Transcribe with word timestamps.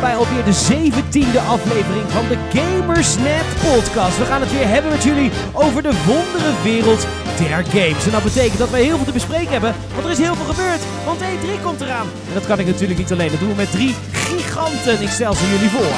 bij 0.00 0.16
alweer 0.16 0.44
de 0.44 0.58
17e 0.72 1.40
aflevering 1.48 2.10
van 2.10 2.28
de 2.28 2.38
Gamersnet 2.54 3.44
podcast. 3.62 4.18
We 4.18 4.24
gaan 4.24 4.40
het 4.40 4.52
weer 4.52 4.68
hebben 4.68 4.90
met 4.90 5.02
jullie 5.02 5.30
over 5.52 5.82
de 5.82 5.92
wondere 6.06 6.52
wereld 6.62 7.06
der 7.38 7.64
games. 7.64 8.04
En 8.04 8.10
dat 8.10 8.22
betekent 8.22 8.58
dat 8.58 8.70
wij 8.70 8.82
heel 8.82 8.96
veel 8.96 9.04
te 9.04 9.12
bespreken 9.12 9.50
hebben, 9.50 9.74
want 9.92 10.04
er 10.04 10.10
is 10.10 10.18
heel 10.18 10.34
veel 10.34 10.54
gebeurd. 10.54 10.80
Want 11.04 11.20
E3 11.20 11.62
komt 11.62 11.80
eraan. 11.80 12.06
En 12.28 12.34
dat 12.34 12.46
kan 12.46 12.58
ik 12.58 12.66
natuurlijk 12.66 12.98
niet 12.98 13.12
alleen, 13.12 13.30
dat 13.30 13.40
doen 13.40 13.48
we 13.48 13.54
met 13.54 13.70
drie 13.70 13.94
giganten. 14.12 15.02
Ik 15.02 15.10
stel 15.10 15.34
ze 15.34 15.50
jullie 15.50 15.70
voor. 15.70 15.94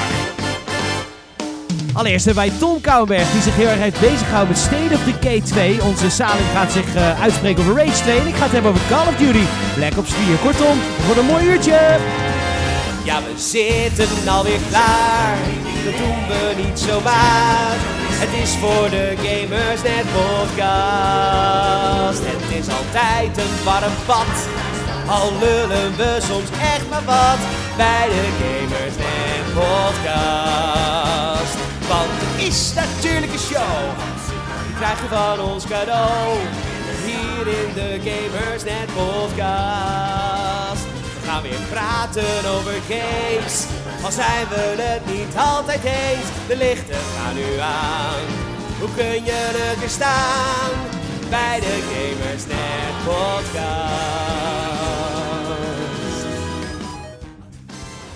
Allereerst 1.92 2.24
hebben 2.24 2.44
wij 2.44 2.58
Tom 2.58 2.80
Kouwenberg, 2.80 3.30
die 3.30 3.42
zich 3.42 3.56
heel 3.56 3.68
erg 3.68 3.78
heeft 3.78 4.00
beziggehouden 4.00 4.48
met 4.48 4.58
State 4.62 4.94
of 4.94 5.04
Decay 5.04 5.40
2. 5.40 5.82
Onze 5.82 6.10
Salim 6.10 6.48
gaat 6.54 6.72
zich 6.72 6.94
uh, 6.94 7.22
uitspreken 7.22 7.62
over 7.62 7.76
Rage 7.76 8.02
2. 8.02 8.18
En 8.18 8.26
ik 8.26 8.34
ga 8.34 8.42
het 8.42 8.52
hebben 8.52 8.70
over 8.70 8.86
Call 8.88 9.06
of 9.06 9.16
Duty 9.16 9.44
Black 9.74 9.96
Ops 9.96 10.12
4. 10.12 10.36
Kortom, 10.36 10.78
voor 11.06 11.16
een 11.16 11.26
mooi 11.26 11.44
uurtje. 11.44 12.29
Ja, 13.04 13.22
we 13.22 13.32
zitten 13.36 14.28
alweer 14.28 14.58
klaar. 14.68 15.36
Dat 15.84 15.96
doen 15.96 16.26
we 16.28 16.52
niet 16.64 16.78
zomaar. 16.78 17.76
Het 18.22 18.42
is 18.42 18.50
voor 18.56 18.90
de 18.90 19.14
Gamers 19.16 19.82
Net 19.82 20.04
podcast. 20.18 22.20
Het 22.24 22.58
is 22.58 22.66
altijd 22.74 23.38
een 23.38 23.64
warm 23.64 23.92
bad. 24.06 24.48
Al 25.06 25.32
lullen 25.40 25.96
we 25.96 26.18
soms 26.20 26.48
echt 26.74 26.88
maar 26.90 27.04
wat 27.04 27.38
bij 27.76 28.06
de 28.08 28.28
Gamers 28.40 28.96
Net 28.96 29.54
podcast. 29.54 31.54
Want 31.88 32.10
het 32.12 32.46
is 32.48 32.72
natuurlijk 32.74 33.32
een 33.32 33.38
show. 33.38 33.78
Die 34.66 34.76
krijg 34.76 35.00
je 35.00 35.08
van 35.08 35.40
ons 35.40 35.66
cadeau. 35.66 36.38
Hier 37.04 37.46
in 37.46 37.72
de 37.74 38.00
Gamers 38.04 38.64
Net 38.64 38.88
podcast. 38.94 40.59
We 41.30 41.36
gaan 41.36 41.44
weer 41.44 41.68
praten 41.70 42.50
over 42.50 42.72
games. 42.88 43.66
Al 44.04 44.10
zijn 44.10 44.48
we 44.48 44.74
het 44.78 45.06
niet 45.06 45.36
altijd 45.36 45.84
eens. 45.84 46.26
De 46.48 46.56
lichten 46.56 46.94
gaan 47.16 47.34
nu 47.34 47.58
aan. 47.60 48.24
Hoe 48.78 48.88
kun 48.96 49.24
je 49.24 49.50
het 49.52 49.78
weer 49.78 49.88
staan? 49.88 50.70
Bij 51.28 51.60
de 51.60 51.78
Gamers 51.92 52.46
Net 52.46 52.94
podcast. 53.04 53.60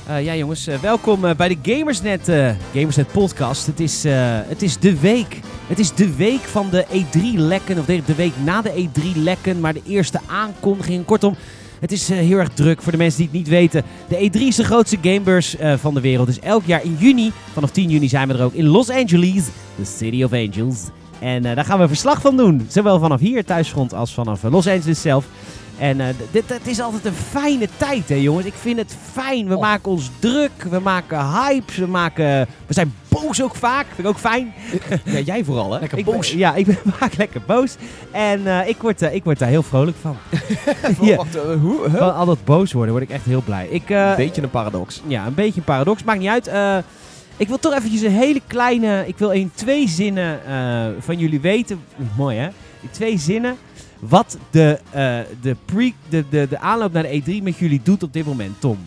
Uh, 0.08 0.24
ja 0.24 0.34
jongens, 0.34 0.68
uh, 0.68 0.76
welkom 0.76 1.24
uh, 1.24 1.34
bij 1.34 1.48
de 1.48 1.58
Gamersnet, 1.62 2.32
Gamersnet 2.72 3.12
podcast. 3.12 3.66
Het 3.66 3.80
is, 3.80 4.04
het 4.48 4.62
is 4.62 4.78
de 4.78 5.00
week. 5.00 5.40
Het 5.66 5.78
is 5.78 5.94
de 5.94 6.14
week 6.14 6.40
van 6.40 6.70
de 6.70 6.84
E3-lekken, 6.86 7.78
of 7.78 7.84
de 7.84 8.14
week 8.14 8.32
na 8.44 8.62
de 8.62 8.88
E3-lekken, 8.88 9.60
maar 9.60 9.72
de 9.72 9.82
eerste 9.86 10.20
aankondiging. 10.26 11.04
Kortom, 11.04 11.36
het 11.84 11.92
is 11.92 12.10
uh, 12.10 12.16
heel 12.16 12.38
erg 12.38 12.48
druk 12.48 12.82
voor 12.82 12.92
de 12.92 12.98
mensen 12.98 13.18
die 13.18 13.28
het 13.28 13.36
niet 13.36 13.48
weten. 13.48 13.82
De 14.08 14.30
E3 14.30 14.40
is 14.40 14.56
de 14.56 14.64
grootste 14.64 14.98
gamebeurs 15.02 15.60
uh, 15.60 15.74
van 15.76 15.94
de 15.94 16.00
wereld. 16.00 16.26
Dus 16.26 16.40
elk 16.40 16.64
jaar 16.64 16.84
in 16.84 16.96
juni, 16.98 17.32
vanaf 17.52 17.70
10 17.70 17.90
juni 17.90 18.08
zijn 18.08 18.28
we 18.28 18.34
er 18.34 18.44
ook 18.44 18.52
in 18.52 18.66
Los 18.66 18.90
Angeles, 18.90 19.44
de 19.76 19.84
City 19.84 20.22
of 20.22 20.32
Angels. 20.32 20.84
En 21.20 21.46
uh, 21.46 21.54
daar 21.54 21.64
gaan 21.64 21.78
we 21.78 21.88
verslag 21.88 22.20
van 22.20 22.36
doen. 22.36 22.66
Zowel 22.68 22.98
vanaf 22.98 23.20
hier 23.20 23.44
thuisgrond 23.44 23.94
als 23.94 24.14
vanaf 24.14 24.42
Los 24.42 24.66
Angeles 24.66 25.00
zelf. 25.00 25.26
En 25.84 26.16
dit, 26.30 26.48
het 26.48 26.66
is 26.66 26.80
altijd 26.80 27.04
een 27.04 27.12
fijne 27.12 27.68
tijd, 27.76 28.08
hè 28.08 28.14
jongens. 28.14 28.46
Ik 28.46 28.54
vind 28.54 28.78
het 28.78 28.96
fijn. 29.12 29.48
We 29.48 29.54
oh. 29.54 29.60
maken 29.60 29.90
ons 29.90 30.10
druk. 30.18 30.62
We 30.70 30.78
maken 30.78 31.26
hypes. 31.26 31.76
We, 31.76 31.86
maken, 31.86 32.48
we 32.66 32.74
zijn 32.74 32.94
boos 33.08 33.42
ook 33.42 33.54
vaak. 33.54 33.86
Vind 33.86 33.98
ik 33.98 34.06
ook 34.06 34.18
fijn. 34.18 34.52
Ja, 35.04 35.18
jij 35.18 35.44
vooral, 35.44 35.72
hè? 35.72 35.78
Lekker 35.78 35.98
ik 35.98 36.04
boos. 36.04 36.32
Ja, 36.32 36.54
ik 36.54 36.66
ben 36.66 36.78
vaak 36.98 37.16
lekker 37.16 37.42
boos. 37.46 37.76
En 38.10 38.40
uh, 38.40 38.68
ik, 38.68 38.76
word, 38.76 39.02
uh, 39.02 39.14
ik 39.14 39.24
word 39.24 39.38
daar 39.38 39.48
heel 39.48 39.62
vrolijk 39.62 39.96
van. 40.00 40.16
ja. 41.08 41.16
Wacht, 41.16 41.36
uh, 41.36 41.42
hoe? 41.60 41.88
Huh? 41.90 41.98
Van 41.98 42.14
al 42.14 42.26
dat 42.26 42.44
boos 42.44 42.72
worden 42.72 42.92
word 42.94 43.04
ik 43.04 43.10
echt 43.10 43.24
heel 43.24 43.42
blij. 43.42 43.66
Ik, 43.68 43.88
een 43.88 44.16
beetje 44.16 44.42
een 44.42 44.50
paradox. 44.50 45.02
Ja, 45.06 45.26
een 45.26 45.34
beetje 45.34 45.60
een 45.60 45.66
paradox. 45.66 46.04
Maakt 46.04 46.18
niet 46.18 46.28
uit. 46.28 46.50
ik 47.36 47.48
wil 47.48 47.58
toch 47.58 47.74
eventjes 47.74 48.02
een 48.02 48.10
hele 48.10 48.40
kleine... 48.46 49.04
Ik 49.06 49.18
wil 49.18 49.30
in 49.30 49.50
twee 49.54 49.88
zinnen 49.88 50.40
van 50.98 51.18
jullie 51.18 51.40
weten... 51.40 51.80
Mooi, 52.16 52.36
hè? 52.38 52.48
In 52.80 52.90
twee 52.90 53.18
zinnen 53.18 53.56
wat 54.08 54.38
de, 54.50 54.78
uh, 54.86 54.92
de, 55.40 55.56
pre, 55.64 55.92
de, 56.08 56.24
de, 56.30 56.46
de 56.48 56.58
aanloop 56.58 56.92
naar 56.92 57.02
de 57.02 57.22
E3 57.22 57.42
met 57.42 57.56
jullie 57.56 57.80
doet 57.82 58.02
op 58.02 58.12
dit 58.12 58.26
moment, 58.26 58.60
Tom. 58.60 58.78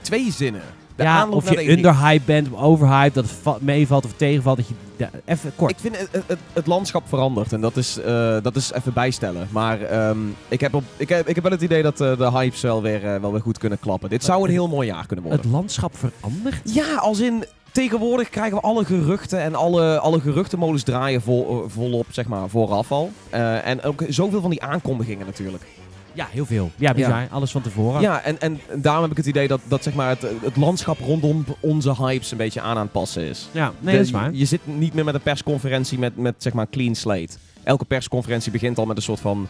Twee 0.00 0.32
zinnen. 0.32 0.62
De 0.96 1.02
ja, 1.02 1.28
of 1.28 1.50
je 1.50 1.60
E 1.60 1.72
underhyped 1.72 2.24
bent, 2.24 2.56
overhyped, 2.56 3.14
dat 3.14 3.24
het 3.24 3.62
meevalt 3.62 4.04
of 4.04 4.12
tegenvalt. 4.16 4.56
Dat 4.56 4.68
je, 4.68 4.74
ja, 4.96 5.10
even 5.24 5.52
kort. 5.56 5.70
Ik 5.70 5.78
vind 5.78 5.98
het, 5.98 6.08
het, 6.26 6.38
het, 6.52 6.66
landschap 6.66 7.08
verandert 7.08 7.52
en 7.52 7.60
dat 7.60 7.76
is, 7.76 7.98
uh, 7.98 8.36
dat 8.42 8.56
is 8.56 8.72
even 8.72 8.92
bijstellen. 8.92 9.48
Maar 9.50 10.08
um, 10.08 10.36
ik, 10.48 10.60
heb 10.60 10.74
op, 10.74 10.84
ik, 10.96 11.08
heb, 11.08 11.28
ik 11.28 11.34
heb 11.34 11.44
wel 11.44 11.52
het 11.52 11.62
idee 11.62 11.82
dat 11.82 12.00
uh, 12.00 12.16
de 12.16 12.30
hypes 12.30 12.60
wel 12.60 12.82
weer, 12.82 13.04
uh, 13.04 13.16
wel 13.16 13.32
weer 13.32 13.40
goed 13.40 13.58
kunnen 13.58 13.78
klappen. 13.78 14.08
Dit 14.08 14.24
zou 14.24 14.44
een 14.44 14.50
heel 14.50 14.68
mooi 14.68 14.86
jaar 14.86 15.06
kunnen 15.06 15.24
worden. 15.24 15.42
Het 15.42 15.52
landschap 15.52 15.92
verandert? 15.96 16.74
Ja, 16.74 16.94
als 16.94 17.20
in 17.20 17.44
tegenwoordig 17.72 18.28
krijgen 18.28 18.56
we 18.56 18.62
alle 18.62 18.84
geruchten 18.84 19.40
en 19.40 19.54
alle, 19.54 19.98
alle 19.98 20.20
geruchtenmolens 20.20 20.82
draaien 20.82 21.22
vol, 21.22 21.64
volop, 21.68 22.06
zeg 22.10 22.26
maar, 22.26 22.48
vooraf 22.48 22.92
al. 22.92 23.10
Uh, 23.34 23.66
en 23.66 23.82
ook 23.82 24.04
zoveel 24.08 24.40
van 24.40 24.50
die 24.50 24.62
aankondigingen 24.62 25.26
natuurlijk. 25.26 25.64
Ja, 26.12 26.26
heel 26.30 26.46
veel. 26.46 26.70
Ja, 26.76 26.94
bizar. 26.94 27.20
Ja. 27.20 27.28
Alles 27.30 27.50
van 27.50 27.62
tevoren. 27.62 28.00
Ja, 28.00 28.22
en, 28.22 28.40
en 28.40 28.60
daarom 28.74 29.02
heb 29.02 29.10
ik 29.10 29.16
het 29.16 29.26
idee 29.26 29.48
dat, 29.48 29.60
dat 29.68 29.82
zeg 29.82 29.94
maar, 29.94 30.08
het, 30.08 30.26
het 30.42 30.56
landschap 30.56 30.98
rondom 30.98 31.44
onze 31.60 31.94
hypes 31.94 32.30
een 32.30 32.36
beetje 32.36 32.60
aan 32.60 32.76
aan 32.76 32.82
het 32.82 32.92
passen 32.92 33.22
is. 33.22 33.48
Ja, 33.52 33.72
nee, 33.78 33.96
dat 33.96 34.04
is 34.04 34.10
waar. 34.10 34.30
Je, 34.30 34.38
je 34.38 34.44
zit 34.44 34.60
niet 34.64 34.94
meer 34.94 35.04
met 35.04 35.14
een 35.14 35.20
persconferentie 35.20 35.98
met, 35.98 36.16
met 36.16 36.34
zeg 36.38 36.52
maar 36.52 36.68
clean 36.70 36.94
slate. 36.94 37.36
Elke 37.62 37.84
persconferentie 37.84 38.52
begint 38.52 38.78
al 38.78 38.86
met 38.86 38.96
een 38.96 39.02
soort 39.02 39.20
van 39.20 39.48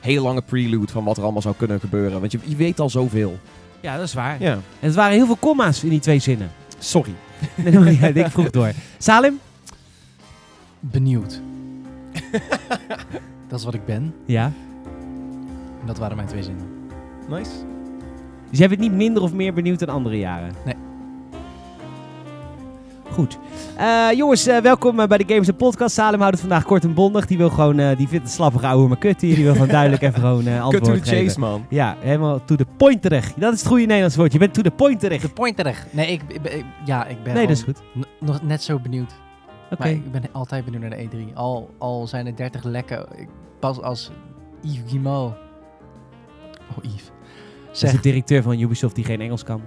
hele 0.00 0.20
lange 0.20 0.42
prelude 0.42 0.92
van 0.92 1.04
wat 1.04 1.16
er 1.16 1.22
allemaal 1.22 1.42
zou 1.42 1.54
kunnen 1.58 1.80
gebeuren. 1.80 2.20
Want 2.20 2.32
je, 2.32 2.38
je 2.44 2.56
weet 2.56 2.80
al 2.80 2.90
zoveel. 2.90 3.38
Ja, 3.80 3.96
dat 3.96 4.06
is 4.06 4.14
waar. 4.14 4.36
Ja. 4.40 4.52
En 4.52 4.62
het 4.80 4.94
waren 4.94 5.14
heel 5.14 5.26
veel 5.26 5.38
comma's 5.40 5.82
in 5.82 5.88
die 5.88 6.00
twee 6.00 6.18
zinnen. 6.18 6.50
Sorry. 6.78 7.14
ja, 8.00 8.06
ik 8.06 8.26
vroeg 8.26 8.50
door. 8.50 8.72
Salim? 8.98 9.38
Benieuwd. 10.80 11.40
dat 13.48 13.58
is 13.58 13.64
wat 13.64 13.74
ik 13.74 13.84
ben. 13.84 14.14
Ja. 14.24 14.52
En 15.80 15.86
dat 15.86 15.98
waren 15.98 16.16
mijn 16.16 16.28
twee 16.28 16.42
zinnen. 16.42 16.66
Nice. 17.28 17.50
Dus 18.50 18.58
jij 18.58 18.68
bent 18.68 18.80
niet 18.80 18.92
minder 18.92 19.22
of 19.22 19.32
meer 19.32 19.54
benieuwd 19.54 19.78
dan 19.78 19.88
andere 19.88 20.18
jaren? 20.18 20.54
Nee. 20.64 20.74
Goed. 23.10 23.38
Uh, 23.78 24.08
jongens, 24.12 24.48
uh, 24.48 24.58
welkom 24.58 25.00
uh, 25.00 25.06
bij 25.06 25.18
de 25.18 25.24
Gamers 25.26 25.50
Podcast. 25.56 25.94
Salem 25.94 26.20
houdt 26.20 26.32
het 26.32 26.40
vandaag 26.40 26.64
kort 26.64 26.84
en 26.84 26.94
bondig. 26.94 27.26
Die 27.26 27.36
wil 27.38 27.50
gewoon, 27.50 27.76
die 27.76 28.08
vindt 28.08 28.24
het 28.24 28.30
slappig 28.30 28.62
ouwe 28.62 28.88
maar 28.88 28.98
kut 28.98 29.20
hier. 29.20 29.34
Die 29.34 29.44
wil 29.44 29.52
gewoon 29.52 29.68
duidelijk 29.68 30.02
even 30.02 30.20
gewoon 30.20 30.48
antwoord 30.60 30.84
Cut 30.84 30.84
to 30.84 31.10
the 31.10 31.16
chase, 31.16 31.38
man. 31.38 31.66
Ja, 31.68 31.96
helemaal 32.00 32.44
to 32.44 32.56
the 32.56 32.66
point 32.76 33.02
terecht. 33.02 33.40
Dat 33.40 33.52
is 33.52 33.58
het 33.58 33.68
goede 33.68 33.84
Nederlands 33.84 34.16
woord. 34.16 34.32
Je 34.32 34.38
bent 34.38 34.54
to 34.54 34.62
the 34.62 34.70
point 34.70 35.00
terecht. 35.00 35.20
To 35.20 35.26
the 35.28 35.32
point 35.32 35.56
terecht. 35.56 35.92
Nee, 35.92 36.12
ik, 36.12 36.22
ik, 36.28 36.52
ik 36.52 36.64
ja, 36.84 37.06
ik 37.06 37.22
ben 37.22 37.34
nee, 37.34 37.46
dat 37.46 37.56
is 37.56 37.62
goed. 37.62 37.82
nog 38.20 38.42
net 38.42 38.62
zo 38.62 38.78
benieuwd. 38.78 39.12
Oké. 39.64 39.74
Okay. 39.74 39.92
ik 39.92 40.12
ben 40.12 40.22
altijd 40.32 40.64
benieuwd 40.64 40.82
naar 40.82 40.90
de 40.90 41.08
E3. 41.08 41.34
Al, 41.34 41.70
al 41.78 42.06
zijn 42.06 42.26
er 42.26 42.36
30 42.36 42.64
lekken. 42.64 43.06
Ik, 43.16 43.28
pas 43.58 43.80
als 43.80 44.10
Yves 44.60 44.80
Guillemot... 44.86 45.32
Oh, 46.70 46.84
Yves. 46.84 47.10
Zeg, 47.70 47.90
dat 47.90 47.90
is 47.90 47.92
de 47.92 48.08
directeur 48.08 48.42
van 48.42 48.58
Ubisoft 48.58 48.94
die 48.94 49.04
geen 49.04 49.20
Engels 49.20 49.44
kan. 49.44 49.60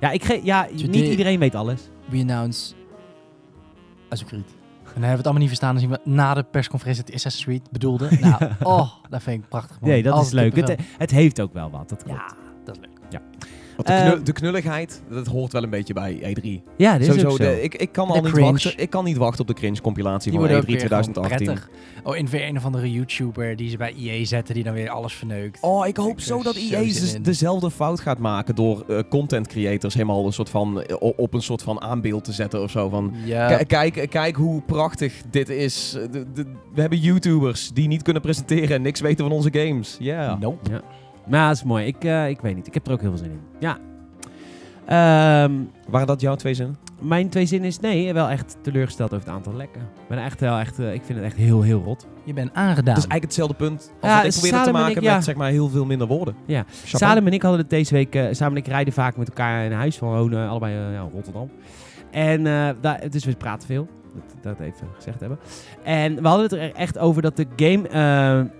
Ja, 0.00 0.10
ik 0.10 0.24
ge 0.24 0.40
ja 0.42 0.66
niet 0.72 0.94
iedereen 0.94 1.38
weet 1.38 1.54
alles. 1.54 1.88
We 2.10 2.20
announce 2.20 2.74
Assassin's 4.08 4.30
Creed. 4.30 4.56
En 4.98 5.00
dan 5.00 5.02
hebben 5.02 5.10
we 5.10 5.16
het 5.16 5.24
allemaal 5.24 5.40
niet 5.40 5.48
verstaan. 5.48 5.72
Dan 5.72 5.80
zien 5.80 5.90
we 5.90 6.10
na 6.10 6.34
de 6.34 6.42
persconferentie 6.42 7.04
dat 7.04 7.14
Assassin's 7.14 7.44
Creed 7.44 7.70
bedoelde. 7.70 8.08
Nou, 8.20 8.52
oh, 8.62 8.92
dat 9.08 9.22
vind 9.22 9.42
ik 9.42 9.48
prachtig. 9.48 9.80
Man. 9.80 9.90
Nee, 9.90 10.02
dat 10.02 10.24
is 10.24 10.30
leuk. 10.30 10.56
Het, 10.56 10.76
het, 10.98 11.10
heeft 11.10 11.40
ook 11.40 11.52
wel 11.52 11.70
wat. 11.70 11.88
Dat 11.88 12.02
leuk. 12.06 12.16
Ja. 12.16 12.47
Want 13.78 13.88
de, 13.88 14.04
knul, 14.04 14.18
uh, 14.18 14.24
de, 14.24 14.32
knulligheid, 14.32 15.02
dat 15.10 15.26
hoort 15.26 15.52
wel 15.52 15.62
een 15.62 15.70
beetje 15.70 15.94
bij 15.94 16.14
E3. 16.14 16.62
Ja, 16.76 16.98
dit 16.98 17.06
Sowieso, 17.06 17.26
is 17.26 17.32
ook 17.32 17.38
zo. 17.38 17.44
De, 17.44 17.62
ik, 17.62 17.74
ik, 17.74 17.92
kan 17.92 18.08
al 18.08 18.22
niet 18.22 18.38
wachten, 18.38 18.72
ik 18.76 18.90
kan 18.90 19.04
niet 19.04 19.16
wachten 19.16 19.40
op 19.40 19.46
de 19.46 19.54
cringe-compilatie 19.54 20.32
van 20.32 20.48
E3 20.48 20.64
2018. 20.64 21.58
Oh, 22.02 22.16
in 22.16 22.28
weer 22.28 22.48
een 22.48 22.56
of 22.56 22.64
andere 22.64 22.92
YouTuber 22.92 23.56
die 23.56 23.70
ze 23.70 23.76
bij 23.76 23.94
EA 23.98 24.24
zetten, 24.24 24.54
die 24.54 24.64
dan 24.64 24.72
weer 24.72 24.88
alles 24.88 25.14
verneukt. 25.14 25.58
Oh, 25.60 25.86
ik 25.86 25.96
hoop 25.96 26.10
ik 26.10 26.20
zo 26.20 26.42
dat 26.42 26.56
EA 26.56 26.88
zo 26.92 27.20
dezelfde 27.20 27.70
fout 27.70 28.00
gaat 28.00 28.18
maken 28.18 28.54
door 28.54 28.84
uh, 28.88 28.98
content 29.08 29.46
creators 29.46 29.94
helemaal 29.94 30.26
een 30.26 30.32
soort 30.32 30.50
van, 30.50 30.84
uh, 30.88 30.96
op 31.16 31.34
een 31.34 31.42
soort 31.42 31.62
van 31.62 31.80
aanbeeld 31.80 32.24
te 32.24 32.32
zetten 32.32 32.62
of 32.62 32.70
zo. 32.70 32.88
Van, 32.88 33.14
ja. 33.24 33.56
kijk, 33.56 34.06
kijk 34.10 34.36
hoe 34.36 34.62
prachtig 34.62 35.14
dit 35.30 35.48
is. 35.48 35.90
De, 36.10 36.32
de, 36.32 36.44
we 36.74 36.80
hebben 36.80 36.98
YouTubers 36.98 37.70
die 37.74 37.88
niet 37.88 38.02
kunnen 38.02 38.22
presenteren 38.22 38.76
en 38.76 38.82
niks 38.82 39.00
weten 39.00 39.24
van 39.24 39.34
onze 39.34 39.52
games. 39.52 39.96
Yeah. 39.98 40.40
Nope. 40.40 40.70
Ja. 40.70 40.82
Maar 41.30 41.48
dat 41.48 41.56
is 41.56 41.64
mooi. 41.64 41.86
Ik, 41.86 42.04
uh, 42.04 42.28
ik 42.28 42.40
weet 42.40 42.54
niet. 42.54 42.66
Ik 42.66 42.74
heb 42.74 42.86
er 42.86 42.92
ook 42.92 43.00
heel 43.00 43.10
veel 43.10 43.18
zin 43.18 43.30
in. 43.30 43.40
Ja. 43.58 43.78
Um, 45.44 45.70
Waren 45.88 46.06
dat 46.06 46.20
jouw 46.20 46.34
twee 46.34 46.54
zinnen? 46.54 46.76
Mijn 47.00 47.28
twee 47.28 47.46
zinnen 47.46 47.68
is 47.68 47.80
nee, 47.80 48.12
wel 48.12 48.28
echt 48.28 48.56
teleurgesteld 48.62 49.14
over 49.14 49.26
het 49.26 49.34
aantal 49.34 49.54
lekken. 49.54 49.80
Ik 49.80 50.08
ben 50.08 50.18
echt 50.18 50.40
wel 50.40 50.58
echt, 50.58 50.80
uh, 50.80 50.94
ik 50.94 51.02
vind 51.04 51.18
het 51.18 51.26
echt 51.26 51.36
heel, 51.36 51.62
heel 51.62 51.82
rot. 51.82 52.06
Je 52.24 52.32
bent 52.32 52.54
aangedaan. 52.54 52.94
Dat 52.94 53.04
is 53.04 53.10
eigenlijk 53.10 53.22
hetzelfde 53.22 53.54
punt 53.54 53.92
als 54.00 54.10
ja, 54.10 54.16
wat 54.16 54.34
ik 54.34 54.40
probeerde 54.40 54.64
te 54.64 54.72
maken 54.72 54.96
ik, 54.96 55.02
ja. 55.02 55.14
met 55.14 55.24
zeg 55.24 55.34
maar 55.34 55.50
heel 55.50 55.68
veel 55.68 55.84
minder 55.84 56.06
woorden. 56.06 56.34
Ja. 56.46 56.64
Salem 56.84 57.26
en 57.26 57.32
ik 57.32 57.42
hadden 57.42 57.60
het 57.60 57.70
deze 57.70 57.94
week, 57.94 58.14
uh, 58.14 58.26
Samen 58.30 58.56
en 58.56 58.62
ik 58.62 58.68
rijden 58.68 58.92
vaak 58.92 59.16
met 59.16 59.28
elkaar 59.28 59.64
in 59.64 59.72
huis 59.72 59.96
van 59.96 60.08
wonen, 60.08 60.48
allebei 60.48 60.74
uh, 60.74 60.92
ja, 60.92 61.08
Rotterdam. 61.12 61.50
En 62.10 62.42
daar, 62.80 63.10
dus 63.10 63.24
we 63.24 63.36
praten 63.36 63.66
veel. 63.66 63.88
Dat, 64.14 64.42
dat 64.42 64.66
even 64.66 64.86
gezegd 64.96 65.20
hebben. 65.20 65.38
En 65.82 66.22
we 66.22 66.28
hadden 66.28 66.44
het 66.44 66.52
er 66.52 66.72
echt 66.74 66.98
over 66.98 67.22
dat 67.22 67.36
de 67.36 67.46
game, 67.56 68.50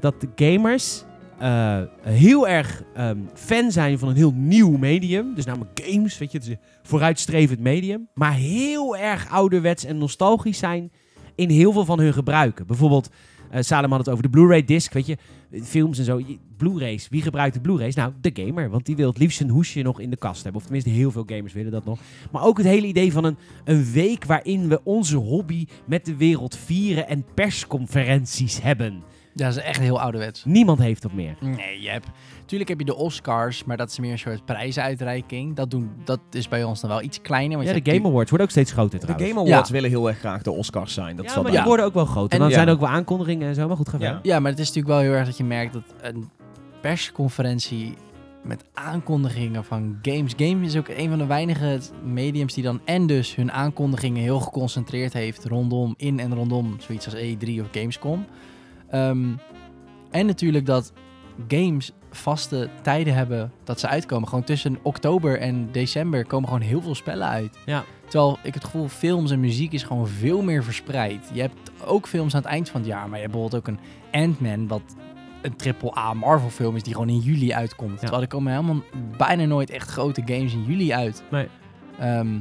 dat 0.00 0.20
de 0.20 0.28
gamers 0.36 1.04
eh, 1.38 1.80
heel 2.00 2.48
erg 2.48 2.82
ehm, 2.94 3.18
fan 3.34 3.70
zijn 3.72 3.98
van 3.98 4.08
een 4.08 4.16
heel 4.16 4.32
nieuw 4.34 4.76
medium. 4.76 5.34
Dus 5.34 5.44
namelijk 5.44 5.80
games, 5.84 6.18
weet 6.18 6.32
je, 6.32 6.38
het 6.38 6.46
is 6.46 6.52
een 6.52 6.60
vooruitstrevend 6.82 7.60
medium. 7.60 8.08
Maar 8.14 8.34
heel 8.34 8.96
erg 8.96 9.30
ouderwets 9.30 9.84
en 9.84 9.98
nostalgisch 9.98 10.58
zijn 10.58 10.90
in 11.34 11.50
heel 11.50 11.72
veel 11.72 11.84
van 11.84 11.98
hun 11.98 12.12
gebruiken. 12.12 12.66
Bijvoorbeeld, 12.66 13.10
eh 13.50 13.62
Salem 13.62 13.90
had 13.90 13.98
het 13.98 14.08
over 14.08 14.22
de 14.22 14.30
Blu-ray 14.30 14.64
disc, 14.64 14.92
weet 14.92 15.06
je, 15.06 15.16
films 15.62 15.98
en 15.98 16.04
zo. 16.04 16.20
Blu-rays, 16.56 17.08
wie 17.08 17.22
gebruikt 17.22 17.54
de 17.54 17.60
Blu-rays? 17.60 17.94
Nou, 17.94 18.12
de 18.20 18.30
gamer, 18.34 18.70
want 18.70 18.86
die 18.86 18.96
wil 18.96 19.08
het 19.08 19.18
liefst 19.18 19.40
een 19.40 19.48
hoesje 19.48 19.82
nog 19.82 20.00
in 20.00 20.10
de 20.10 20.16
kast 20.16 20.42
hebben. 20.42 20.60
Of 20.60 20.66
tenminste, 20.66 20.90
heel 20.90 21.10
veel 21.10 21.24
gamers 21.26 21.52
willen 21.52 21.72
dat 21.72 21.84
nog. 21.84 21.98
Maar 22.32 22.42
ook 22.42 22.56
het 22.56 22.66
hele 22.66 22.86
idee 22.86 23.12
van 23.12 23.24
een, 23.24 23.36
een 23.64 23.92
week 23.92 24.24
waarin 24.24 24.68
we 24.68 24.80
onze 24.84 25.16
hobby 25.16 25.66
met 25.86 26.04
de 26.04 26.16
wereld 26.16 26.56
vieren 26.56 27.08
en 27.08 27.24
persconferenties 27.34 28.62
hebben. 28.62 29.02
Ja, 29.38 29.46
dat 29.46 29.56
is 29.56 29.62
echt 29.62 29.80
heel 29.80 30.00
ouderwets. 30.00 30.44
Niemand 30.44 30.78
heeft 30.78 31.02
dat 31.02 31.12
meer. 31.12 31.36
Nee, 31.40 31.80
je 31.82 31.88
hebt... 31.88 32.06
Tuurlijk 32.46 32.70
heb 32.70 32.78
je 32.78 32.84
de 32.84 32.94
Oscars, 32.96 33.64
maar 33.64 33.76
dat 33.76 33.90
is 33.90 33.98
meer 33.98 34.12
een 34.12 34.18
soort 34.18 34.44
prijzenuitreiking. 34.44 35.56
Dat, 35.56 35.70
doen, 35.70 35.90
dat 36.04 36.20
is 36.30 36.48
bij 36.48 36.64
ons 36.64 36.80
dan 36.80 36.90
wel 36.90 37.02
iets 37.02 37.20
kleiner. 37.22 37.56
Want 37.56 37.68
Ja, 37.68 37.80
de 37.80 37.90
Game 37.92 38.08
Awards 38.08 38.30
worden 38.30 38.46
ook 38.46 38.52
steeds 38.52 38.72
groter 38.72 39.00
De. 39.00 39.06
Game 39.26 39.40
Awards 39.40 39.68
Ja. 39.68 39.74
willen 39.74 39.90
heel 39.90 40.08
erg 40.08 40.18
graag 40.18 40.42
de 40.42 40.50
Oscars 40.50 40.94
zijn. 40.94 41.16
Dat 41.16 41.24
ja, 41.24 41.32
maar 41.34 41.42
die 41.44 41.52
duidelijk. 41.52 41.66
worden 41.66 41.86
ook 41.86 41.94
wel 41.94 42.04
groter. 42.04 42.32
En- 42.32 42.38
dan 42.38 42.48
ja. 42.48 42.54
zijn 42.54 42.66
er 42.66 42.72
ook 42.74 42.80
wel 42.80 42.88
aankondigingen 42.88 43.48
en 43.48 43.54
zo. 43.54 43.66
Maar 43.68 43.76
goed, 43.76 43.88
ga 43.88 43.96
Ja. 43.98 44.04
verder. 44.04 44.20
Ja, 44.26 44.40
maar 44.40 44.50
het 44.50 44.60
is 44.60 44.66
natuurlijk 44.66 44.94
wel 44.94 45.02
heel 45.04 45.12
erg 45.12 45.26
dat 45.26 45.36
je 45.36 45.44
merkt 45.44 45.72
dat 45.72 45.82
een 46.00 46.28
persconferentie 46.80 47.94
met 48.42 48.64
aankondigingen 48.74 49.64
van 49.64 49.98
games. 50.02 50.32
Games 50.36 50.66
is 50.66 50.76
ook 50.76 50.88
een 50.88 51.08
van 51.08 51.18
de 51.18 51.26
weinige 51.26 51.78
mediums 52.04 52.54
die 52.54 52.62
dan 52.64 52.80
en 52.84 53.06
dus 53.06 53.34
hun 53.34 53.52
aankondigingen 53.52 54.22
heel 54.22 54.40
geconcentreerd 54.40 55.12
heeft 55.12 55.44
rondom, 55.44 55.94
in 55.96 56.18
en 56.20 56.34
rondom 56.34 56.74
zoiets 56.78 57.04
als 57.06 57.14
E3 57.14 57.60
of 57.60 57.66
Gamescom. 57.72 58.24
Ehm, 58.90 59.28
en 60.10 60.26
natuurlijk 60.26 60.66
dat 60.66 60.92
games 61.48 61.92
vaste 62.10 62.68
tijden 62.82 63.14
hebben 63.14 63.52
dat 63.64 63.80
ze 63.80 63.88
uitkomen. 63.88 64.28
Gewoon 64.28 64.44
tussen 64.44 64.78
oktober 64.82 65.40
en 65.40 65.68
december 65.72 66.26
komen 66.26 66.48
gewoon 66.48 66.62
heel 66.62 66.82
veel 66.82 66.94
spellen 66.94 67.28
uit. 67.28 67.58
Ja. 67.66 67.84
Terwijl 68.08 68.38
ik 68.42 68.54
het 68.54 68.64
gevoel, 68.64 68.88
films 68.88 69.30
en 69.30 69.40
muziek 69.40 69.72
is 69.72 69.82
gewoon 69.82 70.08
veel 70.08 70.42
meer 70.42 70.64
verspreid. 70.64 71.30
Je 71.32 71.40
hebt 71.40 71.70
ook 71.84 72.06
films 72.06 72.34
aan 72.34 72.42
het 72.42 72.50
eind 72.50 72.68
van 72.68 72.80
het 72.80 72.88
jaar, 72.88 73.08
maar 73.08 73.18
je 73.18 73.24
hebt 73.24 73.32
bijvoorbeeld 73.32 73.62
ook 73.62 73.74
een 73.74 73.80
Ant-Man, 74.22 74.68
wat 74.68 74.82
een 75.42 75.56
triple-A 75.56 76.14
Marvel 76.14 76.50
film 76.50 76.76
is 76.76 76.82
die 76.82 76.92
gewoon 76.92 77.08
in 77.08 77.18
juli 77.18 77.52
uitkomt. 77.52 77.98
Terwijl 77.98 78.22
er 78.22 78.28
komen 78.28 78.52
helemaal 78.52 78.82
bijna 79.16 79.44
nooit 79.44 79.70
echt 79.70 79.88
grote 79.88 80.22
games 80.24 80.52
in 80.52 80.64
juli 80.64 80.92
uit. 80.92 81.22
Nee. 81.30 81.48
Ehm, 81.98 82.38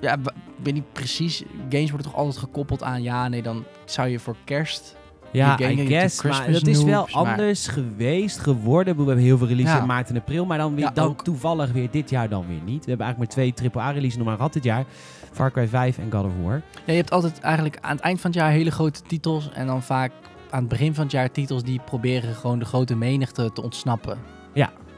ja, 0.00 0.12
ik 0.12 0.32
weet 0.62 0.74
niet 0.74 0.92
precies. 0.92 1.42
Games 1.68 1.90
worden 1.90 2.10
toch 2.10 2.20
altijd 2.20 2.36
gekoppeld 2.36 2.82
aan, 2.82 3.02
ja, 3.02 3.28
nee, 3.28 3.42
dan 3.42 3.64
zou 3.84 4.08
je 4.08 4.18
voor 4.18 4.36
kerst... 4.44 4.96
Ja, 5.32 5.58
I 5.60 5.86
guess. 5.86 6.22
Maar 6.22 6.52
dat 6.52 6.66
is 6.66 6.82
wel 6.82 7.08
maar- 7.12 7.26
anders 7.28 7.66
geweest, 7.68 8.38
geworden. 8.38 8.96
We 8.96 9.04
hebben 9.04 9.24
heel 9.24 9.38
veel 9.38 9.46
releases 9.46 9.74
Ja. 9.74 9.80
in 9.80 9.86
maart 9.86 10.08
en 10.10 10.16
april. 10.16 10.44
Maar 10.46 10.58
dan, 10.58 10.74
weer, 10.74 10.84
Ja, 10.84 10.90
dan 10.90 11.06
ook. 11.08 11.24
toevallig 11.24 11.72
weer 11.72 11.88
dit 11.90 12.10
jaar 12.10 12.28
dan 12.28 12.44
weer 12.48 12.60
niet. 12.64 12.84
We 12.84 12.88
hebben 12.90 13.06
eigenlijk 13.06 13.18
maar 13.18 13.26
twee 13.52 13.70
AAA-releases 13.70 14.16
nog 14.16 14.26
maar 14.26 14.36
gehad 14.36 14.52
dit 14.52 14.64
jaar. 14.64 14.84
Far 15.32 15.50
Cry 15.50 15.68
5 15.68 15.98
en 15.98 16.12
God 16.12 16.24
of 16.24 16.32
War. 16.42 16.54
Ja, 16.54 16.62
je 16.84 16.92
hebt 16.92 17.10
altijd 17.10 17.40
eigenlijk 17.40 17.78
aan 17.80 17.90
het 17.96 18.00
eind 18.04 18.20
van 18.20 18.30
het 18.30 18.38
jaar 18.40 18.50
hele 18.50 18.70
grote 18.70 19.02
titels 19.02 19.50
en 19.52 19.66
dan 19.66 19.82
vaak 19.82 20.12
aan 20.50 20.60
het 20.60 20.68
begin 20.68 20.94
van 20.94 21.02
het 21.02 21.12
jaar 21.12 21.30
titels 21.30 21.62
die 21.62 21.80
proberen 21.84 22.34
gewoon 22.34 22.58
de 22.58 22.64
grote 22.64 22.96
menigte 22.96 23.50
te 23.52 23.62
ontsnappen. 23.62 24.18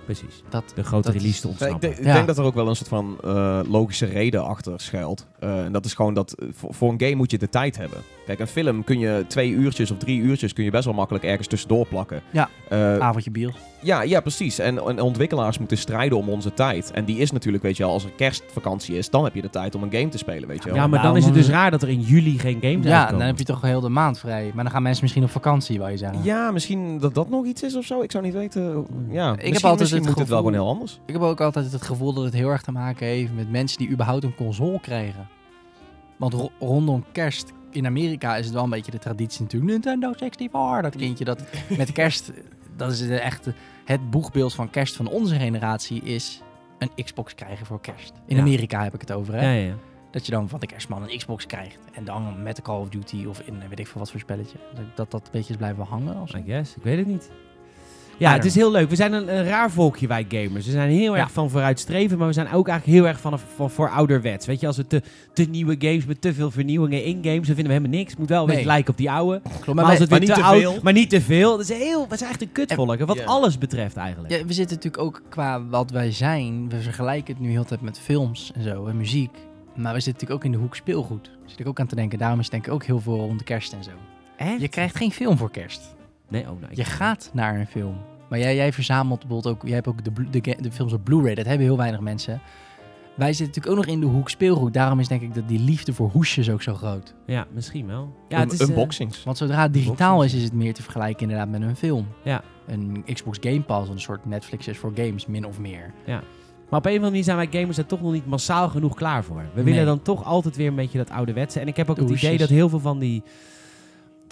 Precies. 0.04 0.42
Dat, 0.48 0.64
De 0.74 0.82
grote 0.84 1.06
Dat 1.12 1.16
release 1.20 1.40
te 1.40 1.46
Ja, 1.48 1.52
ik, 1.54 1.60
ontsnappen. 1.60 1.88
denk- 1.88 2.00
ik 2.00 2.06
Ja. 2.06 2.12
denk 2.14 2.26
dat 2.26 2.38
er 2.38 2.44
ook 2.44 2.54
wel 2.54 2.68
een 2.68 2.76
soort 2.76 2.88
van 2.88 3.16
eh, 3.24 3.60
logische 3.68 4.06
reden 4.06 4.44
achter 4.44 4.80
schuilt. 4.80 5.26
Eh, 5.38 5.64
en 5.64 5.72
dat 5.72 5.84
is 5.84 5.94
gewoon 5.94 6.14
dat 6.14 6.32
eh, 6.32 6.48
voor, 6.52 6.74
voor 6.74 6.90
een 6.92 7.00
game 7.00 7.14
moet 7.14 7.30
je 7.30 7.38
de 7.38 7.48
tijd 7.48 7.76
hebben. 7.76 7.98
Kijk, 8.26 8.38
een 8.38 8.46
film 8.46 8.84
kun 8.84 8.98
je 8.98 9.24
twee 9.28 9.50
uurtjes 9.50 9.90
of 9.90 9.98
drie 9.98 10.20
uurtjes 10.20 10.52
kun 10.52 10.64
je 10.64 10.70
best 10.70 10.84
wel 10.84 10.94
makkelijk 10.94 11.24
ergens 11.24 11.46
tussendoor 11.48 11.86
plakken. 11.86 12.22
Ja. 12.32 12.48
Eh, 12.68 12.98
avondje 12.98 13.30
bier. 13.30 13.54
ja, 13.82 14.02
ja, 14.02 14.20
precies. 14.20 14.58
En, 14.58 14.78
en 14.78 15.00
ontwikkelaars 15.00 15.58
moeten 15.58 15.76
strijden 15.78 16.18
om 16.18 16.28
onze 16.28 16.54
tijd. 16.54 16.90
En 16.90 17.04
die 17.04 17.18
is 17.18 17.30
natuurlijk, 17.32 17.62
weet 17.62 17.76
je 17.76 17.82
wel, 17.82 17.92
als 17.92 18.04
er 18.04 18.10
kerstvakantie 18.10 18.96
is, 18.96 19.10
dan 19.10 19.24
heb 19.24 19.34
je 19.34 19.42
de 19.42 19.50
tijd 19.50 19.74
om 19.74 19.82
een 19.82 19.92
game 19.92 20.08
te 20.08 20.18
spelen, 20.18 20.48
weet 20.48 20.62
je 20.62 20.68
wel. 20.68 20.74
Ja, 20.78 20.86
maar 20.86 20.98
Nou, 21.00 21.02
dan 21.12 21.16
is 21.16 21.24
het 21.24 21.34
dus 21.34 21.48
raar 21.48 21.70
dat 21.70 21.82
er 21.82 21.88
in 21.88 22.00
juli 22.00 22.38
geen 22.38 22.58
games 22.60 22.84
Ja, 22.86 22.92
uitkomen. 22.98 23.18
dan 23.18 23.26
heb 23.28 23.38
je 23.38 23.44
toch 23.44 23.60
heel 23.62 23.80
de 23.80 23.88
maand 23.88 24.18
vrij. 24.18 24.50
Maar 24.54 24.64
dan 24.64 24.72
gaan 24.72 24.82
mensen 24.82 25.02
misschien 25.02 25.24
op 25.24 25.30
vakantie, 25.30 25.78
wou 25.78 25.90
je 25.90 25.96
zeggen. 25.96 26.22
Ja, 26.22 26.50
misschien 26.50 26.98
dat 26.98 27.14
dat 27.14 27.28
nog 27.28 27.44
iets 27.46 27.62
is 27.62 27.76
of 27.76 27.84
zo. 27.84 28.02
Ik 28.02 28.10
zou 28.10 28.24
niet 28.24 28.34
weten. 28.34 28.62
Ja, 29.10 29.26
heb 29.30 29.42
misschien, 29.48 29.68
altijd 29.68 29.88
misschien 29.94 30.06
het 30.06 30.08
moet 30.08 30.19
het 30.19 30.29
wel 30.29 30.38
gewoon 30.38 30.52
heel 30.52 30.69
anders. 30.69 31.00
Ik 31.06 31.12
heb 31.12 31.23
ook 31.23 31.41
altijd 31.41 31.73
het 31.73 31.82
gevoel 31.82 32.12
dat 32.12 32.25
het 32.25 32.32
heel 32.35 32.49
erg 32.49 32.62
te 32.62 32.73
maken 32.73 33.06
heeft 33.06 33.32
met 33.35 33.50
mensen 33.50 33.79
die 33.79 33.91
überhaupt 33.91 34.25
een 34.25 34.35
console 34.35 34.81
krijgen. 34.81 35.29
Want 36.17 36.32
ro- 36.35 36.50
rondom 36.61 37.05
kerst 37.12 37.52
in 37.70 37.87
Amerika 37.87 38.37
is 38.37 38.44
het 38.44 38.55
wel 38.55 38.64
een 38.64 38.70
beetje 38.70 38.91
de 38.91 38.99
traditie 38.99 39.43
natuurlijk. 39.43 39.73
Nintendo 39.73 40.12
64, 40.12 40.82
dat 40.82 40.96
kindje 40.96 41.25
dat 41.25 41.43
met 41.79 41.93
kerst, 41.93 42.32
dat 42.76 42.91
is 42.93 43.06
de 43.06 43.19
echte, 43.19 43.55
het 43.85 44.11
boegbeeld 44.11 44.55
van 44.55 44.70
kerst 44.70 44.96
van 44.96 45.08
onze 45.08 45.35
generatie 45.38 46.02
is 46.02 46.41
een 46.79 47.05
Xbox 47.05 47.35
krijgen 47.35 47.67
voor 47.67 47.81
kerst. 47.81 48.12
In 48.26 48.37
Ja. 48.37 48.43
Amerika 48.43 48.82
heb 48.82 48.94
ik 48.94 49.00
het 49.00 49.12
over, 49.12 49.35
hè? 49.35 49.41
Ja, 49.41 49.67
ja. 49.67 49.75
Dat 50.11 50.26
je 50.26 50.32
dan 50.32 50.49
van 50.49 50.61
de 50.61 50.67
kerstman 50.67 51.02
een 51.02 51.17
Xbox 51.17 51.46
krijgt. 51.46 51.79
En 51.93 52.05
dan 52.05 52.43
met 52.43 52.56
de 52.56 52.62
Call 52.62 52.81
of 52.81 52.88
Duty 52.88 53.25
of 53.29 53.41
in 53.41 53.58
weet 53.69 53.79
ik 53.79 53.87
veel 53.87 54.00
wat 54.00 54.11
voor 54.11 54.20
spelletje. 54.20 54.58
Dat 54.75 54.85
dat, 54.94 55.11
dat 55.11 55.25
een 55.25 55.32
beetje 55.32 55.50
is 55.50 55.56
blijven 55.56 55.85
hangen. 55.85 56.20
Of 56.20 56.29
zo. 56.29 56.37
I 56.37 56.43
guess. 56.46 56.76
Ik 56.76 56.82
weet 56.82 56.99
het 56.99 57.06
niet. 57.06 57.31
Ja, 58.19 58.32
het 58.32 58.44
is 58.44 58.55
heel 58.55 58.70
leuk. 58.70 58.88
We 58.88 58.96
zijn 58.96 59.12
een, 59.12 59.37
een 59.37 59.44
raar 59.44 59.70
volkje, 59.70 60.06
wij 60.06 60.26
gamers. 60.28 60.64
We 60.66 60.70
zijn 60.72 60.90
heel 60.90 61.16
erg 61.16 61.31
van 61.31 61.50
vooruitstreven, 61.50 62.19
maar 62.19 62.26
we 62.26 62.32
zijn 62.32 62.52
ook 62.52 62.69
eigenlijk 62.69 62.99
heel 62.99 63.08
erg 63.08 63.20
van, 63.20 63.38
van 63.56 63.70
voor 63.70 63.90
ouderwets. 63.90 64.46
Weet 64.46 64.61
je, 64.61 64.66
als 64.66 64.76
we 64.76 64.87
te, 64.87 65.02
te 65.32 65.43
nieuwe 65.44 65.76
games 65.78 66.05
met 66.05 66.20
te 66.20 66.34
veel 66.34 66.50
vernieuwingen 66.50 67.05
in 67.05 67.14
games, 67.22 67.46
dan 67.46 67.55
vinden 67.56 67.64
we 67.66 67.72
helemaal 67.72 67.99
niks. 67.99 68.16
Moet 68.16 68.28
wel 68.28 68.40
een 68.40 68.46
Nee. 68.46 68.55
beetje 68.56 68.70
lijken 68.70 68.90
op 68.90 68.96
die 68.96 69.11
oude. 69.11 69.40
Klopt, 69.40 69.66
Maar, 69.66 69.75
maar, 69.75 69.84
als 69.84 69.99
het 69.99 70.08
weer 70.08 70.19
maar 70.19 70.28
niet 70.28 70.37
te 70.37 70.43
oud, 70.43 70.61
veel. 70.61 70.78
maar 70.82 70.93
niet 70.93 71.11
te 71.11 71.20
veel. 71.20 71.50
Dat 71.56 71.70
is 71.70 71.76
heel, 71.78 72.06
we 72.08 72.16
zijn 72.16 72.31
echt 72.31 72.43
een 72.43 72.52
kutvolk, 72.52 72.99
wat 72.99 73.26
alles 73.26 73.58
betreft 73.58 73.96
eigenlijk. 73.96 74.32
Ja, 74.34 74.44
we 74.44 74.52
zitten 74.52 74.76
natuurlijk 74.76 75.02
ook 75.02 75.22
qua 75.28 75.64
wat 75.67 75.90
wij 75.90 76.12
zijn. 76.12 76.69
We 76.69 76.81
vergelijken 76.81 77.34
het 77.34 77.43
nu 77.43 77.50
heel 77.50 77.62
de 77.62 77.69
tijd 77.69 77.81
met 77.81 77.99
films 77.99 78.52
en 78.55 78.62
zo 78.62 78.87
en 78.87 78.96
muziek. 78.96 79.31
Maar 79.75 79.93
we 79.94 80.00
zitten 80.00 80.12
natuurlijk 80.12 80.40
ook 80.40 80.44
in 80.44 80.52
de 80.52 80.58
hoek 80.58 80.76
speelgoed. 80.76 81.25
Daar 81.25 81.50
zit 81.50 81.60
ik 81.60 81.67
ook 81.69 81.81
aan 81.81 81.87
te 81.87 81.94
denken. 81.94 82.19
Daarom 82.19 82.38
is 82.38 82.44
het 82.44 82.52
denk 82.55 82.67
ik 82.67 82.72
ook 82.72 82.84
heel 82.84 83.00
veel 83.00 83.17
rond 83.17 83.38
de 83.38 83.44
kerst 83.44 83.72
en 83.72 83.84
zo. 83.84 83.90
Echt? 84.37 84.60
Je 84.60 84.69
krijgt 84.69 84.96
geen 84.96 85.12
film 85.12 85.37
voor 85.37 85.50
kerst. 85.50 85.82
Nee, 86.34 86.42
oh, 86.50 86.60
nou, 86.60 86.70
ik- 86.72 86.76
Je 86.76 86.84
gaat 86.84 87.31
naar 87.32 87.58
een 87.58 87.66
film. 87.66 87.96
Maar 88.28 88.38
jij, 88.38 88.54
jij 88.56 88.72
verzamelt 88.72 89.20
bijvoorbeeld 89.20 89.54
ook... 89.54 89.62
Jij 89.66 89.75
hebt 89.75 89.88
ook 89.88 90.04
de, 90.04 90.40
de, 90.40 90.56
de 90.60 90.72
films 90.72 90.92
op 90.92 91.04
Blu-ray. 91.04 91.34
Dat 91.34 91.46
hebben 91.46 91.66
heel 91.66 91.76
weinig 91.76 92.00
mensen. 92.00 92.40
Wij 93.14 93.32
zitten 93.32 93.46
natuurlijk 93.46 93.76
ook 93.76 93.84
nog 93.86 93.94
in 93.94 94.00
de 94.00 94.06
hoek 94.16 94.31
speelgoed. 94.31 94.72
Daarom 94.75 95.00
is 95.00 95.08
denk 95.08 95.22
ik 95.22 95.34
dat 95.34 95.48
die 95.48 95.58
liefde 95.58 95.92
voor 95.92 96.08
hoesjes 96.10 96.50
ook 96.50 96.62
zo 96.62 96.75
groot. 96.75 97.14
Ja, 97.26 97.46
misschien 97.52 97.86
wel. 97.86 98.12
Ja, 98.28 98.36
Un- 98.36 98.42
het 98.42 98.52
is, 98.52 98.60
eh, 98.60 98.69
unboxings. 98.69 99.25
Want 99.25 99.36
zodra 99.36 99.62
het 99.62 99.72
digitaal 99.72 100.22
is, 100.25 100.34
is 100.34 100.42
het 100.42 100.52
meer 100.52 100.75
te 100.75 100.82
vergelijken 100.82 101.22
inderdaad 101.22 101.48
met 101.48 101.62
een 101.62 101.76
film. 101.76 102.06
Ja. 102.22 102.42
Een 102.66 103.04
Xbox 103.12 103.38
Game 103.40 103.60
Pass, 103.60 103.90
een 103.90 104.00
soort 104.00 104.25
Netflix 104.26 104.69
is 104.69 104.78
voor 104.78 104.92
games, 104.94 105.26
min 105.26 105.46
of 105.46 105.58
meer. 105.58 105.93
Maar 106.70 106.79
op 106.79 106.86
een 106.86 106.91
of 106.91 107.05
andere 107.05 107.10
manier 107.10 107.24
zijn 107.24 107.36
wij 107.36 107.48
gamers 107.60 107.79
er 107.79 107.86
toch 107.86 108.00
nog 108.03 108.12
niet 108.12 108.26
massaal 108.26 108.69
genoeg 108.69 108.94
klaar 108.94 109.24
voor. 109.24 109.36
We 109.55 109.62
Nee. 109.62 109.64
willen 109.64 109.86
dan 109.86 110.03
toch 110.03 110.24
altijd 110.24 110.56
weer 110.56 110.69
een 110.69 110.74
beetje 110.74 110.98
dat 110.98 111.10
ouderwetse. 111.10 111.60
En 111.60 111.67
ik 111.69 111.76
heb 111.76 111.91
ook 111.91 111.96
De 111.96 112.03
het 112.03 112.10
idee 112.12 112.38
dat 112.38 112.48
heel 112.48 112.69
veel 112.69 112.81
van 112.81 112.98
die... 112.98 113.22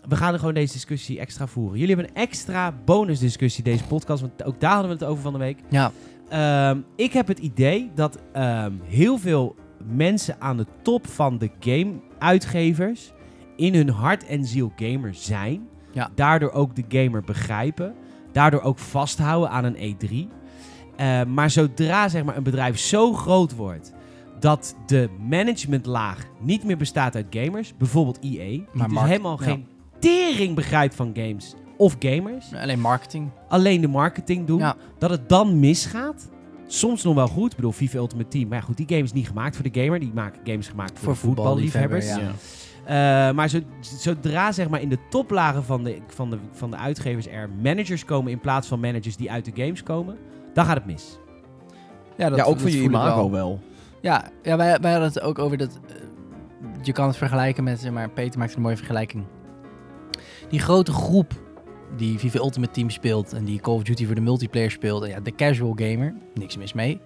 We 0.09 0.17
gaan 0.17 0.33
er 0.33 0.39
gewoon 0.39 0.55
deze 0.55 0.73
discussie 0.73 1.19
extra 1.21 1.47
voeren. 1.47 1.79
Jullie 1.79 1.95
hebben 1.95 2.15
een 2.15 2.23
extra 2.23 2.75
bonusdiscussie 2.85 3.65
deze 3.65 3.85
podcast, 3.85 4.21
want 4.21 4.45
ook 4.45 4.61
daar 4.61 4.73
hadden 4.73 4.91
we 4.91 4.97
het 4.99 5.05
over 5.13 5.23
van 5.23 5.33
de 5.33 5.39
week. 5.39 5.59
Ja, 5.71 5.93
Ehm, 6.29 6.79
ik 6.97 7.13
heb 7.13 7.27
het 7.29 7.39
idee 7.39 7.91
dat 7.95 8.19
ehm, 8.33 8.73
heel 8.85 9.19
veel 9.19 9.55
mensen 9.95 10.37
aan 10.41 10.57
de 10.57 10.67
top 10.83 11.07
van 11.07 11.39
de 11.39 11.51
game-uitgevers 11.61 13.13
in 13.57 13.75
hun 13.75 13.89
hart 13.89 14.27
en 14.27 14.45
ziel 14.45 14.73
gamer 14.77 15.15
zijn. 15.15 15.69
Ja. 15.93 16.11
Daardoor 16.15 16.51
ook 16.53 16.77
de 16.77 16.85
gamer 16.89 17.23
begrijpen. 17.23 17.95
Daardoor 18.33 18.61
ook 18.61 18.79
vasthouden 18.79 19.51
aan 19.51 19.65
een 19.65 19.77
E3. 19.97 20.29
Eh, 20.97 21.25
maar 21.25 21.51
zodra 21.51 22.09
zeg 22.09 22.25
maar, 22.25 22.37
een 22.37 22.43
bedrijf 22.43 22.79
zo 22.79 23.13
groot 23.13 23.55
wordt 23.55 23.93
dat 24.41 24.75
de 24.87 25.09
managementlaag 25.29 26.27
niet 26.41 26.65
meer 26.65 26.77
bestaat 26.77 27.15
uit 27.15 27.27
gamers, 27.31 27.77
bijvoorbeeld 27.77 28.19
EA, 28.21 28.29
die 28.49 28.65
Maar 28.73 28.87
dus 28.87 28.95
markt- 28.97 29.11
helemaal 29.11 29.37
geen 29.37 29.67
tering 30.03 30.55
begrijpt 30.55 30.95
van 30.95 31.11
games 31.15 31.55
of 31.77 31.97
gamers, 31.99 32.55
alleen 32.55 32.81
marketing. 32.81 33.31
alleen 33.49 33.81
de 33.81 33.89
marketing 33.89 34.47
doen, 34.47 34.59
Ja. 34.59 34.77
dat 34.99 35.11
het 35.11 35.29
dan 35.29 35.61
misgaat. 35.61 36.31
Soms 36.67 37.03
nog 37.03 37.15
wel 37.15 37.29
goed. 37.29 37.51
Ik 37.51 37.57
bedoel, 37.57 37.73
FIFA 37.73 37.97
Ultimate 37.99 38.29
Team. 38.29 38.49
Maar 38.49 38.59
ja, 38.59 38.65
goed, 38.65 38.77
die 38.77 38.87
game 38.89 39.03
is 39.03 39.13
niet 39.13 39.27
gemaakt 39.27 39.57
voor 39.57 39.71
de 39.71 39.81
gamer. 39.81 40.01
Die 40.01 40.11
maken 40.15 40.41
games 40.45 40.69
gemaakt 40.69 40.99
voor, 40.99 41.17
voetballiefhebbers. 41.17 42.07
voetballiefhebber, 42.07 42.41
ja. 42.87 43.29
Eh, 43.29 43.35
maar 43.35 43.49
zo, 43.49 43.59
zodra 43.81 44.53
zeg 44.53 44.69
maar 44.69 44.81
in 44.81 44.89
de 44.89 44.99
toplagen 45.11 45.65
van 45.65 45.85
de, 45.85 45.99
van, 46.07 46.31
de, 46.31 46.39
van 46.53 46.71
de 46.71 46.77
uitgevers 46.77 47.27
er 47.27 47.51
managers 47.63 48.05
komen 48.05 48.33
in 48.33 48.41
plaats 48.41 48.69
van 48.69 48.81
managers 48.81 49.17
die 49.17 49.31
uit 49.31 49.45
de 49.45 49.63
games 49.63 49.83
komen, 49.83 50.17
dan 50.55 50.65
gaat 50.65 50.77
het 50.77 50.87
mis. 50.87 51.19
Ja, 52.17 52.29
dat, 52.29 52.39
ja, 52.39 52.45
ook 52.45 52.61
voor 52.61 52.71
je 52.71 52.83
imago 52.83 53.17
wel. 53.17 53.31
wel. 53.31 53.61
Ja, 54.01 54.25
ja 54.43 54.57
wij, 54.57 54.79
wij 54.81 54.91
hadden 54.93 55.09
het 55.09 55.21
ook 55.21 55.39
over 55.39 55.57
dat... 55.57 55.81
eh, 55.89 55.97
je 56.83 56.93
kan 56.93 57.07
het 57.07 57.17
vergelijken 57.17 57.65
met, 57.65 57.81
zeg 57.81 57.93
maar, 57.93 58.11
Peter 58.11 58.39
maakt 58.39 58.55
een 58.55 58.63
mooie 58.63 58.77
vergelijking. 58.77 59.25
Die 60.49 60.61
grote 60.61 60.93
groep 60.93 61.41
die 61.97 62.19
FIFA 62.19 62.39
Ultimate 62.39 62.73
Team 62.73 62.91
speelt 62.91 63.33
en 63.33 63.45
die 63.45 63.61
Call 63.61 63.75
of 63.75 63.83
Duty 63.83 64.07
voor 64.07 64.15
de 64.15 64.21
multiplayer 64.21 64.71
speelt, 64.71 65.03
en 65.03 65.09
ja, 65.09 65.21
de 65.21 65.35
casual 65.35 65.73
gamer, 65.77 66.15
niks 66.35 66.57
mis 66.57 66.73
mee. 66.73 67.01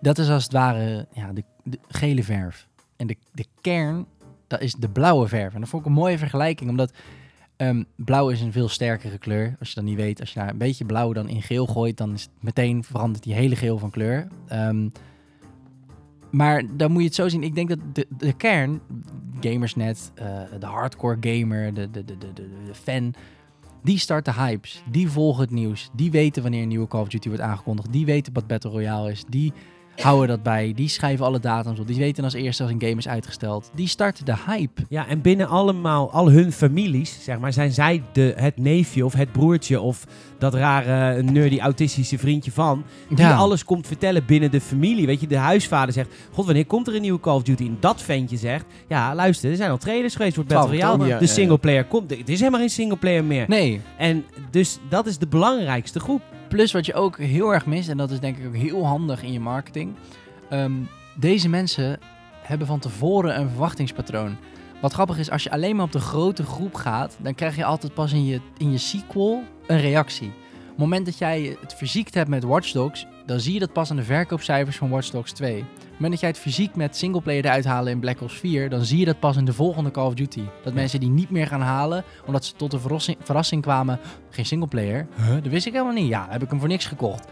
Dat 0.00 0.18
is 0.18 0.28
als 0.28 0.42
het 0.42 0.52
ware 0.52 1.06
ja, 1.12 1.32
de, 1.32 1.44
gele 1.88 2.22
verf. 2.22 2.68
En 2.96 3.06
de, 3.06 3.16
de 3.32 3.46
kern, 3.60 4.06
dat 4.46 4.60
is 4.60 4.74
de 4.74 4.88
blauwe 4.88 5.28
verf. 5.28 5.54
En 5.54 5.60
dat 5.60 5.68
vond 5.68 5.82
ik 5.82 5.88
een 5.88 5.94
mooie 5.94 6.18
vergelijking, 6.18 6.70
omdat 6.70 6.92
Ehm, 7.56 7.82
blauw 7.96 8.28
is 8.28 8.40
een 8.40 8.52
veel 8.52 8.68
sterkere 8.68 9.18
kleur. 9.18 9.56
Als 9.58 9.68
je 9.68 9.74
dat 9.74 9.84
niet 9.84 9.96
weet, 9.96 10.20
als 10.20 10.32
je 10.32 10.38
daar 10.38 10.50
een 10.50 10.58
beetje 10.58 10.84
blauw 10.84 11.12
dan 11.12 11.28
in 11.28 11.42
geel 11.42 11.66
gooit, 11.66 11.96
dan 11.96 12.12
is 12.12 12.22
het 12.22 12.30
meteen 12.40 12.84
verandert 12.84 13.24
die 13.24 13.34
hele 13.34 13.56
geel 13.56 13.78
van 13.78 13.90
kleur. 13.90 14.28
Ehm, 14.48 14.88
maar 16.34 16.62
dan 16.76 16.90
moet 16.90 17.00
je 17.00 17.06
het 17.06 17.16
zo 17.16 17.28
zien. 17.28 17.42
Ik 17.42 17.54
denk 17.54 17.68
dat 17.68 18.06
de, 18.18 18.32
kern, 18.32 18.80
gamersnet, 19.40 20.12
eh, 20.14 20.26
de 20.58 20.66
hardcore 20.66 21.16
gamer, 21.20 21.74
de, 21.74 21.90
de, 21.90 22.04
de, 22.04 22.16
de, 22.18 22.32
de 22.34 22.74
fan, 22.74 23.14
die 23.82 23.98
start 23.98 24.24
de 24.24 24.32
hypes. 24.32 24.82
Die 24.90 25.08
volgen 25.08 25.42
het 25.42 25.50
nieuws. 25.50 25.90
Die 25.92 26.10
weten 26.10 26.42
wanneer 26.42 26.62
een 26.62 26.68
nieuwe 26.68 26.86
Call 26.86 27.00
of 27.00 27.08
Duty 27.08 27.28
wordt 27.28 27.42
aangekondigd. 27.42 27.92
Die 27.92 28.06
weten 28.06 28.32
wat 28.32 28.46
Battle 28.46 28.70
Royale 28.70 29.10
is. 29.10 29.24
Die 29.28 29.52
houden 29.96 30.28
dat 30.28 30.42
bij. 30.42 30.72
Die 30.72 30.88
schrijven 30.88 31.26
alle 31.26 31.40
datums 31.40 31.78
op. 31.78 31.86
Die 31.86 31.96
weten 31.96 32.24
als 32.24 32.32
eerste 32.32 32.62
als 32.62 32.72
een 32.72 32.80
game 32.80 32.96
is 32.96 33.08
uitgesteld. 33.08 33.70
Die 33.74 33.88
starten 33.88 34.24
de 34.24 34.36
hype. 34.46 34.82
Ja, 34.88 35.06
en 35.06 35.20
binnen 35.20 35.48
allemaal, 35.48 36.12
al 36.12 36.30
hun 36.30 36.52
families, 36.52 37.24
zeg 37.24 37.38
maar, 37.38 37.52
zijn 37.52 37.72
zij 37.72 38.02
de, 38.12 38.34
het 38.36 38.58
neefje 38.58 39.04
of 39.04 39.12
het 39.12 39.32
broertje 39.32 39.80
of 39.80 40.06
dat 40.44 40.54
rare 40.54 41.22
nerdy 41.22 41.58
autistische 41.58 42.18
vriendje 42.18 42.52
van, 42.52 42.84
die 43.08 43.18
Ja. 43.18 43.34
alles 43.36 43.64
komt 43.64 43.86
vertellen 43.86 44.24
binnen 44.26 44.50
de 44.50 44.60
familie. 44.60 45.06
Weet 45.06 45.20
je, 45.20 45.26
de 45.26 45.36
huisvader 45.36 45.92
zegt, 45.94 46.14
god, 46.32 46.44
wanneer 46.44 46.66
komt 46.66 46.86
er 46.88 46.94
een 46.94 47.00
nieuwe 47.00 47.20
Call 47.20 47.34
of 47.34 47.42
Duty? 47.42 47.66
En 47.66 47.76
dat 47.80 48.02
ventje 48.02 48.36
zegt, 48.36 48.64
ja, 48.88 49.14
luister, 49.14 49.50
er 49.50 49.56
zijn 49.56 49.70
al 49.70 49.78
trailers 49.78 50.14
geweest 50.14 50.34
voor 50.34 50.44
het 50.44 50.52
Battle 50.52 50.78
12 50.78 50.96
Royale. 50.96 51.18
de 51.18 51.26
ja, 51.26 51.32
singleplayer 51.32 51.84
komt, 51.84 52.10
het 52.10 52.28
is 52.28 52.38
helemaal 52.38 52.60
geen 52.60 52.70
singleplayer 52.70 53.24
meer. 53.24 53.44
Nee. 53.48 53.80
En 53.98 54.24
dus 54.50 54.78
dat 54.88 55.06
is 55.06 55.18
de 55.18 55.26
belangrijkste 55.26 56.00
groep. 56.00 56.22
Plus 56.48 56.72
wat 56.72 56.86
je 56.86 56.94
ook 56.94 57.18
heel 57.18 57.52
erg 57.54 57.66
mist, 57.66 57.88
en 57.88 57.96
dat 57.96 58.10
is 58.10 58.20
denk 58.20 58.36
ik 58.38 58.46
ook 58.46 58.56
heel 58.56 58.86
handig 58.86 59.22
in 59.22 59.32
je 59.32 59.40
marketing. 59.40 59.92
ehm, 60.50 60.72
deze 61.16 61.48
mensen 61.48 61.98
hebben 62.42 62.66
van 62.66 62.78
tevoren 62.78 63.38
een 63.40 63.48
verwachtingspatroon. 63.48 64.36
Wat 64.80 64.92
grappig 64.92 65.18
is, 65.18 65.30
als 65.30 65.42
je 65.42 65.50
alleen 65.50 65.76
maar 65.76 65.84
op 65.84 65.92
de 65.92 66.00
grote 66.00 66.42
groep 66.42 66.74
gaat, 66.74 67.16
dan 67.18 67.34
krijg 67.34 67.56
je 67.56 67.64
altijd 67.64 67.94
pas 67.94 68.12
in 68.12 68.24
je, 68.24 68.40
in 68.56 68.70
je 68.70 68.78
sequel 68.78 69.42
een 69.66 69.80
reactie. 69.80 70.28
Op 70.28 70.70
het 70.70 70.78
moment 70.78 71.06
dat 71.06 71.18
jij 71.18 71.56
het 71.60 71.74
verziekt 71.74 72.14
hebt 72.14 72.28
met 72.28 72.44
Watch 72.44 72.72
Dogs, 72.72 73.06
dan 73.26 73.40
zie 73.40 73.52
je 73.52 73.58
dat 73.58 73.72
pas 73.72 73.90
aan 73.90 73.96
de 73.96 74.02
verkoopcijfers 74.02 74.76
van 74.76 74.90
Watch 74.90 75.10
Dogs 75.10 75.32
2. 75.32 75.58
Op 75.58 75.66
het 75.80 75.92
moment 75.92 76.10
dat 76.10 76.20
jij 76.20 76.28
het 76.28 76.38
fysiek 76.38 76.74
met 76.74 76.96
singleplayer 76.96 77.44
eruit 77.44 77.64
halen 77.64 77.92
in 77.92 78.00
Black 78.00 78.20
Ops 78.20 78.38
4, 78.38 78.70
dan 78.70 78.84
zie 78.84 78.98
je 78.98 79.04
dat 79.04 79.18
pas 79.18 79.36
in 79.36 79.44
de 79.44 79.52
volgende 79.52 79.90
Call 79.90 80.06
of 80.06 80.14
Duty. 80.14 80.42
Dat 80.62 80.74
mensen 80.74 81.00
die 81.00 81.08
niet 81.08 81.30
meer 81.30 81.46
gaan 81.46 81.60
halen, 81.60 82.04
omdat 82.26 82.44
ze 82.44 82.54
tot 82.56 82.70
de 82.70 82.80
verrassing, 82.80 83.16
verrassing 83.22 83.62
kwamen, 83.62 83.98
geen 84.30 84.46
singleplayer. 84.46 85.06
Huh, 85.16 85.34
dat 85.34 85.46
wist 85.52 85.66
ik 85.66 85.72
helemaal 85.72 85.94
niet. 85.94 86.08
Ja, 86.08 86.26
heb 86.30 86.42
ik 86.42 86.50
hem 86.50 86.58
voor 86.58 86.68
niks 86.68 86.86
gekocht. 86.86 87.28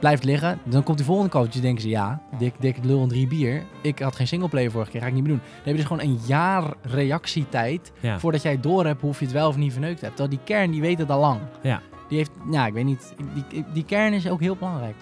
Blijft 0.00 0.24
liggen, 0.24 0.58
dan 0.64 0.82
komt 0.82 0.96
die 0.96 1.06
volgende 1.06 1.38
Duty, 1.42 1.60
denken 1.60 1.82
ze, 1.82 1.88
ja, 1.88 2.20
dik, 2.38 2.54
dik 2.60 2.76
lul 2.82 3.02
en 3.02 3.08
drie 3.08 3.26
bier. 3.26 3.62
Ik 3.82 3.98
had 3.98 4.16
geen 4.16 4.26
singleplayer 4.26 4.70
vorige 4.70 4.90
keer, 4.90 5.00
ga 5.00 5.06
ik 5.06 5.12
niet 5.12 5.22
meer 5.22 5.32
doen. 5.32 5.40
Dan 5.42 5.54
heb 5.56 5.66
je 5.66 5.72
dus 5.72 5.84
gewoon 5.84 6.02
een 6.02 6.18
jaar 6.26 6.74
reactietijd 6.82 7.92
Ja. 8.00 8.18
voordat 8.18 8.42
jij 8.42 8.60
door 8.60 8.86
hebt 8.86 9.02
of 9.02 9.18
je 9.18 9.24
het 9.24 9.34
wel 9.34 9.48
of 9.48 9.56
niet 9.56 9.72
verneukt 9.72 10.00
hebt. 10.00 10.16
Terwijl 10.16 10.36
die 10.36 10.46
kern, 10.56 10.70
die 10.70 10.80
weet 10.80 10.98
het 10.98 11.10
al 11.10 11.20
lang. 11.20 11.40
Ja. 11.62 11.80
Die 12.08 12.18
heeft, 12.18 12.30
ja, 12.50 12.66
ik 12.66 12.72
weet 12.72 12.84
niet, 12.84 13.14
die, 13.48 13.64
die 13.72 13.84
kern 13.84 14.12
is 14.12 14.28
ook 14.28 14.40
heel 14.40 14.56
belangrijk. 14.56 14.96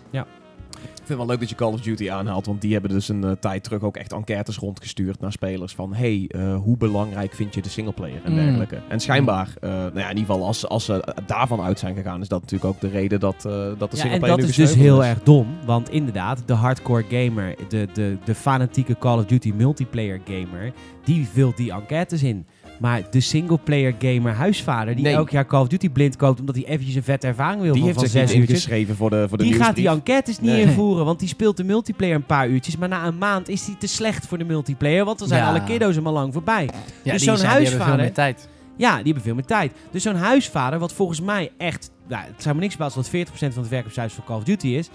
Ik 0.84 0.90
vind 0.96 1.08
het 1.08 1.16
wel 1.18 1.26
leuk 1.26 1.40
dat 1.40 1.48
je 1.48 1.54
Call 1.54 1.72
of 1.72 1.80
Duty 1.80 2.10
aanhaalt, 2.10 2.46
want 2.46 2.60
die 2.60 2.72
hebben 2.72 2.90
dus 2.90 3.08
een 3.08 3.24
eh, 3.24 3.30
tijd 3.30 3.64
terug 3.64 3.82
ook 3.82 3.96
echt 3.96 4.12
enquêtes 4.12 4.56
rondgestuurd 4.56 5.20
naar 5.20 5.32
spelers 5.32 5.74
van 5.74 5.94
hey, 5.94 6.24
eh, 6.28 6.56
hoe 6.56 6.76
belangrijk 6.76 7.34
vind 7.34 7.54
je 7.54 7.62
de 7.62 7.68
singleplayer 7.68 8.20
en 8.24 8.30
Mm. 8.32 8.36
dergelijke. 8.38 8.80
En 8.88 9.00
schijnbaar, 9.00 9.48
eh, 9.60 9.70
nou 9.70 9.98
ja, 9.98 10.10
in 10.10 10.16
ieder 10.16 10.32
geval 10.32 10.46
als, 10.46 10.68
als 10.68 10.84
ze 10.84 11.14
daarvan 11.26 11.60
uit 11.60 11.78
zijn 11.78 11.94
gegaan, 11.94 12.20
is 12.20 12.28
dat 12.28 12.40
natuurlijk 12.40 12.70
ook 12.74 12.80
de 12.80 12.88
reden 12.88 13.20
dat, 13.20 13.42
dat 13.42 13.42
de 13.42 13.50
Ja, 13.50 13.76
en 13.90 13.96
singleplayer 13.96 14.36
dat 14.36 14.44
nu 14.44 14.50
is 14.50 14.56
dus 14.56 14.74
heel 14.74 15.04
erg 15.04 15.22
dom. 15.22 15.46
Want 15.66 15.90
inderdaad, 15.90 16.42
de 16.46 16.52
hardcore 16.52 17.04
gamer, 17.08 17.54
de, 17.68 17.88
de, 17.92 18.16
de 18.24 18.34
fanatieke 18.34 18.98
Call 18.98 19.18
of 19.18 19.24
Duty 19.24 19.52
multiplayer 19.56 20.20
gamer, 20.24 20.72
die 21.04 21.28
vult 21.32 21.56
die 21.56 21.72
enquêtes 21.72 22.22
in. 22.22 22.46
Maar 22.78 23.02
de 23.10 23.20
singleplayer 23.20 23.94
gamer 23.98 24.32
huisvader, 24.32 24.94
die 24.94 25.04
Nee. 25.04 25.14
elk 25.14 25.30
jaar 25.30 25.46
Call 25.46 25.60
of 25.60 25.68
Duty 25.68 25.90
blind 25.90 26.16
koopt 26.16 26.40
omdat 26.40 26.54
hij 26.54 26.64
eventjes 26.64 26.94
een 26.94 27.02
vette 27.02 27.26
ervaring 27.26 27.60
wil 27.62 27.72
Die 27.72 27.80
van, 27.82 27.88
heeft 27.88 28.00
van 28.00 28.08
zes 28.08 28.22
uurtjes. 28.34 28.48
ingeschreven 28.48 28.96
voor 28.96 29.10
de, 29.10 29.26
voor 29.28 29.38
de 29.38 29.44
Die 29.44 29.52
gaat 29.54 29.76
die 29.76 29.88
enquêtes 29.88 30.40
niet 30.40 30.50
Nee. 30.50 30.60
invoeren, 30.62 31.04
want 31.04 31.18
die 31.18 31.28
speelt 31.28 31.56
de 31.56 31.64
multiplayer 31.64 32.14
een 32.14 32.24
paar 32.26 32.48
uurtjes. 32.48 32.76
Maar 32.76 32.88
na 32.88 33.06
een 33.06 33.18
maand 33.18 33.48
is 33.48 33.64
die 33.64 33.76
te 33.78 33.86
slecht 33.86 34.26
voor 34.26 34.38
de 34.38 34.44
multiplayer, 34.44 35.04
want 35.04 35.18
dan 35.18 35.28
zijn 35.28 35.42
Ja. 35.42 35.48
alle 35.48 35.64
kiddo's 35.64 35.94
hem 35.94 36.06
al 36.06 36.12
lang 36.12 36.32
voorbij. 36.32 36.64
Ja, 36.64 36.70
Dus 36.72 37.12
die 37.12 37.28
zo'n 37.28 37.36
zijn- 37.36 37.38
die 37.38 37.40
hebben 37.48 37.66
veel 37.66 37.70
huisvader- 37.78 38.04
meer 38.04 38.12
tijd. 38.12 38.48
Ja, 38.76 38.94
die 38.94 39.04
hebben 39.04 39.22
veel 39.22 39.34
meer 39.34 39.44
tijd. 39.44 39.72
Dus 39.90 40.02
zo'n 40.02 40.14
huisvader, 40.14 40.78
wat 40.78 40.92
volgens 40.92 41.20
mij 41.20 41.50
echt... 41.58 41.90
Nou, 42.08 42.22
het 42.26 42.42
zou 42.42 42.54
me 42.54 42.60
niks 42.60 42.74
verbazen 42.74 43.00
dat 43.02 43.10
40% 43.10 43.54
van 43.54 43.62
het 43.62 43.72
verkoopshuis 43.72 44.12
van 44.12 44.24
Call 44.24 44.36
of 44.36 44.44
Duty 44.44 44.68
is. 44.68 44.88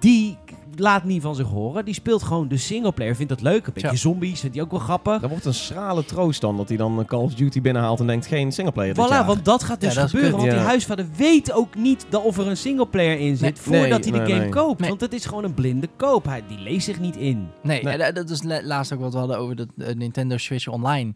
Die 0.00 0.36
laat 0.76 1.04
niet 1.04 1.22
van 1.22 1.34
zich 1.34 1.46
horen. 1.46 1.84
Die 1.84 1.94
speelt 1.94 2.22
gewoon 2.22 2.48
de 2.48 2.56
singleplayer. 2.56 3.16
Vindt 3.16 3.30
dat 3.32 3.40
leuk. 3.42 3.66
Een 3.66 3.72
beetje 3.72 3.88
Ja. 3.90 3.96
zombies, 3.96 4.40
vindt 4.40 4.54
hij 4.54 4.64
ook 4.64 4.70
wel 4.70 4.80
grappig. 4.80 5.20
Dat 5.20 5.30
wordt 5.30 5.44
een 5.44 5.54
schrale 5.54 6.04
troost 6.04 6.40
dan, 6.40 6.56
dat 6.56 6.68
hij 6.68 6.76
dan 6.76 7.04
Call 7.06 7.20
of 7.22 7.34
Duty 7.34 7.60
binnenhaalt 7.60 8.00
en 8.00 8.06
denkt 8.06 8.26
geen 8.26 8.52
singleplayer 8.52 8.94
dit 8.94 9.06
Voilà, 9.06 9.08
jaar. 9.10 9.24
want 9.24 9.44
dat 9.44 9.62
gaat 9.62 9.80
Ja, 9.80 9.86
dus 9.86 9.96
dat 9.96 10.10
gebeuren. 10.10 10.38
Want 10.38 10.50
die 10.50 10.58
huisvader 10.58 11.06
weet 11.16 11.52
ook 11.52 11.74
niet 11.74 12.06
dat 12.08 12.22
of 12.24 12.38
er 12.38 12.46
een 12.46 12.56
singleplayer 12.56 13.18
in 13.18 13.36
zit... 13.36 13.40
Nee. 13.40 13.80
voordat 13.80 14.00
Nee, 14.04 14.10
hij 14.10 14.18
de 14.20 14.26
nee, 14.26 14.26
game 14.26 14.40
nee. 14.40 14.48
koopt. 14.48 14.80
Nee. 14.80 14.88
Want 14.88 15.00
het 15.00 15.12
is 15.12 15.24
gewoon 15.26 15.44
een 15.44 15.54
blinde 15.54 15.88
koop. 15.96 16.24
Hij, 16.24 16.42
die 16.48 16.58
leest 16.58 16.84
zich 16.84 17.00
niet 17.00 17.16
in. 17.16 17.48
Nee, 17.62 17.82
Nee. 17.82 17.96
en 17.96 18.14
dat 18.14 18.30
is 18.30 18.42
la- 18.42 18.62
laatst 18.64 18.92
ook 18.92 19.00
wat 19.00 19.12
we 19.12 19.18
hadden 19.18 19.38
over 19.38 19.56
de 19.56 19.66
eh, 19.78 19.94
Nintendo 19.94 20.36
Switch 20.36 20.68
Online. 20.68 21.12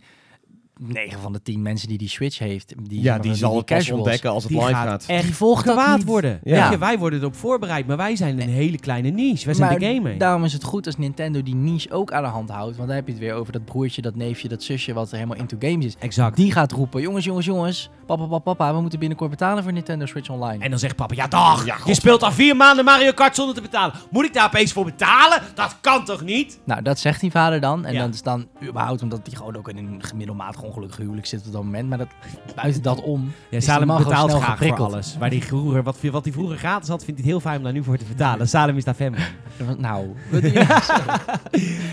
9 0.79 1.21
van 1.21 1.33
de 1.33 1.43
10 1.43 1.63
mensen 1.63 1.89
die 1.89 1.99
die 1.99 2.09
Switch 2.09 2.39
heeft, 2.39 2.75
die, 2.83 3.03
ja, 3.03 3.19
die 3.19 3.35
zal 3.35 3.57
het 3.57 3.65
pas 3.67 3.91
ontdekken 3.91 4.31
als 4.31 4.43
het 4.43 4.53
Die 4.53 4.61
live 4.61 4.73
gaat 4.75 4.89
gaat. 4.89 5.05
echt 5.07 5.25
Die 5.25 5.35
volgt 5.35 5.63
kwaad 5.63 6.05
worden. 6.05 6.41
Ja. 6.45 6.63
Weet 6.63 6.71
je, 6.71 6.79
wij 6.79 6.99
worden 6.99 7.21
erop 7.21 7.37
voorbereid, 7.37 7.87
maar 7.87 7.97
wij 7.97 8.17
zijn 8.17 8.41
een 8.41 8.49
hele 8.49 8.79
kleine 8.79 9.09
niche. 9.09 9.45
Wij 9.45 9.55
zijn 9.55 9.71
Maar 9.71 9.79
de 9.79 9.95
gamer. 9.95 10.19
Daarom 10.19 10.45
is 10.45 10.53
het 10.53 10.65
goed 10.65 10.87
als 10.87 10.97
Nintendo 10.97 11.43
die 11.43 11.55
niche 11.55 11.91
ook 11.93 12.13
aan 12.13 12.23
de 12.23 12.29
hand 12.29 12.51
houdt. 12.51 12.77
Want 12.77 12.89
dan 12.89 12.97
heb 12.97 13.07
je 13.07 13.13
het 13.13 13.21
weer 13.21 13.35
over 13.35 13.53
dat 13.53 13.65
broertje, 13.65 14.03
dat 14.03 14.15
neefje, 14.15 14.49
dat 14.49 14.63
zusje 14.63 14.93
wat 14.93 15.09
er 15.11 15.15
helemaal 15.17 15.37
into 15.37 15.57
games 15.61 15.85
is. 15.85 15.95
Exact. 15.99 16.37
Die 16.37 16.53
gaat 16.53 16.73
roepen, 16.73 17.01
jongens, 17.01 17.25
jongens, 17.25 17.47
jongens, 17.47 17.91
papa, 18.07 18.23
papa, 18.27 18.39
papa, 18.39 18.75
we 18.75 18.81
moeten 18.81 18.99
binnenkort 18.99 19.31
betalen 19.31 19.63
voor 19.63 19.73
Nintendo 19.73 20.07
Switch 20.07 20.31
Online. 20.31 20.65
En 20.65 20.71
dan 20.71 20.79
zegt 20.79 20.97
papa, 20.97 21.15
ja 21.15 21.27
dag, 21.27 21.67
Ja, 21.67 21.77
je 21.85 21.95
speelt 21.95 22.23
al 22.23 22.33
vier 22.33 22.57
maanden 22.57 22.85
Mario 22.85 23.13
Kart 23.13 23.35
zonder 23.35 23.55
te 23.55 23.61
betalen. 23.61 23.95
Moet 24.11 24.25
ik 24.25 24.33
daar 24.35 24.47
opeens 24.47 24.73
voor 24.73 24.85
betalen? 24.85 25.43
Dat 25.55 25.77
kan 25.81 26.05
toch 26.05 26.23
niet? 26.23 26.61
Nou, 26.65 26.83
dat 26.83 26.99
zegt 26.99 27.21
die 27.21 27.31
vader 27.31 27.61
dan. 27.61 27.85
En 27.85 27.93
Ja. 27.93 28.01
dan 28.01 28.11
is 28.11 28.23
dan 28.23 28.47
überhaupt 28.63 29.03
omdat 29.03 29.21
hij 29.27 29.37
gewoon 29.37 29.57
ook 29.57 29.69
in 29.69 29.77
een 29.77 30.03
gemiddelmatig 30.03 30.63
ongelukkig 30.65 30.97
huwelijk 30.97 31.27
zit 31.27 31.47
op 31.47 31.53
dat 31.53 31.63
moment. 31.63 31.89
Maar 31.89 31.99
dat, 31.99 32.09
buiten 32.55 32.83
dat 32.83 33.03
om. 33.03 33.33
Ja, 33.49 33.61
Salem 33.61 33.89
die 33.89 34.05
betaalt 34.05 34.33
graag 34.33 34.59
voor 34.59 34.77
alles. 34.77 35.17
Waar 35.19 35.31
die 35.31 35.45
vroeger, 35.45 35.83
wat, 35.83 36.01
wat 36.01 36.25
hij 36.25 36.33
vroeger 36.33 36.57
gratis 36.57 36.89
had, 36.89 37.05
vindt 37.05 37.21
hij 37.21 37.31
het 37.31 37.43
heel 37.43 37.51
fijn 37.51 37.57
om 37.57 37.65
daar 37.65 37.73
nu 37.73 37.83
voor 37.83 37.97
te 37.97 38.05
betalen. 38.05 38.49
Salem 38.49 38.77
is 38.77 38.85
daar 38.85 38.95
fan 38.95 39.15
van. 39.15 39.77
Nou, 39.79 40.15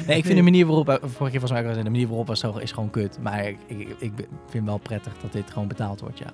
nee, 0.08 0.18
ik 0.18 0.26
vind 0.26 0.36
de 0.36 0.42
manier 0.42 0.66
waarop, 0.66 0.90
eh, 0.90 0.96
vorige 1.00 1.38
keer 1.38 1.48
volgens 1.48 1.52
mij 1.52 1.84
de 1.84 1.90
manier 1.90 2.08
waarop 2.08 2.28
was 2.28 2.40
zo 2.40 2.58
is 2.58 2.72
gewoon 2.72 2.90
kut. 2.90 3.18
Maar 3.22 3.48
ik, 3.48 3.58
ik, 3.68 3.96
ik 4.00 4.28
vind 4.48 4.66
wel 4.66 4.78
prettig 4.78 5.14
dat 5.22 5.32
dit 5.32 5.52
gewoon 5.52 5.68
betaald 5.68 6.00
wordt, 6.00 6.18
ja. 6.18 6.32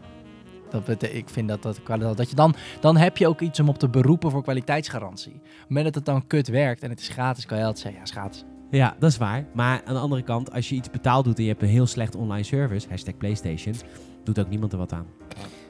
Dat 0.69 1.03
ik 1.03 1.29
vind 1.29 1.47
dat 1.47 1.61
dat 1.61 1.83
kwaliteit, 1.83 2.17
dat 2.17 2.29
je 2.29 2.35
dan, 2.35 2.55
dan 2.79 2.97
heb 2.97 3.17
je 3.17 3.27
ook 3.27 3.41
iets 3.41 3.59
om 3.59 3.69
op 3.69 3.77
te 3.79 3.89
beroepen 3.89 4.31
voor 4.31 4.43
kwaliteitsgarantie. 4.43 5.33
Op 5.33 5.41
het 5.41 5.67
moment 5.67 5.85
dat 5.85 5.95
het 5.95 6.05
dan 6.05 6.27
kut 6.27 6.47
werkt 6.47 6.83
en 6.83 6.89
het 6.89 6.99
is 6.99 7.07
gratis, 7.07 7.45
kan 7.45 7.57
je 7.57 7.63
altijd 7.63 7.81
zeggen, 7.81 7.99
ja, 7.99 8.05
is 8.05 8.11
gratis. 8.11 8.56
Ja, 8.71 8.95
dat 8.99 9.11
is 9.11 9.17
waar. 9.17 9.45
Maar 9.53 9.81
aan 9.85 9.93
de 9.93 9.99
andere 9.99 10.21
kant, 10.21 10.51
als 10.51 10.69
je 10.69 10.75
iets 10.75 10.89
betaald 10.89 11.25
doet 11.25 11.37
en 11.37 11.43
je 11.43 11.49
hebt 11.49 11.61
een 11.61 11.67
heel 11.67 11.87
slecht 11.87 12.15
online 12.15 12.43
service, 12.43 12.89
hashtag 12.89 13.17
Playstation, 13.17 13.75
doet 14.23 14.39
ook 14.39 14.49
niemand 14.49 14.71
er 14.71 14.77
wat 14.77 14.93
aan. 14.93 15.05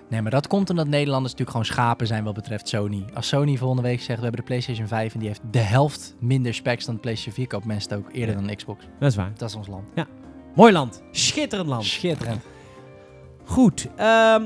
Nee, 0.10 0.22
maar 0.22 0.32
dat 0.32 0.48
komt 0.48 0.70
omdat 0.70 0.88
Nederlanders 0.88 1.32
natuurlijk 1.34 1.50
gewoon 1.50 1.66
schapen 1.66 2.08
zijn 2.08 2.24
wat 2.24 2.34
betreft 2.34 2.68
Sony. 2.68 3.06
Als 3.14 3.28
Sony 3.28 3.58
volgende 3.58 3.82
week 3.84 4.02
zegt, 4.02 4.18
we 4.18 4.24
hebben 4.24 4.42
de 4.42 4.48
PlayStation 4.48 4.88
5 4.88 5.14
en 5.14 5.20
die 5.20 5.28
heeft 5.28 5.42
de 5.52 5.60
helft 5.60 6.16
minder 6.20 6.54
specs 6.54 6.86
dan 6.86 6.96
de 6.96 7.02
PlayStation 7.02 7.36
4, 7.36 7.48
koopt 7.48 7.66
mensen 7.66 7.90
het 7.90 8.00
ook 8.00 8.14
eerder 8.14 8.36
Ja. 8.36 8.42
dan 8.48 8.56
Xbox. 8.56 8.86
Dat 9.00 9.10
is 9.10 9.16
waar. 9.16 9.32
Dat 9.36 9.50
is 9.50 9.56
ons 9.56 9.68
land. 9.68 9.90
Mooi 10.56 10.72
land. 10.74 11.02
Schitterend 11.12 11.68
land. 11.70 11.84
Schitterend. 11.84 12.42
Goed. 13.44 13.88
ehm 13.96 14.44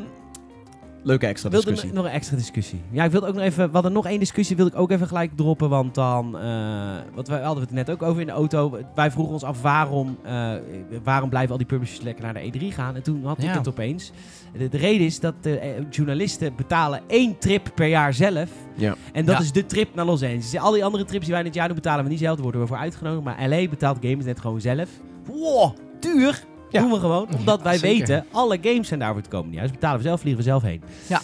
Leuke 1.03 1.27
extra 1.27 1.49
wilde 1.49 1.65
discussie. 1.65 1.95
nog 1.97 2.05
een 2.05 2.11
extra 2.11 2.37
discussie. 2.37 2.81
Ja, 2.91 3.03
ik 3.03 3.11
wilde 3.11 3.27
ook 3.27 3.33
nog 3.33 3.43
even. 3.43 3.65
We 3.67 3.73
hadden 3.73 3.91
nog 3.91 4.05
één 4.07 4.19
discussie, 4.19 4.55
wilde 4.55 4.71
ik 4.71 4.77
ook 4.77 4.91
even 4.91 5.07
gelijk 5.07 5.31
droppen. 5.35 5.69
Want 5.69 5.95
dan. 5.95 6.37
eh 6.39 6.89
wat 7.13 7.27
wij 7.27 7.41
hadden 7.41 7.63
we 7.63 7.75
het 7.75 7.87
net 7.87 7.89
ook 7.95 8.01
over 8.09 8.21
in 8.21 8.27
de 8.27 8.33
auto. 8.33 8.77
Wij 8.95 9.11
vroegen 9.11 9.33
ons 9.33 9.43
af 9.43 9.61
waarom. 9.61 10.17
eh, 10.23 10.51
waarom 11.03 11.29
blijven 11.29 11.51
al 11.51 11.57
die 11.57 11.65
publishers 11.67 12.01
lekker 12.01 12.23
naar 12.23 12.33
de 12.33 12.51
E3 12.51 12.73
gaan? 12.73 12.95
En 12.95 13.03
toen 13.03 13.25
had 13.25 13.37
ik 13.37 13.43
Ja. 13.43 13.57
het 13.57 13.67
opeens. 13.67 14.11
De, 14.57 14.69
de 14.69 14.77
reden 14.77 15.05
is 15.05 15.19
dat 15.19 15.33
de 15.41 15.59
eh, 15.59 15.69
journalisten 15.89 16.53
betalen 16.55 17.01
één 17.07 17.37
trip 17.37 17.71
per 17.75 17.87
jaar 17.87 18.13
zelf. 18.13 18.49
Ja. 18.75 18.95
En 19.13 19.25
dat 19.25 19.35
Ja. 19.35 19.41
is 19.41 19.51
de 19.51 19.65
trip 19.65 19.95
naar 19.95 20.05
Los 20.05 20.21
Angeles. 20.23 20.57
Al 20.57 20.71
die 20.71 20.85
andere 20.85 21.05
trips 21.05 21.25
die 21.25 21.33
wij 21.33 21.43
dit 21.43 21.53
jaar 21.53 21.67
doen, 21.67 21.75
betalen 21.75 22.03
we 22.03 22.09
niet 22.09 22.19
zelf. 22.19 22.33
Daar 22.33 22.43
worden 22.43 22.61
we 22.61 22.67
voor 22.67 22.77
uitgenodigd. 22.77 23.23
Maar 23.23 23.49
LA 23.49 23.67
betaalt 23.69 23.97
Games 24.01 24.25
net 24.25 24.39
gewoon 24.39 24.61
zelf. 24.61 24.89
Wow, 25.25 25.75
duur. 25.99 26.43
Ja. 26.71 26.81
Doen 26.81 26.91
we 26.91 26.99
gewoon. 26.99 27.27
Omdat 27.37 27.61
wij 27.61 27.77
zeker. 27.77 27.97
weten, 28.07 28.25
alle 28.31 28.57
games 28.61 28.87
zijn 28.87 28.99
daarvoor 28.99 29.21
te 29.21 29.29
komen. 29.29 29.53
Ja, 29.53 29.61
dus 29.61 29.71
betalen 29.71 29.97
we 29.97 30.03
zelf, 30.03 30.19
vliegen 30.19 30.43
we 30.43 30.49
zelf 30.49 30.63
heen. 30.63 30.81
Ja. 31.07 31.21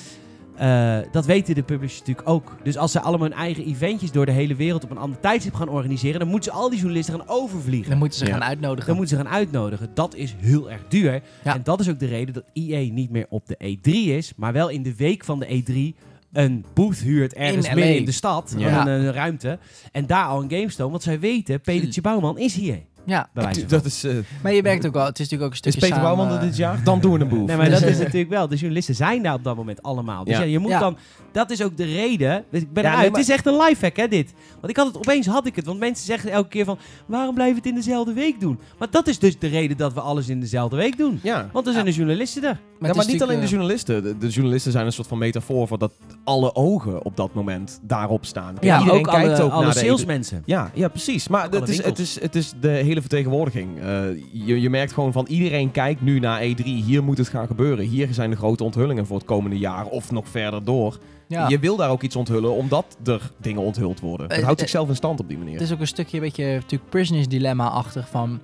Eh, 0.57 1.11
dat 1.11 1.25
weten 1.25 1.55
de 1.55 1.63
publishers 1.63 1.99
natuurlijk 1.99 2.29
ook. 2.29 2.55
Dus 2.63 2.77
als 2.77 2.91
ze 2.91 3.01
allemaal 3.01 3.27
hun 3.29 3.37
eigen 3.37 3.65
eventjes 3.65 4.11
door 4.11 4.25
de 4.25 4.31
hele 4.31 4.55
wereld 4.55 4.83
op 4.83 4.89
een 4.91 4.97
ander 4.97 5.19
tijdstip 5.19 5.53
gaan 5.53 5.69
organiseren, 5.69 6.19
dan 6.19 6.27
moeten 6.27 6.51
ze 6.51 6.57
al 6.57 6.69
die 6.69 6.77
journalisten 6.79 7.13
gaan 7.19 7.27
overvliegen. 7.27 7.89
Dan 7.89 7.99
moeten 7.99 8.19
ze 8.19 8.25
Ja. 8.25 8.31
gaan 8.31 8.43
uitnodigen. 8.43 8.87
Dan 8.87 8.95
moeten 8.97 9.17
ze 9.17 9.23
gaan 9.23 9.33
uitnodigen. 9.33 9.89
Dat 9.93 10.15
is 10.15 10.35
heel 10.39 10.71
erg 10.71 10.81
duur. 10.87 11.21
Ja. 11.43 11.53
En 11.55 11.61
dat 11.63 11.79
is 11.79 11.89
ook 11.89 11.99
de 11.99 12.05
reden 12.05 12.33
dat 12.33 12.43
EA 12.53 12.91
niet 12.91 13.09
meer 13.09 13.25
op 13.29 13.47
de 13.47 13.55
E3 13.77 13.91
is, 14.15 14.33
maar 14.35 14.53
wel 14.53 14.69
in 14.69 14.83
de 14.83 14.95
week 14.95 15.23
van 15.23 15.39
de 15.39 15.47
E3 15.47 15.95
een 16.33 16.65
booth 16.73 16.97
huurt 16.99 17.33
ergens 17.33 17.67
In 17.67 17.75
midden 17.75 17.95
in 17.97 18.05
de 18.05 18.11
stad, 18.11 18.55
Ja. 18.57 18.81
een, 18.81 18.87
een 18.87 19.13
ruimte. 19.13 19.59
En 19.91 20.05
daar 20.05 20.25
al 20.25 20.41
een 20.43 20.49
game 20.51 20.89
want 20.89 21.03
zij 21.03 21.19
weten, 21.19 21.61
Petertje 21.61 22.01
Bouwman 22.01 22.37
is 22.37 22.55
hier. 22.55 22.79
Ja, 23.07 23.29
bij 23.33 23.43
wijze 23.43 23.59
van. 23.59 23.69
Dat 23.69 23.85
is... 23.85 24.03
eh 24.03 24.11
maar 24.43 24.53
je 24.53 24.61
werkt 24.61 24.85
ook 24.87 24.93
wel. 24.93 25.05
Het 25.05 25.19
is 25.19 25.29
natuurlijk 25.29 25.53
ook 25.53 25.59
een 25.59 25.69
is 25.71 25.73
stukje 25.75 25.79
Peter 25.79 25.95
samen... 26.03 26.15
Bouwman 26.17 26.37
er 26.41 26.47
dit 26.47 26.57
jaar? 26.57 26.83
Dan 26.83 26.99
doen 26.99 27.13
we 27.13 27.19
een 27.19 27.27
boef. 27.27 27.47
Nee, 27.47 27.57
maar 27.57 27.69
dat 27.69 27.81
is 27.93 27.97
natuurlijk 27.97 28.29
wel. 28.29 28.47
De 28.47 28.55
journalisten 28.55 28.95
zijn 28.95 29.23
daar 29.23 29.33
op 29.33 29.43
dat 29.43 29.55
moment 29.55 29.83
allemaal. 29.83 30.23
Dus 30.23 30.33
ja, 30.33 30.39
Ja. 30.43 30.45
je 30.45 30.59
moet 30.59 30.71
Ja. 30.71 30.79
dan. 30.79 30.97
Dat 31.37 31.51
is 31.51 31.63
ook 31.63 31.77
de 31.77 31.83
reden. 31.85 32.45
Dus 32.51 32.61
ik 32.61 32.73
ben 32.73 32.83
Ja, 32.83 32.89
eruit. 32.89 33.01
nee, 33.01 33.11
maar- 33.11 33.19
Het 33.19 33.29
is 33.29 33.35
echt 33.35 33.45
een 33.45 33.57
lifehack, 33.57 33.95
hè, 33.95 34.07
dit. 34.07 34.33
Want 34.59 34.69
ik 34.69 34.77
had 34.77 34.85
het 34.87 34.97
opeens 34.97 35.25
had 35.27 35.45
ik 35.45 35.55
het. 35.55 35.65
Want 35.65 35.79
mensen 35.79 36.05
zeggen 36.05 36.31
elke 36.31 36.49
keer 36.49 36.65
van. 36.65 36.77
Waarom 37.05 37.33
blijven 37.33 37.55
we 37.55 37.61
het 37.67 37.69
in 37.69 37.83
dezelfde 37.83 38.13
week 38.13 38.39
doen? 38.39 38.59
Maar 38.79 38.87
dat 38.91 39.07
is 39.07 39.19
dus 39.19 39.39
de 39.39 39.47
reden 39.47 39.77
dat 39.77 39.93
we 39.93 39.99
alles 40.01 40.29
in 40.29 40.39
dezelfde 40.39 40.75
week 40.75 40.97
doen. 40.97 41.19
Ja. 41.23 41.49
Want 41.53 41.67
er 41.67 41.73
zijn 41.73 41.85
de 41.85 41.91
journalisten 41.91 42.43
er. 42.43 42.59
Maar, 42.79 42.89
ja, 42.89 42.95
maar 42.95 43.05
niet 43.05 43.21
alleen 43.21 43.35
de 43.39 43.41
natuurlijk, 43.41 43.49
journalisten. 43.49 44.03
De, 44.03 44.17
de 44.17 44.27
journalisten 44.33 44.71
zijn 44.71 44.85
een 44.85 44.91
soort 44.91 45.07
van 45.07 45.17
metafoor 45.17 45.67
voor 45.67 45.77
dat 45.77 45.93
alle 46.23 46.55
ogen 46.55 47.05
op 47.05 47.15
dat 47.17 47.33
moment 47.33 47.79
daarop 47.83 48.25
staan. 48.25 48.53
Kijk, 48.53 48.63
Ja, 48.65 48.77
iedereen 48.79 48.99
ook 48.99 49.05
kijkt 49.07 49.29
alle, 49.33 49.43
ook 49.43 49.51
alle 49.51 49.63
naar 49.65 49.73
de 49.73 49.79
salesmensen. 49.79 50.43
Ja, 50.45 50.71
ja, 50.73 50.87
precies. 50.87 51.27
Maar 51.27 51.49
het 51.49 51.69
is, 51.69 51.83
het, 51.83 51.99
is, 51.99 52.21
het 52.21 52.35
is 52.35 52.53
de 52.59 52.69
hele 52.69 52.99
vertegenwoordiging. 53.01 53.79
Eh, 53.79 54.03
je, 54.31 54.61
je 54.61 54.69
merkt 54.69 54.93
gewoon 54.93 55.11
van 55.11 55.25
iedereen 55.29 55.71
kijkt 55.71 56.01
nu 56.01 56.19
naar 56.19 56.41
E3. 56.41 56.63
Hier 56.63 57.03
moet 57.03 57.17
het 57.17 57.27
gaan 57.29 57.47
gebeuren. 57.47 57.85
Hier 57.85 58.07
zijn 58.11 58.29
de 58.29 58.35
grote 58.35 58.63
onthullingen 58.63 59.05
voor 59.05 59.17
het 59.17 59.25
komende 59.25 59.57
jaar 59.57 59.85
of 59.85 60.11
nog 60.11 60.27
verder 60.29 60.63
door. 60.63 60.97
Ja. 61.27 61.47
Je 61.47 61.59
wil 61.59 61.75
daar 61.75 61.89
ook 61.89 62.01
iets 62.01 62.15
onthullen 62.15 62.51
omdat 62.53 62.97
er 63.05 63.31
dingen 63.37 63.61
onthuld 63.61 63.99
worden. 63.99 64.27
Het 64.27 64.37
Eh, 64.37 64.43
houdt 64.43 64.59
eh, 64.59 64.65
zichzelf 64.65 64.89
in 64.89 64.95
stand 64.95 65.19
op 65.19 65.27
die 65.27 65.37
manier. 65.37 65.53
Het 65.53 65.61
is 65.61 65.71
ook 65.73 65.79
een 65.79 65.87
stukje, 65.87 66.17
een 66.17 66.23
beetje, 66.23 66.45
natuurlijk 66.53 66.89
prisoners 66.89 67.27
dilemma-achtig 67.27 68.09
van... 68.09 68.39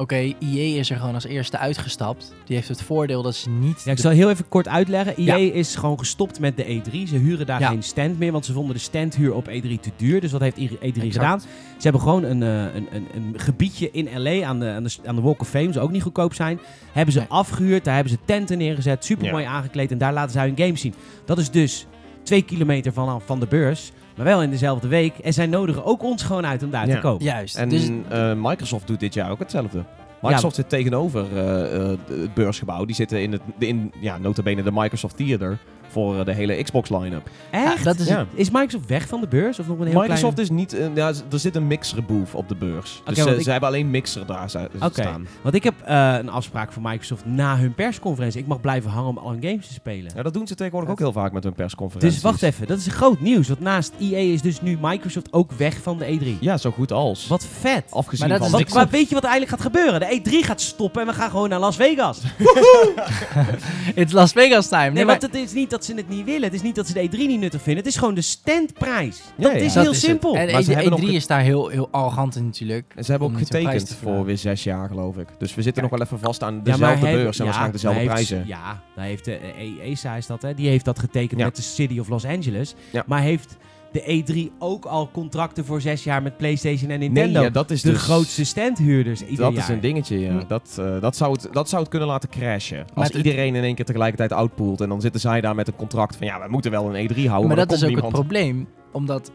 Oké, 0.00 0.14
EA 0.14 0.78
is 0.78 0.90
er 0.90 0.96
gewoon 0.96 1.14
als 1.14 1.24
eerste 1.24 1.58
uitgestapt. 1.58 2.34
Die 2.44 2.56
heeft 2.56 2.68
het 2.68 2.82
voordeel 2.82 3.22
dat 3.22 3.34
ze 3.34 3.50
niet... 3.50 3.82
Ja, 3.84 3.92
ik 3.92 3.98
zal 3.98 4.10
heel 4.10 4.30
even 4.30 4.48
kort 4.48 4.68
uitleggen. 4.68 5.16
EA 5.16 5.36
Ja. 5.36 5.52
is 5.54 5.76
gewoon 5.76 5.98
gestopt 5.98 6.40
met 6.40 6.56
de 6.56 6.64
E3. 6.64 7.08
Ze 7.08 7.16
huren 7.16 7.46
daar 7.46 7.60
Ja. 7.60 7.68
geen 7.68 7.82
stand 7.82 8.18
meer, 8.18 8.32
want 8.32 8.44
ze 8.44 8.52
vonden 8.52 8.74
de 8.74 8.80
standhuur 8.80 9.34
op 9.34 9.48
E3 9.48 9.80
te 9.80 9.90
duur. 9.96 10.20
Dus 10.20 10.32
wat 10.32 10.40
heeft 10.40 10.56
E3 10.56 10.78
Exact. 10.80 11.12
gedaan? 11.12 11.40
Ze 11.40 11.46
hebben 11.78 12.00
gewoon 12.00 12.22
een, 12.24 12.42
eh, 12.42 12.74
een, 12.74 12.86
een, 12.92 13.06
een 13.14 13.34
gebiedje 13.36 13.90
in 13.90 14.08
LA 14.22 14.46
aan 14.46 14.58
de, 14.60 14.66
aan, 14.70 14.82
de, 14.84 14.90
aan 15.04 15.14
de 15.14 15.22
Walk 15.22 15.40
of 15.40 15.48
Fame, 15.48 15.72
zou 15.72 15.84
ook 15.84 15.92
niet 15.92 16.02
goedkoop 16.02 16.34
zijn. 16.34 16.60
Hebben 16.92 17.12
ze 17.12 17.18
Nee. 17.18 17.28
afgehuurd, 17.28 17.84
daar 17.84 17.94
hebben 17.94 18.12
ze 18.12 18.18
tenten 18.24 18.58
neergezet, 18.58 19.04
super 19.04 19.30
mooi 19.30 19.44
aangekleed 19.44 19.90
en 19.90 19.98
daar 19.98 20.12
laten 20.12 20.32
ze 20.32 20.38
hun 20.38 20.56
games 20.58 20.80
zien. 20.80 20.94
Dat 21.24 21.38
is 21.38 21.50
dus 21.50 21.86
twee 22.28 22.42
kilometer 22.42 22.92
vanaf 22.92 23.22
van 23.26 23.40
de 23.40 23.46
beurs, 23.46 23.92
maar 24.16 24.24
wel 24.24 24.42
in 24.42 24.50
dezelfde 24.50 24.88
week. 24.88 25.18
En 25.18 25.32
zij 25.32 25.46
nodigen 25.46 25.84
ook 25.84 26.02
ons 26.02 26.22
gewoon 26.22 26.46
uit 26.46 26.62
om 26.62 26.70
daar 26.70 26.86
Ja. 26.88 26.94
te 26.94 27.00
komen. 27.00 27.24
Juist. 27.24 27.56
En 27.56 27.68
dus 27.68 27.90
eh, 28.08 28.32
Microsoft 28.36 28.86
doet 28.86 29.00
dit 29.00 29.14
jaar 29.14 29.30
ook 29.30 29.38
hetzelfde. 29.38 29.84
Microsoft 30.22 30.54
zit 30.54 30.68
tegenover 30.68 31.26
eh, 31.36 31.74
eh, 31.74 31.98
het 32.08 32.34
beursgebouw. 32.34 32.84
Die 32.84 32.94
zitten 32.94 33.22
in 33.22 33.32
het, 33.32 33.40
in, 33.58 33.92
ja, 34.00 34.18
notabene 34.18 34.62
de 34.62 34.70
Microsoft 34.72 35.16
Theater 35.16 35.58
voor 35.90 36.18
eh, 36.18 36.24
de 36.24 36.32
hele 36.32 36.62
Xbox 36.62 36.90
line-up. 36.90 37.30
Echt? 37.50 37.78
Ja, 37.78 37.82
dat 37.84 37.98
is 37.98 38.06
Ja. 38.08 38.26
Is 38.34 38.50
Microsoft 38.50 38.86
weg 38.88 39.06
van 39.08 39.20
de 39.20 39.26
beurs? 39.28 39.58
Of 39.58 39.66
nog 39.68 39.78
een 39.78 39.86
heel 39.86 40.00
Microsoft 40.00 40.34
kleine... 40.34 40.42
is 40.42 40.50
niet... 40.50 40.72
eh, 40.80 40.86
ja, 40.94 41.08
er 41.30 41.38
zit 41.38 41.56
een 41.56 41.66
mixer 41.66 42.04
booth 42.04 42.34
op 42.34 42.48
de 42.48 42.54
beurs. 42.54 43.02
Dus 43.04 43.18
eh, 43.18 43.32
ik- 43.36 43.42
ze 43.42 43.50
hebben 43.50 43.68
alleen 43.68 43.90
mixer 43.90 44.26
daar 44.26 44.48
sta- 44.48 44.68
Oké. 44.80 45.00
staan. 45.02 45.26
Want 45.42 45.54
ik 45.54 45.64
heb 45.64 45.74
eh, 45.84 46.14
een 46.18 46.28
afspraak 46.28 46.72
van 46.72 46.82
Microsoft 46.82 47.24
na 47.26 47.56
hun 47.56 47.74
persconferentie. 47.74 48.40
Ik 48.40 48.46
mag 48.46 48.60
blijven 48.60 48.90
hangen 48.90 49.08
om 49.08 49.18
al 49.18 49.30
hun 49.30 49.42
games 49.42 49.66
te 49.66 49.72
spelen. 49.72 50.12
Ja, 50.16 50.22
dat 50.22 50.34
doen 50.34 50.46
ze 50.46 50.54
tegenwoordig 50.54 50.90
ook 50.90 50.98
heel 50.98 51.12
vaak 51.12 51.32
met 51.32 51.44
hun 51.44 51.52
persconferenties. 51.54 52.14
Dus 52.14 52.22
wacht 52.30 52.42
even, 52.42 52.66
dat 52.66 52.78
is 52.78 52.86
groot 52.86 53.20
nieuws. 53.20 53.48
Want 53.48 53.60
naast 53.60 53.92
EA 54.00 54.18
is 54.32 54.42
dus 54.42 54.60
nu 54.62 54.78
Microsoft 54.80 55.32
ook 55.32 55.52
weg 55.52 55.76
van 55.82 55.98
de 55.98 56.18
E3. 56.20 56.38
Ja, 56.40 56.56
zo 56.56 56.70
goed 56.70 56.92
als. 56.92 57.26
Wat 57.26 57.46
vet. 57.60 57.84
Afgezien 57.90 58.28
Maar 58.28 58.38
dat 58.38 58.48
van... 58.50 58.58
is 58.60 58.64
Wat, 58.66 58.74
maar 58.74 58.88
weet 58.88 59.08
je 59.08 59.14
wat 59.14 59.24
eigenlijk 59.24 59.52
gaat 59.52 59.72
gebeuren? 59.72 60.00
De 60.00 60.20
E3 60.42 60.46
gaat 60.46 60.60
stoppen 60.60 61.00
en 61.00 61.06
we 61.06 61.12
gaan 61.14 61.30
gewoon 61.30 61.48
naar 61.48 61.58
Las 61.60 61.76
Vegas. 61.76 62.20
it's 63.94 64.12
Las 64.12 64.32
Vegas 64.32 64.68
time. 64.68 64.82
Nee, 64.82 64.92
Nee, 64.92 65.04
want 65.04 65.22
het 65.22 65.34
is 65.34 65.52
niet 65.52 65.70
dat 65.78 65.86
ze 65.86 65.94
het 65.94 66.08
niet 66.08 66.24
willen. 66.24 66.42
Het 66.42 66.54
is 66.54 66.62
niet 66.62 66.74
dat 66.74 66.86
ze 66.86 66.92
de 66.92 67.08
E3 67.08 67.10
niet 67.16 67.40
nuttig 67.40 67.62
vinden. 67.62 67.84
Het 67.84 67.92
is 67.92 67.98
gewoon 67.98 68.14
de 68.14 68.20
standprijs. 68.20 69.20
Ja, 69.36 69.42
Dat 69.42 69.52
ja. 69.52 69.58
is 69.58 69.72
Dat 69.72 69.82
heel 69.82 69.92
is 69.92 70.00
het. 70.00 70.10
simpel. 70.10 70.34
En 70.36 70.52
Maar 70.52 70.62
ze 70.62 70.70
E3 70.70 70.74
hebben 70.74 70.90
nog- 71.00 71.10
is 71.10 71.26
daar 71.26 71.40
heel, 71.40 71.68
heel 71.68 71.88
arrogant 71.90 72.36
in 72.36 72.44
natuurlijk. 72.44 72.92
En 72.96 73.04
ze 73.04 73.10
hebben 73.10 73.28
om 73.28 73.34
ook 73.34 73.40
niet 73.40 73.52
hun 73.52 73.62
prijs 73.62 73.78
getekend 73.80 74.00
te 74.00 74.06
voor 74.06 74.24
weer 74.24 74.38
zes 74.38 74.64
jaar, 74.64 74.88
geloof 74.88 75.16
ik. 75.16 75.28
Dus 75.38 75.54
we 75.54 75.62
zitten 75.62 75.82
nog 75.82 75.90
wel 75.90 76.00
even 76.00 76.18
vast 76.18 76.42
aan 76.42 76.62
dezelfde 76.62 77.00
beurs 77.00 77.38
en 77.38 77.44
ja, 77.44 77.44
waarschijnlijk 77.44 77.72
dezelfde 77.72 78.00
heeft- 78.00 78.12
prijzen. 78.12 78.44
Ja, 78.46 78.82
daar 78.96 79.04
heeft 79.04 79.24
de 79.24 79.36
eh, 79.36 79.90
ESA 79.90 80.14
is 80.16 80.26
dat, 80.26 80.42
hè? 80.42 80.54
Die 80.54 80.68
heeft 80.68 80.84
dat 80.84 80.98
getekend 80.98 81.40
Ja. 81.40 81.46
met 81.46 81.56
de 81.56 81.62
City 81.62 81.98
of 81.98 82.08
Los 82.08 82.24
Angeles. 82.24 82.74
Ja. 82.92 83.04
Maar 83.06 83.20
heeft 83.20 83.56
de 83.92 84.22
E3 84.24 84.52
ook 84.58 84.84
al 84.84 85.10
contracten 85.12 85.64
voor 85.64 85.80
zes 85.80 86.04
jaar 86.04 86.22
met 86.22 86.36
PlayStation 86.36 86.90
en 86.90 86.98
Nee, 86.98 87.08
Nintendo? 87.08 87.40
ja, 87.42 87.50
dat 87.50 87.70
is 87.70 87.82
de 87.82 87.90
dus, 87.90 88.02
grootste 88.02 88.44
standhuurders 88.44 89.20
ieder 89.20 89.36
Dat 89.44 89.52
jaar. 89.54 89.62
is 89.62 89.68
een 89.68 89.80
dingetje, 89.80 90.18
ja. 90.20 90.30
Hm. 90.38 90.46
Dat, 90.48 90.76
eh, 90.80 91.00
dat, 91.00 91.16
zou 91.16 91.32
het, 91.32 91.48
dat 91.52 91.68
zou 91.68 91.80
het 91.82 91.90
kunnen 91.90 92.08
laten 92.08 92.28
crashen. 92.28 92.84
Als 92.94 93.10
iedereen 93.10 93.54
in 93.54 93.62
één 93.62 93.74
keer 93.74 93.84
tegelijkertijd 93.84 94.32
outpoolt 94.32 94.80
en 94.80 94.88
dan 94.88 95.00
zitten 95.00 95.20
zij 95.20 95.40
daar 95.40 95.54
met 95.54 95.68
een 95.68 95.76
contract 95.76 96.16
van 96.16 96.26
ja, 96.26 96.40
we 96.42 96.50
moeten 96.50 96.70
wel 96.70 96.94
een 96.96 97.08
E3 97.10 97.14
houden, 97.16 97.28
maar 97.48 97.56
maar, 97.56 97.66
dat 97.66 97.72
is 97.76 97.82
ook 97.82 97.90
het 97.90 98.02
niemand. 98.02 98.12
probleem. 98.12 98.68
Omdat 98.92 99.30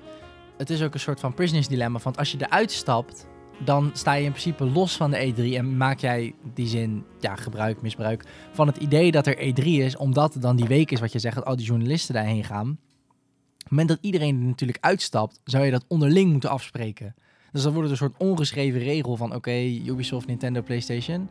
het 0.57 0.69
is 0.69 0.81
ook 0.83 0.93
een 0.93 0.99
soort 0.99 1.19
van 1.19 1.33
prisoners 1.33 1.67
dilemma. 1.67 1.99
Want 2.03 2.17
als 2.17 2.31
je 2.31 2.37
eruit 2.39 2.71
stapt, 2.71 3.27
dan 3.65 3.89
sta 3.93 4.13
je 4.13 4.23
in 4.23 4.29
principe 4.31 4.65
los 4.65 4.95
van 4.97 5.11
de 5.11 5.33
E3. 5.33 5.55
En 5.55 5.77
maak 5.77 5.99
jij 5.99 6.33
die 6.53 6.67
zin, 6.67 7.03
ja, 7.19 7.35
gebruik, 7.35 7.81
misbruik 7.81 8.23
van 8.51 8.67
het 8.67 8.77
idee 8.77 9.11
dat 9.11 9.27
er 9.27 9.35
E3 9.37 9.63
is. 9.63 9.97
Omdat 9.97 10.33
het 10.33 10.41
dan 10.41 10.55
die 10.55 10.67
week 10.67 10.91
is 10.91 10.99
wat 10.99 11.11
je 11.11 11.19
zegt, 11.19 11.35
dat 11.35 11.45
al 11.45 11.55
die 11.55 11.65
journalisten 11.65 12.13
daarheen 12.13 12.43
gaan. 12.43 12.77
Op 13.63 13.69
het 13.69 13.77
moment 13.79 13.89
dat 13.89 14.11
iedereen 14.11 14.39
er 14.39 14.45
natuurlijk 14.45 14.85
uitstapt, 14.85 15.39
zou 15.43 15.65
je 15.65 15.71
dat 15.71 15.85
onderling 15.87 16.31
moeten 16.31 16.49
afspreken. 16.49 17.15
Dus 17.51 17.63
dan 17.63 17.73
wordt 17.73 17.89
het 17.89 17.99
een 18.01 18.07
soort 18.09 18.21
ongeschreven 18.29 18.79
regel 18.79 19.17
van 19.17 19.35
oké, 19.35 19.51
Ubisoft, 19.85 20.27
Nintendo, 20.27 20.61
PlayStation. 20.61 21.29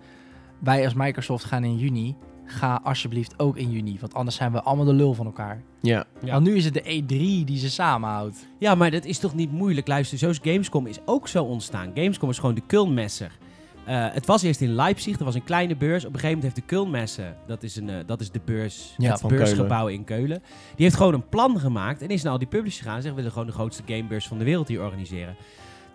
Wij 0.58 0.84
als 0.84 0.94
Microsoft 0.94 1.44
gaan 1.44 1.64
in 1.64 1.76
juni. 1.76 2.16
Ga 2.44 2.80
alsjeblieft 2.84 3.38
ook 3.38 3.56
in 3.56 3.70
juni. 3.70 3.96
Want 4.00 4.14
anders 4.14 4.36
zijn 4.36 4.52
we 4.52 4.62
allemaal 4.62 4.84
de 4.84 4.92
lul 4.92 5.14
van 5.14 5.26
elkaar. 5.26 5.62
Ja, 5.80 6.04
Ja. 6.24 6.32
Want 6.32 6.46
nu 6.46 6.56
is 6.56 6.64
het 6.64 6.74
de 6.74 7.02
E3 7.02 7.44
die 7.44 7.58
ze 7.58 7.70
samenhoudt. 7.70 8.46
Ja, 8.58 8.74
maar 8.74 8.90
dat 8.90 9.04
is 9.04 9.18
toch 9.18 9.34
niet 9.34 9.52
moeilijk? 9.52 9.86
Luister, 9.86 10.18
zoals 10.18 10.38
Gamescom 10.42 10.86
is 10.86 10.98
ook 11.04 11.28
zo 11.28 11.44
ontstaan. 11.44 11.90
Gamescom 11.94 12.30
is 12.30 12.38
gewoon 12.38 12.54
de 12.54 12.66
Kulnmesser. 12.66 13.38
Eh, 13.84 14.06
het 14.12 14.26
was 14.26 14.42
eerst 14.42 14.60
in 14.60 14.74
Leipzig, 14.74 15.18
er 15.18 15.24
was 15.24 15.34
een 15.34 15.44
kleine 15.44 15.76
beurs. 15.76 16.04
Op 16.04 16.14
een 16.14 16.20
gegeven 16.20 16.36
moment 16.38 16.42
heeft 16.42 16.68
de 16.68 16.74
Kulnmesse, 16.74 17.34
dat 17.46 17.62
is, 17.62 17.76
een, 17.76 17.90
eh, 17.90 17.96
dat 18.06 18.20
is 18.20 18.30
de 18.30 18.40
beurs, 18.44 18.94
Ja, 18.98 19.12
het 19.12 19.26
beursgebouw 19.26 19.86
in 19.86 20.04
Keulen. 20.04 20.42
Die 20.74 20.84
heeft 20.84 20.96
gewoon 20.96 21.14
een 21.14 21.28
plan 21.28 21.60
gemaakt 21.60 22.02
en 22.02 22.08
is 22.08 22.22
naar 22.22 22.32
al 22.32 22.38
die 22.38 22.48
publishers 22.48 22.78
gegaan. 22.78 22.96
en 22.96 23.02
Zegt, 23.02 23.14
we 23.14 23.20
willen 23.20 23.32
gewoon 23.32 23.46
de 23.46 23.54
grootste 23.54 23.82
gamebeurs 23.86 24.28
van 24.28 24.38
de 24.38 24.44
wereld 24.44 24.68
hier 24.68 24.82
organiseren. 24.82 25.36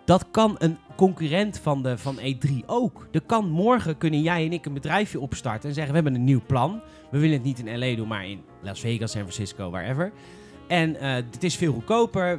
Dat 0.04 0.30
kan 0.30 0.54
een 0.58 0.78
concurrent 0.96 1.58
van, 1.58 1.82
de, 1.82 1.98
van 1.98 2.18
E3 2.18 2.52
ook. 2.66 3.06
Er 3.12 3.20
kan 3.20 3.50
morgen 3.50 3.98
kunnen 3.98 4.22
jij 4.22 4.44
en 4.44 4.52
ik 4.52 4.66
een 4.66 4.74
bedrijfje 4.74 5.20
opstarten 5.20 5.68
en 5.68 5.74
zeggen, 5.74 5.92
we 5.94 6.00
hebben 6.00 6.20
een 6.20 6.26
nieuw 6.26 6.42
plan. 6.46 6.80
We 7.10 7.18
willen 7.18 7.36
het 7.36 7.44
niet 7.44 7.58
in 7.58 7.78
LA 7.78 7.96
doen, 7.96 8.08
maar 8.08 8.28
in 8.28 8.40
Las 8.62 8.80
Vegas, 8.80 9.10
San 9.10 9.20
Francisco, 9.20 9.70
wherever. 9.70 10.12
En 10.66 11.00
eh, 11.00 11.14
het 11.14 11.44
is 11.44 11.56
veel 11.56 11.72
goedkoper. 11.72 12.38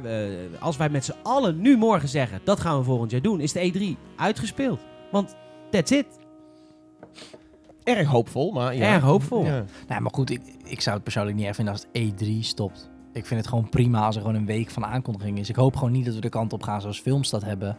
Als 0.60 0.76
wij 0.76 0.88
met 0.88 1.04
z'n 1.04 1.14
allen 1.22 1.60
nu 1.60 1.76
morgen 1.76 2.08
zeggen, 2.08 2.40
dat 2.44 2.60
gaan 2.60 2.78
we 2.78 2.84
volgend 2.84 3.10
jaar 3.10 3.22
doen, 3.22 3.40
is 3.40 3.52
de 3.52 3.72
E3 3.72 4.16
uitgespeeld. 4.16 4.80
Want 5.10 5.34
that's 5.70 5.90
it. 5.90 6.06
erg 7.84 8.08
hoopvol, 8.08 8.52
maar 8.52 8.76
ja. 8.76 8.94
Erg 8.94 9.02
hoopvol. 9.02 9.44
Ja. 9.44 9.64
Nou, 9.88 10.00
maar 10.00 10.12
goed, 10.14 10.30
ik, 10.30 10.42
ik 10.64 10.80
zou 10.80 10.94
het 10.94 11.04
persoonlijk 11.04 11.36
niet 11.36 11.46
erg 11.46 11.54
vinden 11.54 11.74
als 11.74 11.86
het 11.92 12.22
E3 12.22 12.38
stopt. 12.40 12.90
Ik 13.12 13.26
vind 13.26 13.40
het 13.40 13.48
gewoon 13.48 13.68
prima 13.68 14.06
als 14.06 14.14
er 14.14 14.20
gewoon 14.20 14.36
een 14.36 14.46
week 14.46 14.70
van 14.70 14.84
aankondiging 14.84 15.38
is. 15.38 15.48
Ik 15.48 15.56
hoop 15.56 15.76
gewoon 15.76 15.92
niet 15.92 16.04
dat 16.04 16.14
we 16.14 16.20
de 16.20 16.28
kant 16.28 16.52
op 16.52 16.62
gaan 16.62 16.80
zoals 16.80 17.00
films 17.00 17.30
dat 17.30 17.42
hebben. 17.42 17.76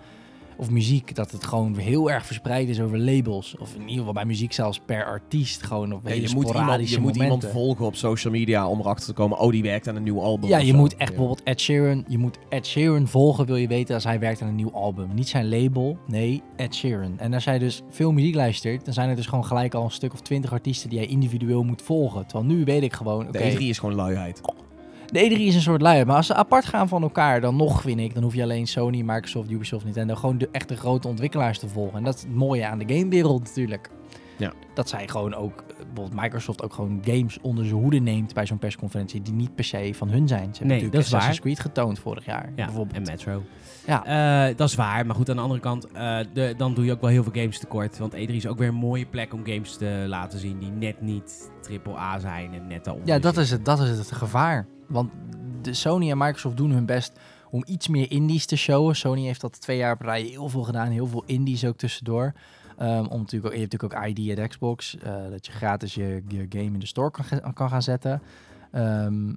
Of 0.61 0.69
muziek, 0.69 1.15
dat 1.15 1.31
het 1.31 1.43
gewoon 1.43 1.75
heel 1.75 2.11
erg 2.11 2.25
verspreid 2.25 2.69
is 2.69 2.79
over 2.81 2.99
labels. 2.99 3.55
Of 3.59 3.73
in 3.73 3.81
ieder 3.81 3.97
geval 3.97 4.13
bij 4.13 4.25
muziek 4.25 4.53
zelfs 4.53 4.79
per 4.85 5.05
artiest. 5.05 5.63
Gewoon 5.63 5.93
op 5.93 6.03
Ja, 6.03 6.09
hele 6.09 6.27
je 6.27 6.35
moet, 6.35 6.49
iemand, 6.49 6.89
je 6.89 6.99
moet 6.99 7.15
iemand 7.15 7.45
volgen 7.45 7.85
op 7.85 7.95
social 7.95 8.33
media 8.33 8.67
om 8.67 8.79
erachter 8.79 9.05
te 9.05 9.13
komen, 9.13 9.39
oh 9.39 9.51
die 9.51 9.61
werkt 9.63 9.87
aan 9.87 9.95
een 9.95 10.03
nieuw 10.03 10.21
album. 10.21 10.49
Ja, 10.49 10.57
je 10.57 10.71
zo. 10.71 10.77
moet 10.77 10.91
echt 10.91 10.99
Ja. 10.99 11.05
bijvoorbeeld 11.07 11.43
Ed 11.43 11.61
Sheeran. 11.61 12.03
Je 12.07 12.17
moet 12.17 12.37
Ed 12.49 12.67
Sheeran 12.67 13.07
volgen, 13.07 13.45
wil 13.45 13.55
je 13.55 13.67
weten 13.67 13.95
als 13.95 14.03
hij 14.03 14.19
werkt 14.19 14.41
aan 14.41 14.47
een 14.47 14.55
nieuw 14.55 14.71
album. 14.73 15.13
Niet 15.13 15.29
zijn 15.29 15.49
label, 15.49 15.97
nee, 16.07 16.41
Ed 16.55 16.75
Sheeran. 16.75 17.19
En 17.19 17.33
als 17.33 17.43
jij 17.43 17.59
dus 17.59 17.81
veel 17.89 18.11
muziek 18.11 18.35
luistert, 18.35 18.85
dan 18.85 18.93
zijn 18.93 19.09
er 19.09 19.15
dus 19.15 19.25
gewoon 19.27 19.45
gelijk 19.45 19.73
al 19.73 19.83
een 19.83 19.91
stuk 19.91 20.13
of 20.13 20.21
twintig 20.21 20.51
artiesten 20.51 20.89
die 20.89 20.99
jij 20.99 21.07
individueel 21.07 21.63
moet 21.63 21.81
volgen. 21.81 22.27
Terwijl 22.27 22.53
nu 22.53 22.63
weet 22.63 22.83
ik 22.83 22.93
gewoon, 22.93 23.27
oké, 23.27 23.37
De 23.37 23.51
E3 23.53 23.57
is 23.57 23.79
gewoon 23.79 23.95
luiheid. 23.95 24.41
De 25.11 25.29
E3 25.29 25.39
is 25.39 25.55
een 25.55 25.61
soort 25.61 25.81
luier. 25.81 26.05
Maar 26.05 26.15
als 26.15 26.25
ze 26.27 26.33
apart 26.33 26.65
gaan 26.65 26.87
van 26.87 27.01
elkaar, 27.01 27.41
dan 27.41 27.55
nog 27.55 27.81
vind 27.81 27.99
ik, 27.99 28.13
dan 28.13 28.23
hoef 28.23 28.35
je 28.35 28.43
alleen 28.43 28.67
Sony, 28.67 29.01
Microsoft, 29.01 29.51
Ubisoft, 29.51 29.83
Nintendo 29.85 30.15
gewoon 30.15 30.37
de 30.37 30.49
echte 30.51 30.75
grote 30.75 31.07
ontwikkelaars 31.07 31.59
te 31.59 31.67
volgen. 31.67 31.97
En 31.97 32.03
dat 32.03 32.15
is 32.15 32.21
het 32.21 32.35
mooie 32.35 32.65
aan 32.67 32.79
de 32.79 32.93
gamewereld 32.95 33.43
natuurlijk. 33.43 33.89
Ja. 34.37 34.53
Dat 34.73 34.89
zij 34.89 35.07
gewoon 35.07 35.33
ook, 35.35 35.59
eh, 35.67 35.75
bijvoorbeeld 35.77 36.21
Microsoft 36.21 36.63
ook 36.63 36.73
gewoon 36.73 37.01
games 37.05 37.39
onder 37.41 37.65
zijn 37.65 37.79
hoede 37.79 37.99
neemt 37.99 38.33
bij 38.33 38.45
zo'n 38.45 38.57
persconferentie 38.57 39.21
die 39.21 39.33
niet 39.33 39.55
per 39.55 39.63
se 39.63 39.91
van 39.95 40.09
hun 40.09 40.27
zijn. 40.27 40.39
Ze 40.43 40.45
hebben 40.45 40.67
Nee, 40.67 40.75
natuurlijk 40.77 40.93
dat 40.93 41.01
is 41.01 41.13
Assassin's 41.13 41.39
waar. 41.39 41.47
Creed 41.53 41.59
getoond 41.59 41.99
vorig 41.99 42.25
jaar. 42.25 42.49
Ja, 42.55 42.65
bijvoorbeeld. 42.65 42.97
en 42.97 43.03
Metro. 43.03 43.43
Ja. 43.87 44.05
Eh, 44.49 44.55
dat 44.57 44.69
is 44.69 44.75
waar, 44.75 45.05
maar 45.05 45.15
goed, 45.15 45.29
aan 45.29 45.35
de 45.35 45.41
andere 45.41 45.59
kant, 45.59 45.87
eh, 45.91 46.17
de, 46.33 46.53
dan 46.57 46.73
doe 46.73 46.85
je 46.85 46.91
ook 46.91 47.01
wel 47.01 47.09
heel 47.09 47.23
veel 47.23 47.33
games 47.35 47.59
tekort. 47.59 47.97
Want 47.97 48.13
E3 48.15 48.35
is 48.35 48.47
ook 48.47 48.57
weer 48.57 48.67
een 48.67 48.75
mooie 48.75 49.05
plek 49.05 49.33
om 49.33 49.45
games 49.45 49.77
te 49.77 50.05
laten 50.07 50.39
zien 50.39 50.59
die 50.59 50.71
net 50.71 51.01
niet 51.01 51.51
AAA 51.85 52.19
zijn 52.19 52.53
en 52.53 52.67
net 52.67 52.83
daaronder 52.83 53.13
Ja, 53.13 53.19
dat 53.19 53.37
is, 53.37 53.51
het, 53.51 53.65
dat 53.65 53.79
is 53.79 53.89
het 53.89 54.11
gevaar. 54.11 54.67
Want 54.91 55.11
de 55.61 55.73
Sony 55.73 56.11
en 56.11 56.17
Microsoft 56.17 56.57
doen 56.57 56.71
hun 56.71 56.85
best 56.85 57.19
om 57.49 57.63
iets 57.65 57.87
meer 57.87 58.11
indies 58.11 58.45
te 58.45 58.55
showen. 58.55 58.95
Sony 58.95 59.21
heeft 59.21 59.41
dat 59.41 59.61
twee 59.61 59.77
jaar 59.77 59.97
rij 59.99 60.21
heel 60.21 60.49
veel 60.49 60.63
gedaan. 60.63 60.87
Heel 60.87 61.07
veel 61.07 61.23
indies 61.25 61.65
ook 61.65 61.77
tussendoor. 61.77 62.33
Ehm, 62.77 63.05
om 63.05 63.19
natuurlijk 63.19 63.45
ook, 63.45 63.53
je 63.53 63.59
hebt 63.59 63.71
natuurlijk 63.71 64.07
ook 64.07 64.17
ID 64.17 64.39
at 64.39 64.47
Xbox. 64.47 64.97
eh, 64.97 65.29
dat 65.29 65.45
je 65.45 65.51
gratis 65.51 65.93
je, 65.93 66.23
je 66.27 66.45
game 66.49 66.63
in 66.63 66.79
de 66.79 66.85
store 66.85 67.11
kan, 67.11 67.53
kan 67.53 67.69
gaan 67.69 67.81
zetten. 67.81 68.21
Ehm, 68.71 69.33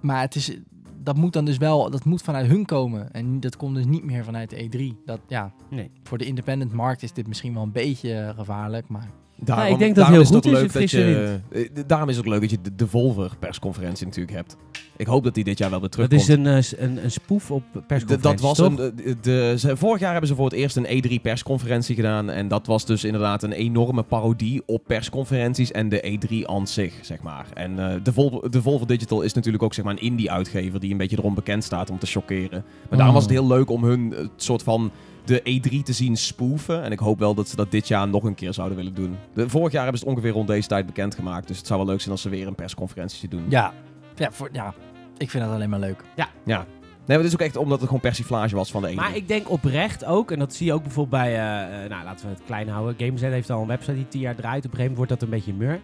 maar 0.00 0.20
het 0.20 0.34
is, 0.34 0.56
dat 1.02 1.16
moet 1.16 1.32
dan 1.32 1.44
dus 1.44 1.56
wel, 1.56 1.90
dat 1.90 2.04
moet 2.04 2.22
vanuit 2.22 2.46
hun 2.46 2.64
komen. 2.64 3.12
En 3.12 3.40
dat 3.40 3.56
komt 3.56 3.74
dus 3.74 3.84
niet 3.86 4.04
meer 4.04 4.24
vanuit 4.24 4.50
de 4.50 4.56
E3. 4.56 5.02
Dat, 5.04 5.20
ja, 5.28 5.52
Nee. 5.70 5.90
voor 6.02 6.18
de 6.18 6.24
independent 6.24 6.72
markt 6.72 7.02
is 7.02 7.12
dit 7.12 7.26
misschien 7.26 7.54
wel 7.54 7.62
een 7.62 7.72
beetje 7.72 8.32
gevaarlijk, 8.36 8.88
maar... 8.88 9.08
Daarom, 9.44 9.72
ik 9.72 9.78
denk 9.78 9.94
dat 9.94 10.06
heel 10.06 10.18
het 10.18 10.28
goed 10.28 10.44
is, 10.44 10.52
leuk 10.52 10.72
dat 10.72 10.90
je, 10.90 11.38
eh, 11.50 11.68
Daarom 11.86 12.08
is 12.08 12.16
het 12.16 12.24
ook 12.26 12.32
leuk 12.32 12.40
dat 12.40 12.50
je 12.50 12.58
de 12.62 12.74
Devolver 12.74 13.32
persconferentie 13.38 14.06
natuurlijk 14.06 14.36
hebt. 14.36 14.56
Ik 15.02 15.08
hoop 15.08 15.24
dat 15.24 15.34
die 15.34 15.44
dit 15.44 15.58
jaar 15.58 15.70
wel 15.70 15.80
weer 15.80 15.90
Dat 15.90 16.08
terugkomt. 16.10 16.46
is 16.46 16.72
een, 16.74 16.78
eh, 16.80 16.88
een, 16.88 17.04
een 17.04 17.10
spoef 17.10 17.50
op 17.50 17.62
persconferenties, 17.86 18.22
dat 18.22 18.40
was 18.40 18.56
toch? 18.56 18.66
een, 18.66 18.76
de, 18.96 19.16
de- 19.20 19.54
ze- 19.58 19.76
vorig 19.76 20.00
jaar 20.00 20.10
hebben 20.10 20.28
ze 20.28 20.34
voor 20.34 20.44
het 20.44 20.54
eerst 20.54 20.76
een 20.76 20.86
E3 20.86 21.20
persconferentie 21.22 21.94
gedaan. 21.94 22.30
En 22.30 22.48
dat 22.48 22.66
was 22.66 22.86
dus 22.86 23.04
inderdaad 23.04 23.42
een 23.42 23.52
enorme 23.52 24.02
parodie 24.02 24.62
op 24.66 24.82
persconferenties 24.86 25.70
en 25.70 25.88
de 25.88 26.18
E3 26.18 26.46
aan 26.48 26.66
zich, 26.66 26.94
zeg 27.00 27.20
maar. 27.22 27.46
En 27.54 27.78
eh 27.78 27.94
de, 28.02 28.12
Volvo, 28.12 28.48
de 28.48 28.62
Volvo 28.62 28.84
Digital 28.84 29.22
is 29.22 29.32
natuurlijk 29.32 29.62
ook 29.62 29.74
zeg 29.74 29.84
maar, 29.84 29.94
een 29.94 30.00
indie-uitgever 30.02 30.80
die 30.80 30.90
een 30.90 30.96
beetje 30.96 31.18
erom 31.18 31.34
bekend 31.34 31.64
staat 31.64 31.90
om 31.90 31.98
te 31.98 32.06
chockeren. 32.06 32.64
Maar 32.88 32.96
daarom 32.98 33.14
was 33.14 33.22
het 33.24 33.32
heel 33.32 33.46
leuk 33.46 33.70
om 33.70 33.84
hun 33.84 34.14
eh, 34.14 34.26
soort 34.36 34.62
van 34.62 34.90
de 35.24 35.40
E3 35.40 35.82
te 35.82 35.92
zien 35.92 36.16
spoeven. 36.16 36.82
En 36.82 36.92
ik 36.92 36.98
hoop 36.98 37.18
wel 37.18 37.34
dat 37.34 37.48
ze 37.48 37.56
dat 37.56 37.70
dit 37.70 37.88
jaar 37.88 38.08
nog 38.08 38.24
een 38.24 38.34
keer 38.34 38.52
zouden 38.52 38.76
willen 38.76 38.94
doen. 38.94 39.16
De, 39.34 39.48
vorig 39.48 39.72
jaar 39.72 39.82
hebben 39.82 40.00
ze 40.00 40.04
het 40.06 40.14
ongeveer 40.16 40.34
rond 40.34 40.48
deze 40.48 40.68
tijd 40.68 40.86
bekendgemaakt. 40.86 41.48
Dus 41.48 41.56
het 41.58 41.66
zou 41.66 41.78
wel 41.80 41.88
leuk 41.88 41.98
zijn 42.00 42.12
als 42.12 42.22
ze 42.22 42.28
weer 42.28 42.46
een 42.46 42.54
persconferentie 42.54 43.28
doen. 43.28 43.44
Ja, 43.48 43.72
ja, 44.16 44.32
voor, 44.32 44.48
ja 44.52 44.74
ik 45.22 45.30
vind 45.30 45.44
dat 45.44 45.52
alleen 45.52 45.70
maar 45.70 45.78
leuk. 45.78 46.00
Ja. 46.44 46.66
Nee, 47.06 47.16
maar 47.16 47.16
het 47.26 47.26
is 47.26 47.32
ook 47.32 47.46
echt 47.46 47.56
omdat 47.56 47.78
het 47.78 47.86
gewoon 47.86 48.00
persiflage 48.02 48.56
was 48.56 48.70
van 48.70 48.82
de 48.82 48.90
E3. 48.90 48.94
Maar 48.94 49.16
ik 49.16 49.28
denk 49.28 49.50
oprecht 49.50 50.04
ook, 50.04 50.30
en 50.30 50.38
dat 50.38 50.54
zie 50.54 50.66
je 50.66 50.72
ook 50.72 50.82
bijvoorbeeld 50.82 51.22
bij, 51.22 51.32
eh, 51.34 51.84
eh, 51.84 51.90
nou 51.90 52.04
laten 52.04 52.26
we 52.26 52.32
het 52.32 52.42
klein 52.46 52.68
houden. 52.68 52.94
Gameset 52.98 53.32
heeft 53.32 53.50
al 53.50 53.60
een 53.60 53.66
website 53.66 53.94
die 53.94 54.08
tien 54.08 54.20
jaar 54.20 54.34
draait. 54.34 54.64
Op 54.64 54.70
een 54.70 54.76
gegeven 54.76 54.96
moment 54.96 54.96
wordt 54.96 55.10
dat 55.12 55.22
een 55.22 55.28
beetje 55.30 55.52
mur. 55.54 55.80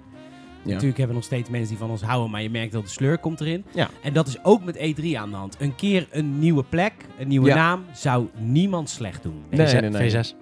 Ja. 0.62 0.74
Natuurlijk 0.74 0.98
hebben 0.98 1.06
we 1.08 1.14
nog 1.14 1.24
steeds 1.24 1.50
mensen 1.50 1.68
die 1.68 1.78
van 1.78 1.90
ons 1.90 2.02
houden, 2.02 2.30
maar 2.30 2.42
je 2.42 2.50
merkt 2.50 2.72
dat 2.72 2.82
de 2.82 2.88
sleur 2.88 3.18
komt 3.18 3.40
erin. 3.40 3.64
Ja. 3.74 3.88
En 4.02 4.12
dat 4.12 4.26
is 4.28 4.44
ook 4.44 4.64
met 4.64 4.76
E3 4.76 5.04
aan 5.18 5.30
de 5.30 5.36
hand. 5.36 5.56
Een 5.58 5.74
keer 5.74 6.06
een 6.10 6.38
nieuwe 6.38 6.62
plek, 6.62 6.92
een 7.18 7.28
nieuwe 7.28 7.48
Ja. 7.48 7.54
naam, 7.54 7.84
zou 7.92 8.28
niemand 8.38 8.90
slecht 8.90 9.22
doen. 9.22 9.42
Nee, 9.50 9.66
V6, 9.66 9.80
nee, 9.80 9.90
nee. 9.90 10.10
V6. 10.10 10.34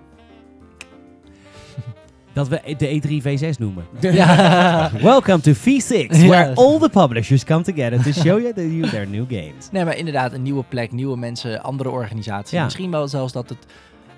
Dat 2.36 2.48
we 2.48 2.74
de 2.76 3.00
E3 3.00 3.22
V6 3.22 3.58
noemen. 3.58 3.84
Ja. 4.00 4.90
Welcome 5.00 5.40
to 5.40 5.52
V6, 5.52 6.06
Ja. 6.08 6.26
where 6.26 6.54
all 6.54 6.78
the 6.78 6.88
publishers 6.88 7.44
come 7.44 7.62
together 7.62 8.02
to 8.02 8.12
show 8.12 8.40
you 8.40 8.52
the 8.52 8.60
new, 8.60 8.84
their 8.88 9.08
new 9.08 9.24
games. 9.28 9.70
Nee, 9.72 9.84
maar 9.84 9.96
inderdaad, 9.96 10.32
een 10.32 10.42
nieuwe 10.42 10.64
plek, 10.68 10.92
nieuwe 10.92 11.16
mensen, 11.16 11.62
andere 11.62 11.90
organisaties. 11.90 12.50
Ja. 12.50 12.64
Misschien 12.64 12.90
wel 12.90 13.08
zelfs 13.08 13.32
dat 13.32 13.48
het 13.48 13.58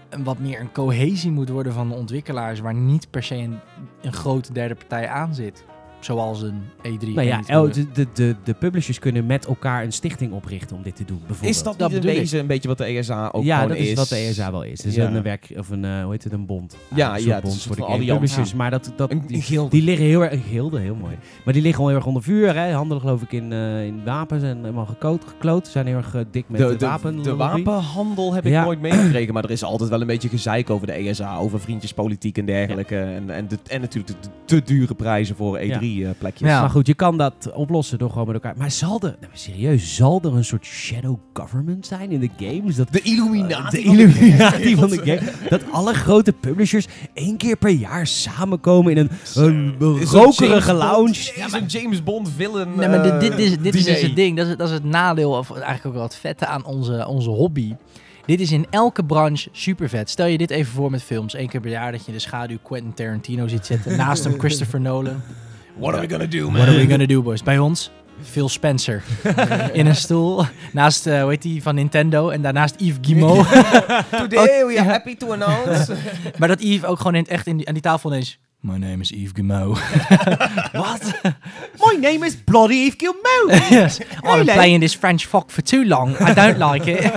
een 0.09 0.25
wat 0.25 0.39
meer 0.39 0.61
een 0.61 0.73
cohesie 0.73 1.31
moet 1.31 1.49
worden 1.49 1.73
van 1.73 1.89
de 1.89 1.95
ontwikkelaars, 1.95 2.61
waar 2.61 2.75
niet 2.75 3.11
per 3.11 3.23
se 3.23 3.35
een, 3.35 3.59
een 4.03 4.13
grote 4.13 4.53
derde 4.53 4.75
partij 4.75 5.09
aan 5.09 5.35
zit. 5.35 5.65
Zoals 6.01 6.43
een 6.43 6.61
E3. 6.83 7.07
Nou 7.15 7.23
ja, 7.27 7.41
el- 7.47 7.73
de, 7.73 7.87
de, 7.93 8.07
de, 8.15 8.37
de 8.45 8.55
publishers 8.55 8.99
kunnen 8.99 9.27
met 9.27 9.47
elkaar 9.47 9.85
een 9.85 9.93
stichting 9.93 10.33
oprichten 10.33 10.77
om 10.77 10.83
dit 10.83 10.97
te 10.97 11.05
doen, 11.05 11.19
bijvoorbeeld. 11.27 11.51
Is 11.57 11.63
dat, 11.63 11.79
Dat 11.79 11.93
niet 11.93 12.05
wezen 12.05 12.39
een 12.41 12.47
beetje 12.47 12.69
wat 12.69 12.79
de 12.79 12.85
ESA 12.85 13.29
ook 13.33 13.45
ja, 13.45 13.55
gewoon 13.61 13.77
dat 13.77 13.87
is, 13.87 13.95
wat 13.95 14.09
de 14.09 14.17
ESA 14.17 14.51
wel 14.51 14.63
is. 14.63 14.81
Dus 14.81 14.95
Ja. 14.95 15.11
een 15.13 15.23
werk 15.23 15.53
of 15.57 15.69
een 15.71 15.85
eh, 15.85 16.03
hoe 16.03 16.13
heet 16.13 16.25
het 16.25 16.33
een 16.33 16.47
bond. 16.47 16.77
Ja, 16.95 17.15
een 17.17 17.23
ja, 17.23 17.23
soort 17.23 17.35
het 17.35 17.45
is 17.45 17.51
bond 17.51 17.63
voor 17.63 17.77
de 17.77 17.93
game 17.93 18.05
publishers, 18.13 18.55
maar 18.55 18.71
dat, 18.71 18.93
dat 18.97 19.11
Een, 19.11 19.23
die, 19.27 19.37
een 19.37 19.43
gilde. 19.43 19.71
die 19.71 19.83
liggen 19.83 20.07
heel 20.07 20.23
erg 20.23 20.33
een 20.33 20.43
gilde, 20.49 20.79
heel 20.81 20.95
mooi. 20.95 21.17
Maar 21.45 21.55
die 21.55 21.63
liggen 21.63 21.83
al 21.83 21.89
heel 21.89 21.97
erg 21.97 22.07
onder 22.07 22.23
vuur, 22.23 22.55
hè. 22.57 22.73
Handelen 22.73 23.01
geloof 23.03 23.23
ik 23.23 23.33
in, 23.33 23.53
eh, 23.53 23.85
in 23.87 24.05
wapens 24.05 24.43
en 24.43 24.57
helemaal 24.61 24.87
gekloot, 24.87 25.25
gekloot. 25.27 25.65
Ze 25.67 25.71
zijn 25.73 25.87
heel 25.87 25.97
erg 25.97 26.15
eh, 26.15 26.21
dik 26.31 26.45
met 26.49 26.61
de, 26.61 26.67
de, 26.67 26.77
de, 26.77 26.87
wapen. 26.87 27.23
de 27.23 27.35
wapenhandel 27.37 28.35
heb 28.35 28.47
ik 28.47 28.53
Ja. 28.53 28.65
nooit 28.65 28.81
meegekregen, 28.81 29.35
maar 29.35 29.45
er 29.45 29.51
is 29.51 29.63
altijd 29.65 29.91
wel 29.91 30.01
een 30.01 30.07
beetje 30.07 30.29
gezeik 30.29 30.71
over 30.71 30.87
de 30.87 30.93
ESA, 30.93 31.37
over 31.37 31.61
vriendjespolitiek 31.61 32.39
en 32.39 32.45
dergelijke. 32.47 32.97
En, 32.99 33.31
en, 33.31 33.49
de, 33.49 33.59
en 33.67 33.81
natuurlijk 33.81 34.23
de 34.23 34.29
te 34.45 34.63
dure 34.63 34.95
prijzen 34.95 35.37
voor 35.37 35.57
E3-plekjes. 35.89 36.49
Ja. 36.49 36.61
Maar 36.61 36.71
goed, 36.71 36.87
je 36.87 36.95
kan 36.95 37.17
dat 37.17 37.53
oplossen 37.55 37.99
door 37.99 38.11
gewoon 38.11 38.27
met 38.27 38.35
elkaar. 38.35 38.55
Maar 38.57 38.71
zal 38.71 39.01
er, 39.03 39.17
nou, 39.21 39.33
serieus, 39.33 39.95
zal 39.95 40.21
er 40.25 40.35
een 40.37 40.45
soort 40.45 40.65
shadow 40.65 41.17
government 41.33 41.87
zijn 41.87 42.11
in 42.11 42.21
de 42.21 42.31
games? 42.47 42.77
Dat 42.77 42.93
De 42.93 43.01
Illuminati. 43.01 43.77
De 43.77 43.83
Illuminati 43.83 44.77
van 44.77 44.89
de 44.89 44.97
game. 44.97 45.21
Dat 45.49 45.63
alle 45.73 45.95
grote 45.95 46.33
publishers 46.33 46.87
één 47.15 47.37
keer 47.37 47.57
per 47.57 47.71
jaar 47.71 48.07
samenkomen 48.07 48.97
in 48.97 48.99
een, 48.99 49.11
een 49.45 49.75
rokerige 49.79 50.45
James 50.47 50.67
Bond- 50.67 50.79
lounge. 50.79 51.33
Is 51.47 51.53
een 51.53 51.67
James 51.67 52.03
Bond 52.03 52.31
villain 52.37 52.69
Nee, 52.77 52.89
maar 52.89 53.03
dit, 53.03 53.21
dit 53.21 53.33
eh, 53.33 53.39
is, 53.39 53.59
dit 53.59 53.75
is 53.75 53.85
dus 53.85 54.01
het 54.01 54.17
ding. 54.17 54.37
Dat 54.37 54.47
is, 54.47 54.57
dat 54.57 54.69
is 54.69 54.75
het 54.75 54.85
nadeel, 54.85 55.31
of 55.31 55.51
eigenlijk 55.51 55.87
ook 55.87 55.93
wel 55.93 56.03
het 56.03 56.17
vette 56.17 56.47
aan 56.47 56.65
onze, 56.65 57.07
onze 57.07 57.31
hobby. 57.31 57.75
Dit 58.27 58.41
is 58.41 58.53
in 58.53 58.67
elke 58.71 59.05
branche 59.05 59.49
super 59.53 59.89
vet. 59.89 60.11
Stel 60.11 60.27
je 60.27 60.39
dit 60.39 60.51
even 60.51 60.73
voor 60.73 60.91
met 60.91 61.03
films. 61.03 61.35
Eén 61.35 61.49
keer 61.49 61.61
per 61.61 61.71
jaar 61.71 61.93
dat 61.93 62.01
je 62.01 62.07
in 62.07 62.13
de 62.13 62.19
schaduw 62.19 62.59
Quentin 62.63 62.95
Tarantino 62.95 63.49
ziet 63.49 63.67
zitten. 63.67 63.97
Naast 63.97 64.25
hem 64.25 64.39
Christopher 64.39 64.81
Nolan. 64.81 65.23
What 65.79 65.95
are 65.95 66.01
we 66.01 66.09
gonna 66.09 66.27
do, 66.27 66.51
man? 66.51 66.61
What 66.61 66.69
are 66.69 66.77
we 66.77 66.87
gonna 66.87 67.07
do, 67.07 67.23
boys? 67.23 67.43
Bij 67.43 67.59
ons 67.59 67.91
Phil 68.23 68.49
Spencer. 68.49 69.03
in 69.73 69.87
een 69.87 69.97
stoel. 69.97 70.45
Naast, 70.73 71.07
eh 71.07 71.21
hoe 71.21 71.31
heet 71.31 71.43
die, 71.43 71.63
van 71.63 71.75
Nintendo. 71.75 72.29
En 72.31 72.43
daarnaast 72.43 72.75
Yves 72.79 72.99
Guillemot. 73.01 73.47
Today 74.11 74.67
we 74.67 74.75
are 74.79 74.89
happy 74.89 75.17
to 75.17 75.33
announce. 75.33 75.95
maar 76.39 76.49
dat 76.49 76.63
Yves 76.63 76.85
ook 76.85 76.97
gewoon 76.97 77.15
in 77.15 77.21
het 77.23 77.31
echt 77.31 77.47
in 77.47 77.57
die, 77.57 77.67
aan 77.69 77.75
die 77.75 77.83
tafel 77.83 78.11
ineens... 78.11 78.39
My 78.61 78.77
name 78.77 78.97
is 79.01 79.11
Yves 79.11 79.31
Guillemot. 79.35 79.79
Wat? 80.73 81.21
My 81.75 81.97
name 82.01 82.27
is 82.27 82.37
Bloody 82.45 82.75
Eve 82.75 82.97
Gilmo. 82.97 83.57
yes. 83.71 84.01
I've 84.01 84.45
been 84.45 84.55
playing 84.55 84.81
this 84.81 84.95
French 84.95 85.23
fuck 85.23 85.51
for 85.51 85.63
too 85.63 85.85
long. 85.85 86.17
I 86.21 86.35
don't 86.35 86.73
like 86.73 86.91
it. 86.91 87.13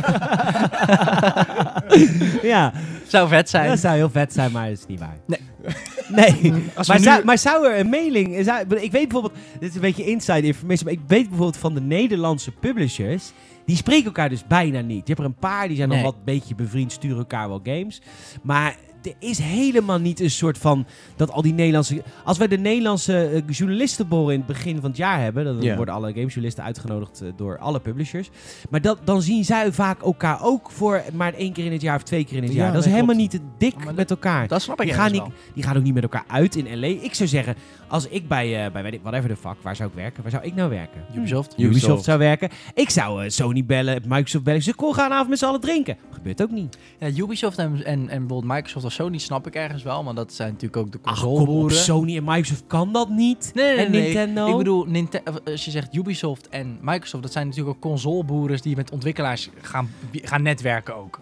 ja, 2.41 2.73
Zou 3.07 3.27
vet 3.29 3.49
zijn. 3.49 3.69
dat 3.69 3.79
zou 3.79 3.95
heel 3.95 4.09
vet 4.09 4.33
zijn, 4.33 4.51
maar 4.51 4.69
dat 4.69 4.77
is 4.77 4.85
niet 4.87 4.99
waar. 4.99 5.17
Nee. 5.27 5.39
Nee, 6.15 6.51
maar, 6.87 6.97
nu- 6.97 7.03
zou, 7.03 7.25
maar 7.25 7.37
zou 7.37 7.67
er 7.67 7.79
een 7.79 7.89
mailing... 7.89 8.45
Zou, 8.45 8.59
ik 8.75 8.91
weet 8.91 8.91
bijvoorbeeld, 8.91 9.33
dit 9.59 9.69
is 9.69 9.75
een 9.75 9.81
beetje 9.81 10.05
inside 10.05 10.41
information, 10.41 10.83
maar 10.85 10.93
ik 10.93 11.07
weet 11.07 11.27
bijvoorbeeld 11.29 11.57
van 11.57 11.73
de 11.73 11.81
Nederlandse 11.81 12.51
publishers, 12.51 13.31
die 13.65 13.75
spreken 13.75 14.05
elkaar 14.05 14.29
dus 14.29 14.47
bijna 14.47 14.79
niet. 14.81 14.97
Je 15.07 15.13
hebt 15.13 15.19
er 15.19 15.25
een 15.25 15.35
paar, 15.35 15.67
die 15.67 15.77
zijn 15.77 15.89
Nee. 15.89 15.97
nog 15.97 16.05
wat 16.07 16.15
een 16.15 16.25
beetje 16.25 16.55
bevriend, 16.55 16.91
sturen 16.91 17.17
elkaar 17.17 17.47
wel 17.47 17.59
games. 17.63 18.01
Maar 18.43 18.75
er 19.03 19.13
is 19.19 19.37
helemaal 19.37 19.99
niet 19.99 20.19
een 20.19 20.29
soort 20.31 20.57
van, 20.57 20.85
dat 21.15 21.31
al 21.31 21.41
die 21.41 21.53
Nederlandse... 21.53 22.03
Als 22.23 22.37
wij 22.37 22.47
de 22.47 22.57
Nederlandse 22.57 23.25
eh, 23.27 23.41
journalistenborrel 23.49 24.29
in 24.31 24.37
het 24.37 24.47
begin 24.47 24.79
van 24.81 24.89
het 24.89 24.97
jaar 24.97 25.19
hebben, 25.21 25.45
dan 25.45 25.75
worden 25.75 25.93
alle 25.93 26.07
gamejournalisten 26.07 26.63
uitgenodigd 26.63 27.21
eh, 27.21 27.27
door 27.35 27.57
alle 27.57 27.79
publishers. 27.79 28.29
Maar 28.69 28.81
dat, 28.81 28.97
dan 29.03 29.21
zien 29.21 29.45
zij 29.45 29.71
vaak 29.71 30.01
elkaar 30.01 30.43
ook 30.43 30.71
voor 30.71 31.03
maar 31.13 31.33
één 31.33 31.53
keer 31.53 31.65
in 31.65 31.71
het 31.71 31.81
jaar 31.81 31.95
of 31.95 32.03
twee 32.03 32.25
keer 32.25 32.37
in 32.37 32.43
het 32.43 32.51
Ja, 32.53 32.57
jaar. 32.63 32.73
Dat 32.73 32.85
is 32.85 32.91
helemaal 32.91 33.15
klopt. 33.15 33.31
niet 33.33 33.41
te 33.41 33.47
dik 33.57 33.85
dat- 33.85 33.95
met 33.95 34.09
elkaar. 34.11 34.47
Dat 34.47 34.61
snap 34.61 34.79
ik 34.81 34.85
Die 34.87 34.95
gaan, 34.95 35.11
niet, 35.11 35.21
wel. 35.21 35.31
die 35.53 35.63
gaan 35.63 35.77
ook 35.77 35.83
niet 35.83 35.93
met 35.93 36.03
elkaar 36.03 36.23
uit 36.27 36.55
in 36.55 36.79
LA. 36.79 36.87
Ik 36.87 37.13
zou 37.13 37.29
zeggen, 37.29 37.55
als 37.91 38.07
ik 38.07 38.27
bij, 38.27 38.65
eh 38.65 38.71
bij 38.71 38.83
weet 38.83 38.93
ik- 38.93 39.01
whatever 39.01 39.29
the 39.29 39.35
fuck, 39.35 39.55
waar 39.61 39.75
zou 39.75 39.89
ik 39.89 39.95
werken? 39.95 40.21
Waar 40.21 40.31
zou 40.31 40.43
ik 40.43 40.55
nou 40.55 40.69
werken? 40.69 41.01
Ubisoft. 41.15 41.51
Ubisoft, 41.53 41.69
Ubisoft. 41.69 42.03
zou 42.03 42.19
werken. 42.19 42.49
Ik 42.73 42.89
zou 42.89 43.23
eh, 43.23 43.29
Sony 43.29 43.65
bellen, 43.65 44.01
Microsoft 44.07 44.43
bellen. 44.43 44.61
Ze 44.61 44.75
kon 44.75 44.93
gaan 44.93 45.11
avond 45.11 45.29
met 45.29 45.37
z'n 45.39 45.45
allen 45.45 45.61
drinken. 45.61 45.97
Gebeurt 46.11 46.41
ook 46.41 46.51
niet. 46.51 46.77
Ja, 46.99 47.07
Ubisoft 47.07 47.57
en, 47.57 47.85
en, 47.85 48.09
en 48.09 48.19
bijvoorbeeld 48.27 48.53
Microsoft 48.53 48.85
of 48.85 48.91
Sony 48.91 49.17
snap 49.17 49.47
ik 49.47 49.55
ergens 49.55 49.83
wel, 49.83 50.03
maar 50.03 50.13
dat 50.13 50.33
zijn 50.33 50.47
natuurlijk 50.49 50.77
ook 50.77 50.91
de 50.91 50.99
Ach, 51.01 51.19
kom 51.21 51.29
op, 51.31 51.35
consoleboeren. 51.37 51.77
Sony 51.77 52.17
en 52.17 52.23
Microsoft 52.23 52.63
kan 52.67 52.93
dat 52.93 53.09
niet. 53.09 53.51
Nee, 53.53 53.75
nee, 53.75 53.85
en 53.85 53.91
nee. 53.91 54.01
Nintendo. 54.01 54.47
Ik 54.51 54.57
bedoel, 54.57 54.85
Ninte- 54.85 55.21
of 55.29 55.35
als 55.45 55.65
je 55.65 55.71
zegt 55.71 55.95
Ubisoft 55.95 56.49
en 56.49 56.77
Microsoft, 56.81 57.23
dat 57.23 57.31
zijn 57.31 57.47
natuurlijk 57.47 57.75
ook 57.75 57.81
consoleboeren 57.81 58.61
die 58.61 58.75
met 58.75 58.91
ontwikkelaars 58.91 59.49
gaan, 59.61 59.89
gaan 60.11 60.41
netwerken 60.41 60.95
ook. 60.95 61.19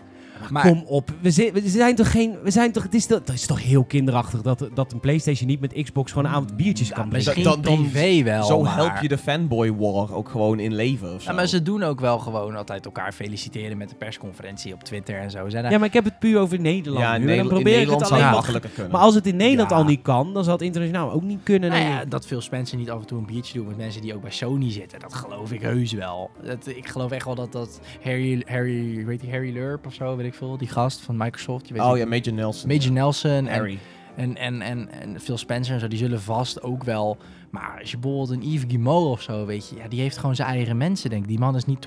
Maar 0.49 0.63
Kom 0.63 0.84
op, 0.86 1.10
we, 1.21 1.32
zi- 1.32 1.52
we 1.52 1.62
zijn 1.69 1.95
toch 1.95 2.12
geen. 2.12 2.36
We 2.43 2.52
zijn 2.52 2.71
toch, 2.71 2.84
het, 2.84 2.93
is 2.93 3.06
toch, 3.06 3.19
het 3.19 3.30
is 3.30 3.45
toch 3.45 3.63
heel 3.63 3.84
kinderachtig 3.84 4.41
dat, 4.41 4.69
dat 4.73 4.93
een 4.93 4.99
PlayStation 4.99 5.47
niet 5.47 5.60
met 5.60 5.73
Xbox 5.84 6.12
gewoon 6.12 6.28
een 6.28 6.36
avond 6.36 6.56
biertjes 6.56 6.88
kan 6.89 7.10
drinken. 7.10 7.17
misschien 7.17 7.43
Dan- 7.43 7.62
dan- 7.62 7.89
privé 7.89 8.23
wel. 8.23 8.43
Zo 8.43 8.62
maar- 8.62 8.75
help 8.75 9.02
je 9.02 9.08
de 9.08 9.17
fanboy 9.17 9.75
war 9.75 10.13
ook 10.13 10.30
gewoon 10.30 10.60
in 10.60 10.73
leven 10.75 11.13
of 11.13 11.21
zo. 11.21 11.30
Ja, 11.30 11.36
maar 11.36 11.47
ze 11.47 11.62
doen 11.62 11.84
ook 11.84 11.99
wel 11.99 12.19
gewoon 12.19 12.56
altijd 12.56 12.86
elkaar 12.86 13.12
feliciteren 13.13 13.78
met 13.78 13.89
de 13.89 13.95
persconferentie 13.95 14.73
op 14.73 14.84
Twitter 14.84 15.15
en 15.19 15.32
zo. 15.32 15.49
Zijn 15.49 15.71
Ja, 15.71 15.78
maar 15.78 15.88
ik 15.88 15.93
heb 15.93 16.04
het 16.04 16.19
puur 16.19 16.39
over 16.39 16.60
Nederland. 16.60 17.04
ja, 17.04 17.10
nu. 17.10 17.13
En 17.13 17.19
dan 17.19 17.28
Nederland, 17.28 17.49
in 17.49 17.56
probeer 17.56 17.71
ik 17.73 17.78
Nederland 17.78 17.99
het 18.02 18.10
zou 18.10 18.21
alleen 18.21 18.34
het 18.34 18.43
maar. 18.45 18.54
makkelijker 18.54 18.69
kunnen. 18.69 18.91
Maar 18.91 19.02
als 19.02 19.15
het 19.15 19.28
in 19.28 19.36
Nederland 19.36 19.69
Ja. 19.69 19.75
al 19.75 19.84
niet 19.84 20.02
kan, 20.02 20.34
dan 20.34 20.43
zal 20.43 20.54
het 20.54 20.62
internationaal 20.62 21.12
ook 21.12 21.23
niet 21.23 21.39
kunnen. 21.43 21.69
Nou 21.69 21.82
ja, 21.84 22.06
dat 22.06 22.25
Phil 22.25 22.41
Spencer 22.41 22.78
niet 22.78 22.89
af 22.89 22.99
en 22.99 23.06
toe 23.08 23.17
een 23.19 23.25
biertje 23.25 23.54
doet 23.58 23.67
met 23.67 23.78
mensen 23.78 24.02
die 24.02 24.15
ook 24.15 24.21
bij 24.21 24.32
Sony 24.32 24.71
zitten, 24.71 24.99
dat 24.99 25.13
geloof 25.13 25.52
ik 25.52 25.62
heus 25.62 25.91
wel. 25.93 26.30
Dat, 26.43 26.67
ik 26.67 26.88
geloof 26.88 27.12
echt 27.12 27.25
wel 27.25 27.36
dat 27.36 27.52
dat 27.52 27.80
Harry, 28.04 28.43
Harry, 28.45 29.06
weet 29.06 29.21
je, 29.21 29.30
Harry 29.32 29.54
Lurp 29.54 29.86
of 29.86 29.93
zo, 29.93 30.15
weet 30.15 30.25
ik 30.25 30.29
veel, 30.34 30.58
die 30.58 30.68
gast 30.68 31.00
van 31.02 31.18
Microsoft. 31.18 31.68
Je 31.68 31.74
weet 31.74 31.84
Oh 31.84 31.89
niet- 31.89 31.98
ja, 32.00 32.06
Major 32.08 32.34
Nelson. 32.34 32.68
Major 32.68 32.92
Nelson 32.92 33.32
en, 33.32 33.48
Harry. 33.48 33.78
en, 34.15 34.36
en, 34.38 34.62
en, 34.62 34.89
en 34.92 35.20
Phil 35.20 35.38
Spencer 35.38 35.74
en 35.74 35.80
zo, 35.80 35.88
die 35.88 35.98
zullen 35.98 36.22
vast 36.22 36.62
ook 36.62 36.84
wel. 36.84 37.18
Maar 37.50 37.78
als 37.82 37.92
je 37.92 37.98
bijvoorbeeld 37.98 38.30
een 38.42 38.50
Yves 38.52 38.63
Guillemot 38.68 39.06
of 39.08 39.22
zo, 39.22 39.46
weet 39.46 39.70
je, 39.70 39.76
ja, 39.76 39.88
die 39.88 40.02
heeft 40.02 40.18
gewoon 40.18 40.36
zijn 40.36 40.48
eigen 40.48 40.78
mensen, 40.78 41.10
denk 41.10 41.22
ik. 41.22 41.28
Die 41.28 41.39
man 41.39 41.56
is 41.56 41.65
niet 41.65 41.86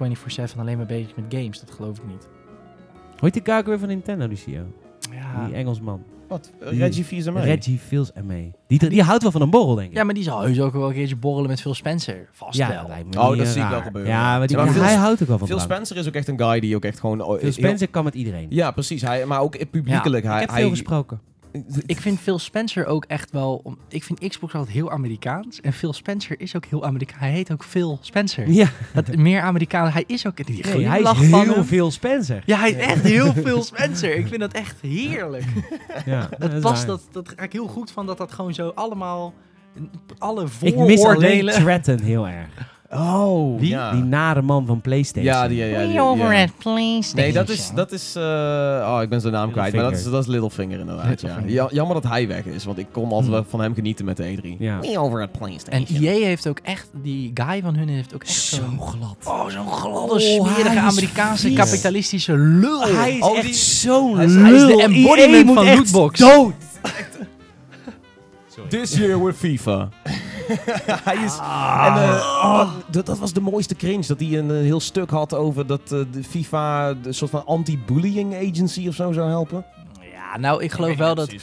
24-7 0.55 0.59
alleen 0.59 0.77
maar 0.77 0.87
bezig 0.87 1.17
met 1.17 1.25
games, 1.29 1.61
dat 1.61 1.71
geloof 1.71 1.99
ik 1.99 2.05
niet. 2.07 2.29
Hoe 3.19 3.31
heet 3.31 3.45
die 3.45 3.55
guy 3.55 3.65
weer 3.65 3.79
van 3.79 3.89
Nintendo, 3.89 4.27
Lucio? 4.27 4.65
Ja, 5.13 5.45
Die 5.47 5.55
Engelsman. 5.55 6.03
Wat? 6.33 6.51
Reggie 6.61 7.05
Fils-Aimé? 7.05 7.41
Reggie 7.41 7.79
Fils 7.79 8.13
en 8.13 8.27
mee. 8.27 8.53
Die, 8.67 8.89
die 8.89 9.03
houdt 9.03 9.23
wel 9.23 9.33
van 9.33 9.41
een 9.43 9.51
borrel, 9.51 9.75
denk 9.75 9.91
ik. 9.91 9.97
ja 9.97 10.05
maar 10.05 10.15
die 10.15 10.23
zal 10.23 10.41
heus 10.41 10.61
ook 10.61 10.73
wel 10.73 10.89
een 10.89 10.95
keertje 10.95 11.17
borrelen 11.17 11.51
met 11.51 11.61
Phil 11.61 11.75
Spencer. 11.75 12.29
Vast 12.33 12.59
Ja, 12.59 12.69
wel. 12.69 12.77
dat 12.79 12.89
lijkt 12.89 13.15
me 13.15 13.21
Oh, 13.21 13.29
niet, 13.29 13.39
dat 13.39 13.47
zie 13.47 13.63
ik 13.63 13.69
wel 13.69 13.81
gebeuren. 13.81 14.11
Ja, 14.11 14.39
maar, 14.39 14.47
die, 14.47 14.57
Ja, 14.57 14.65
maar 14.65 14.73
Phil- 14.73 14.83
hij 14.83 14.95
houdt 14.95 15.23
ook 15.23 15.29
wel 15.29 15.39
van 15.39 15.47
Phil 15.47 15.57
drank. 15.57 15.73
Spencer 15.73 15.97
is 15.97 16.07
ook 16.09 16.15
echt 16.15 16.29
een 16.29 16.39
guy 16.41 16.61
die 16.61 16.77
ook 16.77 16.85
echt 16.85 17.01
gewoon... 17.01 17.39
Phil 17.39 17.53
Spencer 17.53 17.89
kan 17.89 18.05
met 18.05 18.15
iedereen. 18.15 18.47
Ja, 18.51 18.71
precies. 18.71 19.03
Hij, 19.03 19.27
maar 19.27 19.41
ook 19.41 19.71
publiekelijk. 19.71 20.25
ik 20.25 20.31
hij, 20.31 20.41
heb 20.41 20.51
hij, 20.51 20.61
veel 20.61 20.71
gesproken. 20.71 21.21
Ik 21.87 22.01
vind 22.01 22.21
Phil 22.21 22.39
Spencer 22.39 22.87
ook 22.87 23.05
echt 23.05 23.31
wel... 23.31 23.77
Ik 23.89 24.05
vind 24.05 24.29
Xbox 24.29 24.55
altijd 24.55 24.75
heel 24.75 24.91
Amerikaans. 24.91 25.61
En 25.61 25.73
Phil 25.73 25.93
Spencer 25.93 26.41
is 26.41 26.57
ook 26.57 26.65
heel 26.65 26.85
Amerikaans. 26.85 27.21
Hij 27.21 27.31
heet 27.31 27.53
ook 27.53 27.65
Phil 27.65 27.99
Spencer. 28.01 28.51
Ja, 28.51 28.69
Dat, 28.95 29.17
meer 29.17 29.41
Amerikaan. 29.41 29.89
Hij 29.89 30.05
is 30.07 30.27
ook... 30.27 30.47
Die 30.47 30.65
nee, 30.67 30.89
hij 30.89 31.01
is 31.01 31.09
van 31.09 31.17
heel 31.17 31.55
hem. 31.55 31.65
veel 31.65 31.91
Spencer. 31.91 32.43
Ja, 32.47 32.59
hij 32.59 32.71
is 32.71 32.77
echt 32.77 33.03
heel 33.03 33.33
veel 33.33 33.63
Spencer. 33.63 34.17
Ik 34.17 34.27
vind 34.27 34.41
dat 34.41 34.53
echt 34.53 34.81
heerlijk. 34.81 35.45
Ja, 36.05 36.29
is 36.39 36.61
past, 36.61 36.87
dat, 36.87 37.03
dat 37.11 37.33
ga 37.37 37.43
ik 37.43 37.53
heel 37.53 37.67
goed 37.67 37.91
van 37.91 38.07
dat 38.07 38.19
dat 38.19 38.33
gewoon 38.33 38.55
zo 38.55 38.69
allemaal... 38.75 39.35
Alle 40.19 40.43
Ik 40.45 40.49
mis 40.61 40.75
alleen 40.77 40.99
vooroordelen... 40.99 42.01
Heel 42.03 42.29
erg. 42.29 42.72
Oh, 42.95 43.61
Wie? 43.61 43.69
ja. 43.69 43.93
Die 43.93 44.03
nare 44.03 44.43
man 44.43 44.67
van 44.67 44.81
PlayStation. 44.81 45.33
Ja, 45.35 45.49
die, 45.49 45.57
ja, 45.57 45.65
ja, 45.65 45.79
die- 45.87 45.93
ja. 45.93 46.49
Nee, 47.15 47.33
dat 47.33 47.49
is, 47.49 47.71
dat 47.75 47.93
is 47.93 48.15
eh, 48.17 48.23
oh, 48.23 48.99
ik 49.03 49.09
ben 49.09 49.21
zijn 49.21 49.33
naam 49.33 49.51
kwijt, 49.53 49.73
maar 49.75 49.83
dat 49.83 49.93
is, 49.93 50.05
Littlefinger. 50.05 50.13
dat 50.13 50.21
is 50.23 50.27
Littlefinger 50.33 50.79
inderdaad, 50.79 51.05
ja. 51.05 51.11
Littlefinger. 51.11 51.51
Ja, 51.51 51.69
Jammer 51.71 51.95
dat 52.01 52.11
hij 52.11 52.29
weg 52.29 52.45
is, 52.45 52.65
want 52.65 52.79
ik 52.79 52.87
kon 52.93 53.03
altijd 53.05 53.23
Hmm. 53.23 53.31
wel 53.33 53.45
van 53.49 53.61
hem 53.61 53.75
genieten 53.75 54.05
met 54.05 54.17
de 54.17 54.25
E3. 54.25 54.57
Ja. 54.59 54.79
Me 54.79 54.99
over 54.99 55.23
at 55.23 55.29
En 55.33 55.39
PlayStation. 55.39 56.03
EA 56.03 56.25
heeft 56.27 56.49
ook 56.49 56.59
echt... 56.63 56.89
Die 57.03 57.31
guy 57.35 57.61
van 57.63 57.75
hun 57.77 57.89
heeft 57.89 58.15
ook 58.15 58.23
echt 58.23 58.31
Zo 58.33 58.57
zo'n... 58.57 58.81
glad. 58.81 59.17
Oh, 59.25 59.47
zo'n 59.49 59.67
gladde, 59.73 60.13
Oh, 60.15 60.19
smerige 60.19 60.69
hij 60.69 60.87
is 60.87 60.91
Amerikaanse 60.93 61.47
vies. 61.47 61.57
kapitalistische 61.57 62.37
lul. 62.37 62.83
Hij 62.83 63.17
is 63.17 63.23
Oh, 63.23 63.37
echt 63.37 63.45
die- 63.47 63.55
zo'n 63.55 64.17
hij 64.17 64.25
is- 64.25 64.33
lul. 64.33 64.43
hij 64.45 64.53
is 64.55 64.63
de 64.67 64.83
embodiment 64.83 65.33
EA 65.35 65.45
moet 65.45 65.55
van 65.55 65.67
echt 65.67 65.77
lootbox. 65.79 66.19
dood. 66.19 66.53
This 68.69 68.95
year 68.97 69.25
with 69.25 69.37
FIFA. 69.37 69.89
hij 71.05 71.17
is... 71.25 71.39
Ah. 71.39 71.85
En, 71.87 72.03
eh, 72.03 72.15
oh, 72.45 72.73
dat, 72.91 73.07
dat 73.07 73.19
was 73.19 73.33
de 73.33 73.41
mooiste 73.41 73.75
cringe, 73.75 74.07
dat 74.07 74.21
hij 74.21 74.39
een 74.39 74.51
eh, 74.51 74.57
heel 74.57 74.81
stuk 74.81 75.11
had 75.11 75.35
over 75.35 75.67
dat 75.67 75.81
eh, 75.93 76.01
de 76.13 76.25
FIFA 76.25 76.95
de 76.95 77.13
soort 77.13 77.31
van 77.31 77.47
anti-bullying 77.47 78.35
agency 78.35 78.89
of 78.89 78.95
zo 78.95 79.13
zou 79.13 79.29
helpen. 79.29 79.65
Ja, 80.13 80.39
nou, 80.39 80.63
ik 80.63 80.73
geloof 80.73 80.97
wel 80.97 81.15
dat... 81.15 81.35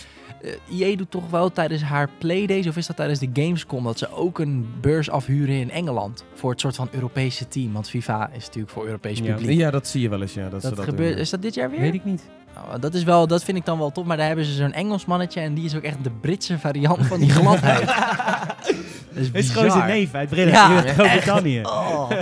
eh, 0.41 0.79
EA 0.81 0.95
doet 0.95 1.11
toch 1.11 1.29
wel 1.29 1.51
tijdens 1.51 1.81
haar 1.81 2.09
Playdays, 2.19 2.67
of 2.67 2.77
is 2.77 2.87
dat 2.87 2.95
tijdens 2.95 3.19
de 3.19 3.29
Gamescom, 3.33 3.83
dat 3.83 3.97
ze 3.97 4.11
ook 4.13 4.39
een 4.39 4.67
beurs 4.81 5.09
afhuren 5.09 5.55
in 5.55 5.71
Engeland. 5.71 6.23
Voor 6.33 6.51
het 6.51 6.59
soort 6.59 6.75
van 6.75 6.87
Europese 6.91 7.47
team. 7.47 7.73
Want 7.73 7.89
FIFA 7.89 8.29
is 8.33 8.45
natuurlijk 8.45 8.73
voor 8.73 8.85
Europees 8.85 9.21
publiek. 9.21 9.57
Ja, 9.57 9.71
dat 9.71 9.87
zie 9.87 10.01
je 10.01 10.09
wel 10.09 10.21
eens, 10.21 10.33
ja. 10.33 10.49
Dat, 10.49 10.61
ze 10.61 10.67
Dat, 10.67 10.77
dat 10.77 10.85
gebeurt, 10.85 11.17
is 11.17 11.29
dat 11.29 11.41
dit 11.41 11.53
jaar 11.53 11.69
weer? 11.69 11.79
Weet 11.79 11.93
ik 11.93 12.05
niet. 12.05 12.21
Nou, 12.67 12.79
dat, 12.79 12.93
is 12.93 13.03
wel, 13.03 13.27
dat 13.27 13.43
vind 13.43 13.57
ik 13.57 13.65
dan 13.65 13.77
wel 13.77 13.91
top, 13.91 14.05
maar 14.05 14.17
daar 14.17 14.27
hebben 14.27 14.45
ze 14.45 14.53
zo'n 14.53 14.73
Engels 14.73 15.05
mannetje 15.05 15.39
en 15.41 15.53
die 15.53 15.65
is 15.65 15.75
ook 15.75 15.83
echt 15.83 16.03
de 16.03 16.09
Britse 16.21 16.59
variant 16.59 17.05
van 17.07 17.19
die 17.19 17.29
gladheid. 17.39 17.85
dat 17.87 18.67
is 19.13 19.25
Het 19.27 19.35
is 19.35 19.49
gewoon 19.49 19.71
zijn 19.71 19.87
neef 19.87 20.13
uit 20.13 20.29
Brit- 20.29 20.49
Ja, 20.49 20.81
Groot-Brittannië. 20.81 21.61
Oh. 21.61 22.09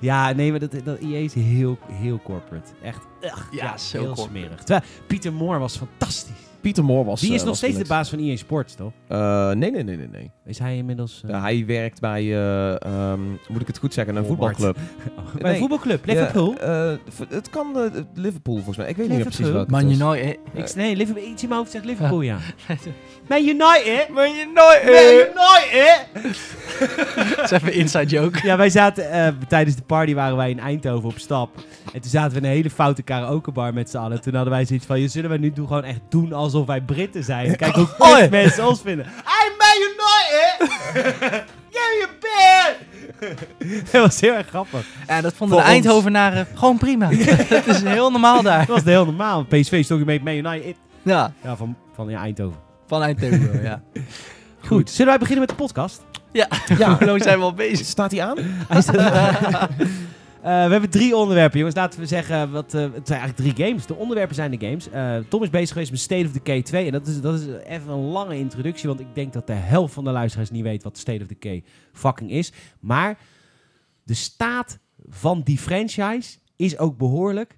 Ja, 0.00 0.32
nee, 0.32 0.50
maar 0.50 0.60
dat, 0.60 0.74
dat 0.84 0.98
EA 0.98 1.16
is 1.18 1.34
heel, 1.34 1.78
heel 1.92 2.20
corporate. 2.24 2.70
Echt. 2.82 3.00
ugh, 3.20 3.38
Ja, 3.50 3.76
zo 3.76 3.98
heel 3.98 4.06
corporate. 4.06 4.30
smerig. 4.38 4.58
Terwijl 4.58 4.82
Pieter 5.06 5.32
Moore 5.32 5.58
was 5.58 5.76
fantastisch. 5.76 6.36
Pieter 6.64 6.84
Moore 6.84 7.04
was... 7.04 7.20
Die 7.20 7.32
is 7.32 7.40
eh, 7.40 7.46
nog 7.46 7.56
steeds 7.56 7.78
de 7.78 7.84
baas 7.86 8.08
van 8.08 8.18
EA 8.18 8.36
Sports, 8.36 8.74
toch? 8.74 8.92
Eh, 9.08 9.50
nee, 9.50 9.70
nee, 9.70 9.82
nee, 9.82 9.96
nee, 9.96 10.08
nee. 10.08 10.30
Is 10.44 10.58
hij 10.58 10.76
inmiddels... 10.76 11.22
eh, 11.26 11.42
hij 11.42 11.66
werkt 11.66 12.00
bij, 12.00 12.20
eh, 12.22 12.82
ehm, 12.82 13.20
moet 13.48 13.60
ik 13.60 13.66
het 13.66 13.78
goed 13.78 13.94
zeggen, 13.94 14.16
een 14.16 14.26
Walmart. 14.26 14.56
voetbalclub. 14.56 14.88
oh, 15.18 15.32
bij 15.32 15.42
nee. 15.42 15.52
een 15.52 15.58
voetbalclub, 15.58 16.06
Liverpool? 16.06 16.54
Eh, 16.56 16.92
het 17.28 17.50
kan 17.50 17.78
eh, 17.78 18.00
Liverpool 18.14 18.54
volgens 18.54 18.76
mij. 18.76 18.88
Ik 18.88 18.96
weet 18.96 19.06
niet 19.08 19.16
meer 19.16 19.26
precies 19.26 19.50
welke 19.50 19.70
Man. 19.70 19.90
United. 19.90 20.38
Ik, 20.52 20.74
nee, 20.74 20.96
Liverpool, 20.96 21.24
iets 21.24 21.42
in 21.42 21.48
mijn 21.48 21.60
hoofd 21.60 21.72
zegt 21.72 21.84
Liverpool, 21.84 22.20
ja. 22.20 22.38
Man 23.28 23.38
United! 23.38 24.08
Man 24.10 24.28
United. 24.28 24.84
Man 24.84 25.14
United! 25.14 26.06
Dat 27.36 27.44
is 27.44 27.50
even 27.50 27.68
een 27.68 27.74
inside 27.74 28.06
joke. 28.06 28.38
Ja, 28.42 28.56
wij 28.56 28.70
zaten 28.70 29.10
eh, 29.10 29.28
tijdens 29.48 29.76
de 29.76 29.82
party 29.82 30.14
waren 30.14 30.36
wij 30.36 30.50
in 30.50 30.58
Eindhoven 30.60 31.08
op 31.08 31.18
stap. 31.18 31.50
En 31.92 32.00
toen 32.00 32.10
zaten 32.10 32.30
we 32.32 32.38
in 32.38 32.44
een 32.44 32.50
hele 32.50 32.70
foute 32.70 33.02
karaokebar 33.02 33.74
met 33.74 33.90
z'n 33.90 33.96
allen. 33.96 34.20
Toen 34.20 34.34
hadden 34.34 34.52
wij 34.52 34.64
zoiets 34.64 34.86
van, 34.86 35.00
"Ja, 35.00 35.08
zullen 35.08 35.30
we 35.30 35.36
nu 35.38 35.52
doen 35.52 35.66
gewoon 35.66 35.84
echt 35.84 36.00
doen 36.08 36.32
alsof 36.32 36.66
wij 36.66 36.80
Britten 36.80 37.24
zijn? 37.24 37.56
Kijk 37.56 37.74
hoe 37.74 37.88
Oh, 37.98 38.18
kut 38.18 38.30
mensen 38.30 38.68
ons 38.68 38.80
vinden. 38.80 39.06
I'm 39.06 39.52
Man 39.58 39.80
United! 39.80 40.72
yeah, 41.70 41.90
you 41.98 42.08
bear! 42.20 42.76
dat 43.92 44.02
was 44.02 44.20
heel 44.20 44.32
erg 44.34 44.46
grappig. 44.48 44.86
Ja, 45.06 45.20
dat 45.20 45.34
vonden 45.34 45.56
Voor 45.58 45.66
de 45.66 45.72
ons. 45.74 45.84
Eindhovenaren 45.84 46.46
gewoon 46.54 46.78
prima. 46.78 47.08
dat 47.48 47.66
is 47.66 47.82
heel 47.82 48.10
normaal 48.10 48.42
daar. 48.42 48.58
Dat 48.66 48.76
was 48.76 48.84
heel 48.84 49.04
normaal. 49.04 49.44
PSV 49.44 49.84
stond 49.84 50.00
je 50.00 50.06
mee 50.06 50.22
Man 50.22 50.52
United. 50.52 50.76
Ja, 51.02 51.32
Ja, 51.42 51.56
van, 51.56 51.76
van 51.94 52.08
ja, 52.08 52.20
Eindhoven. 52.20 52.58
Ja. 53.62 53.82
Goed, 54.68 54.90
zullen 54.90 55.06
wij 55.06 55.18
beginnen 55.18 55.40
met 55.46 55.48
de 55.56 55.62
podcast? 55.62 56.02
Ja, 56.32 56.48
Ja. 56.78 56.94
hoe 56.98 57.06
lang 57.06 57.22
zijn 57.22 57.38
we 57.38 57.44
al 57.44 57.54
bezig? 57.54 57.86
Staat 57.86 58.10
hij 58.10 58.22
aan? 58.22 58.36
Hij 58.68 58.80
staat- 58.82 59.70
Eh, 60.42 60.50
we 60.64 60.70
hebben 60.70 60.90
drie 60.90 61.16
onderwerpen, 61.16 61.58
jongens. 61.58 61.76
Laten 61.76 62.00
we 62.00 62.06
zeggen, 62.06 62.50
wat, 62.50 62.74
eh, 62.74 62.80
het 62.82 63.06
zijn 63.06 63.20
eigenlijk 63.20 63.54
drie 63.54 63.66
games. 63.66 63.86
De 63.86 63.94
onderwerpen 63.94 64.34
zijn 64.34 64.50
de 64.50 64.66
games. 64.66 64.90
Eh, 64.90 65.16
Tom 65.28 65.42
is 65.42 65.50
bezig 65.50 65.68
geweest 65.72 65.90
met 65.90 66.00
State 66.00 66.24
of 66.26 66.32
Decay 66.32 66.62
2. 66.62 66.86
En 66.86 66.92
dat 66.92 67.06
is, 67.06 67.20
dat 67.20 67.34
is 67.40 67.46
even 67.66 67.92
een 67.92 68.04
lange 68.04 68.38
introductie, 68.38 68.88
want 68.88 69.00
ik 69.00 69.06
denk 69.14 69.32
dat 69.32 69.46
de 69.46 69.52
helft 69.52 69.94
van 69.94 70.04
de 70.04 70.10
luisteraars 70.10 70.50
niet 70.50 70.62
weet 70.62 70.82
wat 70.82 70.98
State 70.98 71.20
of 71.22 71.26
Decay 71.26 71.64
fucking 71.92 72.30
is. 72.30 72.52
Maar 72.80 73.18
de 74.02 74.14
staat 74.14 74.78
van 75.08 75.40
die 75.44 75.58
franchise 75.58 76.38
is 76.56 76.78
ook 76.78 76.98
behoorlijk 76.98 77.56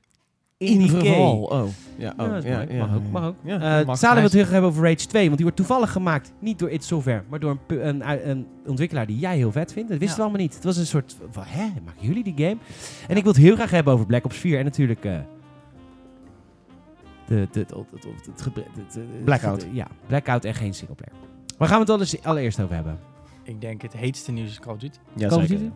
in. 0.59 0.83
Oh, 0.95 1.69
ja. 1.97 2.15
Oh, 2.17 2.29
dat 2.31 2.45
is 2.45 2.51
ja, 2.51 2.57
mooi. 2.57 2.73
ja, 2.77 2.87
mag 2.87 2.95
ook, 2.97 3.03
ja. 3.03 3.11
mag 3.11 3.25
ook. 3.25 3.35
Ja, 3.43 3.79
Eh, 3.81 3.87
mag. 3.87 3.99
zouden 3.99 4.23
we 4.23 4.29
het 4.29 4.39
terug 4.39 4.51
hebben 4.51 4.71
over 4.71 4.83
Rage 4.83 5.07
2, 5.07 5.23
want 5.25 5.35
die 5.35 5.43
wordt 5.45 5.57
toevallig 5.57 5.93
gemaakt. 5.93 6.33
Niet 6.39 6.59
door 6.59 6.71
id 6.71 6.85
Software, 6.85 7.23
maar 7.29 7.41
door 7.41 7.59
een, 7.67 7.81
een, 8.11 8.29
een 8.31 8.47
ontwikkelaar 8.67 9.07
die 9.07 9.19
jij 9.19 9.37
heel 9.37 9.53
vet 9.53 9.73
vindt. 9.73 9.89
Dat 9.89 9.99
wisten 9.99 10.17
Ja. 10.17 10.23
we 10.25 10.29
allemaal 10.29 10.41
niet. 10.47 10.55
Het 10.55 10.65
was 10.65 10.77
een 10.77 10.87
soort 10.87 11.17
van, 11.31 11.43
hè, 11.47 11.65
maken 11.85 12.07
jullie 12.07 12.25
die 12.25 12.35
game? 12.37 12.57
En 13.09 13.17
ik 13.17 13.23
wil 13.23 13.33
het 13.33 13.41
heel 13.43 13.55
graag 13.55 13.71
hebben 13.71 13.93
over 13.93 14.07
Black 14.07 14.25
Ops 14.25 14.37
4 14.37 14.59
en 14.59 14.65
natuurlijk... 14.65 15.05
eh, 15.05 15.19
de, 17.27 17.49
de, 17.53 17.59
het- 17.61 17.71
het- 17.71 17.91
het- 17.91 18.27
het 18.27 18.43
gebre- 18.43 18.65
het- 18.77 18.95
het- 18.95 19.25
Blackout. 19.25 19.67
ja, 19.73 19.87
Blackout 20.07 20.45
en 20.45 20.55
geen 20.55 20.75
singleplayer. 20.75 21.17
Waar 21.59 21.69
gaan 21.69 21.77
we 21.77 21.83
het 21.85 21.93
alles- 21.95 22.23
allereerst 22.23 22.61
over 22.61 22.75
hebben? 22.75 22.99
Ik 23.43 23.61
denk 23.61 23.83
het 23.83 23.93
heetste 23.93 24.33
nieuws 24.33 24.51
is 24.51 24.61
Call 24.61 24.73
of 24.75 24.79
Duty. 24.81 24.99
Ja, 25.17 25.29
Call 25.29 25.39
of 25.39 25.47
zeker. 25.47 25.59
Duty? 25.65 25.75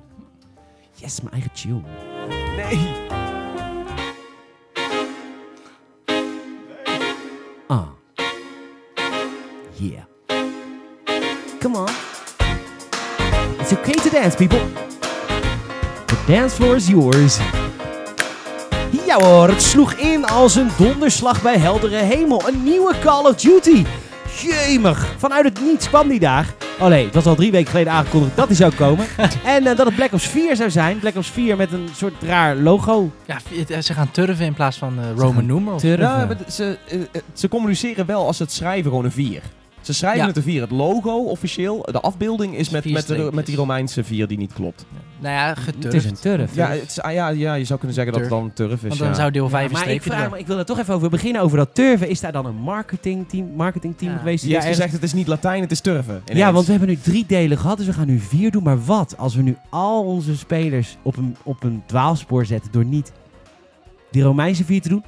Yes, 0.95 1.21
mijn 1.21 1.33
eigen 1.33 1.51
chill. 1.55 1.81
Nee. 2.57 3.30
Ah. 7.71 7.87
Yeah. 9.79 10.03
Come 11.61 11.77
on. 11.77 11.89
It's 13.61 13.73
okay 13.73 13.93
to 13.93 14.11
dance, 14.11 14.35
people. 14.35 14.59
The 16.07 16.19
dance 16.27 16.57
floor 16.57 16.75
is 16.77 16.89
yours. 16.89 17.39
Ja 19.07 19.21
hoor, 19.21 19.49
het 19.49 19.63
sloeg 19.63 19.93
in 19.93 20.25
als 20.25 20.55
een 20.55 20.71
donderslag 20.79 21.43
bij 21.43 21.59
heldere 21.59 21.97
hemel. 21.97 22.49
Een 22.49 22.63
nieuwe 22.63 22.95
Call 23.03 23.25
of 23.25 23.35
Duty. 23.35 23.85
Jemig. 24.41 25.15
Vanuit 25.19 25.45
het 25.45 25.61
niets 25.61 25.89
kwam 25.89 26.09
die 26.09 26.21
daar. 26.21 26.55
Oh 26.81 26.88
nee, 26.88 27.05
het 27.05 27.14
was 27.14 27.27
al 27.27 27.35
drie 27.35 27.51
weken 27.51 27.71
geleden 27.71 27.93
aangekondigd 27.93 28.37
dat 28.37 28.49
die 28.49 28.57
zou 28.57 28.75
komen. 28.75 29.07
en 29.45 29.66
eh, 29.66 29.77
dat 29.77 29.87
het 29.87 29.95
Black 29.95 30.12
Ops 30.12 30.27
4 30.27 30.57
zou 30.57 30.71
zijn. 30.71 30.99
Black 30.99 31.16
Ops 31.16 31.29
4 31.31 31.57
met 31.57 31.73
een 31.73 31.88
soort 31.95 32.14
raar 32.23 32.57
logo. 32.57 33.11
Ja, 33.27 33.83
ze 33.83 33.95
gaan 33.95 34.11
turven 34.11 34.47
in 34.47 34.55
plaats 34.55 34.77
van 34.79 34.99
eh, 34.99 35.05
Roman 35.16 35.47
numerals. 35.47 35.83
Turven. 35.83 36.07
Ja, 36.07 36.27
maar 36.27 36.37
ze, 36.51 36.79
eh, 36.88 36.99
ze 37.33 37.49
communiceren 37.49 38.07
wel 38.07 38.27
als 38.27 38.37
ze 38.37 38.43
het 38.43 38.53
schrijven 38.53 38.90
gewoon 38.90 39.05
een 39.05 39.12
4. 39.12 39.43
Ze 39.81 39.93
schrijven 39.95 40.21
Ja. 40.21 40.27
het 40.27 40.37
een 40.37 40.43
4. 40.43 40.61
Het 40.61 40.71
logo 40.71 41.25
officieel, 41.25 41.88
de 41.93 42.01
afbeelding 42.01 42.57
is 42.57 42.69
met, 42.71 42.90
met, 42.90 43.07
de, 43.07 43.31
met 43.33 43.47
die. 43.47 43.57
Romeinse 43.57 44.05
4 44.05 44.27
die 44.27 44.38
niet 44.38 44.53
klopt. 44.53 44.87
Nou 45.21 45.35
ja, 45.35 45.49
Het 45.49 45.59
geturfd. 45.59 45.95
is 45.97 46.05
een 46.05 46.15
turf. 46.19 46.55
Ja, 46.55 46.69
het 46.71 46.83
is- 46.91 47.01
ah, 47.01 47.13
ja, 47.13 47.29
ja, 47.29 47.55
je 47.55 47.65
zou 47.65 47.79
kunnen 47.79 47.97
zeggen 47.97 48.13
dat 48.13 48.23
het 48.23 48.31
dan 48.31 48.45
een 48.45 48.53
turf 48.53 48.73
is. 48.73 48.89
Want 48.89 48.99
dan 48.99 49.09
ja. 49.09 49.15
zou 49.15 49.31
deel 49.31 49.45
Ja, 49.45 49.51
5 49.51 49.67
een 49.67 49.73
maar 49.73 49.89
ik, 49.89 50.03
vraag 50.03 50.31
me, 50.31 50.39
ik 50.39 50.47
wil 50.47 50.59
er 50.59 50.65
toch 50.65 50.79
even 50.79 50.95
over 50.95 51.11
beginnen, 51.11 51.43
over 51.43 51.57
dat 51.57 51.75
turven. 51.75 52.09
Is 52.09 52.21
daar 52.21 52.33
dan 52.33 52.47
een 52.47 52.55
marketingteam, 52.57 53.47
marketingteam 53.57 54.13
Ja. 54.13 54.19
geweest? 54.19 54.43
Die 54.45 54.53
heeft 54.53 54.65
daar 54.65 54.75
gezegd 54.75 54.93
het 54.93 55.03
is 55.03 55.13
niet 55.13 55.27
Latijn, 55.27 55.61
het 55.63 55.71
is 55.71 55.81
turven. 55.81 56.23
ineens. 56.25 56.39
ja, 56.39 56.53
want 56.53 56.65
we 56.65 56.71
hebben 56.71 56.89
nu 56.89 56.99
drie 56.99 57.25
delen 57.27 57.59
gehad, 57.59 57.77
dus 57.77 57.87
we 57.87 57.93
gaan 57.93 58.07
nu 58.07 58.19
vier 58.19 58.51
doen. 58.51 58.63
Maar 58.63 58.85
wat 58.85 59.15
als 59.19 59.35
we 59.35 59.43
nu 59.43 59.57
al 59.71 60.05
onze 60.05 60.37
spelers 60.37 60.97
op 61.03 61.17
een, 61.17 61.37
op 61.43 61.63
een 61.63 61.83
dwaalspoor 61.87 62.47
zetten 62.47 62.73
door 62.73 62.85
niet 62.85 63.13
die 64.11 64.23
Romeinse 64.23 64.65
vier 64.65 64.81
te 64.81 64.89
doen, 64.89 65.05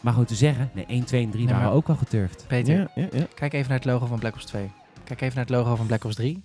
maar 0.00 0.12
gewoon 0.12 0.28
te 0.28 0.34
zeggen, 0.34 0.70
nee, 0.74 0.84
1, 0.88 1.04
2 1.04 1.24
en 1.24 1.30
3 1.30 1.44
Nee, 1.44 1.52
waren 1.54 1.68
maar- 1.68 1.76
ook 1.76 1.88
al 1.88 1.94
geturfd. 1.96 2.44
Peter, 2.48 2.74
Ja, 2.78 2.88
ja, 2.94 3.06
ja. 3.12 3.26
kijk 3.34 3.52
even 3.52 3.68
naar 3.68 3.78
het 3.78 3.86
logo 3.86 4.06
van 4.06 4.18
Black 4.18 4.34
Ops 4.34 4.44
2. 4.44 4.70
Kijk 5.04 5.20
even 5.20 5.34
naar 5.36 5.44
het 5.46 5.54
logo 5.54 5.76
van 5.76 5.86
Black 5.86 6.04
Ops 6.04 6.14
3. 6.14 6.42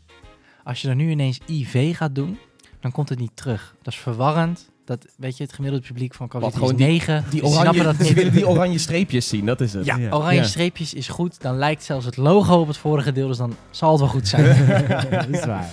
Als 0.63 0.81
je 0.81 0.89
er 0.89 0.95
nu 0.95 1.09
ineens 1.09 1.39
IV 1.49 1.95
gaat 1.97 2.15
doen, 2.15 2.37
dan 2.85 2.93
komt 2.93 3.09
het 3.09 3.19
niet 3.19 3.31
terug. 3.33 3.75
Dat 3.81 3.93
is 3.93 3.99
verwarrend. 3.99 4.69
Dat, 4.85 5.05
weet 5.17 5.37
je, 5.37 5.43
het 5.43 5.53
gemiddelde 5.53 5.85
publiek 5.87 6.13
van 6.13 6.27
Call 6.27 6.41
of 6.41 6.45
Wat, 6.59 6.69
Duty 6.77 6.83
is 6.83 7.03
gewoon 7.03 7.19
9. 7.19 7.23
Die 7.29 7.43
oranje, 7.45 7.83
dat 7.83 7.95
ze 8.07 8.13
willen 8.13 8.31
die 8.31 8.47
oranje 8.47 8.77
streepjes 8.77 9.27
zien, 9.27 9.45
dat 9.45 9.61
is 9.61 9.73
het. 9.73 9.85
Ja, 9.85 9.95
Ja. 9.97 10.11
oranje 10.11 10.39
Ja. 10.39 10.43
streepjes 10.47 10.93
is 10.93 11.07
goed. 11.07 11.41
Dan 11.41 11.57
lijkt 11.57 11.83
zelfs 11.83 12.05
het 12.05 12.17
logo 12.17 12.59
op 12.59 12.67
het 12.67 12.77
vorige 12.77 13.11
deel, 13.11 13.27
dus 13.27 13.37
dan 13.37 13.55
zal 13.69 13.91
het 13.91 13.99
wel 13.99 14.09
goed 14.09 14.27
zijn. 14.27 14.45
dat 15.09 15.27
is 15.27 15.45
waar. 15.45 15.69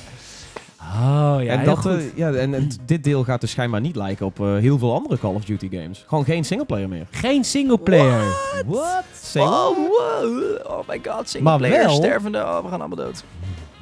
Oh 0.81 1.37
ja, 1.43 1.53
en, 1.59 1.65
dat, 1.65 1.79
goed. 1.79 1.93
eh, 1.93 2.17
ja, 2.17 2.33
en, 2.33 2.55
en 2.55 2.69
dit 2.87 3.05
deel 3.05 3.25
gaat 3.25 3.41
dus 3.41 3.51
schijnbaar 3.51 3.81
niet 3.81 3.97
lijken 3.97 4.27
op 4.27 4.41
eh, 4.41 4.57
heel 4.57 4.79
veel 4.79 4.95
andere 4.95 5.19
Call 5.19 5.35
of 5.35 5.45
Duty 5.45 5.69
games. 5.71 6.05
Gewoon 6.07 6.25
geen 6.25 6.45
singleplayer 6.45 6.89
meer. 6.89 7.07
Geen 7.11 7.45
singleplayer. 7.45 8.23
What? 8.67 9.05
Single- 9.23 9.51
Oh, 9.51 9.77
wow. 9.77 10.67
oh 10.67 10.89
my 10.89 10.97
god, 10.97 11.05
Maar 11.05 11.27
singleplayer, 11.29 11.85
wel- 11.85 11.95
stervende, 11.95 12.39
oh, 12.39 12.63
we 12.63 12.69
gaan 12.69 12.81
allemaal 12.81 12.97
dood. 13.07 13.25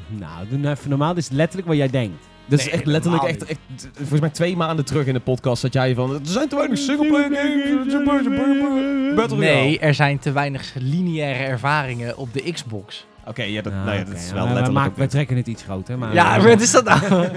Nou, 0.09 0.49
doe 0.49 0.59
nou 0.59 0.75
even 0.77 0.89
normaal. 0.91 1.15
Dit 1.15 1.23
is 1.23 1.31
letterlijk 1.31 1.69
wat 1.69 1.77
jij 1.77 1.89
denkt. 1.89 2.29
Dat 2.51 2.59
is 2.59 2.69
echt 2.69 2.87
letterlijk, 2.87 3.23
echt, 3.23 3.45
echt, 3.45 3.59
volgens 3.97 4.21
mij 4.21 4.31
twee 4.31 4.57
maanden 4.57 4.85
terug 4.85 5.07
in 5.07 5.15
de 5.15 5.21
podcast 5.21 5.61
zat 5.61 5.73
jij 5.73 5.95
van, 5.95 6.13
er 6.15 6.21
zijn 6.23 6.49
te 6.49 6.57
weinig 6.57 6.79
singleplayer 6.79 7.31
games, 7.35 9.15
Battle 9.15 9.39
Nee, 9.39 9.79
er 9.79 9.95
zijn 9.95 10.19
te 10.19 10.33
weinig 10.33 10.75
lineaire 10.79 11.45
ervaringen 11.45 12.17
op 12.17 12.33
de 12.33 12.53
Xbox. 12.53 13.07
Oké, 13.27 13.43
ja, 13.43 13.63
dat, 13.63 13.73
Ah, 13.73 13.85
nee, 13.85 14.05
dat 14.05 14.15
is 14.15 14.27
Maar 14.27 14.35
wel 14.35 14.49
we 14.49 14.55
letterlijk 14.55 14.87
ook 14.87 14.97
We 14.97 15.07
trekken 15.07 15.37
het 15.37 15.47
iets 15.47 15.63
groter. 15.63 15.99
Maar 15.99 16.15
ja, 16.15 16.41
wat 16.43 16.61
is 16.61 16.71
dat 16.71 16.85
nou? 16.85 17.29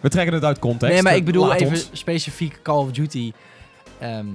We 0.00 0.08
trekken 0.08 0.34
het 0.34 0.44
uit 0.44 0.58
context. 0.58 0.94
Nee, 0.94 1.02
maar 1.02 1.16
ik 1.16 1.24
bedoel 1.24 1.52
even 1.52 1.66
ons. 1.66 1.90
specifiek 1.92 2.58
Call 2.62 2.78
of 2.78 2.90
Duty. 2.90 3.32
Ehm, 3.98 4.26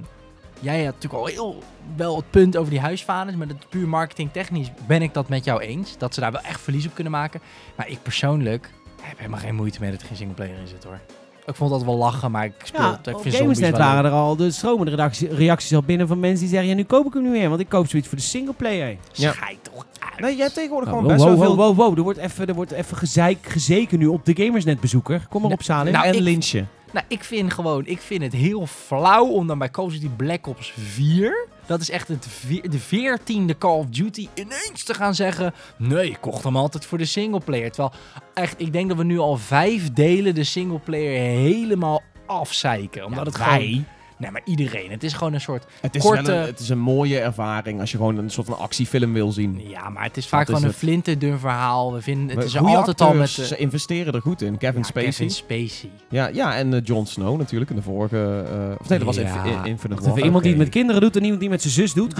jij 0.59 0.83
had 0.83 0.93
natuurlijk 0.93 1.21
al 1.21 1.25
heel 1.25 1.63
wel 1.95 2.15
het 2.15 2.29
punt 2.29 2.57
over 2.57 2.71
die 2.71 2.79
huisvaders, 2.79 3.37
maar 3.37 3.47
dat 3.47 3.69
puur 3.69 3.87
marketingtechnisch 3.87 4.71
ben 4.87 5.01
ik 5.01 5.13
dat 5.13 5.29
met 5.29 5.45
jou 5.45 5.61
eens. 5.61 5.97
Dat 5.97 6.13
ze 6.13 6.19
daar 6.19 6.31
wel 6.31 6.41
echt 6.41 6.61
verlies 6.61 6.85
op 6.85 6.93
kunnen 6.93 7.13
maken. 7.13 7.41
Maar 7.75 7.89
ik 7.89 8.01
persoonlijk 8.01 8.69
heb 9.07 9.17
helemaal 9.17 9.39
geen 9.39 9.55
moeite 9.55 9.79
mee 9.79 9.91
dat 9.91 10.01
er 10.01 10.07
geen 10.07 10.17
singleplayer 10.17 10.57
in 10.59 10.67
zit 10.67 10.83
hoor. 10.83 10.99
Ik 11.45 11.55
vond 11.55 11.71
dat 11.71 11.83
wel 11.83 11.95
lachen, 11.95 12.31
maar 12.31 12.45
ik 12.45 12.53
speel 12.63 12.81
Ja. 12.81 12.99
Ik 13.03 13.15
op 13.15 13.21
vind 13.21 13.59
wel 13.59 13.71
waren 13.71 14.05
er 14.05 14.11
al 14.11 14.35
de 14.35 14.51
stromende 14.51 14.95
reacties, 14.95 15.29
reacties 15.29 15.75
al 15.75 15.83
binnen 15.83 16.07
van 16.07 16.19
mensen 16.19 16.39
die 16.39 16.49
zeggen... 16.49 16.69
Ja, 16.69 16.75
nu 16.75 16.83
koop 16.83 17.05
ik 17.05 17.13
hem 17.13 17.23
niet 17.23 17.31
meer, 17.31 17.49
want 17.49 17.61
ik 17.61 17.69
koop 17.69 17.87
zoiets 17.87 18.07
voor 18.07 18.17
de 18.17 18.23
singleplayer. 18.23 18.97
Ja. 19.11 19.31
Schijt 19.31 19.57
toch 19.61 19.85
uit. 19.99 20.19
Nee, 20.19 20.33
jij 20.33 20.41
hebt 20.43 20.53
tegenwoordig 20.55 20.89
gewoon 20.89 21.03
wow, 21.03 21.13
best 21.13 21.23
wow, 21.25 21.37
wel 21.37 21.47
wow, 21.47 21.55
veel... 21.55 21.65
wow, 21.65 21.87
wow, 21.87 21.97
Er 21.97 22.03
wordt 22.03 22.19
even, 22.19 22.47
er 22.47 22.53
wordt 22.53 22.71
even 22.71 22.97
gezeik, 22.97 23.37
gezeken 23.41 23.99
nu 23.99 24.05
op 24.07 24.25
de 24.25 24.35
Gamersnet-bezoeker. 24.43 25.25
Kom 25.29 25.41
maar 25.41 25.51
op, 25.51 25.61
Salim. 25.61 25.93
nou, 25.93 26.05
en 26.05 26.13
ik- 26.13 26.19
lynchen. 26.19 26.67
Nou, 26.95 27.07
ik 27.07 27.23
vind 27.23 27.53
gewoon, 27.53 27.85
ik 27.85 28.01
vind 28.01 28.21
het 28.21 28.33
heel 28.33 28.65
flauw 28.65 29.25
om 29.27 29.47
dan 29.47 29.57
bij 29.57 29.69
Call 29.69 29.85
of 29.85 29.91
Duty 29.91 30.09
Black 30.09 30.47
Ops 30.47 30.73
4, 30.77 31.47
dat 31.65 31.81
is 31.81 31.89
echt 31.89 32.07
het 32.07 32.27
de 32.63 32.79
veertiende 32.79 33.57
Call 33.57 33.77
of 33.77 33.85
Duty, 33.85 34.27
ineens 34.33 34.83
te 34.83 34.93
gaan 34.93 35.15
zeggen, 35.15 35.53
nee, 35.77 36.09
ik 36.09 36.17
kocht 36.21 36.43
hem 36.43 36.55
altijd 36.55 36.85
voor 36.85 36.97
de 36.97 37.05
singleplayer. 37.05 37.71
Terwijl, 37.71 37.93
echt, 38.33 38.61
ik 38.61 38.73
denk 38.73 38.87
dat 38.87 38.97
we 38.97 39.03
nu 39.03 39.19
al 39.19 39.37
vijf 39.37 39.93
delen 39.93 40.35
de 40.35 40.43
singleplayer 40.43 41.19
helemaal 41.19 42.01
afzeiken. 42.25 43.05
Omdat 43.05 43.25
het 43.25 43.35
gewoon... 43.35 43.85
Nee, 44.17 44.31
maar 44.31 44.41
iedereen. 44.45 44.91
Het 44.91 45.03
is 45.03 45.13
gewoon 45.13 45.33
een 45.33 45.41
soort... 45.41 45.65
Het 45.81 45.95
is, 45.95 46.01
korte- 46.01 46.21
wel 46.23 46.35
een, 46.35 46.45
het 46.45 46.59
is 46.59 46.69
een 46.69 46.77
mooie 46.79 47.19
ervaring 47.19 47.79
als 47.79 47.91
je 47.91 47.97
gewoon 47.97 48.17
een 48.17 48.29
soort 48.29 48.47
van 48.47 48.57
actiefilm 48.57 49.13
wil 49.13 49.31
zien. 49.31 49.61
Ja, 49.69 49.89
maar 49.89 50.03
het 50.03 50.17
is 50.17 50.27
vaak 50.27 50.45
gewoon 50.45 50.61
een 50.61 50.67
het. 50.67 50.77
flinterdun 50.77 51.39
verhaal. 51.39 51.93
We 51.93 52.01
vinden, 52.01 52.27
het 52.27 52.35
Maar 52.35 52.45
is 52.45 52.53
er 52.53 52.61
altijd 52.61 53.01
al 53.01 53.13
met... 53.13 53.35
de- 53.35 53.45
Ze 53.45 53.57
investeren 53.57 54.13
er 54.13 54.21
goed 54.21 54.41
in. 54.41 54.57
Kevin 54.57 54.79
Ja, 54.79 54.85
Spacey. 54.85 55.09
Kevin 55.11 55.29
Spacey. 55.31 55.89
Ja, 56.09 56.27
ja, 56.27 56.55
en 56.55 56.73
eh, 56.73 56.79
Jon 56.83 57.05
Snow 57.05 57.37
natuurlijk 57.37 57.69
in 57.69 57.75
de 57.75 57.81
vorige... 57.81 58.45
eh, 58.49 58.79
of 58.79 58.89
nee, 58.89 58.97
dat 58.97 59.07
was 59.07 59.15
Ja. 59.15 59.21
Infi- 59.43 59.49
in- 59.49 59.65
Infinite 59.65 60.09
War. 60.09 60.19
iemand 60.19 60.43
die 60.43 60.51
het 60.51 60.61
met 60.61 60.69
kinderen 60.71 61.01
doet 61.01 61.15
en 61.15 61.21
iemand 61.23 61.39
die 61.41 61.49
met 61.49 61.61
zijn 61.61 61.73
zus 61.73 61.93
doet. 61.93 62.13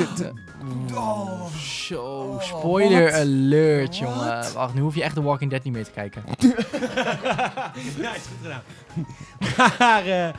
Oh, 0.94 1.46
zo. 1.56 2.38
Spoiler 2.42 3.14
alert, 3.14 3.98
jongen. 3.98 4.54
Wacht, 4.54 4.74
nu 4.74 4.82
hoef 4.82 4.96
je 4.96 5.04
echt 5.04 5.16
The 5.16 5.22
Walking 5.22 5.50
Dead 5.52 5.64
niet 5.64 5.74
meer 5.74 5.84
te 5.84 5.92
kijken. 5.92 6.24
ja, 8.02 8.16
is 8.16 8.22
goed 8.22 8.38
gedaan. 8.42 8.62
maar 9.80 10.06
eh, 10.06 10.30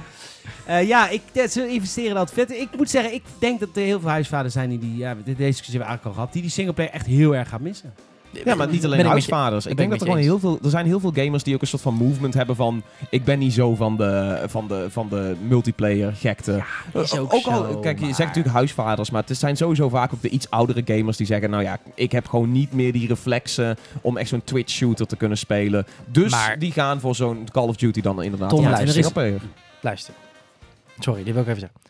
eh, 0.64 0.88
ja, 0.88 1.08
ik, 1.08 1.20
ja, 1.32 1.46
ze 1.48 1.68
investeren 1.68 2.16
altijd 2.16 2.48
vet. 2.48 2.58
Ik 2.58 2.68
moet 2.76 2.90
zeggen, 2.90 3.14
ik 3.14 3.22
denk 3.38 3.60
dat 3.60 3.68
er 3.74 3.82
heel 3.82 4.00
veel 4.00 4.08
huisvaders 4.10 4.54
zijn 4.54 4.68
die, 4.68 4.78
die 4.78 4.96
ja, 4.96 5.14
deze 5.14 5.24
discussie 5.36 5.54
hebben 5.54 5.80
we 5.80 5.84
eigenlijk 5.84 6.04
al 6.06 6.12
gehad, 6.12 6.32
die 6.32 6.42
die 6.42 6.50
singleplayer 6.50 6.92
echt 6.92 7.06
heel 7.06 7.34
erg 7.34 7.48
gaan 7.48 7.62
missen. 7.62 7.92
Ja, 8.44 8.54
maar 8.54 8.68
niet 8.70 8.84
alleen 8.84 9.06
huisvaders. 9.06 9.64
Ik 9.64 9.70
ik 9.70 9.76
denk 9.76 9.90
dat 9.90 10.00
er 10.00 10.06
gewoon 10.06 10.22
heel 10.22 10.38
veel... 10.38 10.58
Er 10.64 10.70
zijn 10.70 10.86
heel 10.86 11.00
veel 11.00 11.12
gamers 11.14 11.42
die 11.42 11.54
ook 11.54 11.60
een 11.60 11.66
soort 11.66 11.82
van 11.82 11.94
movement 11.94 12.34
hebben 12.34 12.56
van... 12.56 12.82
Ik 13.10 13.24
ben 13.24 13.38
niet 13.38 13.52
zo 13.52 13.74
van 13.74 13.96
de, 13.96 14.42
van 14.46 14.68
de, 14.68 14.86
van 14.90 15.08
de 15.08 15.36
multiplayer 15.48 16.12
gekte. 16.12 16.62
is 16.94 17.12
Eh, 17.12 17.20
ook 17.22 17.32
al, 17.32 17.40
zo, 17.72 17.78
kijk, 17.78 17.98
je 17.98 18.04
maar- 18.04 18.14
zegt 18.14 18.28
natuurlijk 18.28 18.54
huisvaders, 18.54 19.10
maar 19.10 19.22
het 19.26 19.38
zijn 19.38 19.56
sowieso 19.56 19.88
vaak 19.88 20.14
ook 20.14 20.22
de 20.22 20.28
iets 20.28 20.50
oudere 20.50 20.82
gamers 20.84 21.16
die 21.16 21.26
zeggen... 21.26 21.50
Nou 21.50 21.62
ja, 21.62 21.78
ik 21.94 22.12
heb 22.12 22.28
gewoon 22.28 22.52
niet 22.52 22.72
meer 22.72 22.92
die 22.92 23.08
reflexen 23.08 23.76
om 24.00 24.16
echt 24.16 24.28
zo'n 24.28 24.44
Twitch 24.44 24.72
shooter 24.72 25.06
te 25.06 25.16
kunnen 25.16 25.38
spelen. 25.38 25.86
Dus 26.06 26.30
Maar- 26.30 26.58
die 26.58 26.72
gaan 26.72 27.00
voor 27.00 27.14
zo'n 27.14 27.46
Call 27.52 27.68
of 27.68 27.76
Duty 27.76 28.00
dan 28.00 28.22
inderdaad. 28.22 28.48
Tom, 28.48 28.62
voor 28.62 28.70
luister, 28.70 29.16
er. 29.22 29.40
Luister. 29.80 30.14
Sorry, 30.98 31.24
dit 31.24 31.32
wil 31.32 31.42
ik 31.42 31.48
even 31.48 31.60
zeggen. 31.60 31.80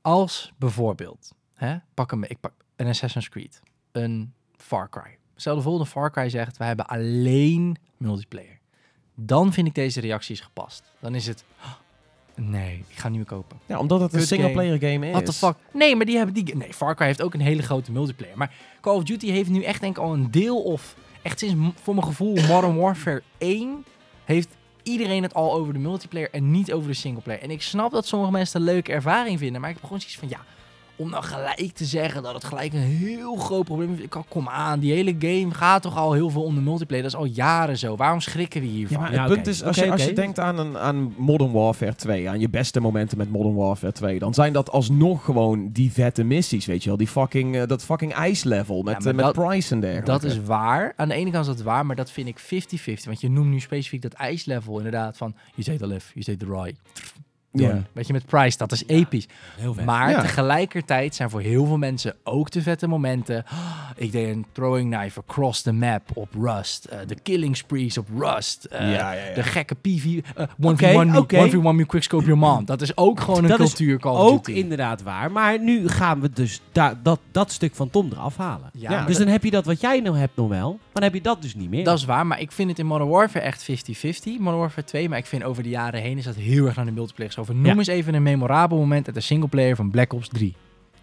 Als 0.00 0.52
bijvoorbeeld, 0.56 1.32
hè, 1.54 1.76
pak 1.94 2.10
hem, 2.10 2.24
ik 2.24 2.40
pak 2.40 2.52
een 2.76 2.86
Assassin's 2.86 3.28
Creed, 3.28 3.60
een 3.92 4.32
Far 4.56 4.88
Cry. 4.88 5.18
Stel 5.36 5.54
de 5.56 5.62
volgende 5.62 5.86
Far 5.90 6.10
Cry 6.10 6.28
zegt, 6.28 6.56
wij 6.56 6.66
hebben 6.66 6.86
alleen 6.86 7.76
multiplayer. 7.96 8.58
Dan 9.14 9.52
vind 9.52 9.66
ik 9.66 9.74
deze 9.74 10.00
reacties 10.00 10.40
gepast. 10.40 10.82
Dan 10.98 11.14
is 11.14 11.26
het, 11.26 11.44
"Oh, 11.62 11.72
nee, 12.34 12.84
ik 12.88 12.96
ga 12.96 13.02
hem 13.02 13.10
niet 13.10 13.20
meer 13.30 13.38
kopen. 13.38 13.58
Ja, 13.66 13.78
omdat 13.78 14.00
het 14.00 14.12
een 14.12 14.18
Kut 14.18 14.28
game. 14.28 14.40
singleplayer 14.40 14.92
game 14.92 15.06
is. 15.06 15.12
What 15.12 15.26
the 15.26 15.32
fuck? 15.32 15.56
Nee, 15.72 15.96
maar 15.96 16.06
die 16.06 16.16
hebben 16.16 16.34
die. 16.34 16.56
Nee, 16.56 16.74
Far 16.74 16.94
Cry 16.94 17.06
heeft 17.06 17.22
ook 17.22 17.34
een 17.34 17.40
hele 17.40 17.62
grote 17.62 17.92
multiplayer. 17.92 18.36
Maar 18.36 18.54
Call 18.80 18.94
of 18.96 19.02
Duty 19.04 19.30
heeft 19.30 19.50
nu 19.50 19.62
echt 19.62 19.80
denk 19.80 19.96
ik 19.96 20.02
al 20.02 20.12
een 20.12 20.30
deel 20.30 20.62
of 20.62 20.96
echt 21.22 21.38
sinds 21.38 21.72
voor 21.82 21.94
mijn 21.94 22.06
gevoel 22.06 22.34
Modern 22.34 22.76
Warfare 22.76 23.22
1 23.38 23.84
heeft 24.24 24.56
iedereen 24.82 25.22
het 25.22 25.34
al 25.34 25.52
over 25.52 25.72
de 25.72 25.78
multiplayer 25.78 26.30
en 26.30 26.50
niet 26.50 26.72
over 26.72 26.88
de 26.88 26.94
singleplayer. 26.94 27.42
En 27.42 27.50
ik 27.50 27.62
snap 27.62 27.90
dat 27.90 28.06
sommige 28.06 28.32
mensen 28.32 28.60
een 28.60 28.66
leuke 28.66 28.92
ervaring 28.92 29.38
vinden, 29.38 29.60
maar 29.60 29.70
ik 29.70 29.76
heb 29.76 29.84
gewoon 29.84 30.00
zoiets 30.00 30.18
van 30.18 30.28
ja. 30.28 30.44
Om 31.02 31.10
nou 31.10 31.24
gelijk 31.24 31.72
te 31.72 31.84
zeggen 31.84 32.22
dat 32.22 32.34
het 32.34 32.44
gelijk 32.44 32.72
een 32.72 32.78
heel 32.80 33.36
groot 33.36 33.64
probleem 33.64 33.92
is. 33.94 34.00
Ik 34.00 34.10
kan, 34.10 34.24
kom 34.28 34.48
aan, 34.48 34.78
die 34.80 34.92
hele 34.92 35.14
game 35.18 35.54
gaat 35.54 35.82
toch 35.82 35.96
al 35.96 36.12
heel 36.12 36.30
veel 36.30 36.42
om 36.42 36.54
de 36.54 36.60
multiplayer. 36.60 37.02
Dat 37.04 37.12
is 37.12 37.18
al 37.18 37.24
jaren 37.24 37.78
zo. 37.78 37.96
Waarom 37.96 38.20
schrikken 38.20 38.60
we 38.60 38.66
Ja, 38.66 38.72
hiervan? 38.72 39.00
maar 39.00 39.12
Ja, 39.12 39.22
het 39.22 39.26
oké. 39.30 39.34
punt 39.34 39.46
is, 39.46 39.62
als, 39.64 39.76
Oké, 39.76 39.86
je, 39.86 39.92
als 39.92 40.04
je 40.04 40.12
denkt 40.12 40.38
aan, 40.38 40.58
een, 40.58 40.78
aan 40.78 41.14
Modern 41.16 41.52
Warfare 41.52 41.94
2, 41.94 42.28
aan 42.28 42.40
je 42.40 42.48
beste 42.48 42.80
momenten 42.80 43.18
met 43.18 43.30
Modern 43.30 43.54
Warfare 43.54 43.92
2, 43.92 44.18
dan 44.18 44.34
zijn 44.34 44.52
dat 44.52 44.70
alsnog 44.70 45.24
gewoon 45.24 45.68
die 45.72 45.92
vette 45.92 46.24
missies, 46.24 46.66
weet 46.66 46.82
je 46.82 46.88
wel. 46.88 46.98
Die 46.98 47.06
fucking, 47.08 47.56
eh, 47.56 47.66
dat 47.66 47.84
fucking 47.84 48.12
ijslevel 48.12 48.82
met, 48.82 48.92
Ja, 48.92 48.98
maar 48.98 49.08
eh, 49.08 49.14
met 49.26 49.34
dat- 49.34 49.46
Price 49.46 49.74
en 49.74 49.80
dergelijke. 49.80 50.10
Dat 50.10 50.24
is 50.24 50.40
waar. 50.42 50.92
Aan 50.96 51.08
de 51.08 51.14
ene 51.14 51.30
kant 51.30 51.46
is 51.48 51.54
dat 51.56 51.62
waar, 51.64 51.86
maar 51.86 51.96
dat 51.96 52.10
vind 52.10 52.28
ik 52.28 52.38
50-50. 52.38 53.04
Want 53.04 53.20
je 53.20 53.30
noemt 53.30 53.50
nu 53.50 53.60
specifiek 53.60 54.02
dat 54.02 54.12
ijslevel 54.12 54.76
inderdaad 54.76 55.16
van... 55.16 55.34
You 55.54 55.62
say 55.62 55.76
the 55.76 55.86
left, 55.86 56.10
you 56.14 56.22
say 56.24 56.36
the 56.36 56.46
right. 56.62 56.80
Ja. 57.52 57.68
Done. 57.68 57.82
Weet 57.92 58.06
je, 58.06 58.12
met 58.12 58.26
Price, 58.26 58.56
dat 58.58 58.72
is 58.72 58.82
episch. 58.86 59.26
Heel 59.56 59.74
vet. 59.74 59.84
Maar 59.84 60.10
Ja. 60.10 60.20
tegelijkertijd 60.20 61.14
zijn 61.14 61.30
voor 61.30 61.40
heel 61.40 61.66
veel 61.66 61.76
mensen 61.78 62.14
ook 62.24 62.50
de 62.50 62.62
vette 62.62 62.86
momenten. 62.86 63.44
"Ah, 63.48 63.58
Ik 63.96 64.12
deed 64.12 64.28
een 64.34 64.46
throwing 64.52 64.94
knife 64.96 65.20
across 65.20 65.62
the 65.62 65.72
map 65.72 66.02
op 66.14 66.28
Rust. 66.40 66.84
eh, 66.84 66.98
De 67.06 67.14
killing 67.22 67.56
sprees 67.56 67.98
op 67.98 68.08
Rust. 68.18 68.64
eh, 68.64 68.80
Ja, 68.80 69.12
ja, 69.12 69.24
ja. 69.28 69.34
De 69.34 69.42
gekke 69.42 69.74
PV... 69.74 70.04
eh, 70.34 70.46
one 70.60 70.72
Oké, 70.72 70.92
v 70.92 70.94
one 70.94 71.04
me, 71.12 71.18
oké. 71.18 71.38
one 71.38 71.50
v 71.50 71.54
one 71.54 71.72
me 71.72 71.86
quickscope 71.86 72.24
your 72.24 72.38
mom. 72.38 72.64
Dat 72.64 72.80
is 72.82 72.96
ook 72.96 73.20
gewoon 73.20 73.42
een 73.42 73.48
Dat 73.50 73.60
is 73.60 73.66
cultuur 73.74 73.98
Call 73.98 74.12
of 74.12 74.18
Ook 74.30 74.44
Duty. 74.44 74.58
inderdaad 74.58 75.02
waar. 75.02 75.32
Maar 75.32 75.60
nu 75.60 75.88
gaan 75.88 76.20
we 76.20 76.30
dus 76.30 76.60
da- 76.72 76.98
dat, 77.02 77.20
dat 77.30 77.52
stuk 77.52 77.74
van 77.74 77.90
Tom 77.90 78.08
eraf 78.12 78.36
halen. 78.36 78.70
Ja, 78.72 78.90
Ja, 78.90 79.04
Dus 79.06 79.16
dan 79.18 79.26
heb 79.26 79.44
je 79.44 79.50
dat 79.50 79.64
wat 79.64 79.80
jij 79.80 80.00
nou 80.00 80.16
hebt 80.18 80.36
nog 80.36 80.48
wel, 80.48 80.68
maar 80.70 80.78
dan 80.92 81.02
heb 81.02 81.14
je 81.14 81.20
dat 81.20 81.42
dus 81.42 81.54
niet 81.54 81.70
meer. 81.70 81.84
Dat 81.84 81.98
is 81.98 82.04
waar, 82.04 82.26
maar 82.26 82.40
ik 82.40 82.52
vind 82.52 82.68
het 82.70 82.78
in 82.78 82.86
Modern 82.86 83.10
Warfare 83.10 83.44
echt 83.44 83.62
50-50. 83.62 84.38
Modern 84.38 84.58
Warfare 84.60 84.86
2, 84.86 85.08
maar 85.08 85.18
ik 85.18 85.26
vind 85.26 85.42
over 85.44 85.62
de 85.62 85.68
jaren 85.68 86.00
heen 86.00 86.18
is 86.18 86.24
dat 86.24 86.34
heel 86.34 86.66
erg 86.66 86.76
naar 86.76 86.84
de 86.84 86.90
multiplayer 86.92 87.32
Noem 87.48 87.64
Ja. 87.66 87.76
eens 87.76 87.86
even 87.86 88.14
een 88.14 88.22
memorabel 88.22 88.78
moment 88.78 89.06
uit 89.06 89.14
de 89.14 89.20
singleplayer 89.20 89.76
van 89.76 89.90
Black 89.90 90.12
Ops 90.12 90.28
3. 90.28 90.54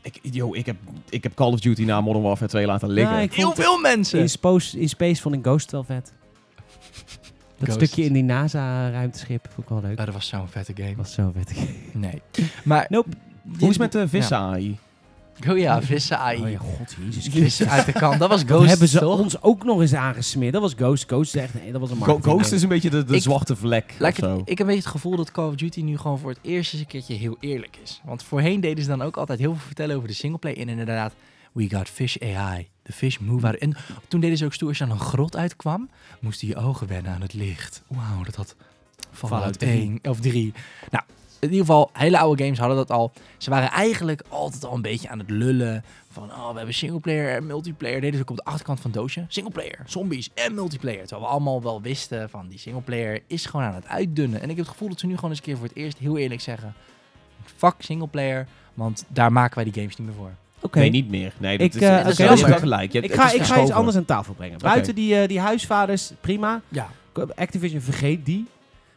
Ik, 0.01 0.19
yo, 0.21 0.53
ik, 0.53 0.65
heb, 0.65 0.75
ik 1.09 1.23
heb 1.23 1.33
Call 1.35 1.51
of 1.51 1.59
Duty 1.59 1.83
na 1.83 2.01
Modern 2.01 2.23
Warfare 2.23 2.49
2 2.49 2.65
laten 2.65 2.89
liggen. 2.89 3.21
Ja, 3.21 3.27
Heel 3.31 3.55
veel 3.55 3.79
mensen! 3.79 4.19
in, 4.19 4.29
Space, 4.29 4.79
in 4.79 4.89
Space 4.89 5.21
vond 5.21 5.35
ik 5.35 5.41
Ghost 5.43 5.71
wel 5.71 5.83
vet. 5.83 6.13
Dat 7.57 7.69
Ghost. 7.69 7.73
stukje 7.85 8.03
in 8.03 8.13
die 8.13 8.23
NASA-ruimteschip 8.23 9.45
vond 9.53 9.67
ik 9.67 9.73
wel 9.73 9.81
leuk. 9.81 9.99
Oh, 9.99 10.05
dat 10.05 10.13
was 10.13 10.27
zo'n 10.27 10.47
vette 10.47 10.71
game. 10.75 10.87
Dat 10.89 10.97
was 10.97 11.13
zo 11.13 11.31
vet. 11.35 11.53
Nee. 11.93 12.21
Maar... 12.63 12.85
Nope. 12.89 13.09
Hoe 13.43 13.55
is 13.59 13.67
het 13.67 13.77
met 13.77 13.91
de 13.91 14.07
vissen 14.07 14.37
AI? 14.37 14.77
Oh 15.47 15.57
ja, 15.57 15.81
vissen 15.81 16.17
AI. 16.19 16.41
Oh 16.41 16.49
ja, 16.51 16.57
god, 16.57 16.95
jezus 16.99 17.13
Christus. 17.23 17.33
Vissen 17.33 17.69
uit 17.69 17.85
de 17.85 17.91
kant. 17.91 18.19
Dat 18.19 18.29
was 18.29 18.39
Dat 18.45 18.49
Ghost, 18.55 18.69
hebben 18.69 18.87
ze 18.87 18.99
toch? 18.99 19.19
ons 19.19 19.41
ook 19.41 19.63
nog 19.63 19.81
eens 19.81 19.93
aangesmeerd. 19.93 20.53
Dat 20.53 20.61
was 20.61 20.73
Ghost. 20.73 21.03
Ghost 21.07 21.35
echt, 21.35 21.53
nee, 21.53 21.71
dat 21.71 21.81
was 21.81 21.89
een 21.89 21.97
Go- 21.97 22.05
marketing. 22.05 22.35
Ghost 22.35 22.51
is 22.51 22.61
een 22.61 22.69
beetje 22.69 22.89
de, 22.89 23.03
de 23.03 23.15
Ik- 23.15 23.21
zwarte 23.21 23.55
vlek 23.55 23.91
ik, 23.91 24.05
het- 24.05 24.15
zo. 24.15 24.35
ik 24.45 24.47
heb 24.47 24.59
een 24.59 24.65
beetje 24.65 24.81
het 24.81 24.85
gevoel 24.91 25.15
dat 25.15 25.31
Call 25.31 25.47
of 25.47 25.55
Duty 25.55 25.81
nu 25.81 25.97
gewoon 25.97 26.19
voor 26.19 26.29
het 26.29 26.39
eerst 26.41 26.71
eens 26.73 26.81
een 26.81 26.87
keertje 26.87 27.13
heel 27.13 27.37
eerlijk 27.39 27.77
is. 27.83 28.01
Want 28.05 28.23
voorheen 28.23 28.59
deden 28.61 28.83
ze 28.83 28.89
dan 28.89 29.01
ook 29.01 29.17
altijd 29.17 29.39
heel 29.39 29.51
veel 29.53 29.65
vertellen 29.65 29.95
over 29.95 30.07
de 30.07 30.13
singleplayer. 30.13 30.57
En 30.59 30.69
inderdaad, 30.69 31.13
we 31.51 31.69
got 31.69 31.87
fish 31.89 32.15
AI. 32.21 32.67
De 32.83 32.91
fish 32.93 33.17
move 33.17 33.45
out. 33.45 33.55
En 33.55 33.75
toen 34.07 34.19
deden 34.19 34.37
ze 34.37 34.45
ook 34.45 34.53
stoer 34.53 34.67
als 34.69 34.77
je 34.77 34.83
aan 34.83 34.91
een 34.91 34.99
grot 34.99 35.35
uitkwam, 35.35 35.89
moesten 36.19 36.47
je 36.47 36.55
ogen 36.55 36.87
wennen 36.87 37.11
aan 37.11 37.21
het 37.21 37.33
licht. 37.33 37.83
Wauw, 37.87 38.23
dat 38.23 38.35
had 38.35 38.55
Fallout 39.11 39.57
Fallout 39.57 39.61
1 39.61 39.99
of 40.03 40.19
3. 40.19 40.53
Nou, 40.89 41.03
in 41.39 41.47
ieder 41.49 41.65
geval, 41.65 41.89
hele 41.93 42.19
oude 42.19 42.43
games 42.43 42.59
hadden 42.59 42.77
dat 42.77 42.91
al. 42.91 43.11
Ze 43.37 43.49
waren 43.49 43.69
eigenlijk 43.71 44.23
altijd 44.29 44.65
al 44.65 44.75
een 44.75 44.81
beetje 44.81 45.09
aan 45.09 45.19
het 45.19 45.29
lullen. 45.29 45.83
Van, 46.11 46.23
oh, 46.31 46.49
we 46.51 46.57
hebben 46.57 46.73
singleplayer 46.75 47.35
en 47.35 47.45
multiplayer. 47.45 48.01
Deden 48.01 48.15
ze 48.15 48.21
ook 48.21 48.29
op 48.29 48.35
de 48.35 48.43
achterkant 48.43 48.79
van 48.79 48.91
het 48.91 48.99
doosje. 48.99 49.25
Singleplayer, 49.27 49.79
zombies 49.85 50.29
en 50.33 50.53
multiplayer. 50.53 50.99
Terwijl 50.99 51.21
we 51.21 51.27
allemaal 51.27 51.61
wel 51.61 51.81
wisten 51.81 52.29
van, 52.29 52.47
die 52.47 52.59
singleplayer 52.59 53.21
is 53.27 53.45
gewoon 53.45 53.65
aan 53.65 53.73
het 53.73 53.87
uitdunnen. 53.87 54.37
En 54.41 54.49
ik 54.49 54.55
heb 54.55 54.65
het 54.65 54.73
gevoel 54.73 54.89
dat 54.89 54.99
ze 54.99 55.05
nu 55.07 55.15
gewoon 55.15 55.29
eens 55.29 55.39
een 55.39 55.45
keer 55.45 55.57
voor 55.57 55.67
het 55.67 55.75
eerst 55.75 55.97
heel 55.97 56.17
eerlijk 56.17 56.41
zeggen... 56.41 56.73
Fuck 57.55 57.73
singleplayer, 57.79 58.47
want 58.73 59.05
daar 59.07 59.31
maken 59.31 59.55
wij 59.55 59.63
die 59.63 59.73
games 59.73 59.95
niet 59.97 60.07
meer 60.07 60.15
voor. 60.15 60.31
Oké. 60.61 60.79
Nee, 60.79 60.89
niet 60.89 61.09
meer. 61.09 61.33
Nee, 61.37 61.57
dat 61.57 61.67
Ik, 61.67 61.73
is, 61.73 61.81
hebt 61.87 62.59
gelijk. 62.59 62.91
Je 62.91 62.99
hebt- 62.99 63.11
Ik 63.13 63.19
ga, 63.19 63.31
ik 63.31 63.41
ga 63.41 63.61
iets 63.61 63.71
anders 63.71 63.97
aan 63.97 64.05
tafel 64.05 64.33
brengen. 64.33 64.57
Buiten 64.57 64.95
die, 64.95 65.15
eh, 65.21 65.27
die 65.27 65.39
huisvaders, 65.39 66.11
prima. 66.21 66.61
Ja, 66.69 66.89
Activision, 67.35 67.81
vergeet 67.81 68.25
die. 68.25 68.47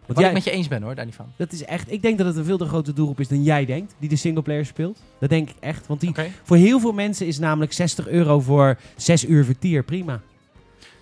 Wat 0.07 0.19
jij, 0.19 0.29
ik 0.29 0.35
met 0.35 0.45
je 0.45 0.51
eens 0.51 0.69
ben 0.69 0.83
hoor, 0.83 0.95
daar 0.95 1.05
niet 1.05 1.15
van. 1.15 1.33
dat 1.37 1.53
is 1.53 1.65
echt, 1.65 1.93
ik 1.93 2.03
denk 2.03 2.19
dat 2.19 2.27
het 2.27 2.37
een 2.37 2.45
veel 2.45 2.59
te 2.59 2.65
grote 2.67 2.93
doelgroep 2.93 3.21
is 3.21 3.29
dan 3.29 3.43
jij 3.43 3.65
denkt, 3.65 3.95
die 3.99 4.09
de 4.09 4.17
singleplayer 4.17 4.67
speelt. 4.67 4.99
Dat 5.19 5.29
denk 5.29 5.49
ik 5.51 5.57
echt. 5.61 5.87
Want 5.87 6.01
die, 6.01 6.15
voor 6.43 6.57
heel 6.57 6.81
veel 6.81 6.93
mensen 6.93 7.27
is 7.27 7.39
namelijk 7.39 7.73
60 7.73 8.09
euro 8.09 8.41
voor 8.41 8.79
6 8.97 9.25
uur 9.25 9.45
vertier 9.45 9.83
prima. 9.83 10.21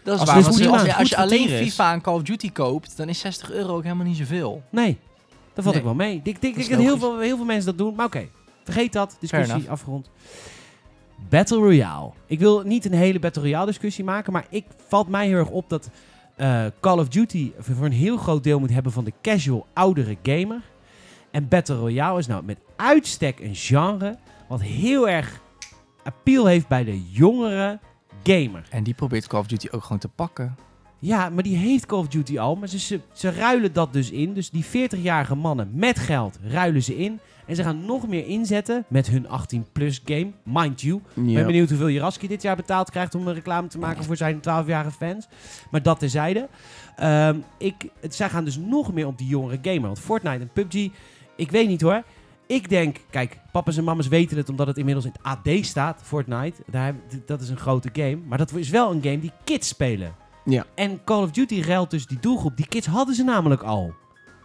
Dat 0.05 0.15
is 0.15 0.21
Als 0.21 0.31
waar. 0.31 0.47
als, 0.47 0.83
je, 0.83 0.95
als 0.95 1.09
je 1.09 1.17
alleen. 1.17 1.49
FIFA 1.49 1.93
en 1.93 2.01
Call 2.01 2.15
of 2.15 2.23
Duty 2.23 2.53
koopt, 2.53 2.97
dan 2.97 3.09
is 3.09 3.19
60 3.19 3.51
euro 3.53 3.77
ook 3.77 3.83
helemaal 3.83 4.07
niet 4.07 4.17
zoveel. 4.17 4.63
Nee, 4.71 4.99
dat 5.55 5.65
valt 5.65 5.67
Nee. 5.67 5.75
ik 5.77 5.83
wel 5.85 5.95
mee. 5.95 6.21
Ik 6.25 6.41
denk, 6.41 6.57
Dat 6.57 6.79
heel 6.79 6.99
veel, 6.99 7.19
heel 7.19 7.37
veel 7.37 7.45
mensen 7.45 7.67
dat 7.67 7.79
doen. 7.79 7.95
Maar 7.95 8.07
oké, 8.07 8.29
vergeet 8.65 8.93
dat. 8.93 9.17
Discussie 9.21 9.71
afgerond. 9.71 10.11
Battle 11.29 11.57
Royale. 11.59 12.11
Ik 12.27 12.39
wil 12.39 12.63
niet 12.63 12.85
een 12.85 12.93
hele 12.93 13.19
Battle 13.19 13.43
Royale 13.43 13.67
discussie 13.67 14.05
maken. 14.05 14.33
Maar 14.33 14.47
ik 14.51 14.65
valt 14.89 15.09
mij 15.09 15.27
heel 15.27 15.37
erg 15.37 15.49
op 15.49 15.69
dat 15.69 15.91
eh, 16.41 16.67
Call 16.81 16.99
of 16.99 17.09
Duty 17.09 17.53
voor 17.59 17.85
een 17.85 17.93
heel 17.93 18.17
groot 18.17 18.45
deel 18.45 18.59
moet 18.59 18.71
hebben 18.71 18.93
van 18.93 19.05
de 19.05 19.13
casual 19.23 19.67
oudere 19.73 20.17
gamer. 20.23 20.63
En 21.31 21.49
Battle 21.49 21.77
Royale 21.77 22.19
is 22.19 22.27
nou 22.27 22.45
met 22.45 22.59
uitstek 22.77 23.41
een 23.41 23.55
genre 23.55 24.19
wat 24.49 24.63
heel 24.63 25.09
erg 25.09 25.41
appeal 26.03 26.47
heeft 26.47 26.69
bij 26.69 26.85
de 26.85 27.11
jongere 27.11 27.79
gamer. 28.23 28.67
En 28.71 28.83
die 28.83 28.95
probeert 28.95 29.27
Call 29.27 29.41
of 29.41 29.47
Duty 29.47 29.69
ook 29.71 29.83
gewoon 29.83 29.99
te 29.99 30.09
pakken. 30.09 30.57
Ja, 31.01 31.29
maar 31.29 31.43
die 31.43 31.57
heeft 31.57 31.87
Call 31.87 31.99
of 31.99 32.09
Duty 32.09 32.39
al. 32.39 32.57
Maar 32.57 32.69
ze, 32.69 32.79
ze, 32.79 33.01
ze 33.13 33.31
ruilen 33.31 33.73
dat 33.73 33.93
dus 33.93 34.11
in. 34.11 34.35
Dus 34.35 34.51
die 34.51 34.65
40-jarige 34.65 35.35
mannen 35.35 35.71
met 35.75 35.99
geld 35.99 36.39
ruilen 36.43 36.83
ze 36.83 36.97
in. 36.97 37.21
En 37.47 37.57
ze 37.57 37.63
gaan 37.63 37.85
nog 37.85 38.09
meer 38.09 38.27
inzetten 38.27 38.85
met 38.89 39.07
hun 39.07 39.27
18-plus 39.27 40.03
game. 40.05 40.31
Mind 40.43 40.81
you. 40.81 41.01
Ik 41.15 41.35
ben 41.35 41.47
benieuwd 41.47 41.69
hoeveel 41.69 41.89
Jaraski 41.89 42.29
dit 42.29 42.43
jaar 42.43 42.57
betaald 42.57 42.91
krijgt 42.91 43.15
om 43.15 43.27
een 43.27 43.35
reclame 43.35 43.69
te 43.69 43.79
maken 43.79 44.05
voor 44.05 44.17
zijn 44.17 44.39
12-jarige 44.39 44.91
fans. 44.91 45.29
Maar 45.71 45.83
dat 45.83 45.99
terzijde. 45.99 46.49
Ehm 46.97 47.37
ik, 47.59 47.75
het, 48.01 48.15
zij 48.15 48.29
gaan 48.29 48.45
dus 48.45 48.57
nog 48.57 48.93
meer 48.93 49.07
op 49.07 49.19
die 49.19 49.27
jongere 49.27 49.59
gamer. 49.63 49.81
Want 49.81 49.99
Fortnite 49.99 50.41
en 50.41 50.51
PUBG, 50.53 50.89
ik 51.37 51.51
weet 51.51 51.69
niet 51.69 51.81
hoor. 51.81 52.03
Ik 52.47 52.69
denk, 52.69 52.97
kijk, 53.11 53.39
papa's 53.53 53.77
en 53.77 53.85
mama's 53.85 54.09
weten 54.09 54.37
het 54.37 54.49
omdat 54.49 54.67
het 54.67 54.79
inmiddels 54.79 55.07
in 55.07 55.13
het 55.13 55.23
AD 55.23 55.67
staat, 55.67 56.01
Fortnite. 56.03 56.63
Daar, 56.67 56.95
dat 57.27 57.41
is 57.41 57.49
een 57.49 57.57
grote 57.57 57.89
game. 57.93 58.19
Maar 58.27 58.39
dat 58.39 58.55
is 58.55 58.69
wel 58.69 58.91
een 58.91 59.03
game 59.03 59.19
die 59.19 59.33
kids 59.45 59.69
spelen. 59.69 60.15
Ja. 60.45 60.65
En 60.75 61.05
Call 61.05 61.23
of 61.23 61.31
Duty 61.31 61.63
ruilt 61.63 61.91
dus 61.91 62.07
die 62.07 62.19
doelgroep. 62.21 62.57
Die 62.57 62.67
kids 62.69 62.87
hadden 62.87 63.15
ze 63.15 63.23
namelijk 63.25 63.63
al. 63.63 63.95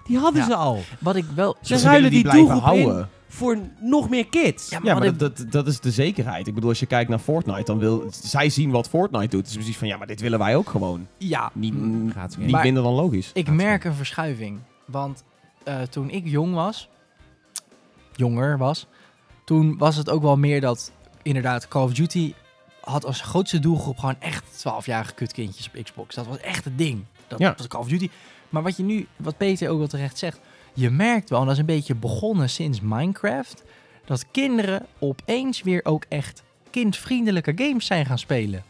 Die 0.08 0.18
hadden 0.18 0.42
Ja. 0.42 0.48
ze 0.48 0.56
al. 0.56 0.80
Wat 1.00 1.16
ik 1.16 1.26
wel... 1.36 1.56
Ze 1.62 1.78
Ze 1.78 1.84
ruilen 1.84 2.10
willen 2.12 2.24
die 2.24 2.34
doelgroep 2.34 2.74
in 2.74 2.84
houden. 2.84 3.10
voor 3.28 3.58
nog 3.80 4.10
meer 4.10 4.28
kids. 4.28 4.70
Ja, 4.70 4.80
Ja, 4.84 4.90
wat 4.94 5.00
maar 5.00 5.08
ik- 5.08 5.20
dat, 5.20 5.38
dat, 5.38 5.52
dat 5.52 5.68
is 5.68 5.80
de 5.80 5.92
zekerheid. 5.92 6.48
Ik 6.48 6.54
bedoel, 6.54 6.70
als 6.70 6.80
je 6.80 6.86
kijkt 6.86 7.10
naar 7.10 7.20
Fortnite, 7.20 7.64
dan 7.64 7.78
wil... 7.80 8.06
Zij 8.10 8.50
zien 8.50 8.72
wat 8.72 8.90
Fortnite 8.90 9.28
doet. 9.28 9.40
Het 9.40 9.50
is 9.50 9.56
precies 9.56 9.78
van, 9.78 9.88
ja, 9.88 9.98
maar 9.98 10.08
dit 10.08 10.22
willen 10.22 10.40
wij 10.40 10.56
ook 10.56 10.70
gewoon. 10.70 11.08
ja, 11.18 11.52
Niet, 11.54 11.74
Gaat 12.14 12.34
ze 12.34 12.40
niet 12.40 12.52
Maar- 12.52 12.64
minder 12.64 12.84
dan 12.84 12.94
logisch. 12.94 13.32
Ik 13.34 13.50
merk 13.50 13.84
een 13.84 13.94
verschuiving. 13.94 14.60
Want 14.86 15.24
eh, 15.64 15.82
toen 15.82 16.10
ik 16.10 16.28
jong 16.28 16.54
was, 16.54 16.90
jonger 18.16 18.58
was, 18.58 18.88
toen 19.46 19.78
was 19.78 19.96
het 19.96 20.10
ook 20.10 20.22
wel 20.22 20.38
meer 20.38 20.62
dat 20.62 20.92
inderdaad 21.22 21.68
Call 21.68 21.84
of 21.84 21.94
Duty 21.94 22.34
had 22.86 23.06
als 23.06 23.22
grootste 23.22 23.60
doelgroep 23.60 23.98
gewoon 23.98 24.20
echt 24.20 24.44
12-jarige 24.68 25.14
kutkindjes 25.14 25.68
op 25.76 25.84
Xbox. 25.84 26.16
Dat 26.16 26.28
was 26.28 26.38
echt 26.40 26.64
het 26.66 26.78
ding. 26.78 27.04
Dat 27.28 27.40
Ja. 27.40 27.54
was 27.58 27.68
Call 27.68 27.82
of 27.82 27.88
Duty. 27.88 28.10
Maar 28.50 28.64
wat 28.64 28.78
je 28.78 28.84
nu, 28.84 29.08
wat 29.16 29.38
Peter 29.38 29.70
ook 29.70 29.78
wel 29.78 29.88
terecht 29.88 30.18
zegt, 30.18 30.40
je 30.74 30.90
merkt 30.90 31.30
wel, 31.30 31.40
en 31.40 31.46
dat 31.46 31.54
is 31.54 31.60
een 31.60 31.66
beetje 31.66 31.96
begonnen 31.96 32.50
sinds 32.50 32.82
Minecraft, 32.82 33.64
dat 34.06 34.26
kinderen 34.32 34.86
opeens 35.00 35.62
weer 35.62 35.80
ook 35.86 36.06
echt 36.10 36.44
kindvriendelijke 36.70 37.52
games 37.56 37.86
zijn 37.86 38.06
gaan 38.06 38.20
spelen. 38.20 38.64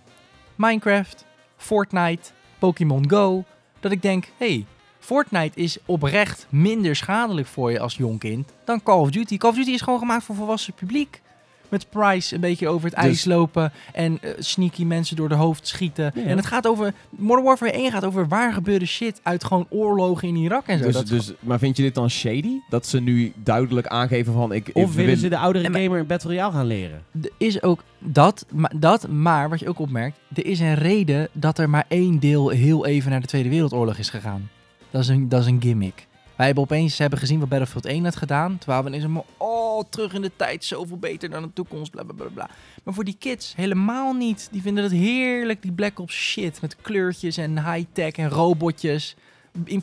Minecraft, 0.55 1.25
Fortnite, 1.57 2.29
Pokémon 2.59 3.09
Go. 3.09 3.43
Dat 3.79 3.91
ik 3.91 4.01
denk, 4.01 4.27
hey, 4.37 4.65
Fortnite 4.99 5.59
is 5.61 5.77
oprecht 5.85 6.47
minder 6.49 6.95
schadelijk 6.95 7.47
voor 7.47 7.71
je 7.71 7.79
als 7.79 7.95
jong 7.95 8.19
kind 8.19 8.51
dan 8.65 8.83
Call 8.83 8.99
of 8.99 9.09
Duty. 9.09 9.37
Call 9.37 9.49
of 9.49 9.55
Duty 9.55 9.71
is 9.71 9.81
gewoon 9.81 9.99
gemaakt 9.99 10.23
voor 10.23 10.35
volwassen 10.35 10.73
publiek. 10.73 11.21
Met 11.69 11.89
Price 11.89 12.35
een 12.35 12.41
beetje 12.41 12.67
over 12.67 12.85
het 12.87 12.95
Dus- 12.95 13.03
ijs 13.05 13.25
lopen 13.25 13.71
en 13.93 14.17
eh, 14.21 14.29
sneaky 14.39 14.83
mensen 14.83 15.15
door 15.15 15.29
de 15.29 15.35
hoofd 15.35 15.67
schieten. 15.67 16.11
Ja. 16.15 16.23
En 16.23 16.37
het 16.37 16.45
gaat 16.45 16.67
over, 16.67 16.93
Modern 17.09 17.45
Warfare 17.45 17.71
1 17.71 17.91
gaat 17.91 18.03
over 18.05 18.27
waar 18.27 18.53
gebeurde 18.53 18.85
shit 18.85 19.19
uit 19.23 19.43
gewoon 19.43 19.65
oorlogen 19.69 20.27
in 20.27 20.35
Irak 20.35 20.67
en 20.67 20.77
zo. 20.77 20.83
Dus, 20.85 20.93
Dat- 20.93 21.07
dus, 21.07 21.33
maar 21.39 21.59
vind 21.59 21.77
je 21.77 21.83
dit 21.83 21.95
dan 21.95 22.09
shady? 22.09 22.59
Dat 22.69 22.87
ze 22.87 22.99
nu 22.99 23.33
duidelijk 23.35 23.87
aangeven 23.87 24.33
van... 24.33 24.51
Ik, 24.53 24.67
ik 24.69 24.75
Of 24.75 24.93
willen 24.93 25.11
wil- 25.11 25.19
ze 25.19 25.27
de 25.29 25.37
oudere 25.37 25.69
maar- 25.69 25.81
gamer 25.81 25.99
in 25.99 26.07
Battle 26.07 26.29
Royale 26.29 26.51
gaan 26.53 26.65
leren? 26.67 27.03
Er 27.21 27.29
is 27.37 27.61
ook 27.63 27.83
dat, 27.99 28.45
maar, 28.51 28.71
dat, 28.75 29.07
maar 29.07 29.49
wat 29.49 29.59
je 29.59 29.67
ook 29.69 29.79
opmerkt, 29.79 30.17
er 30.33 30.45
is 30.45 30.59
een 30.59 30.75
reden 30.75 31.27
dat 31.31 31.57
er 31.59 31.69
maar 31.69 31.85
één 31.87 32.19
deel 32.19 32.49
heel 32.49 32.85
even 32.85 33.11
naar 33.11 33.21
de 33.21 33.27
Tweede 33.27 33.49
Wereldoorlog 33.49 33.97
is 33.97 34.09
gegaan. 34.09 34.49
Dat 34.91 35.01
is 35.01 35.07
een, 35.07 35.29
dat 35.29 35.41
is 35.41 35.47
een 35.47 35.61
gimmick. 35.61 36.07
Wij 36.35 36.45
hebben 36.45 36.63
opeens 36.63 36.97
hebben 36.97 37.19
gezien 37.19 37.39
wat 37.39 37.49
Battlefield 37.49 37.85
1 37.85 38.03
had 38.03 38.15
gedaan. 38.15 38.57
Terwijl 38.57 38.83
we 38.83 38.89
ineens 38.89 39.07
maar, 39.07 39.23
oh, 39.37 39.83
terug 39.89 40.13
in 40.13 40.21
de 40.21 40.31
tijd, 40.35 40.65
zoveel 40.65 40.97
beter 40.97 41.29
dan 41.29 41.41
de 41.41 41.53
toekomst, 41.53 41.91
bla 41.91 42.03
bla 42.03 42.13
bla 42.13 42.27
bla. 42.33 42.49
Maar 42.83 42.93
voor 42.93 43.03
die 43.03 43.15
kids 43.19 43.53
helemaal 43.55 44.13
niet. 44.13 44.47
Die 44.51 44.61
vinden 44.61 44.83
het 44.83 44.93
heerlijk, 44.93 45.61
die 45.61 45.71
Black 45.71 45.99
Ops 45.99 46.15
shit. 46.15 46.61
Met 46.61 46.75
kleurtjes 46.81 47.37
en 47.37 47.71
high-tech 47.71 48.11
en 48.11 48.29
robotjes. 48.29 49.15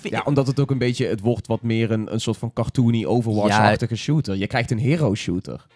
Ja, 0.03 0.23
omdat 0.25 0.47
het 0.47 0.61
ook 0.61 0.71
een 0.71 0.79
beetje... 0.79 1.07
Het 1.07 1.21
wordt 1.21 1.47
wat 1.47 1.63
meer 1.63 1.91
een, 1.91 2.13
een 2.13 2.21
soort 2.21 2.37
van 2.37 2.53
cartoony 2.53 3.05
Overwatch-achtige 3.05 3.97
shooter. 3.97 4.37
Je 4.37 4.47
krijgt 4.47 4.71
een 4.71 4.79
hero 4.79 5.15
shooter. 5.15 5.67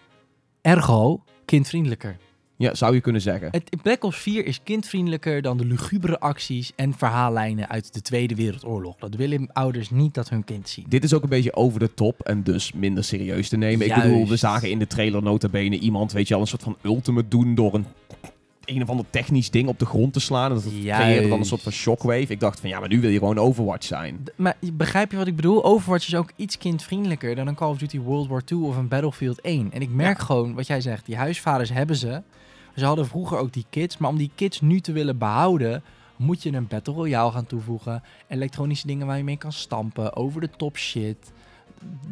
Ergo, 0.61 1.23
kindvriendelijker. 1.45 2.17
Ja, 2.59 2.75
zou 2.75 2.93
je 2.93 3.01
kunnen 3.01 3.21
zeggen. 3.21 3.47
Het 3.51 3.69
Black 3.81 4.03
Ops 4.03 4.17
4 4.17 4.45
is 4.45 4.59
kindvriendelijker 4.63 5.41
dan 5.41 5.57
de 5.57 5.65
lugubere 5.65 6.19
acties 6.19 6.71
en 6.75 6.93
verhaallijnen 6.97 7.69
uit 7.69 7.93
de 7.93 8.01
Tweede 8.01 8.35
Wereldoorlog. 8.35 8.95
Dat 8.99 9.15
willen 9.15 9.49
ouders 9.53 9.89
niet 9.89 10.13
dat 10.13 10.29
hun 10.29 10.43
kind 10.43 10.69
zien. 10.69 10.85
Dit 10.89 11.03
is 11.03 11.13
ook 11.13 11.23
een 11.23 11.29
beetje 11.29 11.55
over 11.55 11.79
de 11.79 11.93
top 11.93 12.19
en 12.21 12.43
dus 12.43 12.71
minder 12.73 13.03
serieus 13.03 13.49
te 13.49 13.57
nemen. 13.57 13.85
Ik 13.85 13.93
bedoel, 13.95 14.27
we 14.27 14.35
zagen 14.35 14.69
in 14.69 14.79
de 14.79 14.87
trailer 14.87 15.23
nota 15.23 15.49
bene 15.49 15.79
iemand, 15.79 16.11
weet 16.11 16.27
je 16.27 16.33
al, 16.35 16.41
een 16.41 16.47
soort 16.47 16.63
van 16.63 16.77
ultimate 16.83 17.27
doen 17.27 17.55
door 17.55 17.73
een 17.73 17.85
een 18.65 18.81
of 18.81 18.89
ander 18.89 19.05
technisch 19.09 19.49
ding 19.51 19.67
op 19.67 19.79
de 19.79 19.85
grond 19.85 20.13
te 20.13 20.19
slaan. 20.19 20.49
En 20.49 20.55
dat 20.55 20.63
creëerde 20.99 21.27
dan 21.29 21.39
een 21.39 21.45
soort 21.45 21.61
van 21.61 21.71
shockwave. 21.71 22.27
Ik 22.27 22.39
dacht 22.39 22.59
van, 22.59 22.69
ja, 22.69 22.79
maar 22.79 22.89
nu 22.89 23.01
wil 23.01 23.09
je 23.09 23.17
gewoon 23.19 23.37
Overwatch 23.37 23.85
zijn. 23.85 24.19
D- 24.23 24.31
Maar 24.35 24.57
begrijp 24.73 25.11
je 25.11 25.17
wat 25.17 25.27
ik 25.27 25.35
bedoel? 25.35 25.63
Overwatch 25.63 26.07
is 26.07 26.15
ook 26.15 26.31
iets 26.35 26.57
kindvriendelijker 26.57 27.35
dan 27.35 27.47
een 27.47 27.55
Call 27.55 27.69
of 27.69 27.77
Duty 27.77 27.99
World 27.99 28.27
War 28.27 28.41
II 28.51 28.61
of 28.61 28.77
een 28.77 28.87
Battlefield 28.87 29.41
1. 29.41 29.71
En 29.71 29.81
ik 29.81 29.89
merk 29.89 30.19
gewoon, 30.19 30.53
wat 30.53 30.67
jij 30.67 30.81
zegt, 30.81 31.05
die 31.05 31.15
huisvaders 31.15 31.69
hebben 31.73 31.95
ze. 31.95 32.21
Ze 32.77 32.85
hadden 32.85 33.07
vroeger 33.07 33.37
ook 33.37 33.53
die 33.53 33.65
kids, 33.69 33.97
maar 33.97 34.09
om 34.09 34.17
die 34.17 34.31
kids 34.35 34.61
nu 34.61 34.79
te 34.79 34.91
willen 34.91 35.17
behouden, 35.17 35.83
moet 36.15 36.43
je 36.43 36.53
een 36.53 36.67
Battle 36.67 36.93
Royale 36.93 37.31
gaan 37.31 37.45
toevoegen. 37.45 38.03
Elektronische 38.27 38.87
dingen 38.87 39.07
waar 39.07 39.17
je 39.17 39.23
mee 39.23 39.37
kan 39.37 39.51
stampen, 39.51 40.15
over 40.15 40.41
de 40.41 40.49
top 40.57 40.77
shit. 40.77 41.31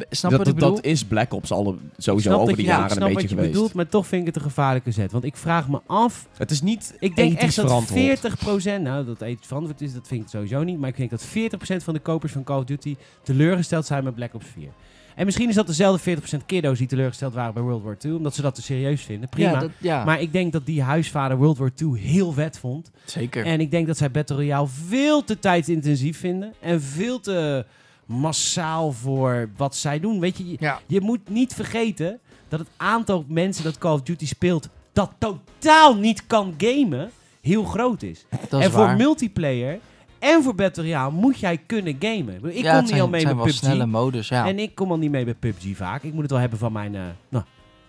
Snap 0.10 0.32
je 0.32 0.38
dat, 0.38 0.38
wat 0.38 0.48
ik 0.48 0.54
bedoel? 0.54 0.76
dat 0.76 0.86
is 0.86 1.06
Black 1.06 1.34
Ops 1.34 1.52
alle, 1.52 1.76
sowieso 1.98 2.30
snap 2.30 2.42
over 2.42 2.56
de 2.56 2.62
je, 2.62 2.68
jaren 2.68 2.90
snap 2.90 2.98
een 2.98 3.04
wat 3.04 3.14
beetje 3.14 3.30
je 3.30 3.36
geweest. 3.36 3.54
bedoelt, 3.54 3.74
maar 3.74 3.88
toch 3.88 4.08
vind 4.08 4.22
ik 4.22 4.28
het 4.28 4.36
een 4.36 4.50
gevaarlijke 4.50 4.92
zet. 4.92 5.12
Want 5.12 5.24
ik 5.24 5.36
vraag 5.36 5.70
me 5.70 5.82
af, 5.86 6.28
Het 6.38 6.52
is 6.52 6.62
niet 6.62 6.96
ik 7.00 7.16
denk 7.16 7.38
echt 7.38 7.56
dat 7.56 7.66
verantwoord. 7.66 8.68
40%, 8.80 8.82
nou 8.82 9.06
dat 9.06 9.22
ethisch 9.22 9.48
verantwoord 9.48 9.82
is, 9.82 9.94
dat 9.94 10.08
vind 10.08 10.22
ik 10.22 10.30
sowieso 10.30 10.64
niet. 10.64 10.80
Maar 10.80 10.90
ik 10.90 10.98
denk 10.98 11.10
dat 11.10 11.26
40% 11.26 11.84
van 11.84 11.94
de 11.94 12.00
kopers 12.00 12.32
van 12.32 12.44
Call 12.44 12.58
of 12.58 12.64
Duty 12.64 12.96
teleurgesteld 13.24 13.86
zijn 13.86 14.04
met 14.04 14.16
Black 14.16 14.34
Ops 14.34 14.48
4. 14.48 14.70
En 15.16 15.26
misschien 15.26 15.50
is 15.50 15.56
dat 15.56 15.68
dezelfde 15.68 16.18
40% 16.42 16.46
kiddo's 16.46 16.78
die 16.78 16.88
teleurgesteld 16.88 17.34
waren 17.34 17.54
bij 17.54 17.64
World 17.64 17.84
War 17.84 17.98
II, 18.02 18.14
omdat 18.14 18.36
ze 18.36 18.42
dat 18.42 18.56
te 18.56 18.62
serieus 18.62 19.02
vinden. 19.02 19.30
Prima. 19.30 19.52
Ja, 19.52 19.60
dat, 19.60 19.72
ja 19.78 20.04
Maar 20.04 20.22
ik 20.22 20.32
denk 20.32 20.52
dat 20.52 20.66
die 20.66 20.82
huisvader 20.82 21.38
World 21.38 21.58
War 21.58 21.72
II 21.76 22.00
heel 22.00 22.32
vet 22.32 22.60
vond. 22.60 22.92
zeker. 23.06 23.46
En 23.46 23.60
ik 23.60 23.72
denk 23.72 23.88
dat 23.88 23.98
zij 23.98 24.12
Battle 24.12 24.36
Royale 24.36 24.68
veel 24.68 25.24
te 25.24 25.40
tijdsintensief 25.40 26.20
vinden. 26.20 26.54
En 26.60 26.82
veel 26.82 27.20
te 27.20 27.66
massaal 28.06 28.92
voor 28.92 29.50
wat 29.58 29.76
zij 29.76 30.00
doen. 30.00 30.20
Weet 30.20 30.38
je, 30.38 30.50
je, 30.50 30.58
ja. 30.60 30.80
je 30.88 31.02
moet 31.02 31.30
niet 31.30 31.54
vergeten 31.54 32.20
dat 32.48 32.60
het 32.60 32.70
aantal 32.78 33.26
mensen 33.28 33.64
dat 33.64 33.78
Call 33.78 33.94
of 33.94 34.02
Duty 34.02 34.28
speelt... 34.28 34.70
dat 34.94 35.12
totaal 35.18 35.96
niet 35.96 36.28
kan 36.28 36.54
gamen, 36.58 37.12
heel 37.42 37.64
groot 37.64 38.04
is. 38.04 38.26
Dat 38.50 38.60
is 38.60 38.66
en 38.66 38.72
voor 38.72 38.86
waar. 38.86 38.98
multiplayer 38.98 39.80
en 40.26 40.44
voor 40.44 40.56
Battle 40.56 40.84
Royale 40.84 41.12
moet 41.12 41.40
jij 41.40 41.58
kunnen 41.58 41.96
gamen. 42.00 42.56
Ik 42.56 42.64
ja, 42.64 42.72
kom 42.72 42.80
niet 42.80 42.90
zijn, 42.90 43.02
al 43.02 43.08
mee 43.08 43.22
zijn 43.22 43.36
met 43.36 43.46
PUBG. 43.46 43.58
snelle 43.58 43.86
modus, 43.86 44.28
ja. 44.28 44.48
En 44.48 44.60
ik 44.60 44.76
kom 44.76 44.92
al 44.92 44.98
niet 44.98 45.12
mee 45.12 45.26
bij 45.26 45.34
PUBG 45.34 45.76
vaak. 45.76 46.04
Ik 46.04 46.14
moet 46.14 46.22
het 46.22 46.32
wel 46.32 46.40
hebben 46.40 46.60
van 46.60 46.72
mijn, 46.72 46.96
eh, 46.96 47.02
nou, 47.30 47.44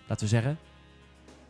laten 0.07 0.23
we 0.23 0.29
zeggen, 0.29 0.57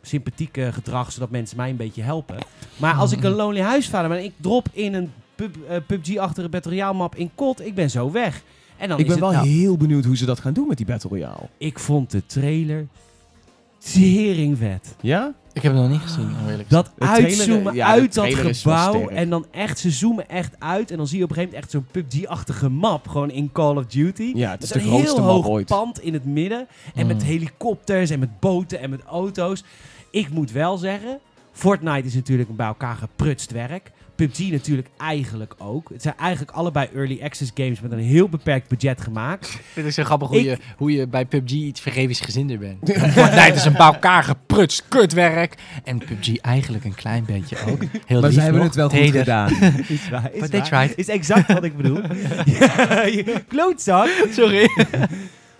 sympathieke 0.02 0.72
gedrag, 0.72 1.12
zodat 1.12 1.30
mensen 1.30 1.56
mij 1.56 1.70
een 1.70 1.76
beetje 1.76 2.02
helpen. 2.02 2.36
Maar 2.76 2.94
als 2.94 3.12
ik 3.12 3.22
een 3.22 3.34
lonely 3.42 3.60
huisvader 3.60 4.08
ben 4.08 4.18
en 4.18 4.24
ik 4.24 4.32
drop 4.36 4.68
in 4.72 4.94
een 4.94 5.12
pub, 5.34 5.56
eh, 5.68 5.76
PUBG-achtige 5.86 6.48
Battle 6.48 6.70
Royale 6.70 6.96
map 6.96 7.16
in 7.16 7.30
COD, 7.34 7.60
ik 7.66 7.74
ben 7.74 7.90
zo 7.90 8.10
weg. 8.10 8.42
En 8.76 8.88
dan 8.88 8.98
Ik 8.98 9.06
is 9.06 9.14
ben 9.14 9.22
het, 9.22 9.32
wel 9.32 9.42
nou, 9.42 9.54
heel 9.54 9.76
benieuwd 9.76 10.04
hoe 10.04 10.16
ze 10.16 10.24
dat 10.26 10.40
gaan 10.40 10.52
doen 10.52 10.68
met 10.68 10.76
die 10.76 10.86
Battle 10.86 11.10
Royale. 11.10 11.48
ik 11.58 11.78
vond 11.78 12.10
de 12.10 12.26
trailer 12.26 12.86
tering 13.78 14.58
vet. 14.58 14.96
Ja? 15.00 15.34
Ik 15.52 15.62
heb 15.62 15.72
het 15.72 15.82
nog 15.82 15.90
niet 15.90 16.00
gezien, 16.00 16.30
eerlijk 16.48 16.70
Dat 16.70 16.84
De 16.84 16.90
trailer, 17.04 17.24
uitzoomen 17.24 17.74
ja, 17.74 17.86
uit 17.86 18.14
dat 18.14 18.34
gebouw. 18.34 19.08
En 19.08 19.30
dan 19.30 19.46
echt, 19.50 19.78
ze 19.78 19.90
zoomen 19.90 20.28
echt 20.28 20.54
uit. 20.58 20.90
En 20.90 20.96
dan 20.96 21.06
zie 21.06 21.18
je 21.18 21.24
op 21.24 21.30
een 21.30 21.36
gegeven 21.36 21.58
moment 21.58 21.72
echt 21.74 21.84
zo'n 21.92 22.02
PUBG-achtige 22.02 22.68
map. 22.68 23.08
Gewoon 23.08 23.30
in 23.30 23.52
Call 23.52 23.76
of 23.76 23.86
Duty. 23.86 24.32
Ja, 24.34 24.50
het 24.50 24.62
is 24.62 24.72
Met 24.72 24.82
de 24.82 24.88
een 24.88 24.94
grootste 24.94 25.20
heel 25.22 25.30
hoog 25.30 25.46
ooit. 25.48 25.66
pand 25.66 26.00
in 26.00 26.12
het 26.12 26.24
midden. 26.24 26.66
En 26.94 27.06
met 27.06 27.16
Mm. 27.16 27.22
helikopters 27.28 28.10
en 28.10 28.18
met 28.18 28.40
boten 28.40 28.80
en 28.80 28.90
met 28.90 29.02
auto's. 29.02 29.64
Ik 30.10 30.30
moet 30.30 30.52
wel 30.52 30.76
zeggen, 30.76 31.18
Fortnite 31.52 32.06
is 32.06 32.14
natuurlijk 32.14 32.48
een 32.48 32.56
bij 32.56 32.66
elkaar 32.66 32.96
geprutst 32.96 33.50
werk. 33.52 33.92
PUBG 34.18 34.50
natuurlijk 34.50 34.88
eigenlijk 34.98 35.54
ook. 35.58 35.88
Het 35.92 36.02
zijn 36.02 36.14
eigenlijk 36.16 36.50
allebei 36.56 36.88
early 36.94 37.18
access 37.22 37.50
games 37.54 37.80
met 37.80 37.92
een 37.92 37.98
heel 37.98 38.28
beperkt 38.28 38.68
budget 38.68 39.00
gemaakt. 39.00 39.46
Ik 39.54 39.60
vind 39.72 39.86
het 39.86 39.94
zo 39.94 40.04
grappig 40.04 40.28
hoe, 40.28 40.38
Ik- 40.38 40.44
je, 40.44 40.58
hoe 40.76 40.92
je 40.92 41.06
bij 41.06 41.24
PUBG 41.24 41.50
iets 41.52 41.80
vergevingsgezinder 41.80 42.58
bent. 42.58 42.78
Fortnite 43.12 43.52
is 43.54 43.64
een 43.64 43.72
bij 43.72 43.86
elkaar 43.86 44.22
geprutst 44.24 44.84
kutwerk. 44.88 45.54
En 45.84 45.98
PUBG 45.98 46.36
eigenlijk 46.36 46.84
een 46.84 46.94
klein 46.94 47.24
beetje 47.24 47.56
ook. 47.66 47.82
Heel 48.06 48.20
Maar 48.20 48.30
ze 48.30 48.40
hebben 48.40 48.62
het 48.62 48.74
wel 48.74 48.88
goed 48.88 49.10
gedaan. 49.10 49.50
Is 49.88 50.08
waar, 50.10 50.30
is 50.32 50.40
But 50.48 50.68
waar. 50.68 50.88
Is 50.96 51.08
exact 51.08 51.52
wat 51.52 51.64
ik 51.64 51.76
bedoel. 51.76 52.00
ja, 52.44 53.06
klootzak. 53.48 54.08
Sorry. 54.30 54.68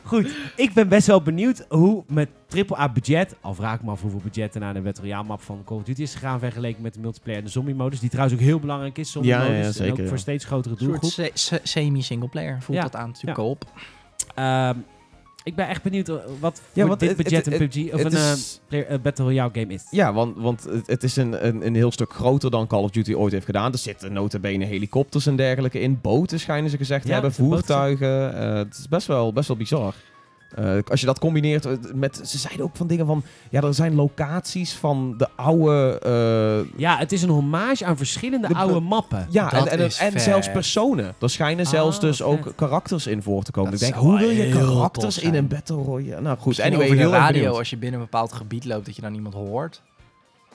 Goed, 0.09 0.37
ik 0.57 0.73
ben 0.73 0.89
best 0.89 1.07
wel 1.07 1.23
benieuwd 1.23 1.65
hoe 1.69 2.05
met 2.07 2.29
AAA 2.69 2.89
budget, 2.93 3.37
al 3.41 3.55
vraag 3.55 3.75
ik 3.75 3.83
me 3.83 3.91
af 3.91 4.01
hoeveel 4.01 4.21
budget 4.23 4.55
er 4.55 4.61
naar 4.61 4.75
de 4.75 4.81
Battle 4.81 5.23
map 5.23 5.43
van 5.43 5.63
Call 5.65 5.77
of 5.77 5.83
Duty 5.83 6.03
is 6.03 6.15
gegaan 6.15 6.39
vergeleken 6.39 6.83
met 6.83 6.95
de 6.95 7.01
multiplayer 7.01 7.39
en 7.39 7.45
de 7.45 7.51
zombie 7.51 7.75
modus, 7.75 8.01
die 8.01 8.09
trouwens 8.11 8.39
ook 8.39 8.45
heel 8.47 8.61
belangrijk 8.61 8.99
is, 8.99 9.13
zombie 9.13 9.31
Ja, 9.31 9.37
ja, 9.39 9.43
modus, 9.45 9.61
ja, 9.61 9.67
en 9.67 9.73
zeker, 9.73 9.93
ook 9.93 9.99
ja. 9.99 10.07
voor 10.07 10.19
steeds 10.19 10.45
grotere 10.45 10.75
Een 10.75 10.81
soort 10.81 11.01
doelgroep. 11.01 11.11
se- 11.11 11.31
se- 11.35 11.61
semi-single 11.63 12.29
player 12.29 12.63
voelt 12.63 12.79
Ja. 12.79 12.85
dat 12.85 12.97
aan 12.97 13.07
natuurlijk 13.09 13.39
Ja. 13.39 13.45
koop. 13.45 13.65
Ik 15.49 15.55
ben 15.55 15.69
echt 15.69 15.83
benieuwd 15.83 16.09
eh, 16.09 16.15
wat 16.41 16.61
Ja, 16.73 16.87
voor 16.87 16.99
dit 16.99 17.09
het- 17.09 17.17
budget 17.17 17.45
het- 17.45 17.55
een 17.61 17.69
PUBG 17.69 17.93
of 17.95 18.05
een 18.05 18.13
eh, 18.13 18.33
player- 18.69 18.87
eh, 18.87 18.99
Battle 19.03 19.25
Royale 19.25 19.51
game 19.53 19.73
is. 19.75 19.87
Ja, 19.91 20.13
want, 20.13 20.37
want 20.37 20.65
het, 20.65 20.87
het 20.87 21.03
is 21.03 21.17
een, 21.17 21.47
een, 21.47 21.67
een 21.67 21.75
heel 21.75 21.93
stuk 21.93 22.13
groter 22.13 22.51
dan 22.51 22.67
Call 22.67 22.83
of 22.83 22.91
Duty 22.91 23.15
ooit 23.15 23.33
heeft 23.33 23.45
gedaan. 23.45 23.73
Er 23.73 23.79
zitten 23.79 24.13
notabene 24.13 24.65
helikopters 24.65 25.27
en 25.27 25.37
dergelijke 25.37 25.81
in. 25.81 25.99
Boten 26.03 26.41
schijnen 26.41 26.71
ze 26.71 26.77
gezegd 26.77 27.03
te 27.03 27.07
Ja, 27.09 27.13
hebben. 27.13 27.31
er 27.31 27.37
Voertuigen. 27.37 28.37
Het 28.57 28.77
is 28.79 28.89
best 28.89 29.07
wel, 29.07 29.33
best 29.33 29.49
wel 29.49 29.57
bizar. 29.57 29.95
Eh, 30.55 30.75
als 30.91 31.01
je 31.01 31.07
dat 31.07 31.19
combineert 31.19 31.65
eh, 31.67 31.73
met... 31.95 32.21
Ze 32.25 32.39
zeiden 32.39 32.65
ook 32.65 32.77
van 32.77 32.87
dingen 32.87 33.07
van... 33.07 33.23
Ja, 33.51 33.61
er 33.63 33.75
zijn 33.75 33.95
locaties 33.95 34.73
van 34.75 35.15
de 35.19 35.29
oude... 35.37 35.99
eh, 36.73 36.79
Ja, 36.81 36.97
het 36.99 37.13
is 37.13 37.23
een 37.23 37.29
hommage 37.29 37.85
aan 37.85 37.97
verschillende 37.97 38.49
De- 38.49 38.55
oude 38.55 38.81
mappen. 38.81 39.27
ja, 39.31 39.49
Dat 39.49 39.67
en, 39.67 39.79
en, 39.79 39.85
is 39.85 39.99
en 39.99 40.21
zelfs 40.21 40.51
personen. 40.51 41.15
Er 41.21 41.31
schijnen 41.31 41.65
Ah, 41.65 41.71
zelfs 41.71 42.01
dus 42.01 42.17
vet. 42.17 42.27
ook 42.27 42.53
karakters 42.57 43.07
in 43.07 43.23
voor 43.23 43.43
te 43.43 43.51
komen. 43.51 43.71
Dat 43.71 43.81
ik 43.81 43.87
denk, 43.87 44.01
hoe 44.03 44.19
wil 44.19 44.31
je 44.31 44.49
karakters 44.49 45.19
in 45.19 45.35
een 45.35 45.49
Battle 45.49 45.77
Royale? 45.83 46.21
Nou 46.21 46.37
goed, 46.37 46.47
Misschien 46.47 46.67
anyway, 46.73 46.87
over 46.91 46.99
de 47.05 47.11
radio, 47.11 47.33
benieuwd. 47.41 47.59
als 47.59 47.71
je 47.71 47.77
binnen 47.77 48.01
een 48.01 48.07
bepaald 48.11 48.33
gebied 48.33 48.65
loopt, 48.65 48.87
dat 48.87 48.97
je 48.97 49.03
dan 49.03 49.15
iemand 49.15 49.35
hoort. 49.35 49.83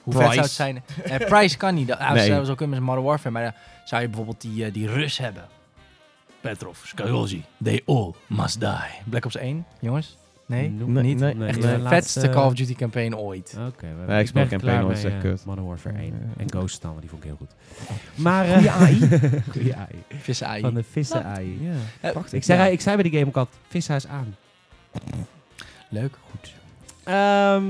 Hoe 0.02 0.14
Price. 0.14 0.26
vet 0.40 0.50
zou 0.50 0.74
het 0.74 0.84
zijn? 1.04 1.18
Eh, 1.20 1.26
Price 1.28 1.56
kan 1.56 1.74
niet. 1.74 1.88
Dat 1.88 1.98
nou, 2.04 2.14
Nee. 2.14 2.26
zou 2.26 2.44
zo 2.44 2.54
kunnen 2.54 2.76
met 2.76 2.84
Modern 2.86 3.06
Warfare. 3.06 3.30
Maar 3.30 3.42
dan 3.42 3.52
zou 3.84 4.00
je 4.02 4.06
bijvoorbeeld 4.08 4.40
die, 4.40 4.70
die 4.70 4.88
Rus 4.88 5.18
hebben. 5.18 5.44
Petrov, 6.50 6.84
Skyozi, 6.86 7.44
they 7.62 7.82
all 7.86 8.14
must 8.26 8.60
die. 8.60 8.90
Black 9.04 9.24
Ops 9.24 9.36
1, 9.36 9.64
jongens? 9.80 10.16
Nee? 10.46 10.70
Noem- 10.70 10.92
Nee, 10.92 11.02
niet? 11.02 11.18
nee, 11.18 11.34
Nee, 11.34 11.48
Echt 11.48 11.62
de 11.62 11.80
vetste 11.84 12.28
Call 12.28 12.46
of 12.46 12.54
Duty 12.54 12.74
campaign 12.74 13.14
ooit. 13.16 13.56
Oké, 13.68 13.86
we- 13.86 14.12
Nee, 14.12 14.24
ik 14.24 14.32
ben 14.32 14.48
campaign 14.48 14.86
bij, 14.86 14.96
zeg 14.96 15.12
eh, 15.12 15.20
kut. 15.20 15.44
Modern 15.44 15.66
Warfare 15.66 15.98
1 15.98 16.04
Ja. 16.06 16.12
en 16.42 16.50
Ghost 16.50 16.80
Town, 16.80 17.00
die 17.00 17.08
vond 17.08 17.22
ik 17.24 17.28
heel 17.28 17.36
goed. 17.38 17.54
Maar, 18.24 18.44
eh, 18.44 18.52
Goeie 18.56 18.70
AI. 18.70 19.08
goeie 19.50 19.76
AI. 19.76 20.02
Vissen 20.20 20.46
AI. 20.46 20.60
Van 20.60 20.74
de 20.74 20.82
vissen 20.90 21.24
AI. 21.24 21.58
ja, 21.62 21.70
Eh, 22.00 22.10
prachtig. 22.10 22.32
Ik 22.32 22.44
zei, 22.44 22.58
Ja. 22.60 22.66
ik 22.66 22.80
zei 22.80 22.94
bij 22.96 23.10
die 23.10 23.18
game 23.18 23.26
ook 23.30 23.36
al, 23.36 23.48
vishuis 23.68 24.06
aan. 24.06 24.36
Leuk. 25.88 26.18
Goed. 26.30 26.52
Ehm, 27.04 27.64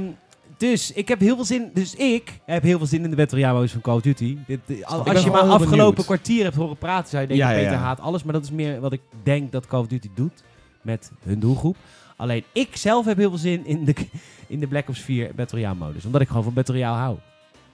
dus 0.71 0.93
ik 0.93 1.09
heb 1.09 1.21
heel 1.21 1.35
veel 1.35 1.45
zin. 1.45 1.71
Dus 1.75 1.95
ik 1.95 2.41
heb 2.47 2.63
heel 2.63 2.79
veel 2.79 2.87
zin 2.87 3.05
in 3.05 3.11
de 3.11 3.17
Battle 3.17 3.37
Royale 3.39 3.55
modus 3.57 3.73
van 3.73 3.81
Call 3.81 3.95
of 3.95 4.01
Duty. 4.03 4.37
Dit, 4.47 4.61
al- 4.85 5.07
als 5.07 5.23
je 5.23 5.31
maar 5.31 5.41
afgelopen 5.41 5.71
benieuwd. 5.71 6.05
kwartier 6.05 6.43
hebt 6.45 6.57
horen 6.57 6.77
praten, 6.77 7.09
zou 7.11 7.23
je 7.23 7.29
denken: 7.29 7.47
Ja, 7.47 7.53
ja, 7.53 7.59
Peter 7.59 7.73
ja. 7.73 7.79
haat 7.85 8.01
alles. 8.01 8.23
Maar 8.23 8.33
dat 8.33 8.43
is 8.43 8.51
meer 8.51 8.81
wat 8.81 8.93
ik 8.93 9.01
denk 9.23 9.53
dat 9.53 9.67
Call 9.67 9.81
of 9.81 9.87
Duty 9.87 10.09
doet 10.15 10.43
met 10.83 11.11
hun 11.25 11.41
doelgroep. 11.41 11.77
Alleen 12.17 12.45
ik 12.53 12.77
zelf 12.77 13.05
heb 13.05 13.17
heel 13.17 13.29
veel 13.29 13.39
zin 13.39 13.67
in 13.67 13.85
de, 13.85 13.95
in 14.47 14.61
de 14.61 14.67
Black 14.67 14.89
Ops 14.89 15.01
4 15.01 15.31
Battle 15.35 15.59
Royale 15.59 15.79
modus. 15.79 16.05
Omdat 16.05 16.21
ik 16.21 16.29
gewoon 16.29 16.43
van 16.45 16.53
Battle 16.53 16.75
Royale 16.75 16.97
hou. 16.99 17.17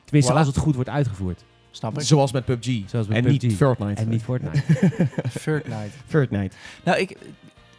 Tenminste, 0.05 0.33
Voilà. 0.33 0.37
als 0.37 0.47
het 0.47 0.57
goed 0.57 0.75
wordt 0.75 0.91
uitgevoerd. 0.91 1.45
Snap 1.71 1.95
ik. 1.99 2.01
Zoals 2.05 2.33
met 2.33 2.45
PUBG. 2.45 2.71
Zoals 2.87 3.07
met 3.07 3.17
en 3.17 3.23
PUBG. 3.25 3.43
niet 3.43 3.57
Fortnite. 3.57 4.01
En 4.03 4.09
niet 4.09 4.23
Fortnite. 4.23 4.63
Fortnite. 5.41 5.91
Fortnite. 6.07 6.57
Nou, 6.85 6.99
ik, 6.99 7.17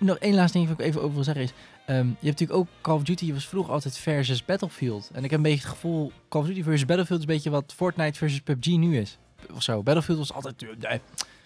nog 0.02 0.18
één 0.18 0.36
laatste 0.36 0.58
ding 0.58 0.70
wat 0.70 0.80
ik 0.80 0.86
even 0.86 1.02
over 1.02 1.14
wil 1.14 1.24
zeggen 1.24 1.44
is... 1.44 1.54
ehm, 1.86 1.98
je 1.98 2.04
hebt 2.12 2.22
natuurlijk 2.40 2.60
ook 2.60 2.68
Call 2.82 2.96
of 2.96 3.04
Duty 3.04 3.34
was 3.34 3.48
vroeger 3.48 3.74
altijd 3.74 3.98
versus 3.98 4.46
Battlefield. 4.46 5.10
En 5.14 5.24
ik 5.24 5.30
heb 5.30 5.40
een 5.40 5.46
beetje 5.46 5.60
het 5.62 5.70
gevoel... 5.70 6.12
Call 6.30 6.42
of 6.42 6.48
Duty 6.48 6.64
versus 6.64 6.86
Battlefield 6.86 7.20
is 7.20 7.26
een 7.28 7.34
beetje 7.34 7.50
wat 7.50 7.74
Fortnite 7.76 8.18
versus 8.18 8.40
PUBG 8.40 8.66
nu 8.68 8.98
is. 8.98 9.18
Of 9.54 9.64
zo. 9.64 9.84
Battlefield 9.84 10.18
was 10.18 10.34
altijd... 10.34 10.64
eh, 10.64 10.92
een 10.92 11.00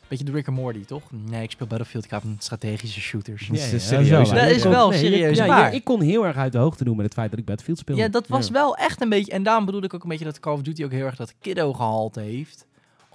beetje 0.08 0.26
de 0.26 0.32
Rick 0.32 0.47
and 0.47 0.58
Morty, 0.58 0.86
toch? 0.86 1.03
Nee, 1.12 1.43
ik 1.43 1.51
speel 1.51 1.68
Battlefield. 1.68 2.03
Ik 2.06 2.10
hou 2.10 2.22
van 2.22 2.36
strategische 2.39 2.99
shooters. 3.01 3.47
Ja, 3.47 3.53
ja, 3.66 3.72
dat 3.72 3.82
serieus. 3.82 4.32
is 4.56 4.64
wel 4.64 4.91
serieus 4.91 5.38
ja, 5.38 5.47
waar. 5.47 5.60
ja, 5.60 5.70
ik 5.70 5.84
kon 5.84 6.01
heel 6.01 6.26
erg 6.26 6.36
uit 6.38 6.51
de 6.51 6.58
hoogte 6.58 6.84
doen 6.84 6.95
met 6.95 7.06
het 7.06 7.14
feit 7.14 7.30
dat 7.30 7.39
ik 7.39 7.45
Battlefield 7.45 7.80
speelde. 7.80 8.01
Ja, 8.01 8.08
dat 8.08 8.28
was 8.28 8.47
Ja. 8.47 8.53
wel 8.53 8.76
echt 8.78 9.01
een 9.01 9.10
beetje... 9.10 9.32
En 9.32 9.43
daarom 9.43 9.66
bedoelde 9.66 9.86
ik 9.88 9.93
ook 9.93 10.03
een 10.03 10.10
beetje 10.10 10.26
dat 10.26 10.39
Call 10.39 10.53
of 10.53 10.62
Duty 10.62 10.84
ook 10.84 10.91
heel 10.91 11.06
erg 11.06 11.16
dat 11.16 11.34
kiddo 11.39 11.74
gehalte 11.74 12.20
heeft. 12.20 12.66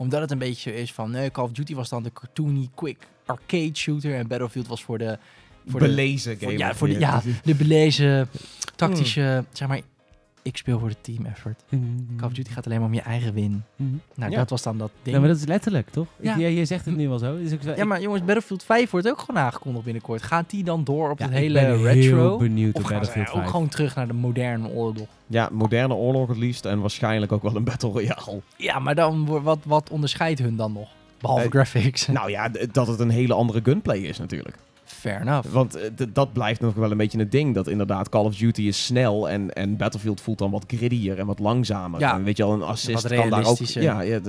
Omdat 0.01 0.21
het 0.21 0.31
een 0.31 0.39
beetje 0.39 0.71
zo 0.71 0.77
is 0.77 0.93
van... 0.93 1.11
Nee, 1.11 1.31
Call 1.31 1.45
of 1.45 1.53
Duty 1.53 1.75
was 1.75 1.89
dan 1.89 2.03
de 2.03 2.13
cartoony, 2.13 2.69
quick 2.75 3.07
arcade 3.27 3.71
shooter. 3.75 4.15
En 4.15 4.27
Battlefield 4.27 4.67
was 4.67 4.85
voor 4.85 4.99
de... 4.99 5.19
Voor 5.67 5.81
de 5.81 5.87
Belezen 5.87 6.39
voor, 6.39 6.47
game. 6.47 6.59
ja, 6.59 6.75
voor 6.75 6.89
de, 6.89 6.99
ja, 6.99 7.23
de 7.45 7.55
belezen, 7.55 8.29
tactische, 8.77 9.45
zeg 9.53 9.69
maar, 9.69 9.81
ik 10.43 10.57
speel 10.57 10.79
voor 10.79 10.89
de 10.89 10.97
team 11.01 11.27
effort. 11.27 11.63
Call 12.17 12.29
of 12.29 12.33
Duty 12.35 12.51
gaat 12.53 12.67
alleen 12.67 12.79
maar 12.79 12.89
om 12.89 12.95
je 12.95 13.01
eigen 13.01 13.35
win. 13.35 13.63
Nou, 14.15 14.31
Ja. 14.31 14.37
dat 14.39 14.51
was 14.51 14.63
dan 14.63 14.79
dat 14.79 14.91
ding. 15.03 15.15
Ja, 15.15 15.21
maar 15.21 15.31
dat 15.31 15.39
is 15.39 15.45
letterlijk, 15.47 15.91
toch? 15.91 16.07
Ja. 16.21 16.37
Je, 16.37 16.65
zegt 16.65 16.85
het 16.85 16.97
nu 16.97 17.09
wel 17.09 17.19
zo. 17.19 17.37
Dus 17.39 17.51
ik, 17.53 17.77
Ja, 17.77 17.85
maar 17.85 18.01
jongens, 18.01 18.21
Battlefield 18.25 18.63
5 18.65 18.91
wordt 18.91 19.09
ook 19.09 19.19
gewoon 19.19 19.43
aangekondigd 19.43 19.85
binnenkort. 19.85 20.23
Gaat 20.23 20.51
die 20.51 20.65
dan 20.65 20.85
door 20.85 21.11
op 21.11 21.19
Ja, 21.19 21.25
het 21.25 21.35
ik 21.35 21.41
hele 21.41 21.61
ben 21.61 21.83
retro? 21.83 22.17
heel 22.29 22.39
benieuwd 22.39 22.75
Of 22.75 22.81
op 22.81 22.87
gaan 22.87 22.99
ze 22.99 23.05
Battlefield 23.05 23.37
ook 23.37 23.41
5. 23.43 23.51
gewoon 23.51 23.69
terug 23.69 23.95
naar 23.95 24.07
de 24.07 24.13
moderne 24.13 24.69
oorlog? 24.69 25.07
Ja, 25.27 25.49
moderne 25.53 25.95
oorlog 25.95 26.29
het 26.29 26.37
liefst. 26.37 26.65
En 26.65 26.81
waarschijnlijk 26.81 27.33
ook 27.33 27.43
wel 27.43 27.57
een 27.57 27.65
Battle 27.65 27.91
Royale. 27.91 28.41
Ja, 28.57 28.79
maar 28.79 28.95
dan, 28.95 29.25
wat, 29.43 29.59
wat 29.65 29.91
onderscheidt 29.91 30.39
hun 30.39 30.57
dan 30.57 30.73
nog? 30.73 30.89
Behalve 31.21 31.45
Eh, 31.45 31.51
graphics. 31.51 32.07
nou 32.07 32.31
ja, 32.31 32.51
d- 32.51 32.67
dat 32.75 32.87
het 32.87 33.01
een 33.01 33.11
hele 33.11 33.35
andere 33.35 33.61
gunplay 33.63 33.99
is 33.99 34.19
natuurlijk. 34.19 34.57
Fair 35.01 35.21
enough. 35.21 35.49
Want 35.49 35.75
eh, 35.75 36.07
dat 36.13 36.33
blijft 36.33 36.61
nog 36.61 36.75
wel 36.75 36.91
een 36.91 36.97
beetje 36.97 37.19
het 37.19 37.33
ding. 37.33 37.55
Dat 37.55 37.69
inderdaad 37.69 38.09
Call 38.09 38.25
of 38.25 38.37
Duty 38.37 38.63
is 38.63 38.85
snel 38.85 39.29
en, 39.29 39.53
en 39.53 39.77
Battlefield 39.77 40.21
voelt 40.21 40.39
dan 40.39 40.51
wat 40.51 40.65
griddier 40.67 41.19
en 41.19 41.27
wat 41.27 41.39
langzamer. 41.39 42.01
Ja. 42.01 42.15
En 42.15 42.25
weet 42.25 42.37
je 42.37 42.43
al, 42.43 42.53
een 42.53 42.63
assist 42.63 43.03
Wat 43.03 43.13
kan 43.13 43.17
daar 43.17 43.39
ook... 43.39 43.45
realistischer. 43.45 43.83
Ja, 43.83 44.01
ja 44.01 44.21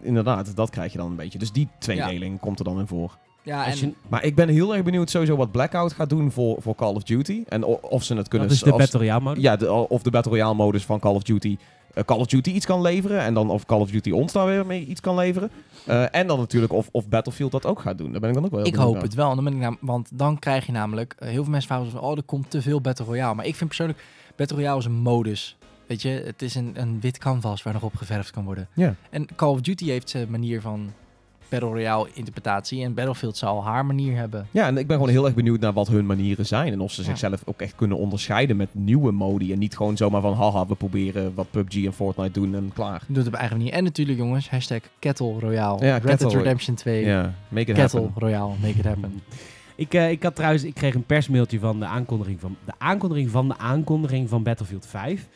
inderdaad, 0.00 0.56
dat 0.56 0.70
krijg 0.70 0.92
je 0.92 0.98
dan 0.98 1.10
een 1.10 1.16
beetje. 1.16 1.38
Dus 1.38 1.52
die 1.52 1.68
tweedeling 1.78 2.40
komt 2.40 2.58
er 2.58 2.64
dan 2.64 2.78
in 2.78 2.86
voor. 2.86 3.16
Ja, 3.42 3.64
Als 3.64 3.80
en, 3.82 3.88
je, 3.88 3.94
Maar 4.08 4.24
ik 4.24 4.34
ben 4.34 4.48
heel 4.48 4.74
erg 4.74 4.84
benieuwd 4.84 5.10
sowieso 5.10 5.36
wat 5.36 5.50
Blackout 5.50 5.92
gaat 5.92 6.08
doen 6.08 6.30
voor, 6.30 6.56
voor 6.62 6.74
Call 6.74 6.94
of 6.94 7.02
Duty. 7.02 7.42
En 7.48 7.64
of 7.64 8.04
ze 8.04 8.14
het 8.14 8.28
kunnen... 8.28 8.48
dat 8.48 8.56
is 8.56 8.62
de 8.62 8.70
Battle 8.70 8.98
Royale 8.98 9.20
modus. 9.20 9.42
Ja, 9.42 9.56
de, 9.56 9.72
of 9.72 10.02
de 10.02 10.10
Battle 10.10 10.32
Royale 10.32 10.54
modus 10.54 10.84
van 10.84 11.00
Call 11.00 11.14
of 11.14 11.22
Duty. 11.22 11.56
Eh, 11.94 12.04
Call 12.04 12.18
of 12.18 12.26
Duty 12.26 12.50
iets 12.50 12.66
kan 12.66 12.80
leveren. 12.80 13.20
En 13.20 13.34
dan 13.34 13.50
of 13.50 13.66
Call 13.66 13.80
of 13.80 13.90
Duty 13.90 14.10
ons 14.10 14.32
daar 14.32 14.46
weer 14.46 14.66
mee 14.66 14.86
iets 14.86 15.00
kan 15.00 15.14
leveren. 15.14 15.50
Eh, 15.86 16.14
en 16.14 16.26
dan 16.26 16.38
natuurlijk 16.38 16.72
of, 16.72 16.88
of 16.92 17.08
Battlefield 17.08 17.52
dat 17.52 17.66
ook 17.66 17.80
gaat 17.80 17.98
doen. 17.98 18.10
Daar 18.12 18.20
ben 18.20 18.28
ik 18.28 18.34
dan 18.34 18.44
ook 18.44 18.50
wel 18.50 18.60
heel 18.60 18.68
ik 18.68 18.74
hoop 18.74 18.94
naar. 18.94 19.02
het 19.02 19.14
wel. 19.14 19.34
Dan 19.34 19.44
ben 19.44 19.52
ik 19.52 19.58
nam- 19.58 19.78
want 19.80 20.08
dan 20.12 20.38
krijg 20.38 20.66
je 20.66 20.72
namelijk... 20.72 21.14
eh, 21.18 21.28
heel 21.28 21.42
veel 21.42 21.52
mensen 21.52 21.68
vragen 21.68 21.90
van... 21.90 22.00
Oh, 22.00 22.16
er 22.16 22.22
komt 22.22 22.50
te 22.50 22.62
veel 22.62 22.80
Battle 22.80 23.04
Royale. 23.04 23.34
Maar 23.34 23.46
ik 23.46 23.54
vind 23.54 23.68
persoonlijk... 23.68 24.04
Battle 24.36 24.56
Royale 24.56 24.78
is 24.78 24.84
een 24.84 24.92
modus. 24.92 25.56
Weet 25.86 26.02
je, 26.02 26.08
het 26.08 26.42
is 26.42 26.54
een, 26.54 26.72
een 26.74 27.00
wit 27.00 27.18
canvas 27.18 27.62
waar 27.62 27.72
nog 27.72 27.82
op 27.82 27.94
geverfd 27.96 28.30
kan 28.30 28.44
worden. 28.44 28.68
Ja. 28.72 28.94
En 29.10 29.26
Call 29.36 29.48
of 29.50 29.60
Duty 29.60 29.88
heeft 29.88 30.10
zijn 30.10 30.30
manier 30.30 30.60
van 30.60 30.92
Battle 31.48 31.68
Royale 31.68 32.08
interpretatie. 32.12 32.82
En 32.84 32.94
Battlefield 32.94 33.36
zal 33.36 33.64
haar 33.64 33.86
manier 33.86 34.16
hebben. 34.16 34.46
Ja, 34.50 34.66
en 34.66 34.76
ik 34.78 34.86
ben 34.86 34.96
gewoon 34.96 35.12
heel 35.12 35.24
erg 35.24 35.34
benieuwd 35.34 35.60
naar 35.60 35.72
wat 35.72 35.88
hun 35.88 36.06
manieren 36.06 36.46
zijn. 36.46 36.72
En 36.72 36.80
of 36.80 36.92
ze 36.92 37.00
Ja. 37.00 37.06
zichzelf 37.06 37.42
ook 37.44 37.60
echt 37.60 37.74
kunnen 37.74 37.96
onderscheiden 37.96 38.56
met 38.56 38.68
nieuwe 38.72 39.12
modi. 39.12 39.52
En 39.52 39.58
niet 39.58 39.76
gewoon 39.76 39.96
zomaar 39.96 40.20
van, 40.20 40.34
haha, 40.34 40.66
we 40.66 40.74
proberen 40.74 41.34
wat 41.34 41.50
PUBG 41.50 41.84
en 41.84 41.92
Fortnite 41.92 42.30
doen 42.40 42.54
en 42.54 42.70
klaar. 42.74 43.02
Doet 43.06 43.16
het 43.16 43.26
op 43.26 43.34
eigen 43.34 43.56
manier. 43.56 43.72
En 43.72 43.84
natuurlijk 43.84 44.18
jongens, 44.18 44.50
hashtag 44.50 44.80
Kettle 44.98 45.38
Royale. 45.38 45.84
Ja, 45.86 45.92
Red 45.96 46.04
Kettle 46.04 46.28
Dead 46.28 46.38
Redemption 46.42 46.74
2. 46.74 47.04
Ja, 47.04 47.34
make 47.48 47.70
it 47.70 47.76
Kettle 47.76 48.00
happen. 48.00 48.22
Royale, 48.22 48.52
make 48.60 48.78
it 48.78 48.84
happen. 48.84 49.12
Ik, 49.76 49.94
eh, 49.94 50.10
ik 50.10 50.22
had 50.22 50.34
trouwens, 50.34 50.64
ik 50.64 50.74
kreeg 50.74 50.94
een 50.94 51.04
persmailtje 51.04 51.58
van 51.58 51.78
de 51.80 51.84
aankondiging 51.86 52.40
van 52.40 52.56
de 52.64 52.72
aankondiging 52.78 53.30
van 53.30 53.48
de 53.48 53.58
aankondiging 53.58 54.28
van 54.28 54.42
Battlefield 54.42 54.86
5. 54.86 55.20
Ik 55.20 55.28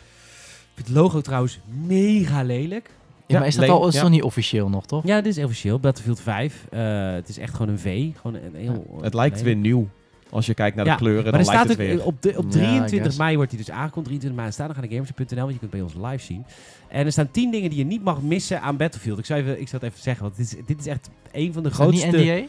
vind 0.74 0.86
het 0.88 0.96
logo 0.96 1.20
trouwens 1.20 1.60
mega 1.86 2.42
lelijk. 2.42 2.90
Ja, 3.28 3.34
Ja, 3.34 3.38
maar 3.38 3.48
is 3.48 3.54
dat 3.56 3.68
al 3.68 3.86
is 3.88 4.02
niet 4.08 4.22
officieel 4.22 4.68
nog, 4.68 4.86
toch? 4.86 5.04
Ja, 5.06 5.20
dit 5.20 5.36
is 5.36 5.44
officieel. 5.44 5.78
Battlefield 5.78 6.20
5. 6.20 6.66
Eh, 6.70 7.12
het 7.12 7.28
is 7.28 7.38
echt 7.38 7.54
gewoon 7.54 7.68
een 7.72 7.78
V. 7.78 8.06
Gewoon 8.20 8.36
een 8.42 8.54
heel, 8.54 8.98
Het 9.02 9.14
lijkt 9.14 9.42
weer 9.42 9.56
nieuw. 9.56 9.88
Als 10.30 10.46
je 10.46 10.54
kijkt 10.54 10.76
naar 10.76 10.84
de 10.84 10.94
kleuren, 10.94 11.22
Maar 11.22 11.32
dan 11.32 11.40
er 11.40 11.46
staat 11.46 11.66
lijkt 11.66 11.80
het 11.80 11.90
ook 11.90 11.96
weer. 11.96 12.06
op, 12.06 12.22
de, 12.22 12.28
op 12.38 12.44
Ja, 12.44 12.48
I 12.48 12.52
23 12.52 13.02
guess. 13.02 13.16
mei 13.18 13.36
wordt 13.36 13.50
hij 13.50 13.60
dus 13.60 13.70
aangekondigd. 13.70 14.04
23 14.20 14.40
mei 14.40 14.52
staat 14.52 14.68
nog 14.68 14.76
aan 14.76 14.82
de 14.88 14.94
gamers.nl, 14.94 15.40
want 15.40 15.52
je 15.52 15.58
kunt 15.58 15.70
bij 15.70 15.80
ons 15.80 15.94
live 15.94 16.24
zien. 16.24 16.44
En 16.88 17.06
er 17.06 17.12
staan 17.12 17.30
10 17.30 17.50
dingen 17.50 17.70
die 17.70 17.78
je 17.78 17.84
niet 17.84 18.02
mag 18.04 18.22
missen 18.22 18.60
aan 18.60 18.76
Battlefield. 18.76 19.18
Ik 19.18 19.24
zou, 19.24 19.40
even, 19.40 19.60
ik 19.60 19.68
zou 19.68 19.82
het 19.82 19.90
even 19.92 20.02
zeggen, 20.02 20.22
want 20.24 20.36
dit 20.36 20.46
is, 20.46 20.66
dit 20.66 20.78
is 20.78 20.86
echt 20.86 21.10
een 21.32 21.52
van 21.52 21.62
de 21.62 21.68
Is 21.68 21.74
grootste... 21.74 22.06
niet 22.06 22.16
NDA? 22.16 22.32
Eh, 22.32 22.46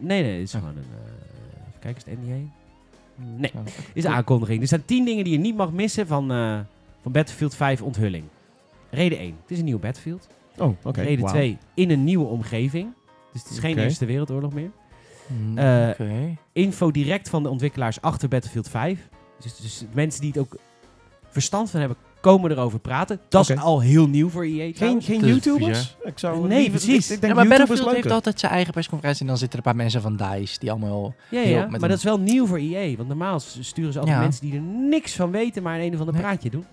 nee, 0.00 0.22
nee, 0.22 0.32
het 0.38 0.48
is 0.48 0.54
Oh. 0.54 0.60
gewoon 0.60 0.76
een... 0.76 0.82
eh, 0.92 1.68
even 1.68 1.80
kijken, 1.80 2.02
is 2.06 2.12
het 2.12 2.22
NDA? 2.24 2.50
Nee, 3.38 3.50
Oh. 3.54 3.60
is 3.92 4.04
een 4.04 4.10
aankondiging. 4.12 4.60
Er 4.60 4.66
staan 4.66 4.84
10 4.84 5.04
dingen 5.04 5.24
die 5.24 5.32
je 5.32 5.38
niet 5.38 5.56
mag 5.56 5.72
missen 5.72 6.06
van, 6.06 6.30
eh, 6.32 6.58
van 7.02 7.12
Battlefield 7.12 7.54
5 7.54 7.82
onthulling. 7.82 8.24
Reden 8.96 9.18
1, 9.18 9.36
het 9.42 9.50
is 9.50 9.58
een 9.58 9.64
nieuwe 9.64 9.80
Battlefield. 9.80 10.26
Oh, 10.58 10.72
oké. 10.84 11.00
Reden 11.00 11.20
wauw. 11.24 11.32
2, 11.34 11.58
in 11.74 11.90
een 11.90 12.04
nieuwe 12.04 12.26
omgeving. 12.26 12.88
Dus 13.32 13.42
het 13.42 13.50
is 13.50 13.58
geen. 13.58 13.78
Eerste 13.78 14.06
Wereldoorlog 14.06 14.52
meer. 14.52 14.70
Mm, 15.26 15.58
Eh, 15.58 15.88
Oké. 15.88 16.36
info 16.52 16.90
direct 16.90 17.28
van 17.28 17.42
de 17.42 17.48
ontwikkelaars 17.48 18.00
achter 18.00 18.28
Battlefield 18.28 18.68
5. 18.68 19.08
Dus, 19.40 19.56
dus 19.56 19.84
mensen 19.92 20.20
die 20.20 20.30
het 20.30 20.38
ook 20.38 20.56
verstand 21.30 21.70
van 21.70 21.80
hebben, 21.80 21.98
komen 22.20 22.50
erover 22.50 22.78
praten. 22.78 23.20
Dat 23.28 23.50
is 23.50 23.56
al 23.58 23.80
heel 23.80 24.08
nieuw 24.08 24.28
voor 24.28 24.44
EA 24.44 24.70
Geen, 24.74 25.02
geen 25.02 25.26
YouTubers? 25.26 25.96
Ik 26.04 26.18
zou 26.18 26.38
Nee, 26.48 26.48
liever- 26.48 26.70
precies. 26.70 27.08
Ik, 27.08 27.14
ik 27.14 27.20
denk 27.20 27.22
Ja, 27.22 27.28
maar 27.28 27.36
YouTubers 27.44 27.68
Battlefield 27.68 27.94
heeft 28.02 28.14
altijd 28.14 28.40
zijn 28.40 28.52
eigen 28.52 28.72
persconferentie 28.72 29.20
en 29.22 29.26
dan 29.26 29.38
zitten 29.38 29.58
er 29.60 29.66
een 29.66 29.72
paar 29.72 29.82
mensen 29.82 30.00
van 30.02 30.16
DICE 30.16 30.58
die 30.58 30.70
allemaal... 30.70 31.14
Ja, 31.30 31.40
ja 31.40 31.60
met 31.60 31.70
maar 31.70 31.82
een- 31.82 31.88
dat 31.88 31.98
is 31.98 32.04
wel 32.04 32.20
nieuw 32.20 32.46
voor 32.46 32.58
EA. 32.58 32.96
Want 32.96 33.08
normaal 33.08 33.40
sturen 33.40 33.92
ze 33.92 33.98
altijd 33.98 34.16
Ja. 34.16 34.22
mensen 34.22 34.40
die 34.46 34.54
er 34.54 34.60
niks 34.88 35.14
van 35.14 35.30
weten, 35.30 35.62
maar 35.62 35.80
een 35.80 35.92
of 35.94 35.98
ander 35.98 36.14
Nee. 36.14 36.22
praatje 36.22 36.50
doen. 36.50 36.64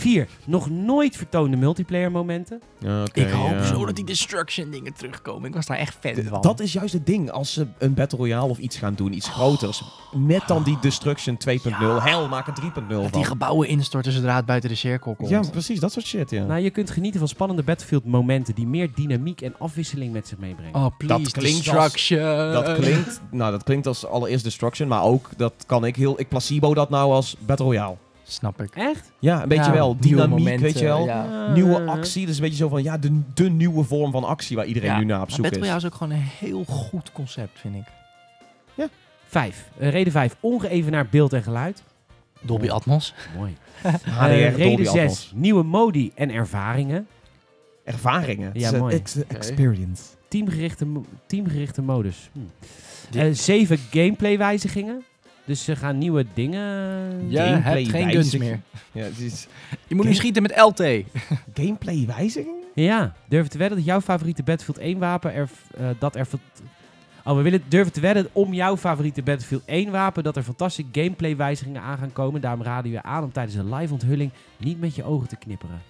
Vier, 0.00 0.28
nog 0.46 0.70
nooit 0.70 1.16
vertoonde 1.16 1.56
multiplayer 1.56 2.10
momenten. 2.10 2.60
Ja, 2.78 3.02
oké, 3.02 3.20
ik 3.20 3.30
hoop 3.30 3.50
ja. 3.50 3.64
zo 3.64 3.86
dat 3.86 3.96
die 3.96 4.04
Destruction 4.04 4.70
dingen 4.70 4.94
terugkomen. 4.94 5.48
Ik 5.48 5.54
was 5.54 5.66
daar 5.66 5.76
echt 5.76 5.96
fan 6.00 6.24
van. 6.24 6.40
Dat 6.40 6.60
is 6.60 6.72
juist 6.72 6.92
het 6.92 7.06
ding. 7.06 7.30
Als 7.30 7.52
ze 7.52 7.66
een 7.78 7.94
Battle 7.94 8.18
Royale 8.18 8.48
of 8.48 8.58
iets 8.58 8.76
gaan 8.76 8.94
doen, 8.94 9.12
iets 9.12 9.28
groters. 9.28 9.82
Met 10.12 10.42
dan 10.46 10.62
die 10.62 10.78
Destruction 10.80 11.38
2.0. 11.48 11.60
Hell, 12.02 12.26
maak 12.28 12.46
er 12.46 12.54
3.0 12.62 12.88
Dat 12.88 13.00
die 13.00 13.10
van. 13.10 13.24
gebouwen 13.24 13.68
instorten 13.68 14.12
zodra 14.12 14.36
het 14.36 14.46
buiten 14.46 14.70
de 14.70 14.76
cirkel 14.76 15.14
komt. 15.14 15.28
Ja, 15.28 15.40
precies. 15.50 15.80
Dat 15.80 15.92
soort 15.92 16.06
shit, 16.06 16.30
ja. 16.30 16.44
Nou, 16.44 16.60
je 16.60 16.70
kunt 16.70 16.90
genieten 16.90 17.18
van 17.18 17.28
spannende 17.28 17.62
Battlefield 17.62 18.04
momenten 18.04 18.54
die 18.54 18.66
meer 18.66 18.90
dynamiek 18.94 19.40
en 19.40 19.54
afwisseling 19.58 20.12
met 20.12 20.28
zich 20.28 20.38
meebrengen. 20.38 20.74
Oh, 20.74 20.86
please, 20.98 21.22
Dat 21.22 21.32
klinkt 21.32 21.64
Destruction. 21.64 22.52
Dat 22.52 22.74
klinkt, 22.74 23.20
nou, 23.30 23.50
dat 23.50 23.62
klinkt 23.62 23.86
als 23.86 24.06
allereerst 24.06 24.44
Destruction, 24.44 24.88
maar 24.88 25.02
ook, 25.02 25.30
dat 25.36 25.52
kan 25.66 25.84
ik 25.84 25.96
heel, 25.96 26.20
ik 26.20 26.28
placebo 26.28 26.74
dat 26.74 26.90
nou 26.90 27.12
als 27.12 27.36
Battle 27.46 27.66
Royale. 27.66 27.96
Snap 28.30 28.62
ik. 28.62 28.74
Echt? 28.74 29.12
Ja, 29.18 29.42
een 29.42 29.48
beetje 29.48 29.64
Ja, 29.64 29.72
wel. 29.72 29.96
nieuwe 30.00 30.22
Dynamiek, 30.22 30.38
momenten, 30.38 30.62
weet 30.62 30.78
je 30.78 30.84
wel. 30.84 31.04
Ja. 31.06 31.52
Nieuwe 31.52 31.80
actie, 31.84 32.26
dus 32.26 32.36
een 32.36 32.42
beetje 32.42 32.56
zo 32.56 32.68
van, 32.68 32.82
ja, 32.82 32.98
de, 32.98 33.20
de 33.34 33.50
nieuwe 33.50 33.84
vorm 33.84 34.10
van 34.12 34.24
actie 34.24 34.56
waar 34.56 34.66
iedereen 34.66 34.90
Ja, 34.90 34.98
nu 34.98 35.04
naar 35.04 35.20
op 35.22 35.30
zoek 35.30 35.42
Battle 35.42 35.60
is. 35.60 35.64
Royale 35.66 35.80
is 35.86 35.86
ook 35.92 35.94
gewoon 35.98 36.12
een 36.12 36.22
heel 36.38 36.64
goed 36.64 37.12
concept, 37.12 37.58
vind 37.60 37.74
ik. 37.74 37.84
Vijf. 39.26 39.68
Eh, 39.78 39.90
reden 39.90 40.12
vijf. 40.12 40.36
Ongeëvenaard 40.40 41.10
beeld 41.10 41.32
en 41.32 41.42
geluid. 41.42 41.82
Dolby 42.40 42.68
Atmos. 42.70 43.14
Mooi. 43.36 43.56
HDR, 43.82 43.90
Eh, 44.24 44.40
Dolby 44.50 44.62
reden 44.62 44.88
Atmos. 44.88 44.92
zes. 44.92 45.32
Nieuwe 45.34 45.62
modi 45.62 46.12
en 46.14 46.30
ervaringen. 46.30 47.06
Ervaringen. 47.84 48.50
Ja, 48.54 48.70
is, 48.72 48.78
mooi. 48.78 48.94
ex- 48.94 49.26
experience. 49.28 50.02
Teamgerichte, 50.28 50.86
teamgerichte 51.26 51.82
modus. 51.82 52.30
Hm. 52.32 52.38
Die- 53.10 53.20
Eh, 53.22 53.32
zeven 53.32 53.78
gameplay 53.90 54.38
wijzigingen. 54.38 55.02
Dus 55.50 55.64
ze 55.64 55.76
gaan 55.76 55.98
nieuwe 55.98 56.26
dingen... 56.34 56.60
Je 57.28 57.36
Gameplay 57.36 57.82
hebt 57.82 57.88
geen 57.90 58.10
guns 58.10 58.36
meer. 58.36 58.60
Ja, 58.92 59.06
Je 59.86 59.94
moet 59.94 60.04
nu 60.04 60.14
schieten 60.14 60.42
met 60.42 60.60
LT. 60.60 60.82
gameplay 61.60 62.06
wijziging? 62.06 62.54
Ja, 62.74 63.14
durven 63.28 63.50
te 63.50 63.58
wedden 63.58 63.76
dat 63.76 63.86
jouw 63.86 64.00
favoriete 64.00 64.42
Battlefield 64.42 64.78
1 64.78 64.98
wapen 64.98 65.34
er, 65.34 65.48
eh, 65.76 65.86
dat 65.98 66.16
er 66.16 66.26
Oh, 67.24 67.36
we 67.36 67.42
willen 67.42 67.62
durven 67.68 67.92
te 67.92 68.00
wedden 68.00 68.28
om 68.32 68.54
jouw 68.54 68.76
favoriete 68.76 69.22
Battlefield 69.22 69.62
1 69.66 69.90
wapen 69.90 70.22
dat 70.22 70.36
er 70.36 70.42
fantastische 70.42 70.90
gameplay 71.00 71.36
wijzigingen 71.36 71.82
aan 71.82 71.98
gaan 71.98 72.12
komen. 72.12 72.40
Daarom 72.40 72.62
raden 72.62 72.90
we 72.90 72.96
je 72.96 73.02
aan 73.02 73.22
om 73.22 73.32
tijdens 73.32 73.56
een 73.56 73.74
live 73.74 73.92
onthulling 73.92 74.30
niet 74.56 74.80
met 74.80 74.94
je 74.94 75.04
ogen 75.04 75.28
te 75.28 75.36
knipperen. 75.36 75.82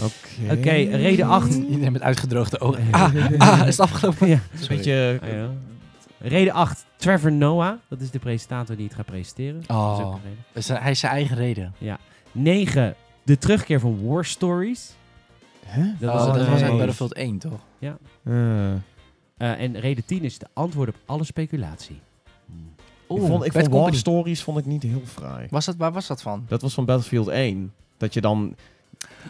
Oké. 0.00 0.52
Oké, 0.52 0.96
reden 0.96 1.26
8. 1.26 1.54
Iedereen 1.54 1.92
met 1.98 2.02
uitgedroogde 2.02 2.60
ogen. 2.60 2.82
Ah, 2.90 3.14
ah, 3.38 3.58
is 3.58 3.76
het 3.76 3.80
afgelopen? 3.80 4.28
ja. 4.28 4.40
Een 4.60 4.68
beetje... 4.68 5.18
Ah, 5.22 5.28
ja. 5.28 5.50
Reden 6.18 6.52
8. 6.52 6.84
Trevor 7.02 7.32
Noah. 7.32 7.78
Dat 7.88 8.00
is 8.00 8.10
de 8.10 8.18
presentator 8.18 8.76
die 8.76 8.84
het 8.86 8.94
gaat 8.94 9.06
presenteren. 9.06 9.54
Dat 9.54 9.62
is 9.62 9.76
ook 10.04 10.10
Oh, 10.10 10.14
een 10.14 10.20
reden. 10.22 10.44
dus 10.52 10.68
hij 10.68 10.90
is 10.90 10.98
zijn 11.00 11.12
eigen 11.12 11.36
reden. 11.36 11.74
9. 12.32 12.94
De 13.22 13.38
terugkeer 13.38 13.80
van 13.80 14.06
War 14.06 14.24
Stories. 14.24 14.92
Hè? 15.66 15.92
Dat 15.98 16.10
Oh, 16.10 16.16
was 16.26 16.36
dat 16.36 16.48
was 16.48 16.60
eh, 16.60 16.66
uit 16.68 16.76
Battlefield 16.76 17.12
1, 17.12 17.38
toch? 17.38 17.60
Eh, 17.80 17.88
Eh, 19.36 19.60
en 19.60 19.80
reden 19.80 20.04
10 20.04 20.24
is 20.24 20.38
de 20.38 20.46
antwoord 20.52 20.88
op 20.88 20.94
alle 21.06 21.24
speculatie. 21.24 22.00
ik 23.08 23.20
vond, 23.22 23.44
ik 23.44 23.52
vond 23.52 23.68
War. 23.68 23.94
Stories 23.94 24.42
vond 24.42 24.58
ik 24.58 24.66
niet 24.66 24.82
heel 24.82 25.02
fraai. 25.04 25.46
Was 25.50 25.64
dat, 25.64 25.76
waar 25.76 25.92
was 25.92 26.06
dat 26.06 26.22
van? 26.22 26.44
Dat 26.48 26.62
was 26.62 26.74
van 26.74 26.84
Battlefield 26.84 27.28
1. 27.28 27.72
Dat 27.96 28.14
je 28.14 28.20
dan 28.20 28.56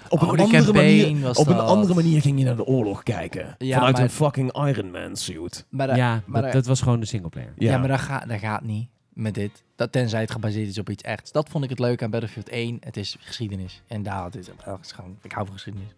op 0.08 0.22
Oh, 0.22 0.28
een 0.30 0.36
de 0.36 0.42
andere 0.42 0.72
manier, 0.72 1.20
was 1.20 1.38
op 1.38 1.46
een 1.46 1.58
andere 1.58 1.94
manier 1.94 2.20
ging 2.20 2.38
je 2.38 2.44
naar 2.44 2.56
de 2.56 2.64
oorlog 2.66 3.02
kijken. 3.02 3.54
Ja, 3.58 3.74
vanuit 3.76 3.94
maar- 3.94 4.02
een 4.04 4.10
fucking 4.10 4.52
Iron 4.66 4.90
Man 4.90 5.16
suit. 5.16 5.66
Maar 5.68 5.86
dat- 5.86 5.96
ja, 5.96 6.22
maar 6.26 6.52
dat, 6.52 6.66
was 6.66 6.80
gewoon 6.80 7.00
de 7.00 7.06
singleplayer. 7.06 7.52
ja. 7.56 7.78
maar 7.78 7.88
dat, 7.88 8.00
gaat 8.00 8.28
dat 8.28 8.38
gaat 8.38 8.62
niet 8.62 8.88
met 9.12 9.34
dit. 9.34 9.62
Dat, 9.76 9.92
tenzij 9.92 10.20
het 10.20 10.30
gebaseerd 10.30 10.68
is 10.68 10.78
op 10.78 10.90
iets 10.90 11.02
echts. 11.02 11.32
Dat 11.32 11.48
vond 11.48 11.64
ik 11.64 11.70
het 11.70 11.78
leuk 11.78 12.02
aan 12.02 12.10
Battlefield 12.10 12.48
1. 12.48 12.76
Het 12.80 12.96
is 12.96 13.16
geschiedenis. 13.20 13.82
En 13.86 14.02
daar 14.02 14.24
het 14.24 14.36
is, 14.36 14.46
het 14.46 14.92
gewoon, 14.92 15.16
ik 15.22 15.32
hou 15.32 15.44
van 15.46 15.54
geschiedenis. 15.54 15.88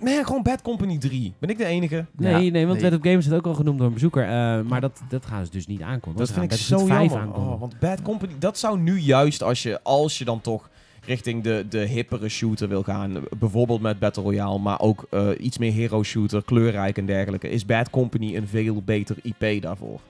Nee, 0.00 0.24
gewoon 0.24 0.42
Bad 0.42 0.62
Company 0.62 0.98
3. 0.98 1.34
Ben 1.38 1.48
ik 1.50 1.58
de 1.58 1.64
enige? 1.64 2.06
Nee, 2.16 2.44
Ja, 2.44 2.50
nee, 2.50 2.66
want 2.66 2.80
nee. 2.80 2.90
Wet 2.90 2.98
op 2.98 3.04
Games 3.06 3.26
is 3.26 3.32
ook 3.32 3.46
al 3.46 3.54
genoemd 3.54 3.78
door 3.78 3.86
een 3.86 3.92
bezoeker. 3.92 4.22
eh, 4.22 4.60
maar 4.62 4.80
dat, 4.80 5.00
dat 5.08 5.26
gaan 5.26 5.44
ze 5.44 5.50
dus 5.50 5.66
niet 5.66 5.82
aankondigen. 5.82 6.26
Dat 6.26 6.30
vind 6.36 6.52
ik 6.52 6.58
zo 6.58 6.76
Battlefield 6.76 7.10
5 7.10 7.22
jammer. 7.22 7.52
Oh, 7.52 7.60
want 7.60 7.78
Bad 7.78 8.02
Company, 8.02 8.32
dat 8.38 8.58
zou 8.58 8.78
nu 8.78 8.98
juist 8.98 9.42
als 9.42 9.62
je, 9.62 9.82
als 9.82 10.18
je 10.18 10.24
dan 10.24 10.40
toch 10.40 10.68
richting 11.08 11.42
de, 11.42 11.66
de 11.68 11.78
hippere 11.78 12.28
shooter 12.28 12.68
wil 12.68 12.82
gaan, 12.82 13.16
eh, 13.16 13.22
bijvoorbeeld 13.38 13.80
met 13.80 13.98
Battle 13.98 14.22
Royale, 14.22 14.58
maar 14.58 14.80
ook 14.80 15.06
eh, 15.10 15.28
iets 15.38 15.58
meer 15.58 15.72
hero 15.72 16.02
shooter, 16.02 16.44
kleurrijk 16.44 16.98
en 16.98 17.06
dergelijke, 17.06 17.48
is 17.48 17.66
Bad 17.66 17.90
Company 17.90 18.36
een 18.36 18.48
veel 18.48 18.82
beter 18.82 19.16
IP 19.22 19.62
daarvoor. 19.62 20.00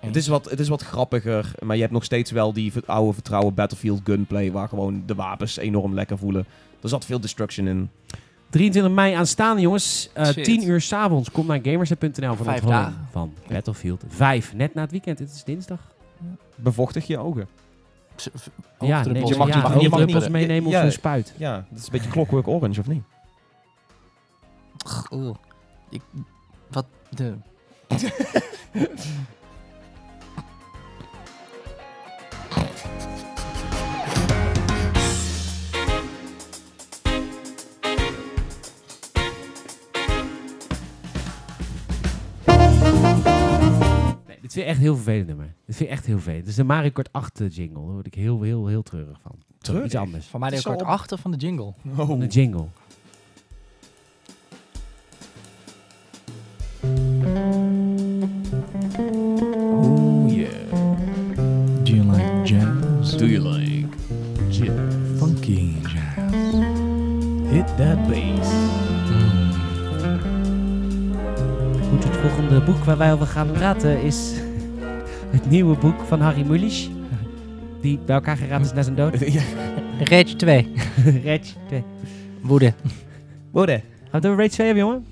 Het 0.00 0.16
is, 0.16 0.26
wat, 0.26 0.50
het 0.50 0.60
is 0.60 0.68
wat 0.68 0.82
grappiger, 0.82 1.52
maar 1.64 1.74
je 1.74 1.82
hebt 1.82 1.94
nog 1.94 2.04
steeds 2.04 2.30
wel 2.30 2.52
die 2.52 2.72
oude 2.86 3.12
vertrouwen 3.12 3.54
Battlefield 3.54 4.00
gunplay, 4.04 4.52
waar 4.52 4.68
gewoon 4.68 5.02
de 5.06 5.14
wapens 5.14 5.56
enorm 5.56 5.94
lekker 5.94 6.18
voelen. 6.18 6.46
Er 6.82 6.88
zat 6.88 7.04
veel 7.04 7.20
destruction 7.20 7.66
in. 7.66 7.90
23 8.50 8.92
mei 8.92 9.14
aanstaande, 9.14 9.60
jongens. 9.62 10.10
Eh 10.12 10.26
Shit. 10.26 10.44
10 10.44 10.68
uur 10.68 10.80
s'avonds. 10.80 11.30
Kom 11.30 11.46
naar 11.46 11.60
gamersnet.nl 11.62 12.34
voor 12.34 12.58
van 13.10 13.32
Battlefield 13.48 14.04
5. 14.08 14.54
Net 14.54 14.74
na 14.74 14.80
het 14.80 14.90
weekend. 14.90 15.18
Het 15.18 15.30
is 15.30 15.44
dinsdag. 15.44 15.80
Bevochtig 16.54 17.06
je 17.06 17.18
ogen. 17.18 17.48
Ja, 18.80 19.02
nee, 19.04 19.26
je 19.26 19.36
mag 19.36 19.48
ja, 19.48 19.60
mag 19.60 19.72
hoofddruppels 19.72 20.22
niet- 20.22 20.32
meenemen 20.32 20.70
ja. 20.70 20.78
of 20.78 20.84
een 20.84 20.92
spuit. 20.92 21.34
Ja, 21.36 21.66
dat 21.70 21.78
is 21.78 21.84
een 21.84 21.92
beetje 21.92 22.10
Clockwork 22.10 22.48
Orange, 22.48 22.80
of 22.80 22.86
niet? 22.86 23.02
Oeh. 25.10 25.36
Ik, 25.88 26.02
wat 26.70 26.86
de... 27.10 27.34
vind 44.56 44.66
ik 44.68 44.72
echt 44.72 44.80
heel 44.80 44.94
vervelend 44.94 45.26
nummer. 45.26 45.54
Dit 45.66 45.76
vind 45.76 45.88
ik 45.88 45.94
echt 45.96 46.06
heel 46.06 46.14
vervelend. 46.14 46.40
Dit 46.40 46.50
is 46.50 46.56
de 46.56 46.64
Mario 46.64 46.90
Kart 46.90 47.12
8 47.12 47.38
jingle. 47.48 47.84
Daar 47.84 47.92
word 47.92 48.06
ik 48.06 48.14
heel, 48.14 48.42
heel, 48.42 48.66
heel 48.66 48.82
treurig 48.82 49.18
van. 49.22 49.32
Treurig? 49.58 49.84
Iets 49.86 49.94
anders. 49.94 50.26
Van 50.26 50.40
Mario 50.40 50.56
Het 50.56 50.64
Kart 50.66 50.80
zo- 50.80 50.86
8 50.86 51.12
van 51.20 51.30
de 51.30 51.36
jingle. 51.36 51.74
Oh. 51.96 52.20
De 52.20 52.26
jingle. 52.26 52.66
Oh 58.98 60.26
yeah. 60.28 60.48
Do 61.84 61.92
you 61.92 62.02
like 62.02 62.44
jazz? 62.44 63.16
Do 63.16 63.26
you 63.26 63.40
like 63.40 63.86
Funky 65.18 65.74
jazz. 65.82 66.32
hit 67.52 67.66
that 67.76 67.98
bass? 68.08 68.35
Volgende 72.36 72.64
boek 72.64 72.84
waar 72.84 72.96
wij 72.96 73.12
over 73.12 73.26
gaan 73.26 73.50
praten 73.52 74.02
is 74.02 74.32
het 75.30 75.50
nieuwe 75.50 75.76
boek 75.76 76.00
van 76.06 76.20
Harry 76.20 76.46
Mulisch. 76.46 76.90
Die 77.80 77.98
bij 78.06 78.14
elkaar 78.14 78.36
geraakt 78.36 78.64
is 78.64 78.72
na 78.72 78.82
zijn 78.82 78.94
dood. 78.94 79.32
ja. 79.32 79.42
Rage 79.98 80.36
2. 80.36 80.72
Rage 81.24 81.52
2. 81.66 81.84
Woede. 82.40 82.72
Worden. 83.50 83.80
Gaan 83.80 84.10
we 84.10 84.16
het 84.16 84.26
over 84.26 84.38
Rage 84.38 84.50
2 84.50 84.66
hebben, 84.66 84.86
jongen? 84.86 85.06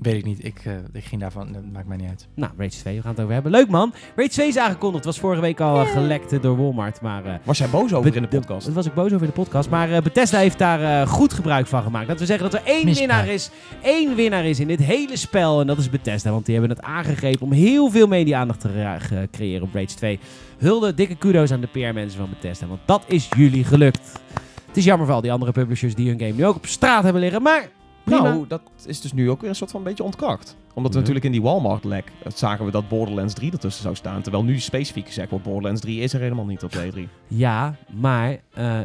Weet 0.00 0.14
ik 0.14 0.24
niet. 0.24 0.44
Ik, 0.44 0.60
eh, 0.64 0.72
ik 0.92 1.04
ging 1.04 1.20
daarvan. 1.20 1.52
Dat 1.52 1.62
maakt 1.72 1.86
mij 1.88 1.96
niet 1.96 2.08
uit. 2.08 2.28
Nou, 2.34 2.52
Rage 2.58 2.70
2, 2.70 2.96
we 2.96 3.02
gaan 3.02 3.10
het 3.10 3.20
over 3.20 3.32
hebben. 3.32 3.52
Leuk 3.52 3.68
man. 3.68 3.92
Rage 4.16 4.28
2 4.28 4.48
is 4.48 4.56
aangekondigd. 4.58 5.04
was 5.04 5.18
vorige 5.18 5.40
week 5.40 5.60
al 5.60 5.80
eh, 5.80 5.86
gelekt 5.92 6.32
eh, 6.32 6.42
door 6.42 6.56
Walmart. 6.56 7.00
Maar 7.00 7.24
eh, 7.24 7.34
Was 7.44 7.58
jij 7.58 7.68
boos 7.68 7.94
over 7.94 8.16
in 8.16 8.22
de 8.22 8.28
podcast? 8.28 8.66
Dat 8.66 8.74
was 8.74 8.86
ik 8.86 8.94
boos 8.94 9.12
over 9.12 9.20
in 9.26 9.32
de 9.34 9.40
podcast. 9.42 9.70
Maar 9.70 9.92
eh, 9.92 10.02
Bethesda 10.02 10.38
heeft 10.38 10.58
daar 10.58 11.00
eh, 11.02 11.08
goed 11.08 11.32
gebruik 11.32 11.66
van 11.66 11.82
gemaakt. 11.82 12.08
Dat 12.08 12.18
we 12.18 12.26
zeggen 12.26 12.50
dat 12.50 12.60
er 12.60 12.66
één 12.66 12.84
Misbruik. 12.84 12.98
winnaar 13.10 13.34
is. 13.34 13.50
Één 13.82 14.14
winnaar 14.14 14.44
is 14.44 14.60
in 14.60 14.66
dit 14.66 14.80
hele 14.80 15.16
spel. 15.16 15.60
En 15.60 15.66
dat 15.66 15.78
is 15.78 15.90
Bethesda. 15.90 16.30
Want 16.30 16.46
die 16.46 16.56
hebben 16.58 16.76
het 16.76 16.84
aangegrepen 16.84 17.40
om 17.42 17.52
heel 17.52 17.90
veel 17.90 18.06
media-aandacht 18.06 18.60
te 18.60 19.26
creëren 19.30 19.62
op 19.62 19.74
Rage 19.74 19.94
2. 19.94 20.18
Hulde, 20.58 20.94
dikke 20.94 21.14
kudo's 21.16 21.50
aan 21.52 21.60
de 21.60 21.66
PR-mensen 21.66 22.18
van 22.18 22.28
Bethesda. 22.28 22.66
Want 22.66 22.80
dat 22.84 23.02
is 23.06 23.28
jullie 23.36 23.64
gelukt. 23.64 24.12
Het 24.66 24.76
is 24.76 24.84
jammer 24.84 25.06
voor 25.06 25.14
al 25.14 25.20
die 25.20 25.32
andere 25.32 25.52
publishers 25.52 25.94
die 25.94 26.08
hun 26.08 26.18
game 26.18 26.32
nu 26.32 26.46
ook 26.46 26.56
op 26.56 26.66
straat 26.66 27.02
hebben 27.02 27.22
liggen. 27.22 27.42
Maar 27.42 27.68
prima. 28.08 28.28
Nou, 28.28 28.44
dat 28.48 28.60
is 28.86 29.00
dus 29.00 29.12
nu 29.12 29.30
ook 29.30 29.40
weer 29.40 29.50
een 29.50 29.56
soort 29.56 29.70
van 29.70 29.82
beetje 29.82 30.02
ontkracht. 30.04 30.56
Omdat 30.74 30.90
we 30.92 30.98
Ja. 30.98 30.98
natuurlijk 30.98 31.24
in 31.24 31.32
die 31.32 31.42
Walmart-lek 31.42 32.12
eh, 32.24 32.32
zagen 32.34 32.64
we 32.64 32.70
dat 32.70 32.88
Borderlands 32.88 33.34
3 33.34 33.52
ertussen 33.52 33.82
zou 33.82 33.94
staan. 33.94 34.22
Terwijl 34.22 34.44
nu 34.44 34.58
specifiek 34.58 35.06
gezegd 35.06 35.30
wordt, 35.30 35.44
Borderlands 35.44 35.80
3 35.80 36.00
is 36.00 36.12
er 36.12 36.20
helemaal 36.20 36.46
niet 36.46 36.62
op 36.62 36.72
de 36.72 36.90
E3. 36.92 37.08
Ja, 37.26 37.74
maar... 37.94 38.30
eh, 38.54 38.80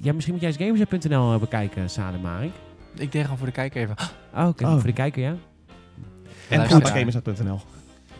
ja, 0.00 0.12
misschien 0.12 0.32
moet 0.34 0.42
jij 0.42 0.52
eens 0.58 0.78
Gamersnet.nl 0.80 1.38
bekijken, 1.38 1.90
Salem 1.90 2.20
Marik. 2.20 2.52
Ik 2.94 3.12
deed 3.12 3.22
gewoon 3.22 3.36
voor 3.38 3.46
de 3.46 3.52
kijker 3.52 3.82
even. 3.82 3.94
Oh, 4.36 4.46
oké. 4.48 4.64
Oh. 4.64 4.72
Voor 4.72 4.82
de 4.82 4.92
kijker, 4.92 5.22
ja. 5.22 5.36
En 6.48 6.66
gamers.nl. 6.86 7.60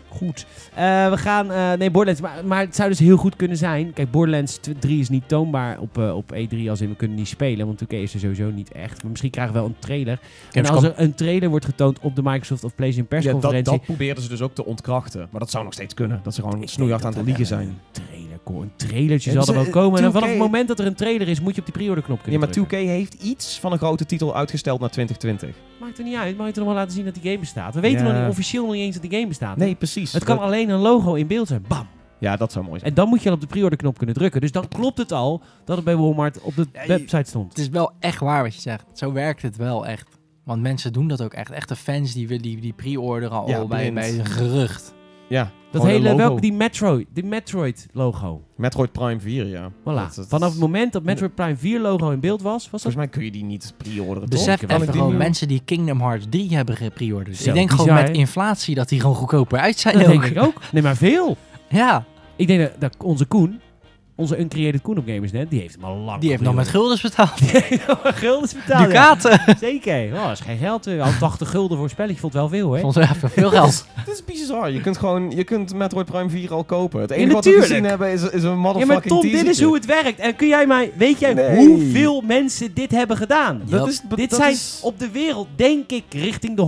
Goed. 0.09 0.47
Eh, 0.75 1.11
we 1.11 1.17
gaan... 1.17 1.51
eh, 1.51 1.73
nee, 1.73 1.91
Borderlands. 1.91 2.21
Maar, 2.21 2.47
maar 2.47 2.61
het 2.61 2.77
zou 2.77 2.89
dus 2.89 2.99
heel 2.99 3.17
goed 3.17 3.37
kunnen 3.37 3.57
zijn. 3.57 3.93
Kijk, 3.93 4.11
Borderlands 4.11 4.61
3 4.79 5.01
is 5.01 5.09
niet 5.09 5.29
toonbaar 5.29 5.79
op, 5.79 5.99
eh, 5.99 6.17
op 6.17 6.33
E3 6.35 6.69
als 6.69 6.81
in 6.81 6.89
we 6.89 6.97
kunnen 6.97 7.17
niet 7.17 7.29
spelen. 7.29 7.67
Want 7.67 7.85
2K 7.85 7.93
is 7.93 8.15
er 8.15 8.21
sowieso 8.21 8.51
niet 8.51 8.73
echt. 8.73 9.03
Maar 9.03 9.11
misschien 9.11 9.31
krijgen 9.31 9.55
we 9.55 9.61
wel 9.61 9.69
een 9.69 9.77
trailer. 9.79 10.19
En 10.53 10.67
als 10.67 10.83
er 10.83 10.93
een 10.97 11.15
trailer 11.15 11.49
wordt 11.49 11.65
getoond 11.65 11.99
op 12.01 12.17
de 12.17 12.23
Microsoft 12.23 12.65
of 12.65 12.75
PlayStation 12.75 13.07
Ja, 13.11 13.17
dat, 13.17 13.25
persconferentie... 13.25 13.73
dat 13.73 13.83
probeerden 13.83 14.23
ze 14.23 14.29
dus 14.29 14.43
ook 14.43 14.55
te 14.55 14.65
ontkrachten. 14.65 15.29
Maar 15.31 15.41
dat 15.41 15.51
zou 15.51 15.65
nog 15.65 15.73
steeds 15.73 15.95
kunnen. 15.95 16.21
Dat 16.23 16.35
ze 16.35 16.43
gewoon 16.43 16.69
snoeihard 16.69 17.05
aan 17.05 17.15
het 17.15 17.25
liegen 17.25 17.47
zijn. 17.47 17.69
Een 17.69 17.79
trailer, 17.91 18.28
ko- 18.45 18.63
een 18.63 18.73
trailertje 18.77 19.31
Ja, 19.33 19.37
zal 19.41 19.41
er 19.41 19.47
dus, 19.47 19.57
wel 19.57 19.65
eh, 19.67 19.81
komen. 19.81 19.97
En 19.97 20.03
dan 20.03 20.11
2K 20.13 20.15
vanaf 20.15 20.29
het 20.31 20.39
moment 20.39 20.69
dat 20.69 20.79
er 20.79 20.87
een 20.87 20.95
trailer 20.95 21.29
is, 21.29 21.41
moet 21.41 21.55
je 21.55 21.61
op 21.61 21.67
die 21.67 21.75
pre-order 21.77 22.05
knop 22.05 22.17
Ja, 22.17 22.23
kunnen 22.23 22.41
maar 22.41 22.49
2K 22.49 22.53
drukken. 22.69 22.79
heeft 22.89 23.15
iets 23.15 23.59
van 23.61 23.73
een 23.73 23.79
grote 23.79 24.07
titel 24.07 24.37
uitgesteld 24.37 24.81
naar 24.81 24.91
2020. 24.91 25.57
Maakt 25.81 25.99
er 25.99 26.05
niet 26.05 26.17
uit. 26.17 26.37
Mag 26.37 26.47
je 26.47 26.53
toch 26.53 26.65
nog 26.65 26.73
wel 26.73 26.83
laten 26.83 26.97
zien 26.97 27.05
dat 27.05 27.15
die 27.15 27.23
game 27.23 27.39
bestaat? 27.39 27.75
We 27.75 27.81
weten 27.81 28.07
Ja. 28.07 28.13
nog 28.13 28.21
niet 28.23 28.31
officieel 28.31 28.65
nog 28.65 28.73
niet 28.75 28.83
eens 28.83 28.95
dat 28.95 29.03
die 29.03 29.13
game 29.13 29.27
bestaat. 29.27 29.57
Nee, 29.57 29.75
precies. 29.75 30.13
Het 30.13 30.25
kan 30.25 30.37
Dat- 30.37 30.45
alleen 30.45 30.69
een 30.69 30.81
logo 30.81 31.15
in 31.15 31.27
beeld 31.27 31.49
zijn. 31.49 31.65
Bam! 31.69 31.87
Ja, 32.21 32.37
dat 32.37 32.53
zou 32.53 32.65
mooi 32.65 32.79
zijn. 32.79 32.91
En 32.91 32.97
dan 32.97 33.09
moet 33.09 33.23
je 33.23 33.29
al 33.29 33.35
op 33.35 33.41
de 33.41 33.47
pre-order 33.47 33.79
knop 33.79 33.97
kunnen 33.97 34.15
drukken. 34.17 34.41
Dus 34.41 34.53
dan 34.53 34.69
klopt 34.69 34.99
het 34.99 35.13
al 35.13 35.43
dat 35.65 35.77
het 35.77 35.85
bij 35.85 35.97
Walmart 35.97 36.41
op 36.41 36.57
de 36.57 36.67
Ja, 36.73 36.83
je- 36.83 36.89
website 36.89 37.29
stond. 37.29 37.49
Het 37.49 37.59
is 37.59 37.69
wel 37.69 37.93
echt 38.01 38.21
waar 38.21 38.43
wat 38.43 38.55
je 38.55 38.61
zegt. 38.61 38.85
Zo 38.93 39.13
werkt 39.13 39.43
het 39.43 39.57
wel 39.57 39.87
echt. 39.87 40.09
Want 40.45 40.63
mensen 40.63 40.93
doen 40.93 41.09
dat 41.09 41.23
ook 41.23 41.33
echt. 41.35 41.51
Echte 41.51 41.77
fans 41.77 42.13
die, 42.13 42.27
willen- 42.29 42.43
die, 42.43 42.61
die 42.61 42.73
pre-orderen 42.73 43.39
al 43.39 43.49
Ja, 43.49 43.65
bij, 43.67 43.93
bij 43.93 44.19
een 44.19 44.27
gerucht. 44.27 44.95
Ja, 45.29 45.51
Dat 45.71 45.83
hele, 45.83 46.03
logo. 46.05 46.17
welke, 46.17 46.41
die 46.41 46.53
Metroid, 46.53 47.07
die 47.13 47.25
Metroid 47.25 47.87
logo. 47.93 48.43
Metroid 48.57 48.93
Prime 48.93 49.21
4, 49.21 49.47
ja. 49.47 49.71
Voilà. 49.71 49.85
Dat- 49.85 50.15
dat- 50.15 50.27
Vanaf 50.29 50.51
het 50.51 50.61
moment 50.61 50.93
dat 50.93 51.03
Metroid 51.03 51.35
Prime 51.35 51.57
4 51.57 51.81
logo 51.81 52.11
in 52.11 52.21
beeld 52.21 52.43
was, 52.43 52.53
was 52.53 52.63
dat... 52.71 52.71
Volgens 52.71 52.95
mij 52.95 53.09
kun 53.09 53.25
je 53.25 53.31
die 53.31 53.45
niet 53.45 53.75
pre-orderen, 53.77 54.29
toch? 54.29 54.39
Besef 54.39 54.63
ik 54.63 54.71
even 54.73 54.93
gewoon 54.93 55.17
mensen 55.17 55.49
die 55.49 55.63
Kingdom 55.65 56.01
Hearts 56.01 56.27
3 56.29 56.55
hebben 56.55 56.77
gepreorderd. 56.77 57.37
Zo, 57.37 57.49
Ik 57.49 57.55
denk 57.55 57.69
bizar, 57.71 57.87
gewoon 57.87 58.03
met 58.03 58.17
inflatie 58.17 58.75
dat 58.75 58.89
die 58.89 59.01
gewoon 59.01 59.17
goedkoper 59.17 59.59
uit 59.59 59.79
zijn 59.79 59.95
Dat 59.99 60.07
ook. 60.07 60.11
denk 60.11 60.25
ik 60.25 60.43
ook. 60.43 60.61
Nee, 60.73 60.83
maar 60.83 60.97
veel. 60.97 61.37
Ja, 61.69 62.05
Ik 62.37 62.47
denk 62.47 62.61
dat, 62.61 62.81
dat 62.81 62.97
onze 63.05 63.25
Koen, 63.27 63.61
onze 64.19 64.39
Uncreated 64.41 64.83
Koen 64.83 64.99
op 64.99 65.05
Gamersnet, 65.07 65.51
die 65.51 65.61
heeft 65.61 65.75
hem 65.75 65.85
al 65.85 65.97
lang 65.97 66.21
die 66.21 66.31
heeft 66.31 66.43
nog 66.43 66.55
met 66.55 66.69
gulden. 66.69 66.99
guldens 66.99 67.17
betaald. 67.17 67.39
Die 67.53 67.61
heeft 67.63 67.87
nog 67.87 68.03
met 68.03 68.15
guldens 68.15 68.55
betaald. 68.55 68.81
ja. 68.81 68.87
Ducaten. 68.87 69.57
Zeker. 69.61 70.13
Oh, 70.15 70.23
dat 70.23 70.33
is 70.33 70.41
geen 70.41 70.59
geld. 70.59 70.87
eh. 70.87 71.03
Al 71.05 71.11
80 71.21 71.51
gulden 71.51 71.77
voor 71.77 71.85
een 71.85 71.93
spelletje 71.93 72.21
vond 72.21 72.33
wel 72.33 72.49
veel, 72.49 72.73
hè? 72.73 72.81
Vond 72.81 72.95
ze 72.95 73.01
even 73.01 73.31
veel 73.31 73.51
geld. 73.51 73.87
Het 73.95 74.09
is 74.09 74.25
bizar. 74.25 74.71
Je 74.71 74.81
kunt 74.81 74.97
gewoon, 74.97 75.31
je 75.31 75.45
kunt 75.45 75.75
Metroid 75.75 76.07
Prime 76.07 76.31
4 76.31 76.53
al 76.53 76.65
kopen. 76.65 77.01
Het 77.01 77.11
Ja, 77.11 77.17
enige 77.17 77.33
wat 77.35 77.45
we 77.45 77.53
gezien 77.61 77.85
hebben 77.85 78.11
is, 78.13 78.23
is 78.31 78.43
een 78.43 78.49
Ja, 78.51 78.55
motherfucking 78.57 79.13
maar 79.13 79.21
Tom, 79.23 79.31
dit 79.31 79.47
is 79.49 79.63
hoe 79.63 79.75
het 79.75 79.87
werkt. 79.87 80.19
En 80.19 80.37
kun 80.37 80.49
jij 80.49 80.67
mij, 80.67 80.93
weet 80.97 81.19
jij 81.19 81.35
Nee. 81.35 81.57
hoeveel 81.67 82.21
mensen 82.27 82.75
dit 82.75 82.91
hebben 82.91 83.17
gedaan? 83.17 83.63
Ja. 83.65 83.79
Dat 83.79 83.89
is, 83.89 84.01
dit 84.17 84.31
dat 84.31 84.39
zijn 84.39 84.53
is 84.53 84.81
op 84.83 84.99
de 84.99 85.11
wereld, 85.11 85.49
denk 85.57 85.91
ik, 85.91 86.05
richting 86.11 86.57
de 86.57 86.63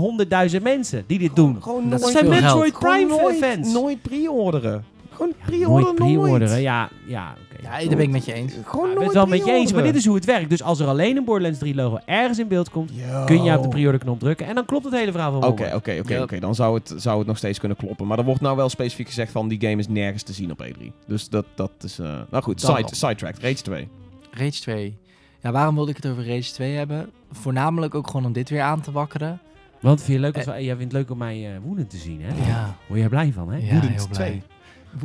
100.000 0.56 0.62
mensen 0.62 1.04
die 1.06 1.18
dit 1.18 1.36
doen. 1.36 1.56
gewoon 1.62 1.90
Dat 1.90 2.00
zijn 2.10 2.16
veel 2.16 2.28
Metroid 2.40 2.78
Prime 2.78 3.06
nooit, 3.20 3.36
fans. 3.44 3.72
Nooit 3.72 4.02
pre-orderen. 4.02 4.84
Gewoon 5.20 5.34
Ja, 5.38 5.44
pre-orderen 5.46 5.94
nooit 5.94 5.94
pre-orderen. 6.20 6.60
Ja, 6.60 6.88
ja 7.06 7.34
oké. 7.52 7.62
Ja, 7.62 7.78
daar 7.78 7.96
ben 7.96 8.00
ik 8.04 8.10
met 8.10 8.24
je 8.24 8.32
eens. 8.32 8.52
Gewoon 8.64 8.84
ik 8.90 8.94
ben 8.94 8.94
nooit 8.94 9.06
het 9.06 9.12
wel 9.14 9.26
met 9.26 9.44
je 9.44 9.52
eens, 9.52 9.72
maar 9.72 9.82
dit 9.82 9.94
is 9.94 10.06
hoe 10.06 10.14
het 10.14 10.24
werkt. 10.24 10.50
Dus 10.50 10.62
als 10.62 10.80
er 10.80 10.86
alleen 10.86 11.16
een 11.16 11.24
Borderlands 11.24 11.58
3 11.58 11.74
logo 11.74 11.98
ergens 12.06 12.38
in 12.38 12.48
beeld 12.48 12.70
komt, 12.70 12.90
Yo. 12.94 13.24
kun 13.24 13.42
je 13.42 13.56
op 13.56 13.62
de 13.62 13.68
pre-order 13.68 14.00
knop 14.00 14.20
drukken 14.20 14.46
en 14.46 14.54
dan 14.54 14.64
klopt 14.64 14.84
het 14.84 14.94
hele 14.94 15.10
verhaal 15.12 15.30
van 15.32 15.44
Oké, 15.44 15.62
Walmart. 15.62 15.74
oké, 15.74 15.98
oké, 16.00 16.14
Ja. 16.14 16.22
oké. 16.22 16.38
Dan 16.40 16.54
zou 16.54 16.74
het, 16.74 16.94
zou 16.96 17.18
het 17.18 17.26
nog 17.26 17.36
steeds 17.36 17.58
kunnen 17.58 17.76
kloppen. 17.76 18.06
Maar 18.06 18.18
er 18.18 18.24
wordt 18.24 18.40
nou 18.40 18.56
wel 18.56 18.68
specifiek 18.68 19.06
gezegd 19.06 19.32
van 19.32 19.48
die 19.48 19.60
game 19.60 19.76
is 19.76 19.88
nergens 19.88 20.22
te 20.22 20.32
zien 20.32 20.50
op 20.50 20.64
E3. 20.66 20.82
Dus 21.06 21.28
dat, 21.28 21.44
dat 21.54 21.70
is... 21.80 21.98
eh, 21.98 22.06
nou 22.30 22.42
goed, 22.42 22.60
Dan 22.60 22.76
side, 22.76 22.94
sidetracked. 22.94 23.42
Rage 23.42 23.62
2. 23.62 23.88
Rage 24.30 24.60
2. 24.60 24.96
Ja, 25.42 25.50
waarom 25.52 25.74
wilde 25.74 25.90
ik 25.90 25.96
het 25.96 26.06
over 26.06 26.26
Rage 26.26 26.52
2 26.52 26.74
hebben? 26.76 27.10
Voornamelijk 27.32 27.94
ook 27.94 28.06
gewoon 28.06 28.26
om 28.26 28.32
dit 28.32 28.48
weer 28.50 28.62
aan 28.62 28.80
te 28.80 28.92
wakkeren. 28.92 29.40
Want 29.80 30.02
vind 30.02 30.12
je 30.12 30.18
leuk 30.24 30.36
als 30.36 30.44
wij- 30.44 30.64
jij 30.64 30.76
vindt 30.76 30.92
het 30.92 31.00
leuk 31.02 31.10
om 31.10 31.18
mij 31.18 31.46
eh, 31.46 31.58
woedend 31.62 31.90
te 31.90 31.96
zien, 31.96 32.20
hè? 32.22 32.48
Ja, 32.50 32.76
Word 32.88 33.00
jij 33.00 33.08
blij 33.08 33.32
van, 33.32 33.50
hè? 33.52 33.56
ja 33.58 33.72
Woedend 33.72 33.92
heel 33.94 34.08
blij. 34.08 34.28
2. 34.28 34.42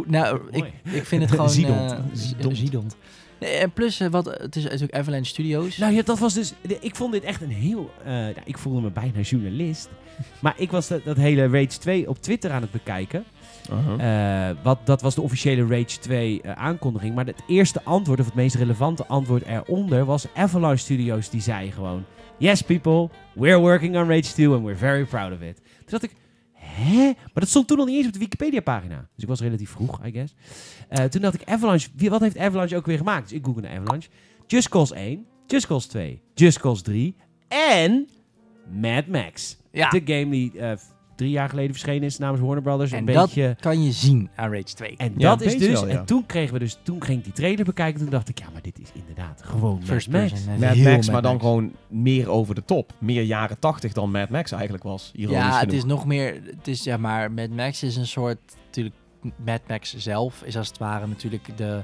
Nou, 0.06 0.40
ik, 0.52 0.66
ik 0.84 1.06
vind 1.06 1.22
het 1.22 1.32
gewoon... 1.40 1.48
Eh. 1.48 2.00
Ziedend. 2.52 2.96
Nee, 3.40 3.52
en 3.52 3.72
plus, 3.72 4.00
eh, 4.00 4.08
wat, 4.08 4.26
het 4.26 4.56
is 4.56 4.64
natuurlijk 4.64 4.94
Avalanche 4.94 5.26
Studios. 5.30 5.78
Nou 5.78 5.94
ja, 5.94 6.02
dat 6.02 6.20
was 6.20 6.34
dus. 6.34 6.54
Ik 6.80 6.96
vond 6.96 7.12
dit 7.12 7.24
echt 7.24 7.42
een 7.42 7.50
heel. 7.52 7.92
eh, 8.04 8.14
ja, 8.14 8.42
ik 8.46 8.58
voelde 8.58 8.82
me 8.82 8.90
bijna 8.92 9.20
journalist. 9.22 9.90
Maar 10.42 10.54
ik 10.58 10.72
was 10.72 10.88
dat, 10.88 11.04
dat 11.04 11.18
hele 11.18 11.48
Rage 11.48 11.80
2 11.80 12.10
op 12.10 12.22
Twitter 12.22 12.52
aan 12.52 12.62
het 12.62 12.72
bekijken. 12.72 13.24
Uh-huh. 13.72 14.50
Eh, 14.50 14.56
wat, 14.64 14.80
dat 14.84 15.02
was 15.02 15.16
de 15.16 15.22
officiële 15.22 15.68
Rage 15.68 16.00
2 16.00 16.42
eh, 16.42 16.52
aankondiging. 16.52 17.16
Maar 17.16 17.26
het 17.26 17.44
eerste 17.48 17.84
antwoord, 17.84 18.20
of 18.20 18.26
het 18.26 18.36
meest 18.36 18.56
relevante 18.56 19.06
antwoord 19.06 19.46
eronder, 19.46 20.06
was 20.06 20.28
Avalanche 20.36 20.78
Studios. 20.78 21.30
Die 21.30 21.42
zei 21.42 21.72
gewoon: 21.72 22.04
Yes, 22.38 22.62
people, 22.62 23.10
we're 23.34 23.58
working 23.60 23.96
on 23.98 24.08
Rage 24.10 24.34
2 24.34 24.54
and 24.54 24.64
we're 24.64 24.78
very 24.78 25.06
proud 25.06 25.32
of 25.34 25.42
it. 25.42 25.56
Toen 25.56 25.86
dacht 25.86 26.04
ik. 26.04 26.12
Hè? 26.76 27.04
Maar 27.06 27.32
dat 27.34 27.48
stond 27.50 27.68
toen 27.68 27.78
nog 27.78 27.86
niet 27.88 27.96
eens 27.98 28.08
op 28.08 28.14
de 28.14 28.20
Wikipedia-pagina. 28.20 29.08
Dus 29.14 29.24
ik 29.24 29.30
was 29.30 29.42
relatief 29.42 29.70
vroeg, 29.70 30.06
I 30.06 30.12
guess. 30.12 30.34
Eh, 30.90 31.04
toen 31.04 31.22
dacht 31.22 31.34
ik, 31.42 31.50
Avalanche, 31.50 31.90
wat 32.10 32.22
heeft 32.22 32.38
Avalanche 32.38 32.76
ook 32.76 32.86
weer 32.86 32.98
gemaakt? 32.98 33.30
Dus 33.30 33.38
ik 33.38 33.46
googelde 33.46 33.70
Avalanche. 33.70 34.10
Just 34.48 34.70
Cause 34.70 34.96
1, 34.96 35.26
Just 35.48 35.68
Cause 35.68 35.88
2, 35.88 36.22
Just 36.34 36.60
Cause 36.60 36.84
3 36.84 37.16
en 37.48 38.10
Mad 38.72 39.08
Max. 39.08 39.58
Ja, 39.72 39.90
De 39.90 40.02
game 40.06 40.30
die 40.30 40.60
eh, 40.60 40.78
drie 41.16 41.30
jaar 41.30 41.50
geleden 41.50 41.72
verschenen 41.72 42.04
is 42.04 42.18
namens 42.18 42.42
Warner 42.42 42.62
Brothers. 42.64 42.92
en 42.92 42.98
een 42.98 43.06
dat 43.14 43.26
beetje... 43.26 43.56
kan 43.60 43.84
je 43.84 43.92
zien 43.92 44.30
aan 44.36 44.52
Rage 44.52 44.64
2. 44.64 44.94
En 44.98 45.14
Ja, 45.18 45.30
dat 45.30 45.42
is 45.42 45.58
dus... 45.58 45.68
wel, 45.72 45.88
ja. 45.88 45.98
En 46.00 46.06
toen 46.06 46.26
kregen 46.26 46.54
we 46.54 46.60
dus... 46.60 46.78
Toen 46.84 47.04
ging 47.04 47.18
ik 47.18 47.24
die 47.24 47.34
trailer 47.34 47.66
bekijken. 47.66 48.02
Toen 48.02 48.10
dacht 48.10 48.30
ik, 48.30 48.40
ja, 48.40 48.46
maar 48.54 48.62
dit 48.62 48.80
is 48.80 48.90
inderdaad 48.94 49.42
gewoon 49.44 49.82
First 49.84 50.10
Mad 50.10 50.22
Max. 50.22 50.32
person. 50.34 50.60
Mad 50.60 50.76
Max, 50.76 51.10
maar 51.10 51.22
dan 51.22 51.32
Max. 51.32 51.44
gewoon 51.44 51.72
meer 51.88 52.30
over 52.30 52.56
de 52.56 52.66
top. 52.66 52.94
Meer 52.98 53.24
jaren 53.24 53.60
80 53.60 53.94
dan 53.94 54.12
Mad 54.12 54.30
Max 54.30 54.52
eigenlijk 54.52 54.84
was. 54.84 55.12
Ironisch 55.16 55.42
Ja, 55.42 55.50
het 55.50 55.60
genoeg. 55.60 55.76
is 55.76 55.86
nog 55.86 56.06
meer... 56.06 56.42
Het 56.46 56.68
is, 56.68 56.84
ja, 56.84 56.98
maar 56.98 57.32
Mad 57.32 57.50
Max 57.50 57.84
is 57.84 57.96
een 57.96 58.08
soort... 58.08 58.40
Natuurlijk, 58.66 58.96
Mad 59.46 59.62
Max 59.68 59.96
zelf 59.98 60.42
is 60.44 60.58
als 60.58 60.68
het 60.68 60.78
ware 60.78 61.08
natuurlijk 61.08 61.58
de... 61.58 61.84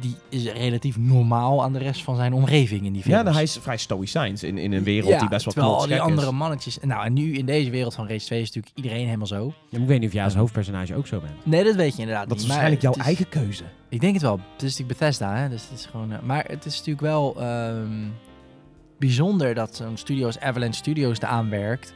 Die 0.00 0.14
is 0.28 0.44
relatief 0.52 0.98
normaal 0.98 1.62
aan 1.62 1.72
de 1.72 1.78
rest 1.78 2.02
van 2.02 2.16
zijn 2.16 2.32
omgeving 2.32 2.84
in 2.86 2.92
die 2.92 3.02
films. 3.02 3.16
Ja, 3.16 3.22
nou, 3.22 3.34
hij 3.34 3.42
is 3.44 3.58
vrij 3.60 3.76
stoïcijns 3.76 4.42
in, 4.42 4.58
in 4.58 4.72
een 4.72 4.82
wereld 4.82 5.12
Ja, 5.12 5.18
die 5.18 5.28
best 5.28 5.44
wel 5.44 5.52
terwijl 5.54 5.74
al 5.74 5.80
die 5.80 5.88
knotsgek 5.88 6.12
is. 6.12 6.18
andere 6.22 6.38
mannetjes... 6.38 6.78
Nou, 6.82 7.04
en 7.04 7.12
nu 7.12 7.34
in 7.34 7.46
deze 7.46 7.70
wereld 7.70 7.94
van 7.94 8.08
Race 8.08 8.26
2 8.26 8.40
is 8.40 8.46
natuurlijk 8.46 8.76
iedereen 8.76 9.04
helemaal 9.06 9.26
zo. 9.26 9.52
Ja, 9.68 9.78
ik 9.78 9.86
weet 9.86 9.98
niet 10.00 10.08
of 10.08 10.14
jij 10.14 10.24
als 10.24 10.34
hoofdpersonage 10.34 10.94
ook 10.94 11.06
zo 11.06 11.20
bent. 11.20 11.32
Nee, 11.46 11.64
dat 11.64 11.74
weet 11.74 11.94
je 11.94 12.00
inderdaad 12.00 12.28
Dat 12.28 12.36
is 12.36 12.42
niet. 12.42 12.48
waarschijnlijk 12.52 12.82
jouw 12.82 12.92
is- 12.94 13.04
eigen 13.04 13.28
keuze. 13.28 13.64
Ik 13.88 14.00
denk 14.00 14.12
het 14.12 14.22
wel. 14.22 14.32
Het 14.52 14.62
is 14.62 14.70
natuurlijk 14.70 14.98
Bethesda, 14.98 15.36
hè? 15.36 15.48
Dus 15.48 15.62
het 15.68 15.78
is 15.78 15.86
gewoon. 15.86 16.12
eh, 16.12 16.18
maar 16.22 16.44
het 16.48 16.64
is 16.64 16.72
natuurlijk 16.76 17.00
wel 17.00 17.40
ehm, 17.40 18.06
bijzonder 18.98 19.54
dat 19.54 19.76
zo'n 19.76 19.96
studio 19.96 20.26
als 20.26 20.38
Avalanche 20.38 20.76
Studios 20.78 21.20
eraan 21.20 21.50
werkt. 21.50 21.94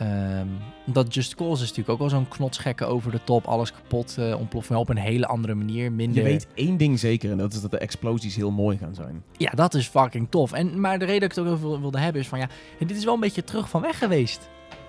Ehm, 0.00 0.46
dat 0.86 1.14
Just 1.14 1.34
Cause 1.34 1.62
is 1.62 1.68
natuurlijk 1.68 1.88
ook 1.88 1.98
wel 1.98 2.08
zo'n 2.08 2.28
knotsgekke 2.28 2.84
over 2.84 3.10
de 3.10 3.20
top, 3.24 3.46
alles 3.46 3.72
kapot, 3.72 4.14
eh 4.18 4.38
ontploffen 4.38 4.72
maar 4.72 4.82
op 4.82 4.88
een 4.88 4.96
hele 4.96 5.26
andere 5.26 5.54
manier. 5.54 5.92
Minder. 5.92 6.16
Je 6.16 6.22
weet 6.22 6.46
één 6.54 6.76
ding 6.76 6.98
zeker 6.98 7.30
en 7.30 7.36
dat 7.36 7.52
is 7.52 7.60
dat 7.60 7.70
de 7.70 7.78
explosies 7.78 8.36
heel 8.36 8.50
mooi 8.50 8.78
gaan 8.78 8.94
zijn. 8.94 9.22
Ja, 9.36 9.50
dat 9.50 9.74
is 9.74 9.86
fucking 9.88 10.26
tof. 10.30 10.52
En, 10.52 10.80
maar 10.80 10.98
de 10.98 11.04
reden 11.04 11.20
dat 11.20 11.30
ik 11.30 11.36
het 11.36 11.46
ook 11.46 11.52
over 11.52 11.80
wilde 11.80 11.98
hebben 11.98 12.20
is 12.22 12.28
van 12.28 12.38
ja, 12.38 12.48
dit 12.78 12.96
is 12.96 13.04
wel 13.04 13.14
een 13.14 13.20
beetje 13.20 13.44
terug 13.44 13.68
van 13.68 13.80
weg 13.80 13.98
geweest. 13.98 14.48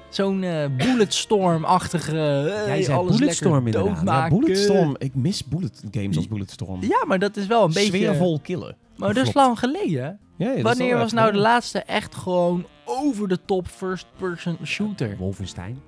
Zo'n 0.09 0.43
eh 0.43 0.65
Bulletstorm-achtige. 0.77 2.11
eh, 2.51 2.65
Jij 2.67 2.81
zei 2.83 2.97
alles 2.97 3.17
Bulletstorm 3.17 3.65
inderdaad. 3.65 4.05
Ja. 4.05 4.27
Bulletstorm, 4.37 4.95
ik 4.97 5.15
mis 5.15 5.45
bullet 5.45 5.83
games 5.91 6.17
als 6.17 6.27
Bulletstorm. 6.27 6.81
Ja, 6.81 7.03
maar 7.07 7.19
dat 7.19 7.37
is 7.37 7.47
wel 7.47 7.63
een 7.63 7.73
beetje. 7.73 7.87
Sfeervol 7.97 8.39
killen. 8.39 8.75
Maar 8.97 9.13
dat 9.13 9.27
is 9.27 9.33
lang 9.33 9.59
geleden. 9.59 10.19
Ja, 10.37 10.61
Wanneer 10.61 10.97
was 10.97 11.11
nou 11.11 11.31
de 11.31 11.37
laatste 11.37 11.79
echt 11.79 12.15
gewoon 12.15 12.65
over 12.91 13.27
de 13.27 13.39
top 13.45 13.67
first-person 13.67 14.57
shooter? 14.65 15.17
Wolfenstein. 15.17 15.81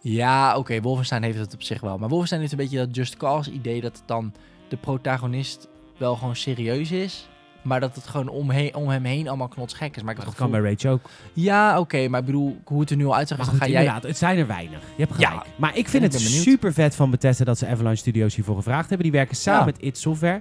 Ja, 0.00 0.56
oké, 0.58 0.80
Wolfenstein 0.80 1.22
heeft 1.22 1.38
het 1.38 1.54
op 1.54 1.62
zich 1.62 1.80
wel. 1.80 1.98
Maar 1.98 2.08
Wolfenstein 2.08 2.40
heeft 2.40 2.52
een 2.52 2.58
beetje 2.58 2.78
dat 2.78 2.94
Just 2.96 3.16
Cause 3.16 3.50
idee 3.50 3.80
dat 3.80 3.96
het 3.98 4.02
dan 4.06 4.32
de 4.68 4.76
protagonist 4.76 5.68
wel 5.96 6.16
gewoon 6.16 6.36
serieus 6.36 6.90
is. 6.90 7.28
Maar 7.62 7.80
dat 7.80 7.94
het 7.94 8.06
gewoon 8.06 8.28
om, 8.28 8.50
he- 8.50 8.70
om 8.74 8.88
hem 8.88 9.04
heen 9.04 9.28
allemaal 9.28 9.48
knotsgek 9.48 9.96
is. 9.96 10.02
Maar 10.02 10.10
ik 10.12 10.16
heb 10.18 10.26
Dat 10.28 10.36
kan 10.36 10.50
bij 10.50 10.60
Rage 10.60 10.88
ook. 10.88 11.10
Ja, 11.32 11.78
oké, 11.78 12.08
maar 12.08 12.20
ik 12.20 12.26
bedoel, 12.26 12.60
hoe 12.64 12.80
het 12.80 12.90
er 12.90 12.96
nu 12.96 13.04
al 13.06 13.14
uitzag, 13.16 13.38
Maar 13.38 13.46
goed, 13.46 13.58
ga 13.58 13.68
jij... 13.68 13.86
het 14.02 14.18
zijn 14.18 14.38
er 14.38 14.46
weinig. 14.46 14.80
Je 14.96 15.04
hebt 15.04 15.18
Ja. 15.20 15.28
gelijk. 15.28 15.46
maar 15.56 15.76
ik 15.76 15.88
vind 15.88 16.04
ik 16.04 16.12
het 16.12 16.20
super 16.20 16.72
vet 16.72 16.94
van 16.94 17.10
Bethesda 17.10 17.44
dat 17.44 17.58
ze 17.58 17.66
Avalanche 17.66 17.96
Studios 17.98 18.34
hiervoor 18.34 18.56
gevraagd 18.56 18.88
hebben. 18.88 19.02
Die 19.10 19.16
werken 19.16 19.36
samen 19.36 19.58
Ja. 19.60 19.64
met 19.66 19.82
id 19.82 19.98
Software. 19.98 20.40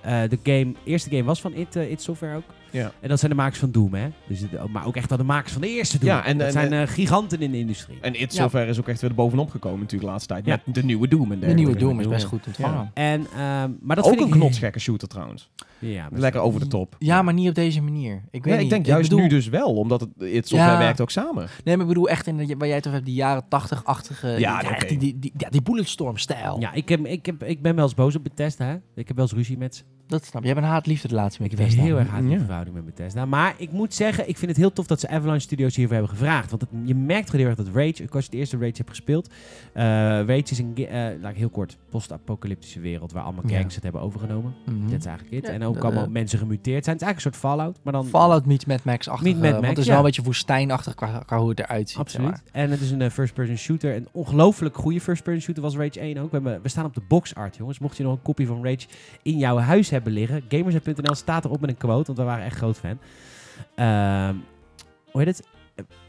Eh, 0.00 0.20
de 0.28 0.38
game, 0.42 0.74
eerste 0.84 1.10
game 1.10 1.24
was 1.24 1.40
van 1.40 1.54
id, 1.54 1.76
eh, 1.76 1.90
id 1.90 2.02
Software 2.02 2.36
ook. 2.36 2.44
Ja. 2.72 2.92
En 3.00 3.08
dat 3.08 3.18
zijn 3.18 3.30
de 3.30 3.36
makers 3.36 3.58
van 3.58 3.70
Doom, 3.70 3.94
hè? 3.94 4.08
Dus, 4.26 4.40
het- 4.40 4.68
maar 4.72 4.86
ook 4.86 4.96
echt 4.96 5.10
al 5.10 5.16
de 5.16 5.22
makers 5.22 5.52
van 5.52 5.60
de 5.62 5.68
eerste 5.68 5.98
Doom. 5.98 6.08
Ja, 6.08 6.24
en- 6.24 6.38
dat 6.38 6.46
en- 6.46 6.52
zijn 6.52 6.72
eh, 6.72 6.82
giganten 6.86 7.40
in 7.40 7.50
de 7.50 7.58
industrie. 7.58 7.98
En 8.00 8.20
It 8.20 8.34
Ja. 8.34 8.40
Software 8.42 8.66
is 8.66 8.78
ook 8.78 8.88
echt 8.88 9.00
weer 9.00 9.14
bovenop 9.14 9.50
gekomen 9.50 9.78
natuurlijk 9.78 10.02
de 10.04 10.10
laatste 10.10 10.28
tijd. 10.34 10.46
Ja. 10.46 10.60
Met 10.64 10.74
de 10.74 10.84
nieuwe 10.84 11.08
Doom 11.08 11.32
en 11.32 11.40
de 11.40 11.46
nieuwe 11.46 11.76
Doom 11.76 12.00
is 12.00 12.08
best 12.08 12.22
ja. 12.22 12.28
goed 12.28 12.46
ontvangen. 12.46 12.90
Ja, 12.94 13.02
En, 13.02 13.26
ehm, 13.36 13.70
maar 13.80 13.96
dat 13.96 14.04
ook 14.04 14.10
vind 14.10 14.22
een 14.22 14.28
ik... 14.28 14.32
knotsgekke 14.40 14.78
shooter 14.78 15.08
trouwens. 15.08 15.50
Ja, 15.78 16.08
Lekker 16.12 16.40
wel. 16.40 16.48
over 16.48 16.60
de 16.60 16.66
top. 16.66 16.96
maar 16.98 17.32
niet 17.34 17.48
op 17.48 17.54
deze 17.54 17.82
manier. 17.82 18.22
Ik 18.30 18.44
weet 18.44 18.54
Nee, 18.54 18.64
ik 18.64 18.70
denk 18.70 18.86
juist 18.86 19.08
bedoel- 19.08 19.24
nu 19.24 19.28
dus 19.30 19.48
wel, 19.48 19.74
omdat 19.74 20.00
het 20.00 20.10
It 20.18 20.48
Software 20.48 20.72
Ja. 20.72 20.78
werkt 20.78 21.00
ook 21.00 21.10
samen. 21.10 21.46
Nee, 21.64 21.76
maar 21.76 21.82
ik 21.86 21.92
bedoel 21.92 22.08
echt 22.08 22.26
in 22.26 22.36
de, 22.36 22.54
waar 22.58 22.66
jij 22.66 22.76
het 22.76 22.86
over 22.86 22.92
hebt, 22.98 23.06
die 23.06 23.14
jaren 23.14 23.44
80-achtige... 23.48 24.28
Ja, 24.38 24.62
die, 24.88 24.98
die, 24.98 25.18
die, 25.18 25.32
ja, 25.36 25.48
die 25.50 25.62
Bulletstorm-stijl. 25.62 26.60
Ja, 26.60 26.72
ik, 26.72 26.88
heb, 26.88 27.06
ik, 27.06 27.26
heb, 27.26 27.42
ik 27.44 27.62
ben 27.62 27.74
wel 27.74 27.84
eens 27.84 27.94
boos 27.94 28.16
op 28.16 28.22
Bethesda, 28.24 28.64
hè? 28.64 28.74
Ik 28.94 29.06
heb 29.08 29.16
wel 29.16 29.24
eens 29.24 29.34
ruzie 29.34 29.58
met 29.58 29.74
ze. 29.74 29.82
Dat 30.06 30.24
snap 30.24 30.42
je. 30.42 30.48
Je 30.48 30.54
hebt 30.54 30.66
een 30.66 30.72
haat-liefde 30.72 31.08
de 31.08 31.14
laatste 31.14 31.44
Ik 31.44 31.50
week. 31.50 31.60
heb 31.60 31.78
een 31.78 31.84
heel 31.84 31.98
erg 31.98 32.08
Ja. 32.08 32.14
aan 32.14 32.28
die 32.28 32.38
verhouding 32.38 32.74
met 32.76 32.84
Bethesda. 32.84 33.24
Maar 33.26 33.54
ik 33.56 33.72
moet 33.72 33.94
zeggen, 33.94 34.28
ik 34.28 34.36
vind 34.38 34.50
het 34.50 34.60
heel 34.60 34.72
tof 34.72 34.86
dat 34.86 35.00
ze 35.00 35.08
Avalanche 35.08 35.40
Studios 35.40 35.76
hiervoor 35.76 35.96
hebben 35.96 36.16
gevraagd. 36.16 36.50
Want 36.50 36.62
het, 36.62 36.70
je 36.84 36.94
merkt 36.94 37.30
gewoon 37.30 37.46
heel 37.46 37.56
erg 37.56 37.64
dat 37.66 37.74
Rage, 37.74 38.06
als 38.10 38.24
je 38.24 38.30
de 38.30 38.36
eerste 38.36 38.56
Rage 38.56 38.72
hebt 38.76 38.88
gespeeld. 38.88 39.28
eh, 39.72 39.82
Rage 40.26 40.42
is 40.50 40.58
een, 40.58 40.72
eh, 40.76 41.20
laat 41.20 41.30
ik 41.30 41.36
heel 41.36 41.48
kort, 41.48 41.76
post-apocalyptische 41.90 42.80
wereld 42.80 43.12
waar 43.12 43.22
allemaal 43.22 43.42
Ja. 43.46 43.58
gangs 43.58 43.74
het 43.74 43.82
hebben 43.84 44.00
overgenomen. 44.00 44.54
Mhm. 44.66 44.90
Dat 44.90 44.98
is 44.98 45.06
eigenlijk 45.06 45.36
het. 45.36 45.46
Ja, 45.46 45.52
en 45.52 45.64
ook 45.64 45.84
allemaal 45.84 46.04
eh, 46.04 46.10
mensen 46.10 46.38
gemuteerd 46.38 46.84
zijn. 46.84 46.96
Het 46.96 47.04
is 47.04 47.08
eigenlijk 47.08 47.36
een 47.36 47.40
soort 47.42 47.52
Fallout, 47.54 47.78
maar 47.82 47.92
dan... 47.92 48.06
Fallout 48.06 48.46
meets 48.46 48.64
Mad 48.64 48.84
Max-achtig. 48.84 49.24
Meet 49.26 49.34
Mad 49.40 49.42
want 49.50 49.54
Max, 49.54 49.68
het 49.68 49.78
is 49.78 49.84
ja. 49.84 49.90
wel 49.90 49.98
een 50.00 50.06
beetje 50.06 50.22
woestijnachtig 50.22 50.94
qua, 50.94 51.18
qua 51.26 51.38
hoe 51.38 51.48
het 51.48 51.58
eruit 51.58 51.80
ziet. 51.80 51.90
zeg 51.90 52.00
Absoluut. 52.00 52.30
maar. 52.30 52.42
En 52.52 52.70
het 52.70 52.80
is 52.80 52.90
een 52.90 53.02
eh, 53.02 53.10
first-person 53.10 53.56
shooter. 53.56 53.94
Een 53.96 54.08
ongelooflijk 54.12 54.76
goede 54.76 55.00
first-person 55.00 55.42
shooter 55.42 55.62
was 55.62 55.76
Rage 55.76 56.00
1 56.00 56.18
ook. 56.18 56.30
We, 56.30 56.34
hebben, 56.34 56.62
we 56.62 56.68
staan 56.68 56.84
op 56.84 56.94
de 56.94 57.02
box 57.08 57.34
art, 57.34 57.56
jongens. 57.56 57.78
Mocht 57.78 57.96
je 57.96 58.02
nog 58.02 58.12
een 58.12 58.22
kopie 58.22 58.46
van 58.46 58.64
Rage 58.64 58.86
in 59.22 59.38
jouw 59.38 59.56
huis 59.58 59.90
hebben 59.92 60.12
liggen. 60.12 60.42
Gamersnet.nl 60.48 61.14
staat 61.14 61.44
erop 61.44 61.60
met 61.60 61.70
een 61.70 61.76
quote, 61.76 62.06
want 62.06 62.18
we 62.18 62.24
waren 62.24 62.44
echt 62.44 62.56
groot 62.56 62.76
fan. 62.78 62.98
Ehm 63.74 64.34
hoe 65.10 65.22
heet 65.22 65.36
het? 65.36 65.46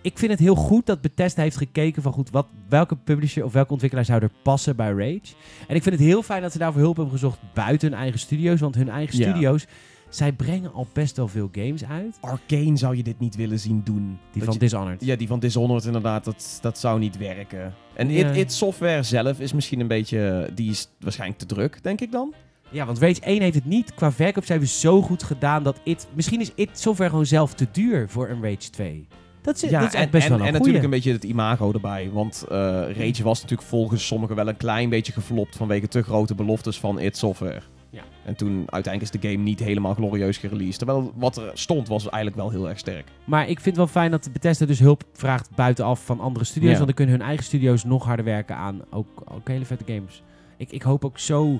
Ik 0.01 0.17
vind 0.17 0.31
het 0.31 0.39
heel 0.39 0.55
goed 0.55 0.85
dat 0.85 1.01
Bethesda 1.01 1.41
heeft 1.41 1.57
gekeken 1.57 2.01
van 2.01 2.11
goed, 2.13 2.29
wat, 2.29 2.47
welke 2.69 2.95
publisher 2.95 3.43
of 3.43 3.53
welke 3.53 3.71
ontwikkelaar 3.71 4.05
zou 4.05 4.21
er 4.21 4.29
passen 4.43 4.75
bij 4.75 4.89
Rage. 4.91 5.33
En 5.67 5.75
ik 5.75 5.83
vind 5.83 5.95
het 5.95 6.03
heel 6.03 6.23
fijn 6.23 6.41
dat 6.41 6.51
ze 6.51 6.57
daarvoor 6.57 6.81
hulp 6.81 6.95
hebben 6.95 7.13
gezocht 7.13 7.39
buiten 7.53 7.89
hun 7.89 7.99
eigen 7.99 8.19
studio's. 8.19 8.59
Want 8.59 8.75
hun 8.75 8.89
eigen 8.89 9.17
Ja. 9.17 9.29
studio's, 9.29 9.65
zij 10.09 10.31
brengen 10.31 10.73
al 10.73 10.87
best 10.93 11.17
wel 11.17 11.27
veel 11.27 11.49
games 11.51 11.85
uit. 11.85 12.17
Arcane 12.21 12.77
zou 12.77 12.95
je 12.97 13.03
dit 13.03 13.19
niet 13.19 13.35
willen 13.35 13.59
zien 13.59 13.81
doen. 13.83 14.05
Die 14.07 14.17
Dat 14.33 14.43
van 14.43 14.53
je- 14.53 14.59
Dishonored. 14.59 15.05
Ja, 15.05 15.15
die 15.15 15.27
van 15.27 15.39
Dishonored 15.39 15.85
inderdaad, 15.85 16.23
dat, 16.25 16.57
dat 16.61 16.79
zou 16.79 16.99
niet 16.99 17.17
werken. 17.17 17.73
En 17.93 18.09
Ja. 18.09 18.29
it, 18.29 18.37
it 18.37 18.53
Software 18.53 19.03
zelf 19.03 19.39
is 19.39 19.53
misschien 19.53 19.79
een 19.79 19.87
beetje, 19.87 20.49
die 20.53 20.69
is 20.69 20.89
waarschijnlijk 20.99 21.39
te 21.39 21.45
druk, 21.45 21.83
denk 21.83 22.01
ik 22.01 22.11
dan. 22.11 22.33
Ja, 22.73 22.85
want 22.85 22.99
Rage 22.99 23.21
1 23.21 23.41
heeft 23.41 23.55
het 23.55 23.65
niet 23.65 23.93
qua 23.93 24.11
verkoopcijfers 24.11 24.79
zo 24.79 25.01
goed 25.01 25.23
gedaan 25.23 25.63
dat 25.63 25.79
it... 25.83 26.07
Misschien 26.13 26.41
is 26.41 26.51
it 26.55 26.79
software 26.79 27.09
gewoon 27.09 27.25
zelf 27.25 27.53
te 27.53 27.67
duur 27.71 28.09
voor 28.09 28.29
een 28.29 28.43
Rage 28.43 28.69
2. 28.69 29.07
Dat 29.41 29.55
is, 29.55 29.61
dat 29.61 29.81
is 29.81 29.93
en, 29.93 29.99
echt 29.99 30.11
best 30.11 30.23
en, 30.23 30.29
wel 30.29 30.39
een 30.39 30.45
en 30.45 30.55
goeie. 30.55 30.73
natuurlijk 30.73 30.83
een 30.83 30.89
beetje 30.89 31.11
het 31.11 31.23
imago 31.23 31.73
erbij. 31.73 32.09
Want 32.13 32.45
eh, 32.49 32.57
Rage 32.97 33.23
was 33.23 33.41
natuurlijk 33.41 33.69
volgens 33.69 34.07
sommigen 34.07 34.35
wel 34.35 34.47
een 34.47 34.57
klein 34.57 34.89
beetje 34.89 35.13
geflopt 35.13 35.55
vanwege 35.55 35.87
te 35.87 36.03
grote 36.03 36.35
beloftes 36.35 36.79
van 36.79 36.99
it 36.99 37.17
Software. 37.17 37.61
Ja. 37.89 38.03
En 38.25 38.35
toen 38.35 38.63
uiteindelijk 38.69 39.13
is 39.13 39.21
de 39.21 39.27
game 39.27 39.43
niet 39.43 39.59
helemaal 39.59 39.93
glorieus 39.93 40.37
gereleased. 40.37 40.77
Terwijl 40.77 41.13
wat 41.15 41.37
er 41.37 41.51
stond 41.53 41.87
was 41.87 42.09
eigenlijk 42.09 42.35
wel 42.35 42.49
heel 42.49 42.69
erg 42.69 42.79
sterk. 42.79 43.07
Maar 43.23 43.41
ik 43.41 43.59
vind 43.59 43.65
het 43.65 43.75
wel 43.75 43.87
fijn 43.87 44.11
dat 44.11 44.29
Bethesda 44.33 44.65
dus 44.65 44.79
hulp 44.79 45.03
vraagt 45.13 45.49
buitenaf 45.55 46.05
van 46.05 46.19
andere 46.19 46.45
studio's. 46.45 46.71
Ja. 46.71 46.77
Want 46.77 46.87
dan 46.87 46.95
kunnen 46.95 47.15
hun 47.15 47.25
eigen 47.25 47.45
studio's 47.45 47.83
nog 47.83 48.05
harder 48.05 48.25
werken 48.25 48.55
aan 48.55 48.81
ook, 48.89 49.07
ook 49.25 49.47
hele 49.47 49.65
vette 49.65 49.93
games. 49.93 50.23
Ik, 50.57 50.71
ik 50.71 50.81
hoop 50.81 51.05
ook 51.05 51.19
zo... 51.19 51.59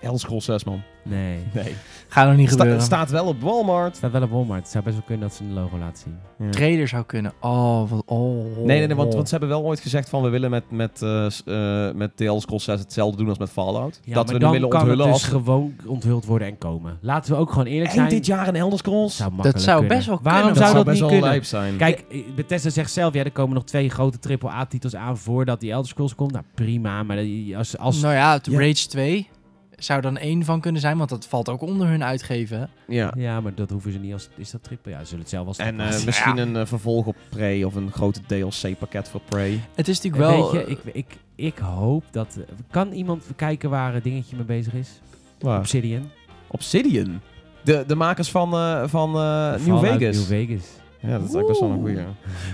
Elder 0.00 0.20
Scrolls 0.20 0.44
6 0.44 0.64
man. 0.64 0.82
Nee. 1.02 1.38
Nee. 1.54 1.74
Gaat 2.08 2.26
nog 2.28 2.36
niet 2.36 2.48
Sta- 2.48 2.56
gebeuren. 2.58 2.82
staat 2.82 3.10
wel 3.10 3.26
op 3.26 3.40
Walmart. 3.40 3.86
Het 3.86 3.96
staat 3.96 4.10
wel 4.12 4.22
op 4.22 4.30
Walmart. 4.30 4.60
Het 4.62 4.70
zou 4.70 4.84
best 4.84 4.96
wel 4.96 5.04
kunnen 5.06 5.28
dat 5.28 5.36
ze 5.36 5.42
een 5.44 5.52
logo 5.52 5.78
laten 5.78 6.02
zien. 6.04 6.18
Ja. 6.46 6.50
Trader 6.50 6.88
zou 6.88 7.04
kunnen. 7.04 7.32
Oh, 7.40 7.90
wat, 7.90 8.02
oh. 8.06 8.56
Nee, 8.56 8.64
nee, 8.78 8.86
nee 8.86 8.96
want, 8.96 9.14
want 9.14 9.24
ze 9.28 9.30
hebben 9.30 9.48
wel 9.48 9.62
ooit 9.62 9.80
gezegd 9.80 10.08
van 10.08 10.22
we 10.22 10.28
willen 10.28 10.50
met, 10.50 10.70
met, 10.70 11.02
eh, 11.02 11.28
s- 11.28 11.42
eh, 11.44 11.90
met 11.92 12.16
The 12.16 12.24
Elder 12.26 12.42
Scrolls 12.42 12.64
6 12.64 12.80
hetzelfde 12.80 13.16
doen 13.16 13.28
als 13.28 13.38
met 13.38 13.50
Fallout. 13.50 14.00
Ja, 14.04 14.14
dat 14.14 14.24
maar 14.24 14.34
we 14.34 14.40
dan 14.40 14.48
de 14.50 14.54
willen 14.56 14.70
kan 14.70 14.80
onthullen 14.80 15.04
het 15.06 15.14
dus 15.14 15.22
als... 15.24 15.32
gewoon 15.32 15.74
onthuld 15.86 16.24
worden 16.24 16.48
en 16.48 16.58
komen. 16.58 16.98
Laten 17.00 17.32
we 17.34 17.38
ook 17.38 17.50
gewoon 17.50 17.66
eerlijk 17.66 17.84
Eind 17.90 17.94
zijn. 18.00 18.08
dit 18.08 18.26
jaar 18.26 18.48
een 18.48 18.56
Elder 18.56 18.78
Scrolls? 18.78 19.16
zou 19.16 19.30
makkelijk 19.30 19.58
zou 19.60 19.78
kunnen. 19.78 19.96
best 19.96 20.08
wel 20.08 20.18
Waarom 20.22 20.42
kunnen, 20.52 20.62
zou 20.62 20.74
man. 20.76 20.84
dat 20.84 20.84
best 20.84 21.00
niet 21.02 21.10
wel 21.10 21.20
kunnen? 21.20 21.30
lijp 21.30 21.44
zijn. 21.44 21.76
Kijk, 21.76 22.04
eh, 22.10 22.34
Bethesda 22.36 22.70
zegt 22.70 22.90
zelf, 22.92 23.14
ja, 23.14 23.24
er 23.24 23.30
komen 23.32 23.54
nog 23.54 23.64
twee 23.64 23.90
grote 23.90 24.18
AAA-titels 24.40 24.96
aan 24.96 25.18
voordat 25.18 25.60
die 25.60 25.70
Elder 25.70 25.88
Scrolls 25.88 26.14
komt. 26.14 26.32
Nou, 26.32 26.44
prima, 26.54 27.02
maar 27.02 27.16
die- 27.16 27.56
als... 27.56 27.78
als 27.78 28.00
Nou 28.00 28.14
ja, 28.14 28.32
het 28.32 28.46
Ja. 28.46 28.58
Rage 28.58 28.86
2 28.88 29.28
zou 29.76 30.00
dan 30.00 30.16
één 30.16 30.44
van 30.44 30.60
kunnen 30.60 30.80
zijn, 30.80 30.98
want 30.98 31.10
dat 31.10 31.26
valt 31.26 31.48
ook 31.48 31.60
onder 31.60 31.88
hun 31.88 32.04
uitgeven. 32.04 32.70
ja. 32.88 33.12
ja, 33.16 33.40
maar 33.40 33.54
dat 33.54 33.70
hoeven 33.70 33.92
ze 33.92 33.98
niet 33.98 34.12
als... 34.12 34.28
Is 34.36 34.50
dat 34.50 34.62
triple? 34.62 34.92
Ja, 34.92 34.98
ze 34.98 35.04
zullen 35.04 35.20
het 35.20 35.30
zelf 35.30 35.46
als... 35.46 35.58
En 35.58 35.80
eh, 35.80 36.04
misschien 36.04 36.36
een 36.38 36.56
eh, 36.56 36.66
vervolg 36.66 37.06
op 37.06 37.16
Prey 37.28 37.64
of 37.64 37.74
een 37.74 37.92
grote 37.92 38.20
DLC-pakket 38.26 39.08
voor 39.08 39.20
Prey. 39.28 39.60
Het 39.74 39.88
is 39.88 40.00
natuurlijk 40.00 40.30
wel... 40.30 40.52
Weet 40.52 40.66
je, 40.66 40.70
ik, 40.70 40.78
ik, 40.92 41.16
ik 41.34 41.58
hoop 41.58 42.04
dat... 42.10 42.38
kan 42.70 42.92
iemand 42.92 43.24
kijken 43.36 43.70
waar 43.70 43.94
een 43.94 44.02
dingetje 44.02 44.36
mee 44.36 44.44
bezig 44.44 44.72
is? 44.74 45.00
Waar? 45.40 45.58
Obsidian. 45.58 46.10
Obsidian. 46.46 47.20
De, 47.62 47.84
de 47.86 47.94
makers 47.94 48.30
van, 48.30 48.52
eh, 48.52 48.82
van 48.86 49.08
eh, 49.16 49.54
New 49.66 49.78
Vegas. 49.78 50.16
New 50.16 50.24
Vegas. 50.24 50.66
Ja, 51.00 51.18
dat 51.18 51.28
is 51.28 51.34
eigenlijk 51.34 51.46
best 51.46 51.60
wel 51.60 51.70
een 51.70 51.78
goeie. 51.78 51.96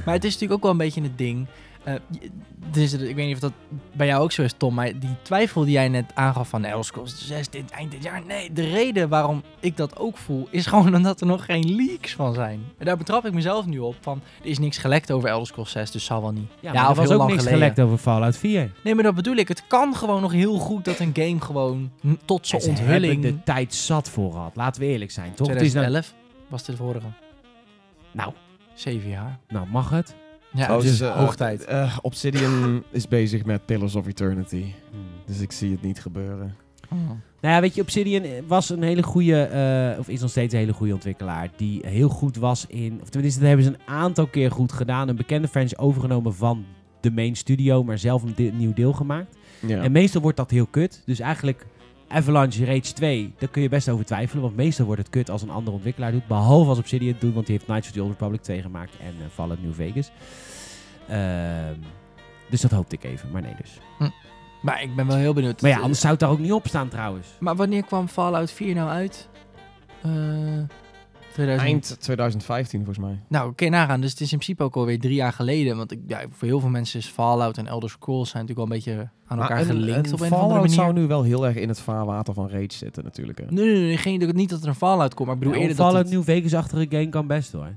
Maar 0.04 0.14
het 0.14 0.24
is 0.24 0.32
natuurlijk 0.32 0.52
ook 0.52 0.62
wel 0.62 0.70
een 0.70 0.76
beetje 0.76 1.02
het 1.02 1.18
ding. 1.18 1.46
Eh, 1.84 1.94
dus, 2.70 2.92
ik 2.92 3.14
weet 3.14 3.26
niet 3.26 3.34
of 3.34 3.40
dat 3.40 3.52
bij 3.92 4.06
jou 4.06 4.22
ook 4.22 4.32
zo 4.32 4.42
is, 4.42 4.54
Tom. 4.56 4.74
Maar 4.74 4.98
die 4.98 5.16
twijfel 5.22 5.64
die 5.64 5.72
jij 5.72 5.88
net 5.88 6.04
aangaf 6.14 6.48
van 6.48 6.64
Elder 6.64 6.84
Scrolls 6.84 7.26
6 7.26 7.48
dit, 7.48 7.70
eind 7.70 7.90
dit 7.90 8.02
jaar. 8.02 8.22
Nee, 8.26 8.52
de 8.52 8.68
reden 8.70 9.08
waarom 9.08 9.42
ik 9.60 9.76
dat 9.76 9.98
ook 9.98 10.16
voel, 10.16 10.48
is 10.50 10.66
gewoon 10.72 10.94
omdat 10.94 11.20
er 11.20 11.26
nog 11.26 11.44
geen 11.44 11.74
leaks 11.74 12.14
van 12.14 12.34
zijn. 12.34 12.60
En 12.78 12.86
daar 12.86 12.96
betrap 12.96 13.26
ik 13.26 13.32
mezelf 13.32 13.66
nu 13.66 13.78
op. 13.78 13.96
Van, 14.00 14.20
er 14.42 14.48
is 14.48 14.58
niks 14.58 14.78
gelekt 14.78 15.12
over 15.12 15.28
Elder 15.28 15.46
Scrolls 15.46 15.70
6, 15.70 15.90
dus 15.90 16.04
zal 16.04 16.22
wel 16.22 16.32
niet. 16.32 16.50
Ja, 16.60 16.74
er 16.74 16.90
of 16.90 16.96
was 16.96 17.08
heel 17.08 17.20
ook 17.20 17.28
niks 17.28 17.38
geleden. 17.38 17.58
gelekt 17.58 17.80
over 17.80 17.98
Fallout 17.98 18.36
4. 18.36 18.72
Nee, 18.84 18.94
maar 18.94 19.04
dat 19.04 19.14
bedoel 19.14 19.36
ik. 19.36 19.48
Het 19.48 19.66
kan 19.66 19.94
gewoon 19.96 20.20
nog 20.20 20.32
heel 20.32 20.58
goed 20.58 20.84
dat 20.84 20.98
een 20.98 21.10
game 21.14 21.40
gewoon 21.40 21.90
tot 22.24 22.46
zijn 22.46 22.62
onthulling... 22.62 23.22
de 23.22 23.42
tijd 23.42 23.74
zat 23.74 24.08
voor 24.08 24.32
gehad. 24.32 24.56
Laten 24.56 24.80
we 24.80 24.86
eerlijk 24.86 25.10
zijn, 25.10 25.34
toch? 25.34 25.48
Het 25.48 25.60
is 25.60 25.72
nou, 25.72 25.86
2011 25.86 26.14
was 26.48 26.64
de 26.64 26.76
vorige. 26.76 27.06
nou, 28.12 28.32
Zeven 28.74 29.08
jaar. 29.08 29.38
nou, 29.48 29.66
mag 29.70 29.90
het? 29.90 30.14
Ja, 30.54 30.76
dus 30.76 30.84
dus, 30.84 31.00
eh, 31.00 31.16
hoog 31.16 31.36
tijd. 31.36 31.64
eh, 31.64 31.98
Obsidian 32.02 32.82
is 32.90 33.08
bezig 33.08 33.44
met 33.44 33.66
Pillars 33.66 33.94
of 33.94 34.06
Eternity. 34.06 34.64
Dus 35.26 35.40
ik 35.40 35.52
zie 35.52 35.70
het 35.70 35.82
niet 35.82 36.00
gebeuren. 36.00 36.54
Oh. 36.92 36.98
Nou 37.40 37.54
ja, 37.54 37.60
weet 37.60 37.74
je, 37.74 37.80
Obsidian 37.82 38.24
was 38.46 38.70
een 38.70 38.82
hele 38.82 39.02
goede, 39.02 39.42
eh, 39.42 39.98
of 39.98 40.08
is 40.08 40.20
nog 40.20 40.30
steeds 40.30 40.52
een 40.52 40.58
hele 40.58 40.72
goede 40.72 40.92
ontwikkelaar. 40.94 41.48
Die 41.56 41.80
heel 41.86 42.08
goed 42.08 42.36
was 42.36 42.66
in, 42.68 42.98
of 43.02 43.08
tenminste, 43.08 43.38
dat 43.40 43.48
hebben 43.48 43.66
ze 43.66 43.72
een 43.72 43.94
aantal 43.94 44.26
keer 44.26 44.50
goed 44.50 44.72
gedaan. 44.72 45.08
Een 45.08 45.16
bekende 45.16 45.48
franchise 45.48 45.78
overgenomen 45.78 46.34
van 46.34 46.64
de 47.00 47.10
main 47.10 47.36
studio, 47.36 47.84
maar 47.84 47.98
zelf 47.98 48.22
een 48.22 48.32
de- 48.36 48.42
nieuw 48.54 48.72
deel 48.74 48.92
gemaakt. 48.92 49.36
Ja. 49.66 49.82
En 49.82 49.92
meestal 49.92 50.20
wordt 50.22 50.36
dat 50.36 50.50
heel 50.50 50.66
kut. 50.66 51.02
Dus 51.06 51.20
eigenlijk 51.20 51.66
Avalanche 52.12 52.64
Rage 52.64 52.92
2, 52.92 53.34
daar 53.38 53.48
kun 53.48 53.62
je 53.62 53.68
best 53.68 53.88
over 53.88 54.04
twijfelen. 54.04 54.42
Want 54.42 54.56
meestal 54.56 54.86
wordt 54.86 55.00
het 55.00 55.10
kut 55.10 55.30
als 55.30 55.42
een 55.42 55.50
andere 55.50 55.76
ontwikkelaar 55.76 56.12
doet. 56.12 56.26
Behalve 56.26 56.68
als 56.68 56.78
Obsidian 56.78 57.16
doet, 57.18 57.34
want 57.34 57.46
die 57.46 57.54
heeft 57.54 57.66
Knights 57.68 57.88
of 57.88 57.94
the 57.94 58.02
Old 58.02 58.10
Republic 58.10 58.42
2 58.42 58.62
gemaakt 58.62 58.92
en 59.00 59.14
eh 59.20 59.26
Fallout 59.32 59.62
New 59.62 59.74
Vegas. 59.74 60.10
Ehm, 61.08 61.74
dus 62.50 62.60
dat 62.60 62.70
hoopte 62.70 62.96
ik 62.96 63.04
even, 63.04 63.30
maar 63.30 63.42
nee 63.42 63.54
dus. 63.60 63.78
Maar 64.62 64.82
ik 64.82 64.96
ben 64.96 65.06
wel 65.06 65.16
heel 65.16 65.32
benieuwd. 65.32 65.60
Maar 65.62 65.70
ja, 65.70 65.80
anders 65.80 66.00
zou 66.00 66.12
het 66.12 66.20
daar 66.20 66.30
ook 66.30 66.38
niet 66.38 66.52
op 66.52 66.66
staan 66.66 66.88
trouwens. 66.88 67.28
Maar 67.38 67.56
wanneer 67.56 67.84
kwam 67.84 68.08
Fallout 68.08 68.50
4 68.50 68.74
nou 68.74 68.88
uit? 68.90 69.28
Eh 70.02 70.10
2000... 71.32 71.68
Eind 71.68 72.00
2015 72.00 72.84
volgens 72.84 73.06
mij. 73.06 73.20
Nou, 73.28 73.54
kun 73.54 73.66
je 73.66 73.72
nagaan. 73.72 74.00
Dus 74.00 74.10
het 74.10 74.20
is 74.20 74.32
in 74.32 74.38
principe 74.38 74.62
ook 74.62 74.76
alweer 74.76 75.00
drie 75.00 75.14
jaar 75.14 75.32
geleden. 75.32 75.76
Want 75.76 75.92
ik, 75.92 75.98
ja, 76.06 76.20
voor 76.30 76.48
heel 76.48 76.60
veel 76.60 76.68
mensen 76.68 76.98
is 76.98 77.06
Fallout 77.06 77.58
en 77.58 77.66
Elder 77.66 77.90
Scrolls 77.90 78.30
zijn 78.30 78.46
natuurlijk 78.46 78.68
wel 78.68 78.78
een 78.78 78.84
beetje 78.84 79.10
aan 79.26 79.40
elkaar 79.40 79.64
gelinkt 79.64 80.06
een 80.06 80.12
op 80.12 80.20
een 80.20 80.26
of 80.26 80.28
Fallout 80.28 80.42
andere 80.42 80.60
manier. 80.60 80.74
zou 80.74 80.92
nu 80.92 81.06
wel 81.06 81.22
heel 81.22 81.46
erg 81.46 81.56
in 81.56 81.68
het 81.68 81.80
vaarwater 81.80 82.34
van 82.34 82.48
Rage 82.48 82.66
zitten 82.68 83.04
natuurlijk. 83.04 83.38
Hè. 83.38 83.44
Nee, 83.48 83.64
nee, 83.64 83.82
nee, 83.82 83.96
geen, 83.96 84.30
niet 84.34 84.50
dat 84.50 84.62
er 84.62 84.68
een 84.68 84.74
Fallout 84.74 85.14
komt. 85.14 85.28
Maar 85.28 85.36
ik 85.36 85.42
bedoel 85.42 85.54
Ja, 85.56 85.62
eerder 85.62 85.76
Fallout 85.76 85.96
dat 85.96 86.04
het, 86.04 86.14
New 86.14 86.24
Vegas-achtige 86.24 86.86
game 86.88 87.08
kan 87.08 87.26
best 87.26 87.52
hoor. 87.52 87.76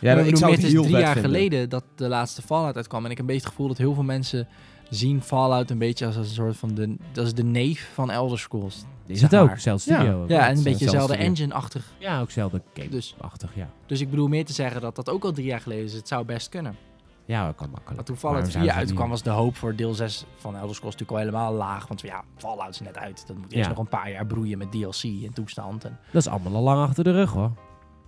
Ja, 0.00 0.14
maar 0.14 0.18
ik 0.18 0.24
bedoel 0.24 0.38
zou 0.38 0.50
meer, 0.50 0.60
het 0.60 0.62
het 0.62 0.66
is 0.66 0.72
heel 0.72 0.82
drie 0.82 0.96
jaar 0.96 1.12
vinden. 1.12 1.30
geleden 1.30 1.68
dat 1.68 1.84
de 1.94 2.08
laatste 2.08 2.42
Fallout 2.42 2.76
uitkwam. 2.76 3.04
En 3.04 3.10
ik 3.10 3.16
heb 3.16 3.26
een 3.26 3.32
beetje 3.32 3.46
het 3.46 3.50
gevoel 3.50 3.68
dat 3.68 3.78
heel 3.78 3.94
veel 3.94 4.02
mensen 4.02 4.48
zien 4.90 5.22
Fallout 5.22 5.70
een 5.70 5.78
beetje 5.78 6.06
als 6.06 6.16
een 6.16 6.24
soort 6.24 6.56
van 6.56 6.74
de, 6.74 6.96
dat 7.12 7.26
is 7.26 7.34
de 7.34 7.44
neef 7.44 7.90
van 7.94 8.10
Elder 8.10 8.38
Scrolls. 8.38 8.84
Is 9.06 9.22
het 9.22 9.36
ook, 9.36 9.58
zelfs 9.58 9.84
Ja. 9.84 9.94
studio. 10.00 10.24
Ja, 10.28 10.48
en 10.48 10.56
een 10.56 10.62
beetje 10.62 10.84
dezelfde 10.84 11.16
engine-achtig. 11.16 11.92
Ja, 11.98 12.20
ook 12.20 12.30
zelfde 12.30 12.62
Dus, 12.90 13.14
game-achtig, 13.16 13.50
ja. 13.54 13.68
dus 13.86 14.00
ik 14.00 14.10
bedoel 14.10 14.28
meer 14.28 14.44
te 14.44 14.52
zeggen 14.52 14.80
dat 14.80 14.96
dat 14.96 15.10
ook 15.10 15.24
al 15.24 15.32
drie 15.32 15.46
jaar 15.46 15.60
geleden 15.60 15.84
is. 15.84 15.92
Het 15.92 16.08
zou 16.08 16.24
best 16.24 16.48
kunnen. 16.48 16.76
Ja, 17.26 17.46
dat 17.46 17.54
kan 17.54 17.66
makkelijk. 17.66 17.96
Maar 17.96 18.04
toen 18.04 18.16
Fallout 18.16 18.42
4 18.42 18.50
zouden 18.52 18.72
ze 18.72 18.78
dat 18.80 18.88
uitkwam, 18.88 19.10
was 19.10 19.22
de 19.22 19.30
hoop 19.30 19.56
voor 19.56 19.76
deel 19.76 19.94
6 19.94 20.24
van 20.36 20.56
Elder 20.56 20.74
Scrolls 20.74 20.96
natuurlijk 20.96 21.10
al 21.10 21.16
helemaal 21.32 21.52
laag. 21.54 21.88
Want 21.88 22.00
ja, 22.00 22.22
Fallout 22.36 22.68
is 22.68 22.80
net 22.80 22.96
uit. 22.98 23.26
Dat 23.26 23.36
moet 23.36 23.52
eerst 23.52 23.64
Ja. 23.64 23.68
nog 23.68 23.78
een 23.78 23.88
paar 23.88 24.10
jaar 24.10 24.26
broeien 24.26 24.58
met 24.58 24.72
DLC 24.72 25.02
en 25.02 25.32
toestand. 25.34 25.84
En... 25.84 25.98
Dat 26.12 26.22
is 26.26 26.28
allemaal 26.28 26.54
al 26.54 26.62
lang 26.62 26.80
achter 26.88 27.04
de 27.04 27.12
rug 27.12 27.30
hoor. 27.32 27.52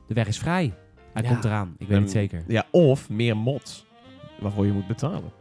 De 0.09 0.14
weg 0.14 0.27
is 0.27 0.39
vrij. 0.39 0.74
Hij 1.12 1.22
Ja. 1.22 1.29
komt 1.29 1.45
eraan, 1.45 1.74
ik 1.79 1.87
weet 1.89 1.97
En- 1.97 2.03
het 2.03 2.12
zeker. 2.12 2.45
Ja, 2.49 2.64
of 2.70 3.09
meer 3.09 3.37
mods 3.37 3.85
waarvoor 4.41 4.66
je 4.66 4.72
moet 4.72 4.87
betalen. 4.87 5.33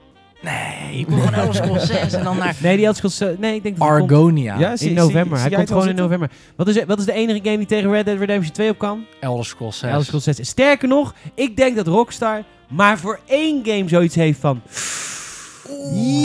Nee, 0.46 1.00
ik 1.00 1.08
wil 1.08 1.18
gewoon 1.18 1.34
Elder 1.34 1.56
Scrolls 1.56 1.86
6 1.86 2.14
en 2.14 2.24
dan 2.24 2.38
naar 2.38 2.56
Nee, 2.60 2.78
die 2.78 2.86
had 2.86 2.96
Scrolls, 2.96 3.20
Nee, 3.20 3.56
ik 3.56 3.64
denk 3.64 3.78
dat 3.78 3.88
hij 3.88 3.98
komt 3.98 4.12
Argonia. 4.12 4.58
Ja, 4.60 4.76
zie- 4.78 4.90
in 4.90 4.96
zie- 4.96 5.04
november. 5.06 5.38
zie 5.38 5.48
hij 5.48 5.50
jij 5.50 5.58
komt 5.58 5.70
gewoon 5.70 5.90
in 5.90 5.96
november. 5.96 6.30
Wat 6.56 6.68
is, 6.68 6.84
wat 6.86 7.00
is 7.00 7.06
de 7.06 7.14
enige 7.14 7.40
game 7.44 7.58
die 7.58 7.66
tegen 7.66 7.92
Red 7.92 8.06
Dead 8.06 8.18
Redemption 8.20 8.54
2 8.54 8.70
op 8.70 8.78
kan? 8.78 9.06
Elder 9.20 9.46
Scrolls 9.46 9.78
6. 9.78 9.90
Elder 9.90 10.06
Scrolls 10.06 10.24
6. 10.24 10.48
Sterker 10.48 10.88
nog, 10.88 11.14
ik 11.36 11.58
denk 11.58 11.76
dat 11.76 11.88
Rockstar 11.88 12.44
maar 12.70 12.98
voor 12.98 13.20
één 13.26 13.62
game 13.66 13.84
zoiets 13.90 14.16
heeft 14.16 14.40
van... 14.40 14.62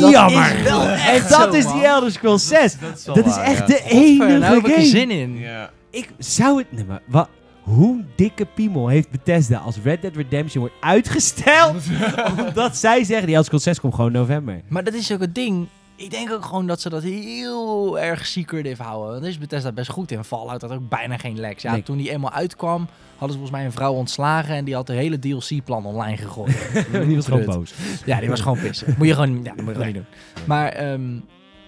Dat 0.00 0.10
Jammer. 0.10 0.56
is 0.56 0.62
wel 0.62 0.80
en 0.88 1.22
dat 1.28 1.30
zo, 1.32 1.48
is 1.50 1.64
man. 1.64 1.72
die 1.72 1.86
Elder 1.86 2.10
Scrolls 2.12 2.48
6. 2.48 2.76
Dat 3.04 3.26
is 3.26 3.36
echt 3.36 3.66
de 3.66 3.82
enige 3.88 4.38
nou 4.38 4.44
heb 4.54 4.54
ik 4.56 4.66
er 4.66 4.70
game. 4.72 4.84
zin 4.86 5.10
in. 5.10 5.38
Ja. 5.38 5.70
Ik 5.90 6.08
zou 6.18 6.58
het... 6.58 6.66
Nee, 6.72 6.84
maar 6.84 7.00
wat... 7.06 7.28
Hoe 7.70 8.04
dikke 8.14 8.46
piemel 8.54 8.88
heeft 8.88 9.10
Bethesda 9.10 9.58
als 9.58 9.76
Red 9.82 10.02
Dead 10.02 10.16
Redemption 10.16 10.60
wordt 10.62 10.74
uitgesteld? 10.80 11.82
omdat 12.46 12.76
zij 12.76 13.04
zeggen, 13.04 13.26
die 13.26 13.34
Elder 13.34 13.44
Scrolls 13.44 13.62
6 13.64 13.80
komt 13.80 13.94
gewoon 13.94 14.12
in 14.12 14.18
november. 14.18 14.60
Maar 14.68 14.84
dat 14.84 14.94
is 14.94 15.12
ook 15.12 15.20
het 15.20 15.34
ding. 15.34 15.66
ik 15.96 16.10
denk 16.10 16.32
ook 16.32 16.44
gewoon 16.44 16.66
dat 16.66 16.80
ze 16.80 16.88
dat 16.88 17.02
heel 17.02 17.98
erg 18.00 18.26
secretive 18.26 18.82
houden. 18.82 19.12
Want 19.12 19.24
is 19.24 19.38
Bethesda 19.38 19.72
best 19.72 19.90
goed 19.90 20.10
in. 20.10 20.24
Fallout 20.24 20.60
had 20.62 20.72
ook 20.72 20.88
bijna 20.88 21.16
geen 21.16 21.40
leaks. 21.40 21.62
Ja, 21.62 21.72
Nee. 21.72 21.82
toen 21.82 21.96
die 21.96 22.10
eenmaal 22.10 22.32
uitkwam, 22.32 22.86
hadden 23.10 23.30
ze 23.30 23.34
volgens 23.34 23.50
mij 23.50 23.64
een 23.64 23.72
vrouw 23.72 23.92
ontslagen 23.92 24.54
en 24.54 24.64
die 24.64 24.74
had 24.74 24.86
de 24.86 24.92
hele 24.92 25.18
DLC-plan 25.18 25.84
online 25.86 26.16
gegooid. 26.16 26.70
Die 27.06 27.16
was 27.16 27.24
gewoon 27.26 27.44
boos. 27.44 27.74
Ja, 28.04 28.20
die 28.20 28.28
was 28.28 28.40
gewoon 28.40 28.58
pissen. 28.60 28.94
Moet 28.98 29.06
je 29.06 29.14
gewoon, 29.14 29.40
ja, 29.44 29.52
moet 29.56 29.66
je 29.66 29.72
gewoon 29.72 29.86
niet 29.86 29.94
doen. 29.94 30.06
Maar 30.46 30.68
ehm, 30.68 31.12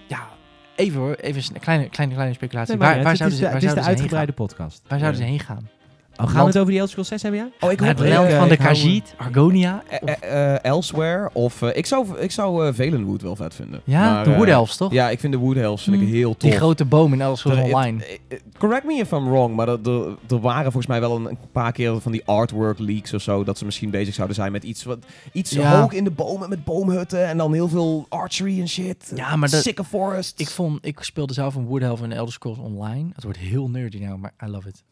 ja, 0.07 0.27
even 0.75 0.99
hoor, 0.99 1.13
even 1.15 1.43
een 1.53 1.61
kleine, 1.61 1.89
kleine, 1.89 2.13
kleine 2.13 2.33
speculatie. 2.33 2.75
Nee, 2.77 2.87
waar 2.87 2.97
waar 3.01 3.07
het 3.07 3.17
zouden 3.17 3.37
is 3.37 3.43
ze, 3.43 3.51
waar 3.51 3.61
het 3.61 3.63
is 3.63 3.73
de 3.73 3.89
uitgebreide 3.89 4.31
podcast. 4.31 4.81
Waar 4.87 4.99
zouden 4.99 5.21
ze 5.21 5.27
heen 5.27 5.39
gaan? 5.39 5.69
Oh, 6.17 6.29
gaan 6.29 6.39
we 6.41 6.45
het 6.47 6.57
over 6.57 6.65
die 6.69 6.75
Elder 6.79 6.89
Scrolls 6.89 7.07
6 7.07 7.21
hebben, 7.21 7.39
ja? 7.39 7.47
Oh, 7.67 7.71
ik 7.71 7.79
Het 7.79 7.99
land 7.99 8.31
van 8.33 8.47
de 8.47 8.57
Khajiit, 8.57 9.13
Argonia? 9.17 9.83
Eh, 9.89 10.13
eh, 10.21 10.53
eh, 10.53 10.59
Elsewhere. 10.63 11.29
Of 11.33 11.61
ik 11.61 11.85
zou, 11.85 12.19
ik 12.19 12.31
zou 12.31 12.73
Valenwood 12.73 13.21
wel 13.21 13.35
vet 13.35 13.55
vinden. 13.55 13.81
ja, 13.83 14.23
de 14.23 14.35
Wood 14.35 14.47
Elves, 14.47 14.75
toch? 14.77 14.91
Ja, 14.91 15.09
ik 15.09 15.19
vind 15.19 15.33
de 15.33 15.39
Wood 15.39 15.55
Elves 15.55 15.83
vind 15.83 15.95
ik 15.95 16.01
Hmm. 16.01 16.11
heel 16.11 16.37
tof. 16.37 16.49
Die 16.49 16.59
grote 16.59 16.85
boom 16.85 17.13
in 17.13 17.21
Elder 17.21 17.37
Scrolls 17.37 17.59
Online. 17.59 18.03
Correct 18.57 18.83
me 18.85 18.93
if 18.93 19.11
I'm 19.11 19.29
wrong, 19.29 19.55
maar 19.55 19.67
er, 19.67 19.79
waren 20.41 20.63
volgens 20.63 20.87
mij 20.87 20.99
wel 20.99 21.15
een, 21.15 21.37
paar 21.51 21.71
keer 21.71 21.99
van 22.01 22.11
die 22.11 22.21
artwork 22.25 22.79
leaks 22.79 23.13
of 23.13 23.21
zo, 23.21 23.43
dat 23.43 23.57
ze 23.57 23.65
misschien 23.65 23.89
bezig 23.89 24.13
zouden 24.13 24.35
zijn 24.35 24.51
met 24.51 24.63
iets, 24.63 24.83
wat, 24.83 24.97
iets 25.31 25.57
hoog 25.57 25.91
in 25.93 26.03
de 26.03 26.11
bomen 26.11 26.49
met 26.49 26.63
boomhutten 26.63 27.27
en 27.27 27.37
dan 27.37 27.53
heel 27.53 27.67
veel 27.67 28.05
archery 28.09 28.59
en 28.59 28.67
shit. 28.67 29.11
Ja, 29.15 29.35
maar 29.35 29.49
dat- 29.49 29.61
Sikke 29.61 29.83
forest. 29.83 30.39
Ik, 30.39 30.49
vond, 30.49 30.85
ik 30.85 30.97
speelde 31.01 31.33
zelf 31.33 31.55
een 31.55 31.65
Wood 31.65 31.81
Elf 31.81 32.01
in 32.01 32.11
Elder 32.11 32.33
Scrolls 32.33 32.57
Online. 32.57 33.09
Het 33.13 33.23
wordt 33.23 33.37
heel 33.39 33.69
nerdy 33.69 33.97
nou, 34.03 34.17
maar 34.17 34.31
I 34.45 34.47
love 34.49 34.67
it. 34.67 34.83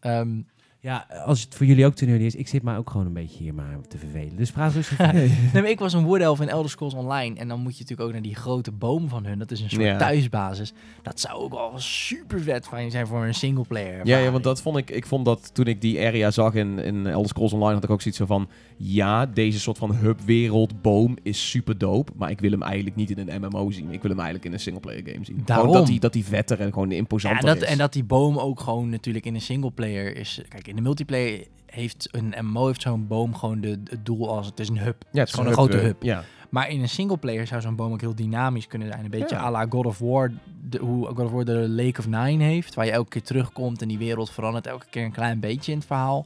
Ja, 0.84 1.06
als 1.26 1.42
het 1.42 1.56
voor 1.56 1.66
jullie 1.66 1.86
ook 1.86 1.94
te 1.94 2.06
nerdy 2.06 2.24
is, 2.24 2.36
ik 2.36 2.48
zit 2.48 2.64
maar 2.64 2.78
ook 2.78 2.90
gewoon 2.90 3.06
een 3.06 3.14
beetje 3.14 3.44
hier 3.44 3.54
maar 3.54 3.78
te 3.88 3.98
vervelen. 3.98 4.36
Dus 4.36 4.52
praat 4.52 4.74
rustig 4.74 4.98
nee, 5.14 5.30
maar 5.54 5.70
ik 5.70 5.80
was 5.80 5.94
een 5.94 6.04
Wood 6.04 6.20
Elf 6.22 6.42
in 6.42 6.50
Elder 6.50 6.70
Scrolls 6.72 6.94
Online. 6.94 7.40
En 7.40 7.48
dan 7.48 7.60
moet 7.60 7.74
je 7.78 7.80
natuurlijk 7.82 8.08
ook 8.08 8.14
naar 8.14 8.22
die 8.22 8.36
grote 8.36 8.72
boom 8.72 9.10
van 9.10 9.26
hun. 9.26 9.40
Dat 9.40 9.52
is 9.52 9.62
een 9.62 9.70
soort 9.70 9.82
Ja. 9.82 9.98
thuisbasis. 9.98 10.74
Dat 11.02 11.20
zou 11.20 11.34
ook 11.42 11.52
wel 11.52 11.72
super 11.76 12.42
vet 12.42 12.68
van 12.68 12.84
je 12.84 12.90
zijn 12.90 13.08
voor 13.08 13.26
een 13.26 13.34
singleplayer. 13.34 14.06
Ja, 14.08 14.18
ja, 14.18 14.32
want 14.32 14.44
dat 14.44 14.62
vond 14.62 14.78
ik, 14.78 14.90
ik 14.90 15.06
vond 15.06 15.26
dat 15.26 15.54
toen 15.54 15.66
ik 15.66 15.82
die 15.82 16.06
area 16.06 16.32
zag 16.32 16.54
in, 16.54 16.80
in 16.80 17.08
Elder 17.08 17.30
Scrolls 17.30 17.54
Online, 17.54 17.74
had 17.74 17.84
ik 17.84 17.90
ook 17.90 18.02
zoiets 18.02 18.20
zo 18.20 18.26
van, 18.26 18.50
ja, 18.78 19.26
deze 19.26 19.60
soort 19.60 19.78
van 19.78 19.96
hub-wereld 19.96 20.82
boom 20.82 21.18
is 21.24 21.50
super 21.50 21.78
dope, 21.78 22.12
maar 22.16 22.30
ik 22.30 22.40
wil 22.40 22.52
hem 22.52 22.62
eigenlijk 22.64 22.96
niet 22.96 23.10
in 23.18 23.30
een 23.30 23.42
MMO 23.42 23.72
zien. 23.72 23.92
Ik 23.92 24.02
wil 24.02 24.10
hem 24.12 24.20
eigenlijk 24.20 24.46
in 24.46 24.54
een 24.54 24.60
singleplayer 24.60 25.04
game 25.06 25.26
zien. 25.26 25.42
Daarom. 25.46 25.66
Gewoon 25.66 25.82
dat 25.82 25.90
hij 25.90 26.00
dat 26.00 26.14
die 26.14 26.26
vetter 26.26 26.60
en 26.60 26.74
gewoon 26.74 26.90
Ja, 26.90 26.96
imposanter 26.96 27.46
dat, 27.46 27.56
is. 27.62 27.64
en 27.64 27.78
dat 27.78 27.94
die 27.94 28.04
boom 28.04 28.38
ook 28.38 28.60
gewoon 28.60 28.90
natuurlijk 28.90 29.26
in 29.26 29.36
een 29.36 29.42
singleplayer 29.42 30.16
is. 30.16 30.42
Kijk, 30.50 30.68
in 30.72 30.78
de 30.78 30.82
multiplayer 30.82 31.48
heeft 31.66 32.08
een 32.12 32.34
MMO 32.42 32.68
heeft 32.68 32.82
zo'n 32.82 33.08
boom 33.08 33.36
gewoon 33.36 33.62
de, 33.62 33.80
het 33.84 34.06
doel 34.06 34.30
als 34.30 34.46
het 34.46 34.60
is 34.60 34.70
een 34.70 34.78
hub. 34.80 35.04
ja, 35.12 35.20
het 35.20 35.28
is 35.28 35.34
gewoon 35.34 35.48
een 35.50 35.54
grote 35.56 35.78
eh, 35.78 35.84
hub. 35.84 36.04
Ja. 36.04 36.24
Maar 36.50 36.70
in 36.70 36.82
een 36.82 36.90
singleplayer 36.90 37.48
zou 37.48 37.62
zo'n 37.62 37.76
boom 37.76 37.92
ook 37.94 38.02
heel 38.02 38.16
dynamisch 38.16 38.68
kunnen 38.68 38.88
zijn. 38.88 39.04
Een 39.04 39.10
beetje 39.10 39.36
Ja. 39.36 39.42
à 39.42 39.52
la 39.52 39.66
God 39.70 39.86
of 39.86 40.00
War. 40.00 40.32
De, 40.70 40.78
hoe 40.78 41.06
God 41.08 41.20
of 41.20 41.32
War 41.32 41.46
de 41.46 41.70
Lake 41.70 42.00
of 42.00 42.08
Nine 42.08 42.44
heeft. 42.44 42.74
Waar 42.74 42.86
je 42.86 42.92
elke 42.92 43.10
keer 43.10 43.24
terugkomt 43.24 43.82
en 43.82 43.88
die 43.88 43.98
wereld 43.98 44.30
verandert 44.32 44.68
elke 44.68 44.86
keer 44.90 45.04
een 45.06 45.12
klein 45.12 45.40
beetje 45.40 45.72
in 45.72 45.78
het 45.78 45.88
verhaal. 45.88 46.26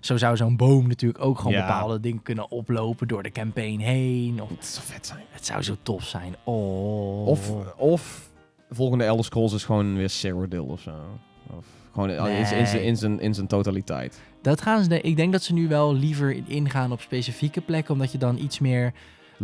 Zo 0.00 0.16
zou 0.16 0.36
zo'n 0.36 0.56
boom 0.56 0.88
natuurlijk 0.88 1.24
ook 1.24 1.38
gewoon 1.38 1.52
Ja. 1.52 1.66
bepaalde 1.66 2.00
dingen 2.00 2.22
kunnen 2.22 2.50
oplopen 2.50 3.08
door 3.08 3.22
de 3.22 3.30
campaign 3.32 3.78
heen. 3.80 4.42
Of, 4.42 4.48
Het 4.48 4.66
zou 4.66 4.86
vet 4.86 5.06
zijn. 5.06 5.24
het 5.30 5.46
zou 5.46 5.62
zo 5.62 5.74
tof 5.82 6.04
zijn. 6.04 6.34
Oh. 6.44 7.26
Of, 7.26 7.50
of 7.76 8.28
de 8.68 8.74
volgende 8.74 9.04
Elder 9.04 9.24
Scrolls 9.24 9.52
is 9.52 9.64
gewoon 9.64 9.94
weer 9.96 10.10
Cyrodiil 10.10 10.64
of 10.64 10.80
zo. 10.80 10.94
Of 11.56 11.64
gewoon 11.94 12.10
in- 12.10 12.36
in, 12.38 12.46
zijn- 12.46 12.58
in, 12.60 12.66
zijn- 12.66 12.82
in, 12.82 12.96
zijn, 12.96 13.20
in 13.20 13.34
zijn 13.34 13.46
totaliteit. 13.46 14.20
Dat 14.42 14.60
gaan 14.60 14.84
ze. 14.84 15.00
Ik 15.00 15.16
denk 15.16 15.32
dat 15.32 15.42
ze 15.42 15.52
nu 15.52 15.68
wel 15.68 15.94
liever 15.94 16.30
in- 16.30 16.44
ingaan 16.48 16.92
op 16.92 17.00
specifieke 17.00 17.60
plekken. 17.60 17.94
Omdat 17.94 18.12
je 18.12 18.18
dan 18.18 18.38
iets 18.38 18.58
meer 18.58 18.92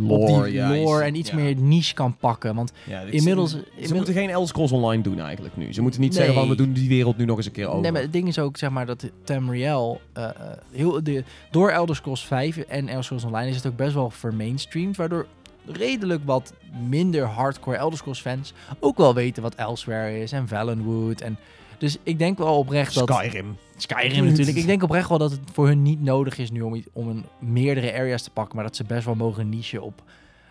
op 0.07 0.27
die 0.27 0.51
ja, 0.53 0.69
lore 0.69 1.01
is- 1.01 1.07
en 1.07 1.15
iets 1.15 1.29
ja. 1.29 1.35
meer 1.35 1.55
niche 1.55 1.93
kan 1.93 2.17
pakken. 2.17 2.55
Want 2.55 2.71
Ja, 2.87 2.99
inmiddels- 3.01 3.51
Ze, 3.51 3.57
inmiddels- 3.65 3.91
moeten 3.91 4.13
geen 4.13 4.29
Elder 4.29 4.47
Scrolls 4.47 4.71
Online 4.71 5.03
doen 5.03 5.19
eigenlijk 5.19 5.57
nu. 5.57 5.73
Ze 5.73 5.81
moeten 5.81 6.01
niet 6.01 6.09
Nee. 6.09 6.17
zeggen 6.19 6.39
van 6.39 6.49
we 6.49 6.55
doen 6.55 6.73
die 6.73 6.89
wereld 6.89 7.17
nu 7.17 7.25
nog 7.25 7.37
eens 7.37 7.45
een 7.45 7.51
keer 7.51 7.67
over. 7.67 7.81
Nee, 7.81 7.91
maar 7.91 8.01
het 8.01 8.13
ding 8.13 8.27
is 8.27 8.39
ook 8.39 8.57
zeg 8.57 8.69
maar 8.69 8.85
dat 8.85 9.09
Tamriel 9.23 10.01
eh, 10.13 10.23
eh, 10.23 10.31
heel 10.71 11.03
de 11.03 11.23
door 11.51 11.69
Elder 11.69 11.95
Scrolls 11.95 12.25
5 12.25 12.57
en 12.57 12.87
Elder 12.87 13.03
Scrolls 13.03 13.23
Online 13.23 13.49
is 13.49 13.55
het 13.55 13.65
ook 13.67 13.75
best 13.75 13.93
wel 13.93 14.09
vermainstreamd, 14.09 14.97
waardoor 14.97 15.25
redelijk 15.65 16.21
wat 16.25 16.53
minder 16.89 17.25
hardcore 17.25 17.77
Elder 17.77 17.97
Scrolls 17.97 18.21
fans 18.21 18.53
ook 18.79 18.97
wel 18.97 19.13
weten 19.13 19.43
wat 19.43 19.55
Elsewhere 19.55 20.19
is 20.21 20.31
en 20.31 20.47
Valenwood 20.47 21.21
en 21.21 21.37
dus 21.81 21.97
ik 22.03 22.17
denk 22.19 22.37
wel 22.37 22.57
oprecht 22.57 22.93
dat 22.93 23.09
Skyrim. 23.13 23.57
Skyrim 23.75 24.25
natuurlijk. 24.25 24.57
Ik 24.57 24.65
denk 24.65 24.83
oprecht 24.83 25.09
wel 25.09 25.17
dat 25.17 25.31
het 25.31 25.39
voor 25.53 25.67
hun 25.67 25.81
niet 25.81 26.01
nodig 26.01 26.37
is 26.37 26.51
nu 26.51 26.61
om, 26.61 26.83
om 26.93 27.07
een 27.09 27.25
meerdere 27.39 27.93
areas 27.93 28.21
te 28.21 28.29
pakken, 28.31 28.55
maar 28.55 28.65
dat 28.65 28.75
ze 28.75 28.83
best 28.83 29.05
wel 29.05 29.15
mogen 29.15 29.49
nichen 29.49 29.81
op 29.81 30.03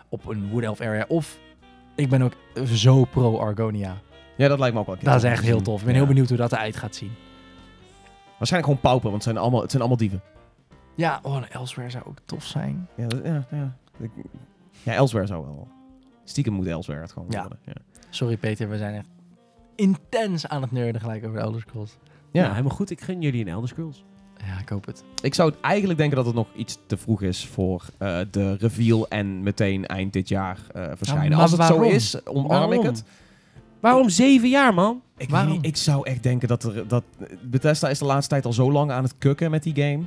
op 0.09 0.25
een 0.27 0.49
Wood 0.49 0.63
Elf 0.63 0.81
area 0.81 1.05
of 1.07 1.39
ik 1.95 2.09
ben 2.09 2.21
ook 2.21 2.33
zo 2.67 3.03
pro 3.05 3.37
Argonia. 3.37 3.97
Ja, 4.37 4.47
dat 4.47 4.59
lijkt 4.59 4.73
me 4.73 4.79
ook 4.81 4.87
wel. 4.87 4.95
Dat 5.01 5.15
is 5.15 5.23
echt 5.23 5.43
heel 5.43 5.61
tof. 5.61 5.79
Ik 5.79 5.85
ben 5.85 5.93
Ja. 5.93 5.99
heel 5.99 6.07
benieuwd 6.09 6.27
hoe 6.29 6.37
dat 6.37 6.51
eruit 6.51 6.75
gaat 6.75 6.95
zien. 6.95 7.11
Waarschijnlijk 8.37 8.63
gewoon 8.73 8.79
pauper, 8.91 9.09
want 9.09 9.13
het 9.13 9.23
zijn 9.23 9.37
allemaal, 9.37 9.61
het 9.61 9.69
zijn 9.71 9.81
allemaal 9.81 9.99
dieven. 10.01 10.21
Ja, 10.95 11.19
oh, 11.23 11.41
Elsewhere 11.49 11.89
zou 11.91 12.03
ook 12.07 12.17
tof 12.25 12.45
zijn. 12.45 12.87
Ja, 12.97 13.07
dat- 13.07 13.21
ja, 13.23 13.45
ja. 13.51 13.75
Ja, 14.83 14.93
Elsewhere 14.93 15.27
zou 15.27 15.45
wel. 15.45 15.67
Stiekem 16.23 16.53
moet 16.53 16.67
Elsewhere 16.67 17.01
het 17.03 17.11
gewoon 17.11 17.27
Ja. 17.31 17.39
worden. 17.39 17.59
Ja. 17.65 17.73
Sorry 18.09 18.37
Peter, 18.37 18.69
we 18.69 18.77
zijn 18.77 18.95
echt 18.95 19.07
intens 19.75 20.47
aan 20.47 20.61
het 20.61 20.71
nerden 20.71 21.01
gelijk 21.01 21.25
over 21.27 21.39
Elder 21.39 21.61
Scrolls. 21.61 21.97
Ja, 22.31 22.43
Ja. 22.43 22.49
helemaal 22.51 22.75
goed. 22.75 22.89
Ik 22.91 23.01
gun 23.01 23.21
jullie 23.21 23.41
een 23.41 23.47
Elder 23.51 23.69
Scrolls. 23.69 24.03
Ja, 24.47 24.59
ik 24.59 24.69
hoop 24.69 24.85
het. 24.85 25.03
Ik 25.21 25.33
zou 25.33 25.49
het 25.51 25.59
eigenlijk 25.61 25.97
denken 25.99 26.17
dat 26.17 26.25
het 26.25 26.35
nog 26.35 26.47
iets 26.55 26.77
te 26.85 26.97
vroeg 26.97 27.21
is 27.21 27.45
voor 27.47 27.83
eh, 27.97 28.19
de 28.31 28.55
reveal 28.55 29.07
en 29.07 29.43
meteen 29.43 29.85
eind 29.85 30.13
dit 30.13 30.29
jaar 30.29 30.59
eh, 30.73 30.91
verschijnen. 30.95 31.37
Als 31.37 31.51
het 31.51 31.63
zo 31.63 31.81
is, 31.81 32.25
omarm 32.25 32.45
ik 32.71 32.77
Waarom? 32.77 32.85
het. 32.85 33.03
Waarom 33.79 34.09
zeven 34.09 34.49
jaar, 34.49 34.73
man? 34.73 35.01
Ik, 35.17 35.29
Waarom? 35.29 35.51
weet 35.51 35.61
niet, 35.61 35.65
ik 35.71 35.77
zou 35.77 36.07
echt 36.07 36.23
denken 36.23 36.47
dat, 36.47 36.63
er, 36.63 36.87
dat 36.87 37.03
Bethesda 37.41 37.89
is 37.89 37.99
de 37.99 38.05
laatste 38.05 38.29
tijd 38.29 38.45
al 38.45 38.53
zo 38.53 38.71
lang 38.71 38.91
aan 38.91 39.03
het 39.03 39.17
kukken 39.17 39.51
met 39.51 39.63
die 39.63 39.75
game. 39.75 40.03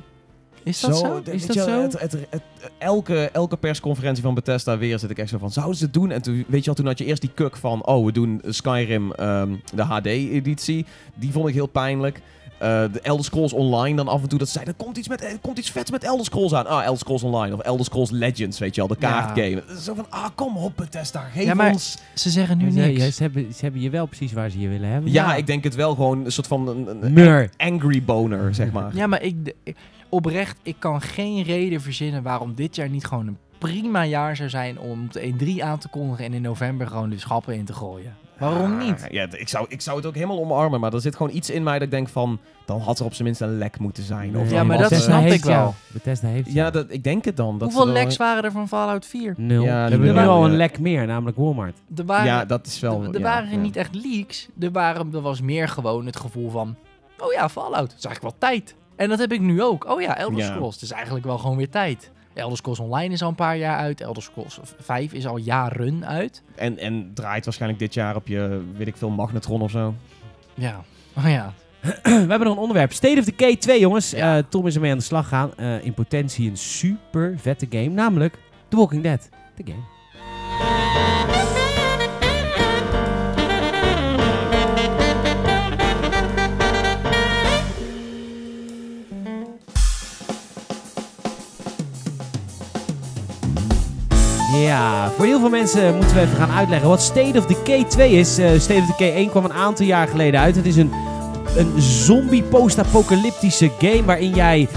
Is 0.65 0.79
dat 0.79 0.97
zo? 0.97 1.21
de- 1.23 1.31
Is 1.33 1.45
weet 1.45 1.55
dat 1.55 1.65
je 1.65 1.71
zo? 1.71 1.81
Het, 1.81 1.99
het, 1.99 2.11
het- 2.29 2.41
elke, 2.77 3.29
elke 3.33 3.57
persconferentie 3.57 4.23
van 4.23 4.33
Bethesda 4.33 4.77
weer 4.77 4.99
zit 4.99 5.09
ik 5.09 5.17
echt 5.17 5.29
zo 5.29 5.37
van, 5.37 5.51
zouden 5.51 5.75
ze 5.77 5.83
het 5.83 5.93
doen? 5.93 6.11
En 6.11 6.21
toen, 6.21 6.35
weet 6.47 6.59
je 6.59 6.65
wel, 6.65 6.75
toen 6.75 6.85
had 6.85 6.97
je 6.97 7.05
eerst 7.05 7.21
die 7.21 7.31
kuk 7.33 7.57
van, 7.57 7.85
oh, 7.85 8.05
we 8.05 8.11
doen 8.11 8.41
Skyrim, 8.45 9.11
ehm, 9.11 9.55
de 9.75 9.81
HD-editie. 9.83 10.85
Die 11.15 11.31
vond 11.31 11.47
ik 11.47 11.53
heel 11.53 11.67
pijnlijk. 11.67 12.21
Eh, 12.59 12.83
de 12.91 12.99
Elder 13.01 13.25
Scrolls 13.25 13.53
Online 13.53 13.95
dan 13.95 14.07
af 14.07 14.21
en 14.21 14.29
toe 14.29 14.37
dat 14.39 14.47
ze 14.47 14.53
zeiden, 14.53 14.75
er 14.77 14.83
komt 14.85 14.97
iets, 14.97 15.07
met, 15.07 15.23
er 15.23 15.37
komt 15.41 15.57
iets 15.57 15.69
vets 15.71 15.91
met 15.91 16.03
Elder 16.03 16.25
Scrolls 16.25 16.53
aan. 16.53 16.67
Ah, 16.67 16.83
Elder 16.83 16.99
Scrolls 16.99 17.23
Online 17.23 17.53
of 17.55 17.59
Elder 17.61 17.85
Scrolls 17.85 18.09
Legends, 18.11 18.59
weet 18.59 18.75
je 18.75 18.81
wel, 18.87 18.87
de 18.89 18.95
Ja. 18.99 19.09
kaartgame. 19.11 19.63
Zo 19.81 19.93
van, 19.93 20.05
ah, 20.09 20.25
kom 20.35 20.57
op 20.57 20.71
Bethesda, 20.75 21.19
geef 21.21 21.43
Ja, 21.43 21.53
maar- 21.53 21.71
ons... 21.71 21.97
Ze 22.13 22.29
zeggen 22.29 22.57
nu 22.57 22.71
niks. 22.71 23.03
ja, 23.03 23.11
ze, 23.11 23.23
hebben, 23.23 23.53
ze 23.53 23.61
hebben 23.61 23.81
je 23.81 23.89
wel 23.89 24.05
precies 24.05 24.33
waar 24.33 24.49
ze 24.49 24.59
je 24.59 24.67
willen 24.67 24.89
hebben. 24.89 25.11
Ja, 25.11 25.29
Ja. 25.29 25.35
ik 25.35 25.47
denk 25.47 25.63
het 25.63 25.75
wel 25.75 25.95
gewoon 25.95 26.25
een 26.25 26.31
soort 26.31 26.47
van 26.47 26.67
een, 26.67 27.47
angry 27.57 28.03
boner, 28.03 28.55
zeg 28.55 28.71
maar. 28.71 28.95
Ja, 28.95 29.07
maar 29.07 29.21
ik- 29.21 29.53
oprecht, 30.09 30.57
ik 30.61 30.75
kan 30.79 31.01
geen 31.01 31.43
reden 31.43 31.81
verzinnen 31.81 32.23
waarom 32.23 32.53
dit 32.55 32.75
jaar 32.75 32.89
niet 32.89 33.05
gewoon 33.05 33.27
een 33.27 33.37
prima 33.57 34.05
jaar 34.05 34.35
zou 34.35 34.49
zijn 34.49 34.79
om 34.79 35.07
de 35.11 35.57
1-3 35.59 35.63
aan 35.63 35.77
te 35.77 35.87
kondigen 35.87 36.25
en 36.25 36.33
in 36.33 36.41
november 36.41 36.87
gewoon 36.87 37.09
de 37.09 37.19
schappen 37.19 37.55
in 37.55 37.65
te 37.65 37.73
gooien. 37.73 38.15
Waarom 38.37 38.77
niet? 38.77 39.03
Ah, 39.03 39.11
Ja, 39.11 39.27
ik 39.31 39.49
zou, 39.49 39.65
ik 39.69 39.81
zou 39.81 39.97
het 39.97 40.05
ook 40.05 40.15
helemaal 40.15 40.39
omarmen, 40.39 40.79
maar 40.79 40.93
er 40.93 41.01
zit 41.01 41.15
gewoon 41.15 41.35
iets 41.35 41.49
in 41.49 41.63
mij 41.63 41.73
dat 41.73 41.81
ik 41.81 41.91
denk 41.91 42.09
van, 42.09 42.39
dan 42.65 42.79
had 42.79 42.99
er 42.99 43.05
op 43.05 43.13
zijn 43.13 43.23
minst 43.23 43.41
een 43.41 43.57
lek 43.57 43.79
moeten 43.79 44.03
zijn. 44.03 44.37
Of 44.37 44.49
Ja, 44.49 44.57
dan 44.57 44.67
maar 44.67 44.77
dat 44.77 44.93
snap 44.93 45.25
ik 45.25 45.43
wel. 45.43 45.73
Bethesda 45.87 46.27
heeft 46.27 46.53
Ja, 46.53 46.69
dat, 46.69 46.85
ik 46.89 47.03
denk 47.03 47.25
het 47.25 47.37
dan. 47.37 47.57
Dat 47.57 47.73
Hoeveel 47.73 47.93
leks 47.93 48.17
waren 48.17 48.43
er 48.43 48.51
van 48.51 48.67
Fallout 48.67 49.05
4? 49.05 49.33
Nul. 49.37 49.63
Ja, 49.63 49.83
we 49.83 49.89
hebben 49.89 50.07
er 50.15 50.21
nu 50.21 50.27
al 50.27 50.45
een 50.45 50.55
lek 50.55 50.79
meer, 50.79 51.07
namelijk 51.07 51.37
Walmart. 51.37 51.77
Er 51.95 52.05
waren, 52.05 52.25
Ja, 52.25 52.45
dat 52.45 52.65
is 52.65 52.79
wel... 52.79 53.01
er, 53.01 53.07
er 53.07 53.17
ja, 53.17 53.21
waren 53.21 53.51
ja. 53.51 53.57
niet 53.57 53.75
echt 53.75 53.95
leaks. 53.95 54.47
Er, 54.59 54.71
waren, 54.71 55.13
er 55.13 55.21
was 55.21 55.41
meer 55.41 55.67
gewoon 55.67 56.05
het 56.05 56.15
gevoel 56.19 56.49
van... 56.49 56.75
Oh 57.17 57.33
ja, 57.33 57.49
Fallout. 57.49 57.91
Het 57.91 57.97
is 57.97 58.05
eigenlijk 58.05 58.39
wel 58.39 58.49
tijd. 58.49 58.75
En 58.95 59.09
dat 59.09 59.19
heb 59.19 59.31
ik 59.31 59.41
nu 59.41 59.61
ook. 59.63 59.89
Oh 59.89 60.01
ja, 60.01 60.17
Elder 60.17 60.39
Ja. 60.39 60.45
Scrolls. 60.45 60.73
Het 60.73 60.83
is 60.83 60.91
eigenlijk 60.91 61.25
wel 61.25 61.37
gewoon 61.37 61.57
weer 61.57 61.69
tijd. 61.69 62.11
Elder 62.33 62.57
Scrolls 62.57 62.79
Online 62.79 63.13
is 63.13 63.21
al 63.21 63.29
een 63.29 63.35
paar 63.35 63.57
jaar 63.57 63.77
uit. 63.77 64.01
Elder 64.01 64.23
Scrolls 64.23 64.59
5 64.79 65.13
is 65.13 65.27
al 65.27 65.37
jaren 65.37 66.05
uit. 66.05 66.43
En, 66.55 66.77
en 66.77 67.11
draait 67.13 67.45
waarschijnlijk 67.45 67.81
dit 67.81 67.93
jaar 67.93 68.15
op 68.15 68.27
je, 68.27 68.63
weet 68.77 68.87
ik 68.87 68.97
veel, 68.97 69.09
magnetron 69.09 69.61
of 69.61 69.71
zo. 69.71 69.93
Ja. 70.53 70.83
Oh 71.17 71.29
ja. 71.29 71.53
we 72.03 72.09
hebben 72.09 72.39
nog 72.39 72.53
een 72.53 72.61
onderwerp. 72.61 72.93
State 72.93 73.19
of 73.19 73.25
Decay 73.25 73.55
2, 73.55 73.79
jongens. 73.79 74.11
Ja. 74.11 74.37
Eh, 74.37 74.43
Tom 74.49 74.67
is 74.67 74.75
ermee 74.75 74.91
aan 74.91 74.97
de 74.97 75.03
slag 75.03 75.27
gaan. 75.27 75.51
Eh, 75.55 75.85
in 75.85 75.93
potentie 75.93 76.49
een 76.49 76.57
super 76.57 77.35
vette 77.37 77.67
game. 77.69 77.89
Namelijk 77.89 78.37
The 78.67 78.75
Walking 78.75 79.03
Dead. 79.03 79.29
De 79.55 79.63
game. 79.65 79.83
Ja, 94.63 95.11
voor 95.11 95.25
heel 95.25 95.39
veel 95.39 95.49
mensen 95.49 95.95
moeten 95.95 96.15
we 96.15 96.21
even 96.21 96.35
gaan 96.37 96.51
uitleggen 96.51 96.89
wat 96.89 97.01
State 97.01 97.37
of 97.37 97.45
Decay 97.45 97.83
2 97.83 98.11
is. 98.11 98.37
Eh, 98.37 98.59
State 98.59 98.79
of 98.79 98.85
Decay 98.85 99.13
1 99.15 99.29
kwam 99.29 99.45
een 99.45 99.53
aantal 99.53 99.85
jaar 99.85 100.07
geleden 100.07 100.39
uit. 100.39 100.55
Het 100.55 100.65
is 100.65 100.75
een 100.75 100.93
een 101.57 101.81
zombie 101.81 102.43
post-apocalyptische 102.43 103.71
game 103.79 104.03
waarin 104.05 104.35
jij 104.35 104.67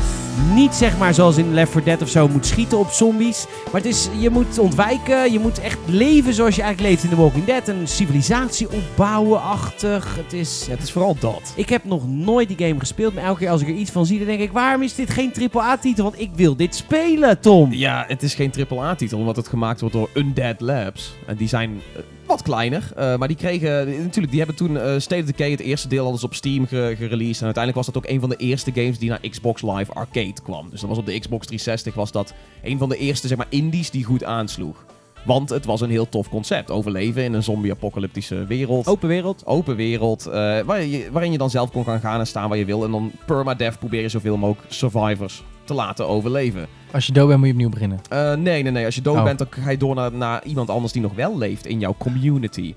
niet 0.54 0.74
zeg 0.74 0.98
maar 0.98 1.14
zoals 1.14 1.36
in 1.36 1.54
Left 1.54 1.72
4 1.72 1.84
Dead 1.84 2.02
of 2.02 2.08
zo 2.08 2.28
moet 2.28 2.46
schieten 2.46 2.78
op 2.78 2.90
zombies. 2.90 3.46
Maar 3.64 3.80
het 3.80 3.90
is, 3.90 4.08
je 4.18 4.30
moet 4.30 4.58
ontwijken, 4.58 5.32
je 5.32 5.38
moet 5.38 5.60
echt 5.60 5.78
leven 5.86 6.34
zoals 6.34 6.56
je 6.56 6.62
eigenlijk 6.62 6.92
leeft 6.92 7.04
in 7.04 7.10
The 7.10 7.22
Walking 7.22 7.44
Dead. 7.44 7.68
Een 7.68 7.88
civilisatie 7.88 8.68
opbouwen-achtig. 8.70 10.16
Het 10.16 10.32
is... 10.32 10.66
Het 10.70 10.82
is 10.82 10.92
vooral 10.92 11.16
dat. 11.20 11.52
Ik 11.56 11.68
heb 11.68 11.84
nog 11.84 12.08
nooit 12.08 12.48
die 12.48 12.66
game 12.66 12.78
gespeeld, 12.80 13.14
maar 13.14 13.24
elke 13.24 13.38
keer 13.38 13.50
als 13.50 13.60
ik 13.60 13.68
er 13.68 13.74
iets 13.74 13.90
van 13.90 14.06
zie, 14.06 14.18
dan 14.18 14.26
denk 14.26 14.40
ik, 14.40 14.52
waarom 14.52 14.82
is 14.82 14.94
dit 14.94 15.10
geen 15.10 15.32
AAA-titel? 15.52 16.04
Want 16.04 16.20
ik 16.20 16.30
wil 16.34 16.56
dit 16.56 16.74
spelen, 16.74 17.40
Tom. 17.40 17.72
Ja, 17.72 18.04
het 18.08 18.22
is 18.22 18.34
geen 18.34 18.52
AAA-titel, 18.68 19.18
omdat 19.18 19.36
het 19.36 19.48
gemaakt 19.48 19.80
wordt 19.80 19.94
door 19.94 20.10
Undead 20.14 20.60
Labs. 20.60 21.14
En 21.26 21.36
die 21.36 21.48
zijn 21.48 21.80
eh, 21.94 22.02
wat 22.28 22.42
kleiner, 22.42 22.92
eh, 22.96 23.16
maar 23.16 23.28
die 23.28 23.36
kregen... 23.36 23.86
Natuurlijk, 24.02 24.28
die 24.30 24.38
hebben 24.38 24.56
toen 24.56 24.76
eh, 24.78 24.98
State 24.98 25.20
of 25.22 25.26
Decay, 25.26 25.50
het 25.50 25.60
eerste 25.60 25.88
deel, 25.88 26.02
hadden 26.02 26.20
ze 26.20 26.26
op 26.26 26.34
Steam 26.34 26.66
ge- 26.66 26.94
gereleased. 26.96 27.38
En 27.40 27.44
uiteindelijk 27.44 27.74
was 27.74 27.86
dat 27.86 27.96
ook 27.96 28.10
een 28.10 28.20
van 28.20 28.28
de 28.28 28.36
eerste 28.36 28.72
games 28.74 28.98
die 28.98 29.08
naar 29.08 29.20
Xbox 29.30 29.62
Live 29.62 29.92
Arcade 29.92 30.32
kwam. 30.42 30.70
Dus 30.70 30.80
dat 30.80 30.88
was 30.88 30.98
op 30.98 31.06
de 31.06 31.18
Xbox 31.18 31.46
360 31.46 31.94
was 31.94 32.12
dat 32.12 32.34
een 32.62 32.78
van 32.78 32.88
de 32.88 32.96
eerste, 32.96 33.28
zeg 33.28 33.36
maar, 33.36 33.46
indies 33.48 33.90
die 33.90 34.04
goed 34.04 34.24
aansloeg. 34.24 34.84
Want 35.24 35.48
het 35.50 35.64
was 35.64 35.80
een 35.80 35.90
heel 35.90 36.08
tof 36.08 36.28
concept. 36.28 36.70
Overleven 36.70 37.22
in 37.24 37.32
een 37.32 37.42
zombie-apocalyptische 37.42 38.44
wereld. 38.46 38.86
Open 38.86 39.08
wereld. 39.08 39.46
Open 39.46 39.76
wereld, 39.76 40.26
eh, 40.26 40.32
waar 40.60 40.82
je, 40.82 41.08
waarin 41.12 41.32
je 41.32 41.38
dan 41.38 41.50
zelf 41.50 41.70
kon 41.70 41.84
gaan 41.84 42.00
gaan 42.00 42.20
en 42.20 42.26
staan 42.26 42.48
waar 42.48 42.58
je 42.58 42.64
wil. 42.64 42.84
En 42.84 42.90
dan 42.90 43.12
permadeath 43.26 43.78
proberen 43.78 44.10
zoveel 44.10 44.36
mogelijk 44.36 44.72
survivors 44.72 45.42
te 45.64 45.74
laten 45.74 46.08
overleven. 46.08 46.66
Als 46.92 47.06
je 47.06 47.12
dood 47.12 47.26
bent, 47.26 47.38
moet 47.38 47.46
je 47.48 47.52
opnieuw 47.52 47.68
beginnen. 47.70 48.00
Eh, 48.08 48.32
nee, 48.34 48.62
nee, 48.62 48.72
nee. 48.72 48.84
Als 48.84 48.94
je 48.94 49.02
dood 49.02 49.16
Oh. 49.16 49.24
bent, 49.24 49.38
dan 49.38 49.46
ga 49.50 49.70
je 49.70 49.76
door 49.76 49.94
naar, 49.94 50.12
naar 50.12 50.44
iemand 50.44 50.70
anders 50.70 50.92
die 50.92 51.02
nog 51.02 51.14
wel 51.14 51.38
leeft 51.38 51.66
in 51.66 51.78
jouw 51.80 51.94
community. 51.98 52.74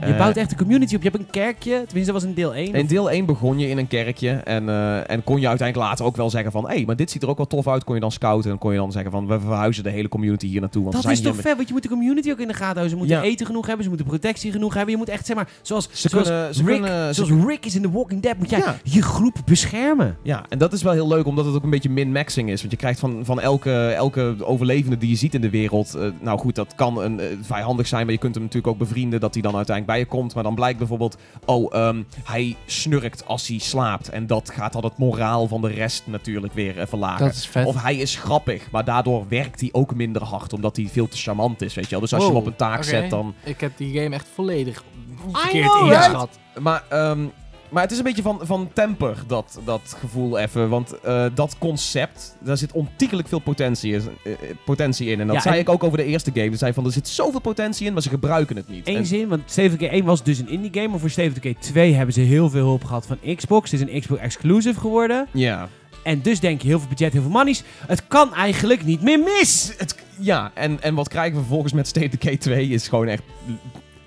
Je 0.00 0.06
Eh, 0.06 0.16
bouwt 0.18 0.36
echt 0.36 0.50
een 0.50 0.56
community 0.56 0.94
op. 0.94 1.02
Je 1.02 1.08
hebt 1.08 1.20
een 1.22 1.30
kerkje. 1.30 1.70
Tenminste, 1.86 2.12
dat 2.12 2.22
was 2.22 2.24
in 2.24 2.34
deel 2.34 2.54
1. 2.54 2.74
In 2.74 2.86
deel 2.86 3.10
1 3.10 3.24
begon 3.26 3.58
je 3.58 3.68
in 3.68 3.78
een 3.78 3.86
kerkje 3.88 4.30
en, 4.30 4.68
eh, 4.68 5.10
en 5.10 5.24
kon 5.24 5.40
je 5.40 5.48
uiteindelijk 5.48 5.88
later 5.88 6.04
ook 6.04 6.16
wel 6.16 6.30
zeggen 6.30 6.52
van... 6.52 6.64
hé, 6.68 6.74
hey, 6.74 6.84
maar 6.86 6.96
dit 6.96 7.10
ziet 7.10 7.22
er 7.22 7.28
ook 7.28 7.36
wel 7.36 7.46
tof 7.46 7.68
uit. 7.68 7.84
Kon 7.84 7.94
je 7.94 8.00
dan 8.00 8.12
scouten 8.12 8.50
en 8.50 8.58
kon 8.58 8.72
je 8.72 8.78
dan 8.78 8.92
zeggen 8.92 9.10
van... 9.10 9.26
we 9.26 9.40
verhuizen 9.40 9.82
de 9.84 9.90
hele 9.90 10.08
community 10.08 10.46
hier 10.46 10.60
naartoe. 10.60 10.82
Want 10.82 10.94
Dat 10.94 11.02
zijn 11.02 11.14
is 11.16 11.22
toch 11.22 11.34
vet, 11.36 11.56
want 11.56 11.66
je 11.68 11.72
moet 11.74 11.82
de 11.82 11.88
community 11.88 12.30
ook 12.30 12.38
in 12.40 12.46
de 12.48 12.52
gaten 12.54 12.66
houden. 12.66 12.90
Ze 12.90 12.96
moeten 12.96 13.16
Ja. 13.16 13.22
eten 13.22 13.46
genoeg 13.46 13.64
hebben, 13.66 13.82
ze 13.84 13.88
moeten 13.90 14.06
protectie 14.08 14.52
genoeg 14.52 14.74
hebben. 14.74 14.90
Je 14.92 14.96
moet 14.98 15.08
echt, 15.08 15.26
zeg 15.26 15.36
maar, 15.36 15.48
zoals, 15.62 15.88
Ze 15.92 16.08
zoals, 16.08 16.26
kunnen- 16.28 16.54
ze 16.54 16.62
Rick, 16.64 16.80
kunnen- 16.80 17.14
ze- 17.14 17.24
zoals 17.24 17.44
Rick 17.46 17.64
is 17.66 17.74
in 17.74 17.82
The 17.82 17.90
Walking 17.90 18.22
Dead, 18.22 18.38
moet 18.38 18.50
jij 18.50 18.58
Ja. 18.58 18.76
je 18.82 19.02
groep 19.02 19.36
beschermen. 19.44 20.16
Ja, 20.22 20.44
en 20.48 20.58
dat 20.58 20.72
is 20.72 20.82
wel 20.82 20.92
heel 20.92 21.08
leuk, 21.08 21.26
omdat 21.26 21.44
het 21.44 21.54
ook 21.54 21.62
een 21.62 21.70
beetje 21.70 21.90
min-maxing 21.90 22.50
is. 22.50 22.58
Want 22.60 22.70
je 22.72 22.78
krijgt 22.78 23.00
van, 23.00 23.20
van 23.24 23.40
elke, 23.40 23.52
elke 23.62 24.36
overlevende 24.40 24.98
die 24.98 25.08
je 25.08 25.16
ziet 25.16 25.34
in 25.34 25.40
de 25.40 25.50
wereld... 25.50 25.94
eh, 25.94 26.08
nou 26.20 26.38
goed, 26.38 26.54
dat 26.54 26.74
kan 26.74 27.02
een, 27.02 27.20
vijandig 27.42 27.86
zijn, 27.86 28.04
maar 28.04 28.14
je 28.14 28.20
kunt 28.20 28.34
hem 28.34 28.44
natuurlijk 28.44 28.72
ook 28.72 28.78
bevrienden... 28.78 29.20
dat 29.20 29.34
hij 29.34 29.42
dan 29.42 29.56
uiteindelijk 29.56 29.96
bij 29.96 30.06
je 30.06 30.18
komt. 30.18 30.34
Maar 30.34 30.42
dan 30.42 30.54
blijkt 30.54 30.78
bijvoorbeeld... 30.78 31.16
oh, 31.44 31.74
ehm, 31.74 32.02
hij 32.24 32.56
snurkt 32.66 33.26
als 33.26 33.48
hij 33.48 33.58
slaapt. 33.58 34.08
En 34.08 34.26
dat 34.26 34.50
gaat 34.50 34.72
dan 34.72 34.84
het 34.84 34.98
moraal 34.98 35.48
van 35.48 35.60
de 35.60 35.68
rest 35.68 36.02
natuurlijk 36.06 36.52
weer 36.52 36.78
eh, 36.78 36.86
verlagen. 36.86 37.26
Dat 37.26 37.34
is 37.34 37.46
vet. 37.46 37.66
Of 37.66 37.82
hij 37.82 37.96
is 37.96 38.16
grappig, 38.16 38.70
maar 38.70 38.84
daardoor 38.84 39.24
werkt 39.28 39.60
hij 39.60 39.68
ook 39.72 39.94
minder 39.94 40.22
hard... 40.22 40.52
omdat 40.52 40.76
hij 40.76 40.88
veel 40.92 41.08
te 41.08 41.16
charmant 41.16 41.62
is, 41.62 41.74
weet 41.74 41.84
je 41.84 41.90
wel. 41.90 42.00
Dus 42.00 42.14
als 42.14 42.22
je 42.22 42.28
hem 42.28 42.38
op 42.38 42.46
een 42.46 42.56
taak 42.56 42.84
zet, 42.84 43.10
dan... 43.10 43.34
Ik 43.44 43.60
heb 43.60 43.76
die 43.76 44.00
game 44.00 44.14
echt 44.14 44.28
volledig 44.34 44.84
know, 45.24 45.36
verkeerd 45.36 45.72
right? 45.72 45.86
ingeschat. 45.86 46.38
Maar, 46.60 46.84
ehm, 46.88 47.26
maar 47.74 47.82
het 47.82 47.92
is 47.92 47.98
een 47.98 48.04
beetje 48.04 48.22
van, 48.22 48.40
van 48.42 48.70
temper, 48.72 49.22
dat, 49.26 49.60
dat 49.64 49.96
gevoel 49.98 50.38
even. 50.38 50.68
Want 50.68 51.00
eh, 51.00 51.26
dat 51.34 51.56
concept, 51.58 52.36
daar 52.40 52.56
zit 52.56 52.72
ontiegelijk 52.72 53.28
veel 53.28 53.38
potentie, 53.38 53.92
in- 53.92 54.02
eh, 54.24 54.32
potentie 54.64 55.08
in. 55.10 55.20
En 55.20 55.26
dat 55.26 55.36
Ja, 55.36 55.42
zei 55.42 55.54
en- 55.54 55.60
ik 55.60 55.68
ook 55.68 55.84
over 55.84 55.98
de 55.98 56.04
eerste 56.04 56.30
game. 56.34 56.50
Ze 56.50 56.56
zei 56.56 56.72
van, 56.72 56.84
er 56.84 56.92
zit 56.92 57.08
zoveel 57.08 57.40
potentie 57.40 57.86
in, 57.86 57.92
maar 57.92 58.02
ze 58.02 58.08
gebruiken 58.08 58.56
het 58.56 58.68
niet. 58.68 58.88
Eén 58.88 58.96
En- 58.96 59.06
zin, 59.06 59.28
want 59.28 59.42
State 59.46 59.68
of 59.68 59.76
Decay 59.76 59.94
1 59.98 60.04
was 60.04 60.22
dus 60.22 60.38
een 60.38 60.48
indie 60.48 60.70
game. 60.74 60.88
Maar 60.88 60.98
voor 60.98 61.10
State 61.10 61.28
of 61.28 61.34
Decay 61.34 61.56
2 61.60 61.94
hebben 61.94 62.14
ze 62.14 62.20
heel 62.20 62.50
veel 62.50 62.64
hulp 62.66 62.84
gehad 62.84 63.06
van 63.06 63.18
Xbox. 63.36 63.70
Het 63.70 63.80
is 63.80 63.92
een 63.94 64.00
Xbox 64.00 64.20
exclusive 64.20 64.80
geworden. 64.80 65.26
ja. 65.32 65.68
En 66.02 66.20
dus 66.22 66.40
denk 66.40 66.62
je 66.62 66.68
heel 66.68 66.78
veel 66.78 66.88
budget, 66.88 67.12
heel 67.12 67.22
veel 67.22 67.30
monies. 67.30 67.62
Het 67.86 68.06
kan 68.06 68.34
eigenlijk 68.34 68.84
niet 68.84 69.02
meer 69.02 69.18
mis. 69.18 69.72
Het, 69.76 69.94
ja, 70.18 70.50
en, 70.54 70.82
en 70.82 70.94
wat 70.94 71.08
krijgen 71.08 71.32
we 71.34 71.38
vervolgens 71.40 71.72
met 71.72 71.86
State 71.86 72.06
of 72.06 72.12
Decay 72.12 72.36
2 72.36 72.68
is 72.68 72.88
gewoon 72.88 73.06
echt, 73.06 73.22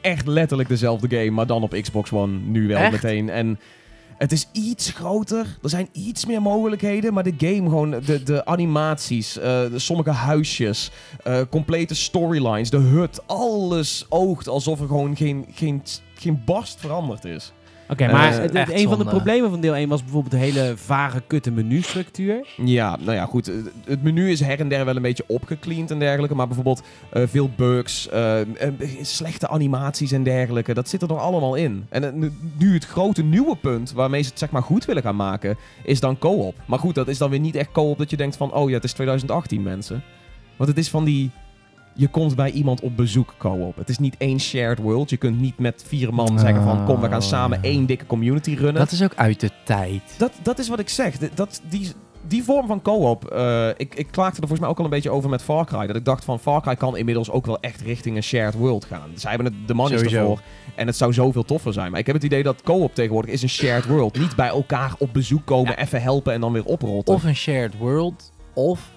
echt 0.08 0.28
letterlijk 0.28 0.70
dezelfde 0.70 1.18
game, 1.18 1.32
maar 1.32 1.48
dan 1.48 1.64
op 1.64 1.78
Xbox 1.82 2.12
One 2.12 2.38
nu 2.38 2.68
wel 2.68 2.78
Echt? 2.78 2.92
meteen. 2.92 3.30
En 3.30 3.60
het 4.18 4.32
is 4.32 4.50
iets 4.52 4.92
groter, 4.92 5.58
er 5.62 5.70
zijn 5.70 5.88
iets 5.92 6.26
meer 6.26 6.42
mogelijkheden, 6.42 7.14
maar 7.14 7.24
de 7.24 7.34
game 7.38 7.70
gewoon, 7.70 7.92
de, 8.06 8.24
de 8.24 8.46
animaties, 8.46 9.38
eh, 9.38 9.44
de 9.44 9.80
sommige 9.80 10.10
huisjes, 10.10 10.92
eh, 11.24 11.42
complete 11.50 11.96
storylines, 11.96 12.70
de 12.70 12.78
hut, 12.78 13.28
alles 13.28 14.06
oogt 14.10 14.48
alsof 14.48 14.80
er 14.80 14.88
gewoon 14.88 15.16
geen, 15.16 15.46
geen, 15.54 15.84
geen 16.16 16.42
barst 16.46 16.80
veranderd 16.80 17.26
is. 17.26 17.52
Oké, 17.90 18.12
maar 18.12 18.32
Eh, 18.34 18.40
het- 18.42 18.54
een 18.72 18.88
van 18.90 18.98
de 18.98 19.04
problemen 19.16 19.50
van 19.50 19.62
deel 19.62 19.76
1 19.78 19.90
was 19.90 20.02
bijvoorbeeld 20.04 20.32
de 20.34 20.38
hele 20.40 20.74
vage, 20.76 21.22
kutte 21.28 21.52
menustructuur. 21.52 22.48
Ja, 22.66 22.98
nou 23.00 23.12
ja, 23.18 23.26
goed. 23.26 23.52
Het 23.86 24.04
menu 24.04 24.32
is 24.32 24.40
her 24.40 24.60
en 24.60 24.70
der 24.70 24.86
wel 24.86 24.96
een 24.96 25.02
beetje 25.02 25.24
opgecleand 25.28 25.92
en 25.92 26.00
dergelijke. 26.00 26.36
Maar 26.36 26.46
bijvoorbeeld 26.48 26.82
eh, 27.10 27.24
veel 27.26 27.50
bugs, 27.56 28.10
eh, 28.10 28.36
slechte 29.02 29.48
animaties 29.48 30.12
en 30.12 30.24
dergelijke. 30.24 30.74
Dat 30.74 30.90
zit 30.90 31.02
er 31.02 31.08
nog 31.08 31.20
allemaal 31.20 31.56
in. 31.56 31.86
En 31.90 32.20
nu- 32.20 32.32
nu 32.58 32.74
het 32.74 32.86
grote 32.86 33.24
nieuwe 33.24 33.56
punt 33.56 33.92
waarmee 33.92 34.22
ze 34.22 34.30
het 34.30 34.40
zeg 34.40 34.50
maar 34.52 34.64
goed 34.64 34.86
willen 34.86 35.04
gaan 35.04 35.16
maken, 35.16 35.58
is 35.84 36.00
dan 36.00 36.18
co-op. 36.18 36.56
Maar 36.66 36.80
goed, 36.80 36.96
dat 36.96 37.08
is 37.08 37.18
dan 37.18 37.30
weer 37.30 37.40
niet 37.40 37.56
echt 37.56 37.72
co-op 37.72 37.98
dat 37.98 38.10
je 38.10 38.18
denkt 38.18 38.38
van, 38.38 38.54
oh 38.54 38.70
ja, 38.70 38.76
het 38.76 38.84
is 38.84 38.94
2018 38.94 39.62
mensen. 39.64 40.04
Want 40.56 40.70
het 40.70 40.80
is 40.80 40.90
van 40.90 41.04
die... 41.04 41.32
Je 41.98 42.08
komt 42.08 42.36
bij 42.36 42.52
iemand 42.52 42.82
op 42.82 42.98
bezoek 42.98 43.34
co-op. 43.38 43.76
Het 43.76 43.90
is 43.90 43.98
niet 43.98 44.16
één 44.18 44.40
shared 44.40 44.78
world. 44.78 45.10
Je 45.10 45.18
kunt 45.18 45.40
niet 45.40 45.60
met 45.60 45.84
vier 45.88 46.14
man 46.14 46.40
zeggen 46.40 46.64
van... 46.64 46.86
kom, 46.86 47.02
we 47.02 47.08
gaan 47.08 47.22
samen 47.22 47.62
één 47.62 47.86
dikke 47.86 48.06
community 48.06 48.54
runnen. 48.54 48.74
Dat 48.74 48.92
is 48.92 49.04
ook 49.04 49.16
uit 49.16 49.40
de 49.40 49.52
tijd. 49.64 50.02
Dat, 50.18 50.32
dat 50.42 50.60
is 50.60 50.68
wat 50.68 50.80
ik 50.80 50.90
zeg. 50.90 51.18
Dat, 51.18 51.62
die, 51.70 51.92
die 52.28 52.44
vorm 52.44 52.68
van 52.68 52.82
co-op, 52.82 53.26
eh, 53.26 53.70
ik, 53.70 53.96
ik 53.96 54.08
klaagde 54.12 54.42
er 54.42 54.48
volgens 54.48 54.60
mij 54.60 54.70
ook 54.70 54.78
al 54.78 54.84
een 54.84 54.90
beetje 54.90 55.10
over 55.10 55.30
met 55.30 55.42
Far 55.42 55.66
Cry. 55.66 55.88
Dat 55.88 55.96
ik 55.96 56.06
dacht 56.06 56.26
van 56.26 56.40
Far 56.40 56.62
Cry 56.62 56.76
kan 56.76 56.98
inmiddels 56.98 57.32
ook 57.32 57.46
wel 57.46 57.60
echt 57.60 57.82
richting 57.82 58.16
een 58.16 58.24
shared 58.24 58.54
world 58.54 58.86
gaan. 58.86 59.10
Zij 59.16 59.32
hebben 59.32 59.54
het, 59.54 59.68
de 59.68 59.74
money 59.74 60.00
ervoor 60.00 60.42
en 60.76 60.88
het 60.88 60.96
zou 60.96 61.14
zoveel 61.14 61.44
toffer 61.44 61.74
zijn. 61.74 61.92
Maar 61.92 62.00
ik 62.00 62.06
heb 62.06 62.16
het 62.16 62.24
idee 62.24 62.44
dat 62.44 62.62
co-op 62.62 62.96
tegenwoordig 62.96 63.32
is 63.32 63.42
een 63.42 63.50
shared 63.50 63.86
world. 63.86 64.20
Niet 64.20 64.36
bij 64.36 64.48
elkaar 64.48 64.94
op 64.98 65.14
bezoek 65.14 65.46
komen, 65.46 65.78
even 65.78 66.02
helpen 66.02 66.34
en 66.34 66.42
dan 66.42 66.52
weer 66.52 66.66
oprotten. 66.66 67.14
Of 67.14 67.24
een 67.24 67.36
shared 67.36 67.78
world, 67.78 68.32
of 68.54 68.90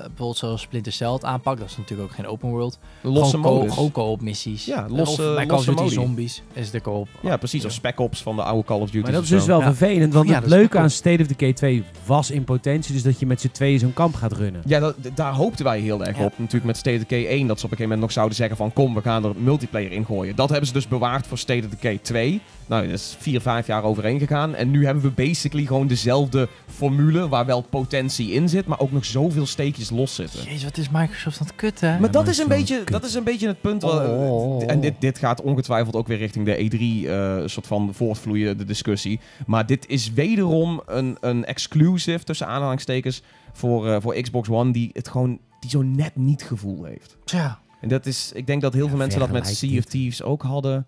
bijvoorbeeld 0.00 0.36
zoals 0.36 0.60
Splinter 0.60 0.92
Cell 0.92 1.18
aanpakt. 1.20 1.58
Dat 1.60 1.68
is 1.70 1.76
natuurlijk 1.76 2.08
ook 2.10 2.14
geen 2.14 2.26
open 2.26 2.48
world. 2.48 2.78
losse 3.02 3.36
modus. 3.36 3.72
Gewoon 3.74 3.92
co-op 3.92 4.20
missies. 4.20 4.64
Ja, 4.64 4.86
losse- 4.88 5.28
of 5.28 5.34
bij 5.34 5.46
Call 5.46 5.58
of 5.58 5.66
losse 5.66 5.70
Duty 5.70 5.82
modi. 5.82 5.94
Zombies 5.94 6.42
is 6.52 6.70
de 6.70 6.80
co-op. 6.80 7.08
Ja, 7.22 7.36
precies. 7.36 7.64
Of 7.64 7.72
Spec 7.72 8.00
Ops 8.00 8.22
van 8.22 8.36
de 8.36 8.42
oude 8.42 8.64
Call 8.64 8.80
of 8.80 8.90
Duty. 8.90 9.02
Maar 9.04 9.12
dat 9.12 9.22
is 9.22 9.28
dus 9.28 9.46
wel 9.46 9.58
Ja. 9.58 9.64
vervelend, 9.64 10.12
want 10.14 10.28
Ja, 10.28 10.34
het 10.34 10.46
leuke 10.46 10.78
aan 10.78 10.90
State 10.90 11.22
of 11.22 11.26
Decay 11.28 11.52
2 11.52 11.84
was 12.06 12.30
in 12.30 12.44
potentie 12.44 12.92
dus 12.92 13.02
dat 13.02 13.20
je 13.20 13.26
met 13.26 13.40
z'n 13.40 13.50
tweeën 13.50 13.78
zo'n 13.78 13.92
kamp 13.94 14.14
gaat 14.14 14.32
runnen. 14.32 14.62
Ja, 14.66 14.80
dat, 14.80 14.94
daar 15.14 15.32
hoopten 15.32 15.64
wij 15.64 15.80
heel 15.80 16.04
erg 16.04 16.18
Ja. 16.18 16.24
op. 16.24 16.32
Natuurlijk 16.38 16.64
met 16.64 16.76
State 16.76 16.96
of 16.96 17.02
Decay 17.02 17.26
1, 17.26 17.46
dat 17.46 17.58
ze 17.60 17.64
op 17.64 17.70
een 17.70 17.76
gegeven 17.76 17.82
moment 17.82 18.00
nog 18.00 18.12
zouden 18.12 18.36
zeggen 18.36 18.56
van... 18.56 18.72
kom, 18.72 18.94
we 18.94 19.00
gaan 19.02 19.24
er 19.24 19.32
multiplayer 19.36 19.92
in 19.92 20.04
gooien. 20.04 20.36
Dat 20.36 20.48
hebben 20.48 20.66
ze 20.66 20.72
dus 20.72 20.88
bewaard 20.88 21.26
voor 21.26 21.38
State 21.38 21.64
of 21.66 21.70
Decay 21.70 21.98
2. 22.02 22.40
Nou, 22.68 22.84
dat 22.84 22.92
is 22.94 23.16
vier, 23.18 23.40
vijf 23.40 23.66
jaar 23.66 23.82
overheen 23.82 24.18
gegaan. 24.18 24.54
En 24.54 24.70
nu 24.70 24.84
hebben 24.84 25.02
we 25.02 25.10
basically 25.10 25.66
gewoon 25.66 25.86
dezelfde 25.86 26.48
formule... 26.66 27.28
waar 27.28 27.46
wel 27.46 27.60
potentie 27.62 28.30
in 28.32 28.48
zit, 28.48 28.66
maar 28.66 28.80
ook 28.80 28.92
nog 28.92 29.04
zoveel 29.04 29.46
steekjes 29.46 29.90
los 29.90 30.14
zitten. 30.14 30.44
Jezus, 30.44 30.64
wat 30.64 30.76
is 30.76 30.88
Microsoft 30.90 31.40
aan 31.40 31.46
het 31.46 31.56
kutten, 31.56 31.92
hè? 31.92 32.00
Maar 32.00 32.10
dat 32.10 32.28
is, 32.28 32.38
een 32.38 32.48
beetje, 32.48 32.76
kut. 32.78 32.88
dat 32.88 33.04
is 33.04 33.14
een 33.14 33.24
beetje 33.24 33.46
het 33.46 33.60
punt. 33.60 33.82
waar- 33.82 34.08
Oh. 34.08 34.62
En 34.66 34.80
dit, 34.80 34.94
dit 34.98 35.18
gaat 35.18 35.42
ongetwijfeld 35.42 35.94
ook 35.96 36.06
weer 36.06 36.18
richting 36.18 36.44
de 36.46 36.56
E3 36.56 37.08
eh, 37.08 37.42
soort 37.48 37.66
van 37.66 37.94
voortvloeien, 37.94 38.58
de 38.58 38.64
discussie. 38.64 39.20
Maar 39.46 39.66
dit 39.66 39.86
is 39.88 40.12
wederom 40.12 40.82
een, 40.86 41.16
een 41.20 41.44
exclusive, 41.44 42.24
tussen 42.24 42.46
aanhalingstekens, 42.46 43.22
voor, 43.52 43.88
eh, 43.88 43.96
voor 44.00 44.14
Xbox 44.20 44.48
One... 44.48 44.72
die 44.72 44.90
het 44.92 45.08
gewoon 45.08 45.38
die 45.60 45.70
zo 45.70 45.82
net 45.82 46.16
niet 46.16 46.42
gevoel 46.42 46.84
heeft. 46.84 47.16
Tja. 47.24 47.58
En 47.80 47.88
dat 47.88 48.06
is, 48.06 48.30
ik 48.34 48.46
denk 48.46 48.62
dat 48.62 48.72
heel 48.72 48.82
Ja, 48.82 48.88
veel 48.88 48.98
mensen 48.98 49.20
dat 49.20 49.30
met 49.30 49.46
Sea 49.46 49.78
of. 49.78 49.84
Thieves 49.84 50.22
ook 50.22 50.42
hadden. 50.42 50.86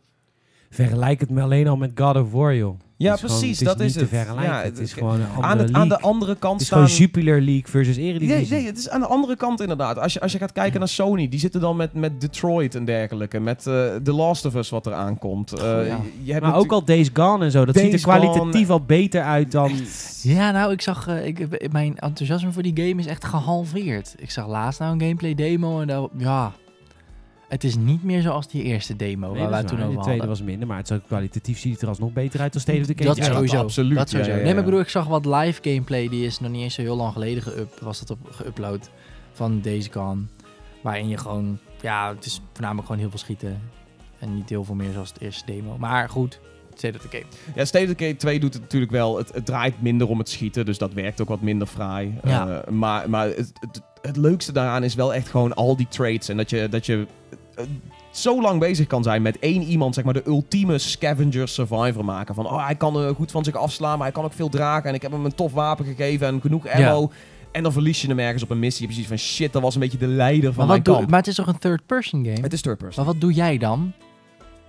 Vergelijk 0.70 1.20
het 1.20 1.30
me 1.30 1.42
alleen 1.42 1.68
al 1.68 1.76
met 1.76 1.90
God 1.94 2.16
of 2.16 2.32
War, 2.32 2.54
joh. 2.56 2.78
Ja, 2.96 3.10
Het 3.12 3.14
is 3.14 3.24
gewoon- 3.26 3.38
precies, 3.40 3.58
het 3.58 3.68
dat 3.68 3.80
is 3.80 3.86
niet 3.86 3.94
het. 3.94 4.10
te 4.10 4.16
vergelijken. 4.16 4.52
Ja, 4.52 4.56
het 4.62 4.64
het- 4.66 4.78
is 4.78 4.92
gewoon 4.92 5.14
een 5.20 5.26
andere 5.26 5.46
Aan, 5.46 5.58
het, 5.58 5.72
aan 5.72 5.88
de 5.88 6.00
andere 6.00 6.36
kant 6.36 6.52
Het 6.52 6.60
is 6.60 6.66
staan... 6.66 6.82
gewoon 6.82 6.96
Jupiler 6.98 7.40
League 7.40 7.66
versus 7.66 7.96
Nee, 7.96 8.06
Eredivisie. 8.06 8.56
nee, 8.56 8.66
het 8.66 8.78
is 8.78 8.88
aan 8.88 9.00
de 9.00 9.06
andere 9.06 9.36
kant 9.36 9.60
inderdaad. 9.60 9.98
Als 9.98 10.12
je, 10.12 10.20
als 10.20 10.32
je 10.32 10.38
gaat 10.38 10.52
kijken 10.52 10.78
naar 10.78 10.88
Sony, 10.88 11.28
die 11.28 11.38
zitten 11.40 11.60
dan 11.60 11.76
met, 11.76 11.92
met 11.94 12.20
Detroit 12.20 12.74
en 12.74 12.84
dergelijke. 12.84 13.40
Met 13.40 13.66
eh 13.66 13.72
The 14.02 14.12
Last 14.12 14.44
of 14.44 14.54
Us 14.54 14.68
wat 14.68 14.86
eraan 14.86 15.18
komt. 15.18 15.52
Eh, 15.52 15.86
ja. 15.86 16.00
je- 16.22 16.32
hebt 16.32 16.44
maar 16.44 16.56
ook 16.56 16.72
al 16.72 16.84
Days 16.84 17.10
Gone 17.12 17.44
en 17.44 17.50
zo. 17.50 17.64
Dat 17.64 17.76
ziet 17.76 17.92
er 17.92 18.00
kwalitatief 18.00 18.52
Gone. 18.66 18.72
al 18.72 18.80
beter 18.86 19.22
uit 19.22 19.52
dan... 19.52 19.72
Ja, 20.22 20.50
nou, 20.50 20.72
ik 20.72 20.80
zag... 20.80 21.06
eh, 21.08 21.26
ik, 21.26 21.72
mijn 21.72 21.98
enthousiasme 21.98 22.52
voor 22.52 22.62
die 22.62 22.76
game 22.88 23.00
is 23.00 23.06
echt 23.06 23.24
gehalveerd. 23.24 24.14
Ik 24.18 24.30
zag 24.30 24.48
laatst 24.48 24.80
nou 24.80 24.92
een 24.92 25.00
gameplay 25.00 25.34
demo 25.34 25.80
en 25.80 25.86
dat... 25.86 26.10
Ja... 26.16 26.52
Het 27.48 27.64
is 27.64 27.76
niet 27.76 28.04
meer 28.04 28.22
zoals 28.22 28.48
die 28.48 28.62
eerste 28.62 28.96
demo 28.96 29.32
Nee, 29.32 29.46
waar 29.46 29.64
is 29.64 29.70
toen 29.70 29.82
over 29.82 29.96
De 29.96 30.02
tweede 30.02 30.26
was 30.26 30.42
minder, 30.42 30.68
maar 30.68 30.76
het 30.76 30.90
is 30.90 30.96
ook 30.96 31.06
kwalitatief 31.06 31.58
ziet 31.58 31.72
het 31.72 31.82
er 31.82 31.88
alsnog 31.88 32.12
beter 32.12 32.40
uit 32.40 32.52
dan 32.52 32.60
State 32.60 32.80
of 32.80 32.86
Decay. 32.86 33.06
Dat 33.06 33.16
Ja, 33.16 33.24
sowieso. 33.24 33.56
absoluut. 33.56 33.96
Dat 33.96 34.08
sowieso. 34.08 34.30
Ja, 34.30 34.36
ja, 34.36 34.42
Nee, 34.42 34.52
maar 34.52 34.60
ik 34.60 34.64
bedoel, 34.64 34.80
ik 34.80 34.88
zag 34.88 35.06
wat 35.06 35.26
live 35.26 35.60
gameplay. 35.62 36.08
Die 36.08 36.24
is 36.24 36.40
nog 36.40 36.50
niet 36.50 36.62
eens 36.62 36.74
zo 36.74 36.82
heel 36.82 36.96
lang 36.96 37.12
geleden 37.12 37.42
geup, 37.42 37.78
was 37.80 37.98
dat 37.98 38.10
op, 38.10 38.18
geüpload 38.30 38.90
van 39.32 39.60
Days 39.60 39.88
Gone. 39.92 40.20
Waarin 40.82 41.08
je 41.08 41.16
gewoon... 41.16 41.58
Ja, 41.80 42.14
het 42.14 42.24
is 42.24 42.40
voornamelijk 42.52 42.86
gewoon 42.86 43.00
heel 43.00 43.10
veel 43.10 43.18
schieten. 43.18 43.60
En 44.18 44.34
niet 44.34 44.48
heel 44.48 44.64
veel 44.64 44.74
meer 44.74 44.92
zoals 44.92 45.08
het 45.08 45.20
eerste 45.20 45.46
demo. 45.46 45.78
Maar 45.78 46.08
goed, 46.08 46.40
State 46.74 46.96
of 46.96 47.02
Decay. 47.02 47.24
Ja, 47.54 47.64
State 47.64 47.84
of 47.84 47.90
Decay 47.90 48.14
2 48.14 48.40
doet 48.40 48.52
het 48.52 48.62
natuurlijk 48.62 48.92
wel. 48.92 49.16
Het, 49.16 49.34
het 49.34 49.46
draait 49.46 49.82
minder 49.82 50.08
om 50.08 50.18
het 50.18 50.28
schieten, 50.28 50.64
dus 50.64 50.78
dat 50.78 50.92
werkt 50.92 51.20
ook 51.20 51.28
wat 51.28 51.40
minder 51.40 51.66
fraai. 51.66 52.18
Ja. 52.24 52.62
Eh, 52.62 52.72
maar 52.72 53.10
maar 53.10 53.26
het, 53.26 53.52
het, 53.60 53.82
het 54.02 54.16
leukste 54.16 54.52
daaraan 54.52 54.84
is 54.84 54.94
wel 54.94 55.14
echt 55.14 55.28
gewoon 55.28 55.54
al 55.54 55.76
die 55.76 55.88
traits. 55.88 56.28
En 56.28 56.36
dat 56.36 56.50
je, 56.50 56.68
dat 56.68 56.86
je 56.86 57.06
zo 58.10 58.40
lang 58.42 58.60
bezig 58.60 58.86
kan 58.86 59.02
zijn 59.02 59.22
met 59.22 59.38
één 59.38 59.62
iemand, 59.62 59.94
zeg 59.94 60.04
maar 60.04 60.14
de 60.14 60.22
ultieme 60.26 60.78
scavenger 60.78 61.48
survivor 61.48 62.04
maken. 62.04 62.34
Van, 62.34 62.46
oh, 62.46 62.64
hij 62.66 62.74
kan 62.74 63.02
eh, 63.02 63.08
goed 63.14 63.30
van 63.30 63.44
zich 63.44 63.54
afslaan, 63.54 63.94
maar 63.96 64.06
hij 64.06 64.12
kan 64.14 64.24
ook 64.24 64.32
veel 64.32 64.48
dragen. 64.48 64.88
En 64.88 64.94
ik 64.94 65.02
heb 65.02 65.12
hem 65.12 65.24
een 65.24 65.34
tof 65.34 65.52
wapen 65.52 65.84
gegeven 65.84 66.26
en 66.26 66.40
genoeg 66.40 66.68
ammo. 66.68 67.10
En 67.52 67.62
dan 67.62 67.72
verlies 67.72 68.02
je 68.02 68.08
hem 68.08 68.18
ergens 68.18 68.42
op 68.42 68.50
een 68.50 68.58
missie. 68.58 68.88
Je 68.88 68.92
hebt 68.94 69.06
precies 69.08 69.24
van, 69.26 69.34
shit, 69.34 69.52
dat 69.52 69.62
was 69.62 69.74
een 69.74 69.80
beetje 69.80 69.98
de 69.98 70.06
leider 70.06 70.52
van 70.52 70.66
Maar, 70.66 70.80
mijn 70.82 70.96
kamp. 70.96 71.10
maar 71.10 71.18
het 71.18 71.28
is 71.28 71.34
toch 71.34 71.46
een 71.46 71.58
third-person 71.58 72.24
game? 72.24 72.40
Het 72.40 72.52
is 72.52 72.60
third 72.60 72.78
person. 72.78 73.04
Maar 73.04 73.12
wat 73.12 73.20
doe 73.22 73.32
jij 73.32 73.58
dan? 73.58 73.92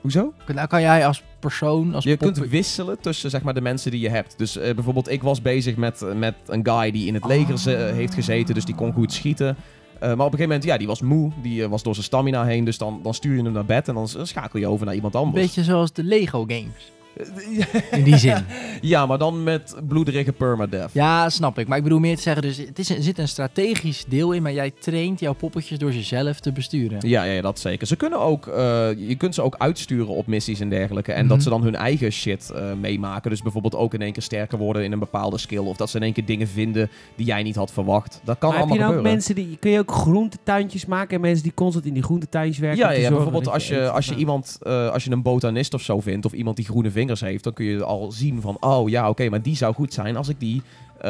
Hoezo? 0.02 0.34
Nou 0.54 0.68
kan 0.68 0.82
jij 0.82 1.06
als 1.06 1.24
persoon, 1.40 1.94
als 1.96 2.04
Je 2.04 2.18
pop- 2.18 2.34
kunt 2.34 2.48
wisselen 2.50 3.00
tussen 3.00 3.30
zeg 3.30 3.42
maar, 3.42 3.54
de 3.54 3.62
mensen 3.62 3.92
die 3.92 4.00
je 4.00 4.10
hebt. 4.10 4.38
Dus 4.38 4.58
eh, 4.58 4.74
bijvoorbeeld, 4.76 5.10
ik 5.10 5.22
was 5.22 5.42
bezig 5.42 5.76
met, 5.76 6.04
met 6.16 6.36
een 6.46 6.66
guy 6.68 6.92
die 6.92 7.08
in 7.08 7.14
het 7.14 7.26
leger 7.26 7.58
ze- 7.60 7.88
Ah. 7.90 7.94
heeft 7.96 8.14
gezeten, 8.14 8.54
dus 8.56 8.66
die 8.66 8.76
kon 8.76 8.94
goed 8.94 9.14
schieten. 9.14 9.56
Eh, 10.00 10.08
maar 10.08 10.12
op 10.12 10.20
een 10.20 10.24
gegeven 10.24 10.48
moment, 10.48 10.64
ja, 10.64 10.78
die 10.78 10.88
was 10.88 11.02
moe, 11.02 11.32
die 11.42 11.64
eh, 11.64 11.70
was 11.70 11.84
door 11.84 11.94
zijn 11.94 12.06
stamina 12.06 12.46
heen, 12.46 12.64
dus 12.64 12.78
dan, 12.78 13.00
dan 13.04 13.14
stuur 13.14 13.36
je 13.36 13.44
hem 13.44 13.52
naar 13.52 13.66
bed 13.66 13.88
en 13.88 13.94
dan 13.94 14.08
schakel 14.08 14.60
je 14.60 14.68
over 14.68 14.86
naar 14.86 14.96
iemand 14.96 15.16
anders. 15.16 15.46
beetje 15.46 15.64
zoals 15.64 15.94
de 15.94 16.04
Lego 16.04 16.40
games. 16.48 16.92
In 17.92 18.04
die 18.04 18.18
zin. 18.18 18.46
ja, 18.82 19.06
maar 19.06 19.18
dan 19.18 19.44
met 19.44 19.76
bloederige 19.88 20.32
permadeath. 20.34 20.94
Ja, 20.94 21.30
snap 21.30 21.60
ik. 21.60 21.68
Maar 21.68 21.78
ik 21.78 21.84
bedoel 21.84 22.00
meer 22.00 22.16
te 22.16 22.22
zeggen, 22.22 22.42
dus 22.42 22.58
het 22.58 22.80
is, 22.80 22.90
er 22.90 23.04
zit 23.04 23.18
een 23.18 23.28
strategisch 23.28 24.06
deel 24.08 24.32
in, 24.32 24.42
maar 24.42 24.54
jij 24.54 24.72
traint 24.80 25.20
jouw 25.20 25.34
poppetjes 25.34 25.78
door 25.78 25.92
ze 25.92 26.02
zelf 26.02 26.40
te 26.40 26.52
besturen. 26.52 26.98
Ja, 27.08 27.24
ja, 27.24 27.32
ja, 27.34 27.42
dat 27.42 27.60
zeker. 27.60 27.88
Ze 27.88 27.96
kunnen 27.96 28.20
ook, 28.20 28.48
eh, 28.48 28.90
je 29.08 29.16
kunt 29.18 29.36
ze 29.36 29.42
ook 29.42 29.56
uitsturen 29.58 30.08
op 30.08 30.28
missies 30.28 30.60
en 30.60 30.70
dergelijke. 30.70 31.12
En 31.12 31.20
Mhm. 31.26 31.34
dat 31.34 31.44
ze 31.44 31.50
dan 31.50 31.64
hun 31.64 31.76
eigen 31.76 32.12
shit 32.12 32.50
eh, 32.50 32.74
meemaken. 32.82 33.30
Dus 33.30 33.42
bijvoorbeeld 33.42 33.76
ook 33.76 33.94
in 33.94 34.02
één 34.02 34.14
keer 34.14 34.24
sterker 34.24 34.58
worden 34.58 34.84
in 34.84 34.92
een 34.92 35.00
bepaalde 35.00 35.38
skill. 35.38 35.58
Of 35.66 35.78
dat 35.78 35.90
ze 35.90 35.98
in 35.98 36.04
één 36.04 36.14
keer 36.14 36.26
dingen 36.26 36.48
vinden 36.48 36.90
die 37.16 37.26
jij 37.26 37.44
niet 37.44 37.56
had 37.56 37.72
verwacht. 37.72 38.22
Dat 38.24 38.38
kan 38.38 38.50
Maar 38.50 38.58
heb 38.60 38.68
allemaal 38.68 38.76
je 38.76 38.82
nou 38.82 38.92
ook 38.92 38.98
gebeuren. 38.98 39.12
mensen 39.12 39.36
die... 39.36 39.58
Kun 39.60 39.72
je 39.72 39.80
ook 39.80 39.92
groentetuintjes 39.92 40.86
maken 40.86 41.16
en 41.16 41.22
mensen 41.22 41.44
die 41.44 41.54
constant 41.54 41.86
in 41.86 41.94
die 41.94 42.04
groentetuintjes 42.04 42.58
werken? 42.60 42.80
Ja, 42.80 42.90
ja, 42.92 42.96
zorgen 42.98 43.14
bijvoorbeeld 43.16 43.48
als 43.54 43.68
je, 43.68 43.90
als 43.90 44.06
je 44.06 44.16
iemand, 44.16 44.58
eh, 44.62 44.90
als 44.90 45.04
je 45.04 45.12
een 45.12 45.22
botanist 45.22 45.74
of 45.74 45.82
zo 45.82 46.00
vindt, 46.00 46.26
of 46.26 46.34
iemand 46.34 46.56
die 46.56 46.66
groene 46.66 46.92
vingers 46.92 47.08
heeft, 47.20 47.44
dan 47.44 47.54
kun 47.54 47.66
je 47.66 47.84
al 47.84 48.12
zien 48.12 48.42
van, 48.42 48.58
oh 48.60 48.90
ja, 48.90 49.10
oké, 49.10 49.30
maar 49.30 49.42
die 49.42 49.56
zou 49.56 49.74
goed 49.74 49.94
zijn 49.94 50.16
als 50.16 50.30
ik 50.30 50.40
die 50.40 50.62
eh, 50.98 51.10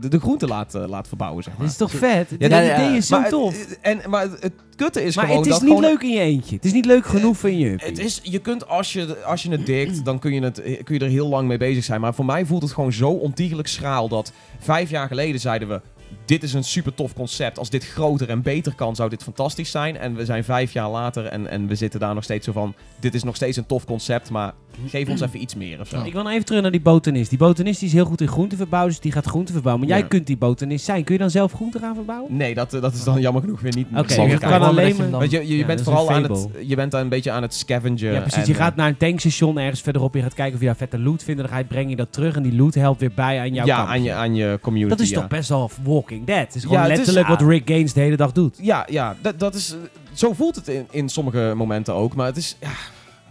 de, 0.00 0.08
de 0.08 0.20
groente 0.20 0.46
laat, 0.46 0.74
eh, 0.74 0.88
laat 0.88 1.08
verbouwen, 1.08 1.42
zeg 1.42 1.52
maar. 1.52 1.62
Dit 1.62 1.70
is 1.70 1.76
toch 1.78 1.90
vet? 1.90 2.30
Ja, 2.30 2.36
Dit 2.38 2.50
ja, 2.50 2.60
ja. 2.60 2.74
idee 2.84 2.96
is 2.96 3.06
zo 3.06 3.20
maar, 3.20 3.28
tof. 3.28 3.54
eh, 3.82 3.90
En, 3.90 4.10
maar 4.10 4.22
het 4.40 4.52
kutte 4.76 5.04
is 5.04 5.16
Maar 5.16 5.24
gewoon 5.24 5.40
het 5.40 5.46
is 5.48 5.52
dat 5.58 5.62
niet 5.62 5.70
gewoon- 5.76 5.90
leuk 5.90 6.02
in 6.02 6.10
je 6.10 6.20
eentje. 6.20 6.54
Het 6.56 6.64
is 6.64 6.72
niet 6.72 6.84
leuk 6.84 7.06
genoeg 7.06 7.36
voor 7.36 7.50
je. 7.50 7.74
Het 7.76 7.98
is, 7.98 8.20
je 8.22 8.38
kunt 8.38 8.68
als 8.68 8.92
je, 8.92 9.24
als 9.24 9.42
je 9.42 9.50
het 9.50 9.66
dikt, 9.66 10.04
dan 10.04 10.18
kun 10.18 10.32
je, 10.34 10.40
het, 10.42 10.62
kun 10.84 10.94
je 10.94 11.04
er 11.04 11.10
heel 11.10 11.28
lang 11.28 11.48
mee 11.48 11.58
bezig 11.58 11.84
zijn. 11.84 12.00
Maar 12.00 12.14
voor 12.14 12.24
mij 12.24 12.46
voelt 12.46 12.62
het 12.62 12.72
gewoon 12.72 12.92
zo 12.92 13.10
ontiegelijk 13.10 13.68
schraal 13.68 14.08
dat 14.08 14.32
vijf 14.58 14.90
jaar 14.90 15.06
geleden 15.06 15.40
zeiden 15.40 15.68
we... 15.68 15.80
Dit 16.24 16.42
is 16.42 16.52
een 16.52 16.64
super 16.64 16.94
tof 16.94 17.14
concept. 17.14 17.58
Als 17.58 17.70
dit 17.70 17.84
groter 17.86 18.28
en 18.28 18.42
beter 18.42 18.74
kan, 18.74 18.96
zou 18.96 19.10
dit 19.10 19.22
fantastisch 19.22 19.70
zijn. 19.70 19.96
En 19.96 20.14
we 20.14 20.24
zijn 20.24 20.44
vijf 20.44 20.72
jaar 20.72 20.90
later 20.90 21.24
en, 21.26 21.50
en 21.50 21.66
we 21.66 21.74
zitten 21.74 22.00
daar 22.00 22.14
nog 22.14 22.24
steeds 22.24 22.44
zo 22.44 22.52
van... 22.52 22.74
Dit 23.00 23.14
is 23.14 23.22
nog 23.22 23.36
steeds 23.36 23.56
een 23.56 23.66
tof 23.66 23.84
concept, 23.84 24.30
maar 24.30 24.52
geef 24.86 25.08
ons 25.08 25.20
even 25.20 25.42
iets 25.42 25.54
meer 25.54 25.80
of 25.80 25.88
zo. 25.88 26.02
Ik 26.04 26.12
wil 26.12 26.28
even 26.28 26.44
terug 26.44 26.62
naar 26.62 26.70
die 26.70 26.80
botanist. 26.80 27.30
Die 27.30 27.38
botanist 27.38 27.78
die 27.78 27.88
is 27.88 27.94
heel 27.94 28.04
goed 28.04 28.20
in 28.20 28.28
groenten 28.28 28.58
verbouwen, 28.58 28.90
dus 28.90 29.00
die 29.00 29.12
gaat 29.12 29.26
groenten 29.26 29.54
verbouwen. 29.54 29.86
Maar 29.86 29.94
Ja. 29.94 30.00
jij 30.00 30.08
kunt 30.10 30.26
die 30.26 30.36
botanist 30.36 30.84
zijn. 30.84 31.04
Kun 31.04 31.14
je 31.14 31.20
dan 31.20 31.30
zelf 31.30 31.52
groenten 31.52 31.80
gaan 31.80 31.94
verbouwen? 31.94 32.36
Nee, 32.36 32.54
dat, 32.54 32.70
dat 32.70 32.94
is 32.94 33.04
dan 33.04 33.20
jammer 33.20 33.42
genoeg 33.42 33.60
weer 33.60 33.74
niet 33.76 33.86
Oké, 33.86 34.16
mogelijk. 34.16 34.42
je 34.42 34.48
kan 34.48 34.62
alleen 34.62 34.96
maar... 34.96 35.10
Want 35.10 35.30
je, 35.30 35.46
je, 35.48 35.56
Ja, 35.56 35.66
bent 35.66 35.82
vooral 35.82 36.08
een 36.08 36.14
aan 36.14 36.22
het, 36.22 36.48
je 36.66 36.76
bent 36.76 36.90
daar 36.92 37.00
een 37.00 37.08
beetje 37.08 37.30
aan 37.30 37.42
het 37.42 37.54
scavenger. 37.54 38.12
Ja, 38.12 38.20
precies. 38.20 38.38
en, 38.38 38.46
je 38.46 38.52
eh, 38.52 38.58
gaat 38.58 38.76
naar 38.76 38.88
een 38.88 38.96
tankstation 38.96 39.58
ergens 39.58 39.80
verderop. 39.80 40.14
Je 40.14 40.22
gaat 40.22 40.34
kijken 40.34 40.54
of 40.54 40.60
je 40.60 40.66
daar 40.66 40.76
vette 40.76 40.98
loot 40.98 41.22
vindt. 41.22 41.40
En 41.40 41.46
dan 41.46 41.48
ga 41.48 41.58
je, 41.58 41.64
breng 41.64 41.90
je 41.90 41.96
dat 41.96 42.12
terug. 42.12 42.36
En 42.36 42.42
die 42.42 42.54
loot 42.56 42.74
helpt 42.74 43.00
weer 43.00 43.12
bij 43.14 43.40
aan 43.40 43.54
jouw 43.54 43.66
ja, 43.66 43.86
aan 43.86 44.02
je, 44.02 44.12
aan 44.12 44.34
je 44.34 44.58
community. 44.62 44.90
Dat 44.90 45.00
is 45.00 45.10
ja. 45.10 45.20
toch 45.20 45.28
best 45.28 45.48
wel 45.48 45.70
Walking 46.00 46.26
Dead. 46.26 46.38
Het 46.46 46.54
is 46.54 46.62
gewoon 46.62 46.76
Ja, 46.76 46.82
het 46.82 46.90
is- 46.92 46.96
letterlijk 46.96 47.26
ja. 47.28 47.32
wat 47.44 47.48
Rick 47.52 47.68
Gaines 47.68 47.92
de 47.92 48.00
hele 48.00 48.16
dag 48.16 48.32
doet. 48.32 48.58
Ja, 48.62 48.86
ja 48.90 49.16
dat, 49.22 49.38
dat 49.38 49.54
is, 49.54 49.76
zo 50.12 50.32
voelt 50.32 50.56
het 50.56 50.68
in, 50.68 50.86
in 50.90 51.08
sommige 51.08 51.52
momenten 51.56 51.94
ook. 51.94 52.14
Maar 52.14 52.26
het 52.26 52.36
is, 52.36 52.56
ja, 52.60 52.70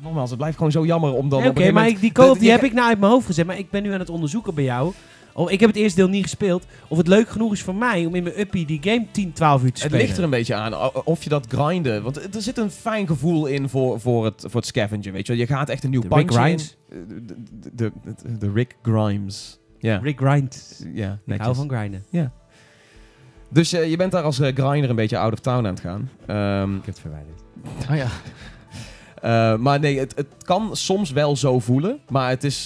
nogmaals, 0.02 0.30
het 0.30 0.38
blijft 0.38 0.58
gewoon 0.58 0.72
zo 0.72 0.86
jammer 0.86 1.14
om 1.14 1.30
dan 1.30 1.48
Oké, 1.48 1.72
maar 1.72 1.88
ik, 1.88 2.00
die 2.00 2.14
dat- 2.14 2.40
die 2.40 2.52
heb 2.52 2.64
ik 2.64 2.74
nou 2.74 2.88
uit 2.90 3.00
mijn 3.00 3.12
hoofd 3.12 3.26
gezet. 3.26 3.46
Maar 3.46 3.58
ik 3.58 3.70
ben 3.70 3.84
nu 3.84 3.94
aan 3.94 4.00
het 4.00 4.10
onderzoeken 4.10 4.54
bij 4.54 4.64
jou. 4.64 4.94
Oh, 5.34 5.52
ik 5.52 5.60
heb 5.60 5.70
het 5.70 5.78
eerste 5.78 6.00
deel 6.00 6.10
niet 6.10 6.24
gespeeld. 6.24 6.66
Of 6.88 6.98
het 6.98 7.08
leuk 7.08 7.30
genoeg 7.30 7.52
is 7.54 7.62
voor 7.62 7.76
mij 7.76 8.06
om 8.06 8.16
in 8.16 8.24
mijn 8.24 8.40
uppie 8.40 8.66
die 8.66 8.80
game 8.82 9.06
10, 9.12 9.34
12 9.34 9.54
uur 9.64 9.68
te 9.68 9.74
Het 9.74 9.78
spelen. 9.78 10.00
ligt 10.06 10.18
er 10.18 10.24
een 10.24 10.30
beetje 10.30 10.56
aan 10.56 10.94
of 11.06 11.24
je 11.24 11.30
dat 11.30 11.46
grinden. 11.50 12.04
Want 12.04 12.36
er 12.36 12.42
zit 12.42 12.58
een 12.58 12.72
fijn 12.72 13.08
gevoel 13.08 13.46
in 13.46 13.70
voor, 13.70 14.00
voor, 14.00 14.26
het, 14.26 14.42
voor 14.48 14.56
het 14.60 14.66
scavenger, 14.66 15.12
weet 15.12 15.28
je 15.28 15.34
wel. 15.34 15.42
Je 15.42 15.48
gaat 15.48 15.70
echt 15.70 15.84
een 15.84 15.90
nieuw 15.90 16.02
in. 16.10 16.30
Grimes. 16.32 16.78
De, 16.90 17.06
de, 17.26 17.36
de, 17.72 17.92
de- 18.24 18.38
de 18.38 18.52
Rick 18.52 18.76
Grimes. 18.82 19.60
Ja, 19.80 19.98
Rick 20.04 20.18
Grind. 20.20 20.86
ja 20.94 21.12
Ik 21.12 21.20
netjes. 21.26 21.46
hou 21.46 21.56
van 21.58 21.70
grinden. 21.70 22.04
Dus 23.50 23.74
eh, 23.74 23.90
je 23.90 23.98
bent 23.98 24.12
daar 24.12 24.24
als 24.24 24.40
eh, 24.40 24.56
grinder 24.56 24.90
een 24.90 24.96
beetje 24.96 25.18
out 25.18 25.34
of 25.34 25.40
town 25.40 25.58
aan 25.58 25.74
het 25.74 25.80
gaan. 25.80 26.10
Ehm, 26.26 26.70
Ik 26.76 26.86
heb 26.86 26.96
het 26.96 27.00
verwijderd. 27.00 27.42
Oh 27.90 27.96
ja. 27.96 28.08
eh, 29.54 29.58
maar 29.60 29.80
nee, 29.80 30.00
het, 30.00 30.14
het 30.16 30.28
kan 30.44 30.70
soms 30.76 31.12
wel 31.12 31.36
zo 31.36 31.60
voelen. 31.60 32.00
Maar 32.10 32.30
het 32.30 32.44
is, 32.44 32.66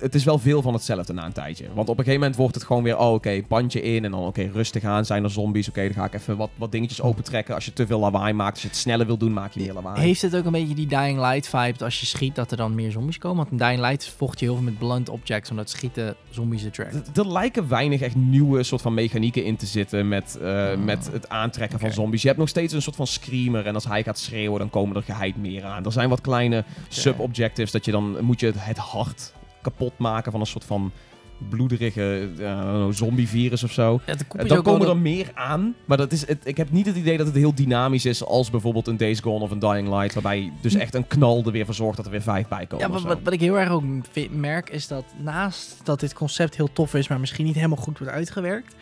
het 0.00 0.14
is 0.14 0.24
wel 0.24 0.38
veel 0.38 0.62
van 0.62 0.72
hetzelfde 0.72 1.12
na 1.12 1.24
een 1.24 1.32
tijdje. 1.32 1.64
Want 1.74 1.88
op 1.88 1.98
een 1.98 2.04
gegeven 2.04 2.20
moment 2.20 2.36
wordt 2.36 2.54
het 2.54 2.64
gewoon 2.64 2.82
weer... 2.82 2.98
Oh, 2.98 3.12
oké, 3.12 3.42
pandje 3.48 3.82
in. 3.82 4.04
En 4.04 4.10
dan 4.10 4.20
oké, 4.26 4.50
rustig 4.52 4.84
aan. 4.84 5.04
Zijn 5.04 5.24
er 5.24 5.30
zombies? 5.30 5.68
Oké, 5.68 5.82
dan 5.82 5.92
ga 5.92 6.04
ik 6.04 6.14
even 6.14 6.36
wat, 6.36 6.50
wat 6.56 6.72
dingetjes 6.72 7.02
opentrekken. 7.02 7.54
Als 7.54 7.64
je 7.64 7.72
te 7.72 7.86
veel 7.86 7.98
lawaai 8.00 8.32
maakt. 8.32 8.52
Als 8.52 8.62
je 8.62 8.68
het 8.68 8.76
sneller 8.76 9.06
wil 9.06 9.16
doen, 9.16 9.32
maak 9.32 9.52
je 9.52 9.60
meer 9.60 9.72
lawaai. 9.72 10.00
Heeft 10.00 10.22
het 10.22 10.36
ook 10.36 10.44
een 10.44 10.52
beetje 10.52 10.74
die 10.74 10.86
Dying 10.86 11.18
Light 11.20 11.48
vibe 11.48 11.72
dat 11.72 11.82
als 11.82 12.00
je 12.00 12.06
schiet 12.06 12.34
dat 12.34 12.50
er 12.50 12.56
dan 12.56 12.74
meer 12.74 12.90
zombies 12.90 13.18
komen? 13.18 13.36
Want 13.36 13.50
in 13.50 13.56
Dying 13.56 13.80
Light 13.80 14.08
vocht 14.16 14.38
je 14.38 14.44
heel 14.44 14.54
veel 14.54 14.64
met 14.64 14.78
blunt 14.78 15.08
objects 15.08 15.50
omdat 15.50 15.70
schieten 15.70 16.14
zombies 16.30 16.66
attract. 16.66 17.18
Er 17.18 17.32
lijken 17.32 17.68
weinig 17.68 18.00
echt 18.00 18.16
nieuwe 18.16 18.62
soort 18.62 18.82
van 18.82 18.94
mechanieken 18.94 19.44
in 19.44 19.56
te 19.56 19.66
zitten 19.66 20.08
met, 20.08 20.38
eh, 20.42 20.48
Ah. 20.70 20.78
met 20.78 21.08
het 21.12 21.28
aantrekken 21.28 21.78
van 21.78 21.92
zombies. 21.92 22.20
Je 22.22 22.26
hebt 22.28 22.40
nog 22.40 22.48
steeds 22.48 22.72
een 22.72 22.82
soort 22.82 22.96
van 22.96 23.06
screamer 23.06 23.66
en 23.66 23.74
als 23.74 23.84
hij 23.84 24.02
gaat 24.02 24.18
schreeuwen, 24.18 24.58
dan 24.58 24.70
komen 24.70 24.96
er 24.96 25.02
geheid 25.02 25.36
meer 25.36 25.64
aan. 25.64 25.84
Er 25.84 25.92
zijn 25.92 26.08
wat 26.08 26.20
kleine 26.20 26.64
sub-objectives 26.88 27.70
dat 27.70 27.84
je 27.84 27.90
dan 27.90 28.16
moet 28.24 28.40
je 28.40 28.52
het 28.56 28.76
hart 28.76 29.32
kapot 29.62 29.98
maken 29.98 30.32
van 30.32 30.40
een 30.40 30.46
soort 30.46 30.64
van 30.64 30.92
bloederige 31.48 32.28
uh, 32.38 32.86
zombie-virus 32.90 33.62
of 33.62 33.72
zo. 33.72 34.00
Ja, 34.06 34.12
Eh, 34.36 34.48
Dan 34.48 34.62
komen 34.62 34.88
er 34.88 34.96
meer 34.96 35.30
aan, 35.34 35.74
maar 35.84 35.96
dat 35.96 36.12
is 36.12 36.26
het, 36.26 36.38
ik 36.46 36.56
heb 36.56 36.70
niet 36.70 36.86
het 36.86 36.96
idee 36.96 37.16
dat 37.16 37.26
het 37.26 37.36
heel 37.36 37.54
dynamisch 37.54 38.04
is 38.04 38.24
als 38.24 38.50
bijvoorbeeld 38.50 38.86
een 38.86 38.96
Days 38.96 39.20
Gone 39.20 39.44
of 39.44 39.50
een 39.50 39.58
Dying 39.58 39.88
Light, 39.88 40.14
waarbij 40.14 40.52
dus 40.60 40.74
echt 40.74 40.94
een 40.94 41.06
knal 41.06 41.42
er 41.44 41.52
weer 41.52 41.64
voor 41.64 41.74
zorgt 41.74 41.96
dat 41.96 42.04
er 42.06 42.10
weer 42.12 42.22
vijf 42.22 42.48
bij 42.48 42.66
komen. 42.66 42.86
Ja, 42.86 42.92
wat, 42.92 43.02
wat, 43.02 43.18
wat 43.24 43.32
ik 43.32 43.40
heel 43.40 43.58
erg 43.58 43.70
ook 43.70 43.82
merk 44.30 44.70
is 44.70 44.86
dat 44.88 45.04
naast 45.22 45.80
dat 45.82 46.00
dit 46.00 46.12
concept 46.12 46.56
heel 46.56 46.72
tof 46.72 46.94
is, 46.94 47.08
maar 47.08 47.20
misschien 47.20 47.44
niet 47.44 47.54
helemaal 47.54 47.76
goed 47.76 47.98
wordt 47.98 48.12
uitgewerkt, 48.14 48.74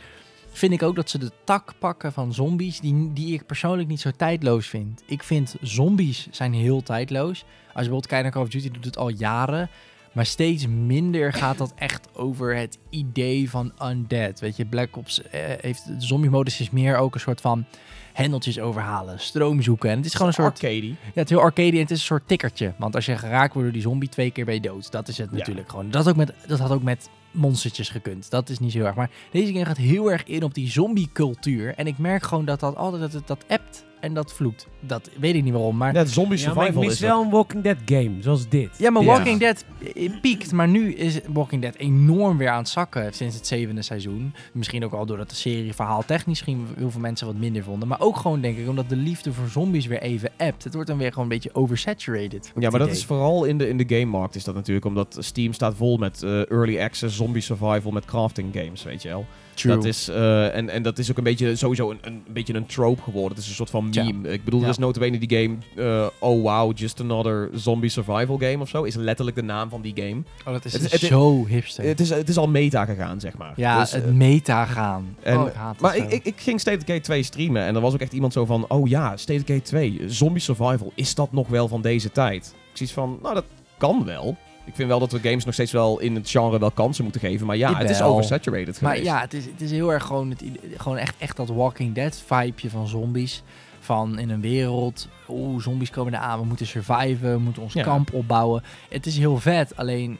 vind 0.53 0.73
ik 0.73 0.83
ook 0.83 0.97
dat 0.97 1.11
ze 1.11 1.19
de 1.19 1.31
tak 1.45 1.73
pakken 1.79 2.13
van 2.13 2.33
zombies 2.35 2.81
die, 2.81 3.13
die 3.13 3.33
ik 3.35 3.47
persoonlijk 3.47 3.89
niet 3.89 4.01
zo 4.01 4.11
tijdloos 4.17 4.67
vind. 4.67 5.03
Ik 5.07 5.23
vind 5.23 5.57
zombies 5.61 6.29
zijn 6.31 6.53
heel 6.53 6.83
tijdloos. 6.83 7.29
Als 7.29 7.45
je 7.67 7.73
bijvoorbeeld 7.75 8.07
kijkt 8.07 8.23
naar 8.25 8.33
Call 8.33 8.43
of 8.43 8.49
Duty, 8.49 8.71
doet 8.71 8.85
het 8.85 8.97
al 8.99 9.09
jaren. 9.09 9.69
Maar 10.13 10.27
steeds 10.27 10.67
minder 10.67 11.33
gaat 11.33 11.59
dat 11.59 11.73
echt 11.77 12.09
over 12.15 12.57
het 12.57 12.79
idee 12.91 13.51
van 13.51 13.73
undead. 13.83 14.41
Weet 14.41 14.57
je, 14.57 14.65
Black 14.65 14.97
Ops 14.97 15.23
eh, 15.23 15.41
heeft 15.61 15.87
de 15.87 16.07
zombie-modus 16.07 16.61
is 16.61 16.71
meer 16.71 16.97
ook 16.97 17.15
een 17.15 17.21
soort 17.21 17.41
van 17.41 17.65
hendeltjes 18.13 18.59
overhalen, 18.61 19.21
stroom 19.21 19.63
zoeken. 19.63 19.91
En 19.91 19.97
het 19.97 20.07
is 20.07 20.13
gewoon 20.13 20.29
een 20.29 20.35
soort 20.35 20.53
arcade. 20.53 20.87
ja, 20.87 20.95
het 21.15 21.25
is 21.25 21.31
heel 21.31 21.41
arcade 21.41 21.71
en 21.73 21.79
het 21.79 21.91
is 21.91 21.99
een 21.99 22.05
soort 22.07 22.29
tikkertje. 22.29 22.73
Want 22.79 22.95
als 22.95 23.07
je 23.07 23.17
geraakt 23.17 23.53
wordt 23.53 23.69
door 23.69 23.73
die 23.73 23.83
zombie, 23.89 24.09
twee 24.09 24.31
keer 24.31 24.45
ben 24.45 24.55
je 24.55 24.61
dood. 24.61 24.91
Dat 24.93 25.09
is 25.09 25.19
het 25.19 25.29
Ja. 25.31 25.37
natuurlijk 25.37 25.69
gewoon. 25.71 25.91
Dat, 25.91 26.09
ook 26.09 26.17
met, 26.17 26.33
dat 26.47 26.59
had 26.59 26.71
ook 26.71 26.83
met 26.83 27.11
monstertjes 27.31 27.89
gekund. 27.89 28.31
Dat 28.31 28.49
is 28.49 28.59
niet 28.59 28.73
zo 28.73 28.79
heel 28.79 28.87
erg. 28.87 28.97
Maar 28.97 29.11
deze 29.31 29.53
game 29.53 29.65
gaat 29.65 29.77
heel 29.77 30.11
erg 30.13 30.25
in 30.25 30.43
op 30.43 30.55
die 30.55 30.71
zombie-cultuur. 30.71 31.75
En 31.75 31.87
ik 31.87 31.99
merk 31.99 32.23
gewoon 32.23 32.45
dat 32.45 32.61
dat 32.61 32.77
altijd 32.77 33.03
dat, 33.03 33.13
het- 33.13 33.27
dat 33.27 33.45
appt 33.49 33.85
en 34.01 34.15
dat 34.15 34.33
vloekt. 34.33 34.67
Dat 34.81 35.11
weet 35.21 35.35
ik 35.35 35.43
niet 35.45 35.53
waarom. 35.53 35.77
Maar 35.77 35.95
Ja, 35.95 36.05
zombie 36.05 36.39
Ja, 36.39 36.45
maar 36.45 36.55
ik 36.55 36.63
survival 36.63 36.83
mis 36.83 36.93
is 36.93 37.01
wel 37.01 37.23
een 37.23 37.31
Walking 37.31 37.63
Dead 37.63 37.77
game, 37.85 38.11
zoals 38.21 38.49
dit. 38.49 38.69
ja, 38.79 38.91
maar 38.91 39.03
Ja. 39.03 39.09
Walking 39.09 39.41
Dead 39.41 39.65
eh, 39.95 40.21
piekt. 40.21 40.53
Maar 40.53 40.69
nu 40.69 40.95
is 40.95 41.21
Walking 41.33 41.63
Dead 41.63 41.75
enorm 41.75 42.37
weer 42.39 42.49
aan 42.49 42.59
het 42.59 42.69
zakken 42.69 43.13
sinds 43.15 43.35
het 43.37 43.47
zevende 43.47 43.83
seizoen. 43.83 44.35
Misschien 44.53 44.85
ook 44.85 44.93
al 44.93 45.07
doordat 45.07 45.29
de 45.31 45.35
serie 45.37 45.75
verhaal 45.75 46.05
technisch 46.05 46.27
misschien 46.29 46.67
heel 46.77 46.91
veel 46.91 47.01
mensen 47.01 47.27
wat 47.27 47.37
minder 47.37 47.63
vonden. 47.63 47.89
Maar 47.89 48.01
ook 48.01 48.17
gewoon 48.17 48.41
denk 48.41 48.59
ik 48.59 48.69
omdat 48.69 48.89
de 48.89 48.97
liefde 48.97 49.33
voor 49.33 49.49
zombies 49.49 49.87
weer 49.87 50.03
even 50.03 50.31
appt. 50.37 50.65
Het 50.65 50.75
wordt 50.75 50.89
dan 50.89 50.99
weer 50.99 51.09
gewoon 51.09 51.25
een 51.25 51.31
beetje 51.31 51.55
oversaturated. 51.55 52.53
Ja, 52.55 52.71
maar 52.71 52.79
dat 52.79 52.89
idee. 52.89 53.01
is 53.01 53.05
vooral 53.05 53.45
in 53.45 53.59
de, 53.59 53.69
in 53.69 53.77
de 53.77 53.85
gamemarkt 53.97 54.35
is 54.35 54.45
dat 54.45 54.55
natuurlijk. 54.55 54.87
Omdat 54.87 55.17
Steam 55.21 55.53
staat 55.53 55.75
vol 55.75 55.97
met 55.97 56.23
eh, 56.23 56.51
early 56.51 56.81
access 56.81 57.17
zombie 57.17 57.43
survival 57.43 57.91
met 57.91 58.05
crafting 58.05 58.55
games, 58.55 58.83
weet 58.83 59.03
je 59.03 59.09
wel. 59.09 59.27
True. 59.59 59.75
Dat 59.75 59.85
is, 59.85 60.09
eh, 60.09 60.55
en, 60.57 60.69
en 60.71 60.83
dat 60.83 60.99
is 60.99 61.11
ook 61.11 61.19
een 61.19 61.25
beetje 61.25 61.57
sowieso 61.57 61.91
een, 61.91 61.99
een, 62.01 62.23
beetje 62.33 62.55
een 62.55 62.67
trope 62.67 63.03
geworden. 63.03 63.31
Het 63.33 63.39
is 63.43 63.49
een 63.49 63.55
soort 63.55 63.71
van 63.71 63.89
meme. 63.95 64.29
Ik 64.29 64.45
bedoel, 64.45 64.59
Ja. 64.61 64.65
er 64.67 64.73
is 64.73 64.79
notabene 64.79 65.19
die 65.19 65.39
game... 65.39 65.57
eh, 65.91 66.07
oh 66.19 66.43
wow, 66.43 66.79
just 66.79 67.01
another 67.01 67.51
zombie 67.55 67.91
survival 67.91 68.37
game 68.39 68.59
of 68.59 68.69
zo. 68.69 68.83
Is 68.83 68.95
letterlijk 68.95 69.37
de 69.37 69.43
naam 69.43 69.69
van 69.71 69.81
die 69.83 69.93
game. 69.97 70.23
Oh, 70.47 70.53
dat 70.53 70.65
is 70.65 70.73
Het- 70.73 70.83
dus 70.83 70.91
het- 70.93 71.01
zo 71.01 71.47
hipster. 71.47 71.85
Het 71.85 72.01
is, 72.01 72.11
het 72.11 72.29
is 72.29 72.37
al 72.37 72.49
meta 72.49 72.85
gegaan, 72.85 73.21
zeg 73.21 73.37
maar. 73.37 73.53
ja, 73.57 73.81
Dus, 73.81 73.93
het 73.93 74.05
eh, 74.05 74.11
meta 74.13 74.65
gaan. 74.65 75.17
en- 75.23 75.39
oh, 75.39 75.47
ik 75.47 75.53
haat 75.53 75.81
maar 75.81 75.97
ik, 75.97 76.11
ik, 76.13 76.25
ik 76.25 76.41
ging 76.41 76.61
State 76.61 76.77
of 76.77 76.83
Decay 76.83 77.01
2 77.01 77.23
streamen 77.23 77.63
en 77.63 77.75
er 77.75 77.81
was 77.81 77.93
ook 77.95 78.01
echt 78.01 78.13
iemand 78.13 78.33
zo 78.33 78.45
van... 78.45 78.65
Oh 78.69 78.89
ja, 78.89 79.17
State 79.17 79.39
of 79.41 79.45
Decay 79.47 79.61
2, 79.61 80.01
zombie 80.07 80.43
survival, 80.43 80.93
is 80.95 81.15
dat 81.15 81.33
nog 81.33 81.49
wel 81.49 81.69
van 81.69 81.83
deze 81.83 82.13
tijd? 82.13 82.55
Ik 82.71 82.77
zie 82.77 82.89
van, 82.89 83.19
nou 83.23 83.35
dat 83.35 83.45
kan 83.79 84.05
wel. 84.05 84.37
Ik 84.69 84.75
vind 84.75 84.89
wel 84.89 84.99
dat 84.99 85.13
we 85.13 85.19
games 85.29 85.45
nog 85.45 85.55
steeds 85.55 85.73
wel 85.73 85.99
in 85.99 86.15
het 86.15 86.31
genre 86.31 86.59
wel 86.59 86.71
kansen 86.71 87.03
moeten 87.03 87.21
geven. 87.21 87.47
Maar 87.47 87.57
ja, 87.57 87.75
het 87.77 87.91
is 87.91 88.03
oversaturated 88.03 88.81
Maar 88.81 88.91
geweest. 88.95 89.11
ja, 89.13 89.21
het 89.21 89.35
is, 89.35 89.45
het 89.45 89.61
is 89.61 89.71
heel 89.71 89.93
erg 89.93 90.05
gewoon, 90.05 90.31
het, 90.31 90.43
gewoon 90.77 90.97
echt, 90.99 91.15
echt 91.19 91.37
dat 91.37 91.49
Walking 91.49 91.95
Dead 91.95 92.23
vibeje 92.27 92.71
van 92.71 92.89
zombies. 92.89 93.43
Van 93.81 94.19
in 94.19 94.31
een 94.31 94.41
wereld, 94.41 95.09
oeh, 95.29 95.63
zombies 95.63 95.91
komen 95.91 96.15
eraan, 96.15 96.41
we 96.41 96.47
moeten 96.47 96.67
surviven, 96.67 97.33
we 97.33 97.39
moeten 97.39 97.63
ons 97.63 97.73
Ja. 97.73 97.83
kamp 97.83 98.13
opbouwen. 98.13 98.63
Het 98.89 99.07
is 99.07 99.19
heel 99.19 99.39
vet, 99.39 99.77
alleen, 99.77 100.19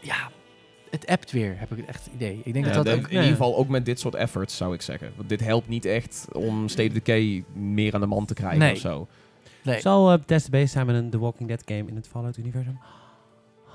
ja, 0.00 0.30
het 0.90 1.06
appt 1.06 1.30
weer, 1.32 1.54
heb 1.58 1.70
ik 1.72 1.76
het 1.76 1.86
echt 1.86 2.04
het 2.04 2.14
idee. 2.14 2.40
Ik 2.44 2.52
denk 2.52 2.66
Ja, 2.66 2.72
dat 2.72 2.84
dat 2.84 2.94
de- 2.94 3.00
ook... 3.00 3.06
in 3.08 3.14
ieder 3.14 3.30
geval 3.30 3.56
ook 3.56 3.68
met 3.68 3.84
dit 3.84 4.00
soort 4.00 4.14
efforts 4.14 4.56
zou 4.56 4.74
ik 4.74 4.82
zeggen. 4.82 5.12
Want 5.16 5.28
dit 5.28 5.40
helpt 5.40 5.68
niet 5.68 5.84
echt 5.84 6.26
om 6.32 6.68
State 6.68 6.88
of 6.88 6.94
Decay 6.94 7.44
meer 7.52 7.94
aan 7.94 8.00
de 8.00 8.06
man 8.06 8.24
te 8.26 8.34
krijgen 8.34 8.58
Nee. 8.58 8.72
of 8.72 8.78
zo. 8.78 9.06
Nee, 9.62 9.80
Zal 9.80 10.12
uh, 10.12 10.18
Bethesda 10.18 10.50
bezig 10.50 10.70
zijn 10.70 10.86
met 10.86 10.96
een 10.96 11.10
The 11.10 11.18
Walking 11.18 11.48
Dead 11.48 11.62
game 11.64 11.84
in 11.88 11.96
het 11.96 12.08
Fallout-universum? 12.08 12.78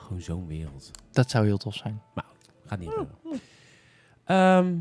Gewoon 0.09 0.23
zo'n 0.23 0.47
wereld. 0.47 0.91
dat 1.11 1.29
zou 1.29 1.45
heel 1.45 1.57
tof 1.57 1.75
zijn. 1.75 2.01
Gaat 2.65 2.79
niet 2.79 2.89
gebeuren. 2.89 3.15
Ehm, 4.23 4.75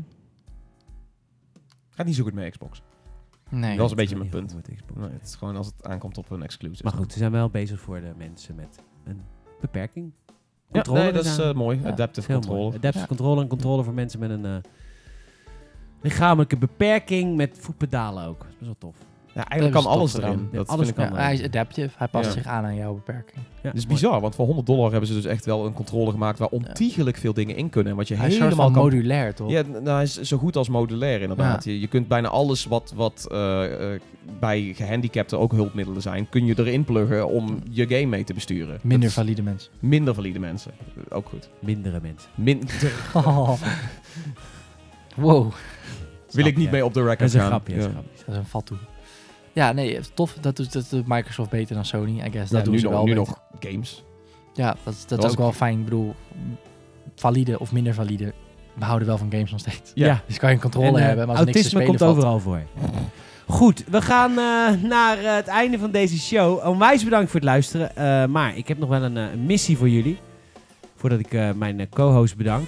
Gaat 1.89 2.05
niet 2.05 2.15
zo 2.15 2.23
goed 2.23 2.33
met 2.33 2.51
Xbox. 2.51 2.81
Nee. 3.49 3.75
Dat 3.77 3.85
is 3.85 3.91
een 3.91 3.97
beetje 3.97 4.15
mijn 4.17 4.29
punt. 4.29 4.55
met 4.55 4.69
Xbox. 4.75 4.99
Nee, 4.99 5.09
het 5.09 5.27
is 5.27 5.35
gewoon 5.35 5.55
als 5.55 5.65
het 5.67 5.83
aankomt 5.85 6.17
op 6.17 6.29
een 6.29 6.43
exclusive. 6.43 6.83
Maar 6.83 6.93
goed, 6.93 7.11
ze 7.11 7.17
zijn 7.17 7.31
wel 7.31 7.49
bezig 7.49 7.79
voor 7.79 8.01
de 8.01 8.13
mensen 8.17 8.55
met 8.55 8.79
een 9.03 9.21
beperking. 9.61 10.11
Ja, 10.25 10.33
Controle 10.71 10.99
nee, 10.99 11.11
dat 11.11 11.25
is 11.25 11.37
eh, 11.37 11.53
mooi. 11.53 11.79
Ja, 11.81 11.87
Adaptive 11.89 12.27
Heel 12.31 12.39
control. 12.39 12.61
mooi. 12.63 12.75
Adaptive 12.75 12.99
Ja. 12.99 13.05
controle 13.07 13.41
en 13.41 13.47
controle 13.47 13.83
voor 13.83 13.93
mensen 13.93 14.19
met 14.19 14.29
een 14.29 14.45
eh, 14.45 14.55
lichamelijke 16.01 16.57
beperking 16.57 17.35
met 17.35 17.57
voetpedalen 17.59 18.25
ook. 18.27 18.39
Dat 18.39 18.47
is 18.49 18.55
best 18.57 18.65
wel 18.65 18.77
tof. 18.77 18.95
Ja, 19.39 19.47
eigenlijk 19.47 19.83
kan 19.83 19.91
alles 19.91 20.13
erin. 20.17 20.47
Ja, 20.51 20.57
Dat 20.57 20.67
alles 20.67 20.85
vind 20.87 20.97
ik 20.99 21.09
Ja, 21.09 21.15
hij 21.15 21.33
is 21.33 21.43
adaptive, 21.43 21.89
hij 21.97 22.07
past 22.07 22.25
Ja. 22.25 22.31
zich 22.31 22.45
aan 22.45 22.63
aan 22.65 22.75
jouw 22.75 22.93
beperking. 22.93 23.39
Ja, 23.61 23.69
Het 23.69 23.77
is 23.77 23.85
mooi. 23.85 23.99
bizar, 23.99 24.21
want 24.21 24.35
voor 24.35 24.45
100 24.45 24.67
dollar 24.67 24.89
hebben 24.91 25.07
ze 25.07 25.13
dus 25.13 25.25
echt 25.25 25.45
wel 25.45 25.65
een 25.65 25.73
controle 25.73 26.11
gemaakt 26.11 26.39
waar 26.39 26.47
ontiegelijk 26.47 27.17
veel 27.17 27.33
dingen 27.33 27.55
in 27.55 27.69
kunnen. 27.69 27.91
En 27.91 27.97
wat 27.97 28.07
je 28.07 28.15
Hij 28.15 28.29
helemaal 28.29 28.71
kan... 28.71 28.83
modulair, 28.83 29.33
toch? 29.35 29.49
Ja, 29.51 29.61
nou, 29.61 29.89
hij 29.89 30.03
is 30.03 30.21
zo 30.21 30.37
goed 30.37 30.55
als 30.55 30.69
modulair 30.69 31.21
inderdaad. 31.21 31.63
Je, 31.63 31.79
je 31.79 31.87
kunt 31.87 32.07
bijna 32.07 32.27
alles 32.27 32.65
wat, 32.65 32.93
wat 32.95 33.27
eh, 33.31 33.93
eh, 33.93 34.01
bij 34.39 34.73
gehandicapten 34.75 35.39
ook 35.39 35.51
hulpmiddelen 35.51 36.01
zijn, 36.01 36.29
kun 36.29 36.45
je 36.45 36.53
erin 36.59 36.83
pluggen 36.83 37.27
om 37.27 37.59
je 37.69 37.87
game 37.87 38.05
mee 38.05 38.23
te 38.23 38.33
besturen. 38.33 38.79
Minder 38.81 38.99
Dat 39.07 39.11
valide 39.17 39.41
mensen. 39.41 39.71
Minder 39.79 40.13
valide 40.13 40.39
mensen. 40.39 40.71
Ook 41.09 41.29
goed. 41.29 41.49
Mindere 41.59 41.99
mensen. 42.01 42.29
Minder 42.35 42.93
Wow, 45.15 45.51
wil 46.31 46.45
ik 46.45 46.57
niet 46.57 46.71
mee 46.71 46.85
op 46.85 46.93
de 46.93 47.03
record 47.03 47.31
gaan. 47.31 47.49
dat 47.51 47.61
is 47.67 47.75
een 47.75 47.91
grapje. 47.91 48.01
dat 48.25 48.27
is 48.27 48.35
een 48.35 48.45
fatu. 48.45 48.75
Ja, 49.53 49.71
nee, 49.71 49.99
tof. 50.13 50.33
Dat 50.41 50.55
doet, 50.55 50.73
dat 50.73 50.87
doet 50.89 51.07
Microsoft 51.07 51.49
beter 51.49 51.75
dan 51.75 51.85
Sony, 51.85 52.19
I 52.19 52.31
guess. 52.31 52.49
Dat 52.51 52.59
Ja, 52.59 52.61
doen 52.63 52.73
nu 52.73 52.79
ze 52.79 52.85
nog, 52.85 52.93
wel 52.93 53.03
nu 53.05 53.13
beter. 53.15 53.27
nog 53.27 53.41
games. 53.71 54.03
Ja, 54.53 54.75
dat, 54.83 54.93
is- 54.93 55.05
dat 55.05 55.23
is 55.23 55.31
ook 55.31 55.37
wel 55.37 55.51
fijn. 55.51 55.77
Ik 55.79 55.83
bedoel, 55.83 56.15
valide 57.15 57.59
of 57.59 57.71
minder 57.71 57.93
valide, 57.93 58.33
we 58.73 58.85
houden 58.85 59.07
wel 59.07 59.17
van 59.17 59.31
games 59.31 59.51
nog 59.51 59.59
steeds. 59.59 59.91
Ja. 59.93 60.05
Ja. 60.05 60.21
Dus 60.27 60.37
kan 60.37 60.49
je 60.49 60.55
een 60.55 60.61
controle 60.61 60.87
En, 60.87 60.95
eh, 60.95 61.01
hebben, 61.05 61.27
maar 61.27 61.35
als 61.35 61.45
niks 61.45 61.69
te 61.69 61.75
autisme 61.77 61.81
spelen 61.81 62.09
komt 62.09 62.17
valt. 62.23 62.35
overal 62.35 62.39
voor. 62.39 62.61
Goed, 63.47 63.83
we 63.89 64.01
gaan 64.01 64.29
eh, 64.31 64.89
naar 64.89 65.17
eh, 65.17 65.35
het 65.35 65.47
einde 65.47 65.79
van 65.79 65.91
deze 65.91 66.19
show. 66.19 66.67
Onwijs 66.67 67.03
bedankt 67.03 67.31
voor 67.31 67.39
het 67.39 67.49
luisteren. 67.49 67.95
Eh, 67.95 68.25
maar 68.25 68.57
ik 68.57 68.67
heb 68.67 68.77
nog 68.77 68.89
wel 68.89 69.03
een, 69.03 69.17
eh, 69.17 69.25
missie 69.45 69.77
voor 69.77 69.89
jullie. 69.89 70.17
Voordat 70.95 71.19
ik 71.19 71.33
eh, 71.33 71.49
mijn 71.51 71.89
co-host 71.89 72.35
bedank. 72.37 72.67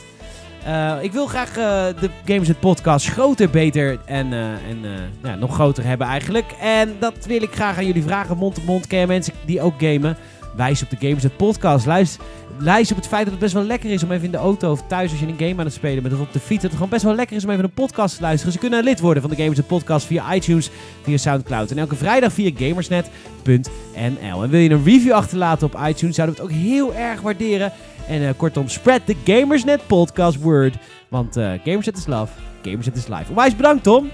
Eh, 0.65 0.97
ik 1.01 1.11
wil 1.11 1.27
graag 1.27 1.49
eh, 1.49 1.85
de 1.99 2.09
Gamersnet 2.25 2.59
podcast 2.59 3.07
groter, 3.07 3.49
beter 3.49 3.99
en, 4.05 4.33
eh, 4.33 4.41
en 4.41 4.85
ja, 5.23 5.35
nog 5.35 5.53
groter 5.53 5.83
hebben 5.83 6.07
eigenlijk. 6.07 6.51
En 6.61 6.95
dat 6.99 7.25
wil 7.25 7.41
ik 7.41 7.53
graag 7.53 7.77
aan 7.77 7.85
jullie 7.85 8.03
vragen. 8.03 8.37
Mond 8.37 8.57
op 8.57 8.63
mond 8.63 8.87
ken 8.87 8.99
je 8.99 9.07
mensen 9.07 9.33
die 9.45 9.61
ook 9.61 9.73
gamen. 9.77 10.17
Wijs 10.55 10.83
op 10.83 10.89
de 10.89 10.97
Gamersnet 10.99 11.37
podcast. 11.37 11.85
Luister, 11.85 12.23
lijst 12.57 12.91
op 12.91 12.97
het 12.97 13.07
feit 13.07 13.23
dat 13.23 13.31
het 13.31 13.41
best 13.41 13.53
wel 13.53 13.63
lekker 13.63 13.89
is 13.89 14.03
om 14.03 14.11
even 14.11 14.25
in 14.25 14.31
de 14.31 14.37
auto 14.37 14.71
of 14.71 14.83
thuis 14.87 15.11
als 15.11 15.19
je 15.19 15.27
een 15.27 15.37
game 15.37 15.57
aan 15.57 15.65
het 15.65 15.73
spelen 15.73 16.03
bent 16.03 16.15
of 16.15 16.21
op 16.21 16.33
de 16.33 16.39
fiets. 16.39 16.61
Dat 16.61 16.61
het 16.61 16.73
gewoon 16.73 16.89
best 16.89 17.03
wel 17.03 17.15
lekker 17.15 17.35
is 17.35 17.43
om 17.43 17.49
even 17.49 17.63
een 17.63 17.71
podcast 17.71 18.15
te 18.15 18.21
luisteren. 18.21 18.53
Ze 18.53 18.59
kunnen 18.59 18.83
lid 18.83 18.99
worden 18.99 19.21
van 19.21 19.31
de 19.31 19.37
Gamers 19.37 19.59
Podcast 19.59 20.05
via 20.05 20.33
iTunes, 20.33 20.69
via 21.01 21.17
Soundcloud 21.17 21.71
en 21.71 21.77
elke 21.77 21.95
vrijdag 21.95 22.33
via 22.33 22.51
gamersnet.nl. 22.57 24.43
En 24.43 24.49
wil 24.49 24.59
je 24.59 24.69
een 24.69 24.83
review 24.83 25.11
achterlaten 25.11 25.67
op 25.67 25.79
iTunes, 25.87 26.15
zouden 26.15 26.35
we 26.35 26.41
het 26.41 26.51
ook 26.51 26.57
heel 26.57 26.95
erg 26.95 27.21
waarderen. 27.21 27.71
En 28.07 28.27
eh, 28.27 28.29
kortom, 28.37 28.67
spread 28.67 29.01
the 29.05 29.15
Gamersnet 29.25 29.87
podcast 29.87 30.41
word. 30.41 30.75
Want 31.09 31.37
eh 31.37 31.51
Gamersnet 31.63 31.97
is 31.97 32.05
love, 32.07 32.33
Gamersnet 32.61 32.95
is 32.95 33.07
life. 33.07 33.29
Onwijs 33.29 33.55
bedankt 33.55 33.83
Tom. 33.83 34.09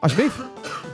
Alsjeblieft. 0.00 0.36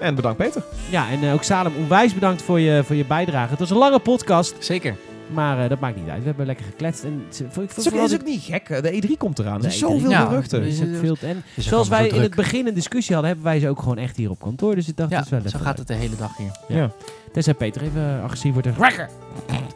En 0.00 0.14
bedankt 0.14 0.38
Peter. 0.38 0.62
Ja, 0.90 1.10
en 1.10 1.22
eh, 1.22 1.32
ook 1.32 1.42
Salem, 1.42 1.72
onwijs 1.76 2.14
bedankt 2.14 2.42
voor 2.42 2.60
je, 2.60 2.82
voor 2.84 2.96
je 2.96 3.04
bijdrage. 3.04 3.50
Het 3.50 3.58
was 3.58 3.70
een 3.70 3.76
lange 3.76 3.98
podcast, 3.98 4.54
Zeker. 4.58 4.96
maar 5.32 5.62
eh, 5.62 5.68
dat 5.68 5.80
maakt 5.80 5.96
niet 5.96 6.08
uit. 6.08 6.18
We 6.20 6.26
hebben 6.26 6.46
lekker 6.46 6.64
gekletst. 6.64 7.04
En 7.04 7.22
ik 7.30 7.34
vond- 7.50 7.68
Het 7.68 7.76
is 7.78 7.84
ook, 7.84 7.88
vooral 7.90 8.04
is 8.06 8.14
ook 8.14 8.24
niet 8.24 8.42
gek. 8.42 8.66
De 8.82 9.02
E3 9.02 9.16
komt 9.18 9.38
eraan. 9.38 9.54
Er 9.54 9.60
De 9.60 9.66
is 9.66 9.78
zoveel 9.78 10.08
E3. 10.08 10.10
Ja, 10.10 10.26
geruchten. 10.26 10.60
Er 10.60 10.66
is 10.66 10.80
ook 10.82 10.96
veel 11.00 11.16
en 11.20 11.42
zoals 11.56 11.88
wij 11.88 12.08
in 12.08 12.20
het 12.22 12.34
begin 12.34 12.66
een 12.66 12.74
discussie 12.74 13.14
hadden, 13.14 13.32
hebben 13.34 13.50
wij 13.52 13.60
ze 13.60 13.68
ook 13.68 13.78
gewoon 13.78 13.98
echt 13.98 14.16
hier 14.16 14.30
op 14.30 14.40
kantoor. 14.40 14.74
Dus 14.74 14.88
ik 14.88 14.96
dacht, 14.96 15.10
Ja, 15.10 15.16
dat 15.16 15.24
is 15.24 15.30
wel 15.30 15.40
zo 15.40 15.58
gaat 15.58 15.66
leuk. 15.66 15.76
het 15.76 15.86
de 15.86 15.94
hele 15.94 16.16
dag 16.16 16.36
hier. 16.36 16.50
Ja. 16.78 16.90
Tenzij 17.32 17.54
Peter 17.54 17.82
even 17.82 18.20
agressief 18.22 18.52
wordt 18.52 18.66
en 18.68 18.74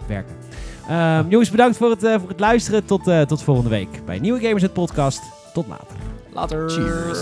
werken. 0.06 0.34
Ehm, 0.88 1.28
jongens, 1.28 1.50
bedankt 1.50 1.76
voor 1.76 1.90
het, 1.90 2.04
eh, 2.04 2.14
voor 2.20 2.28
het 2.28 2.40
luisteren. 2.40 2.84
Tot, 2.84 3.06
eh, 3.06 3.20
tot 3.20 3.42
volgende 3.42 3.70
week 3.70 4.04
bij 4.04 4.16
een 4.16 4.22
nieuwe 4.22 4.40
Gamers 4.40 4.68
Podcast. 4.72 5.22
Tot 5.52 5.66
later. 5.66 5.96
Later. 6.32 6.70
Cheers. 6.70 7.18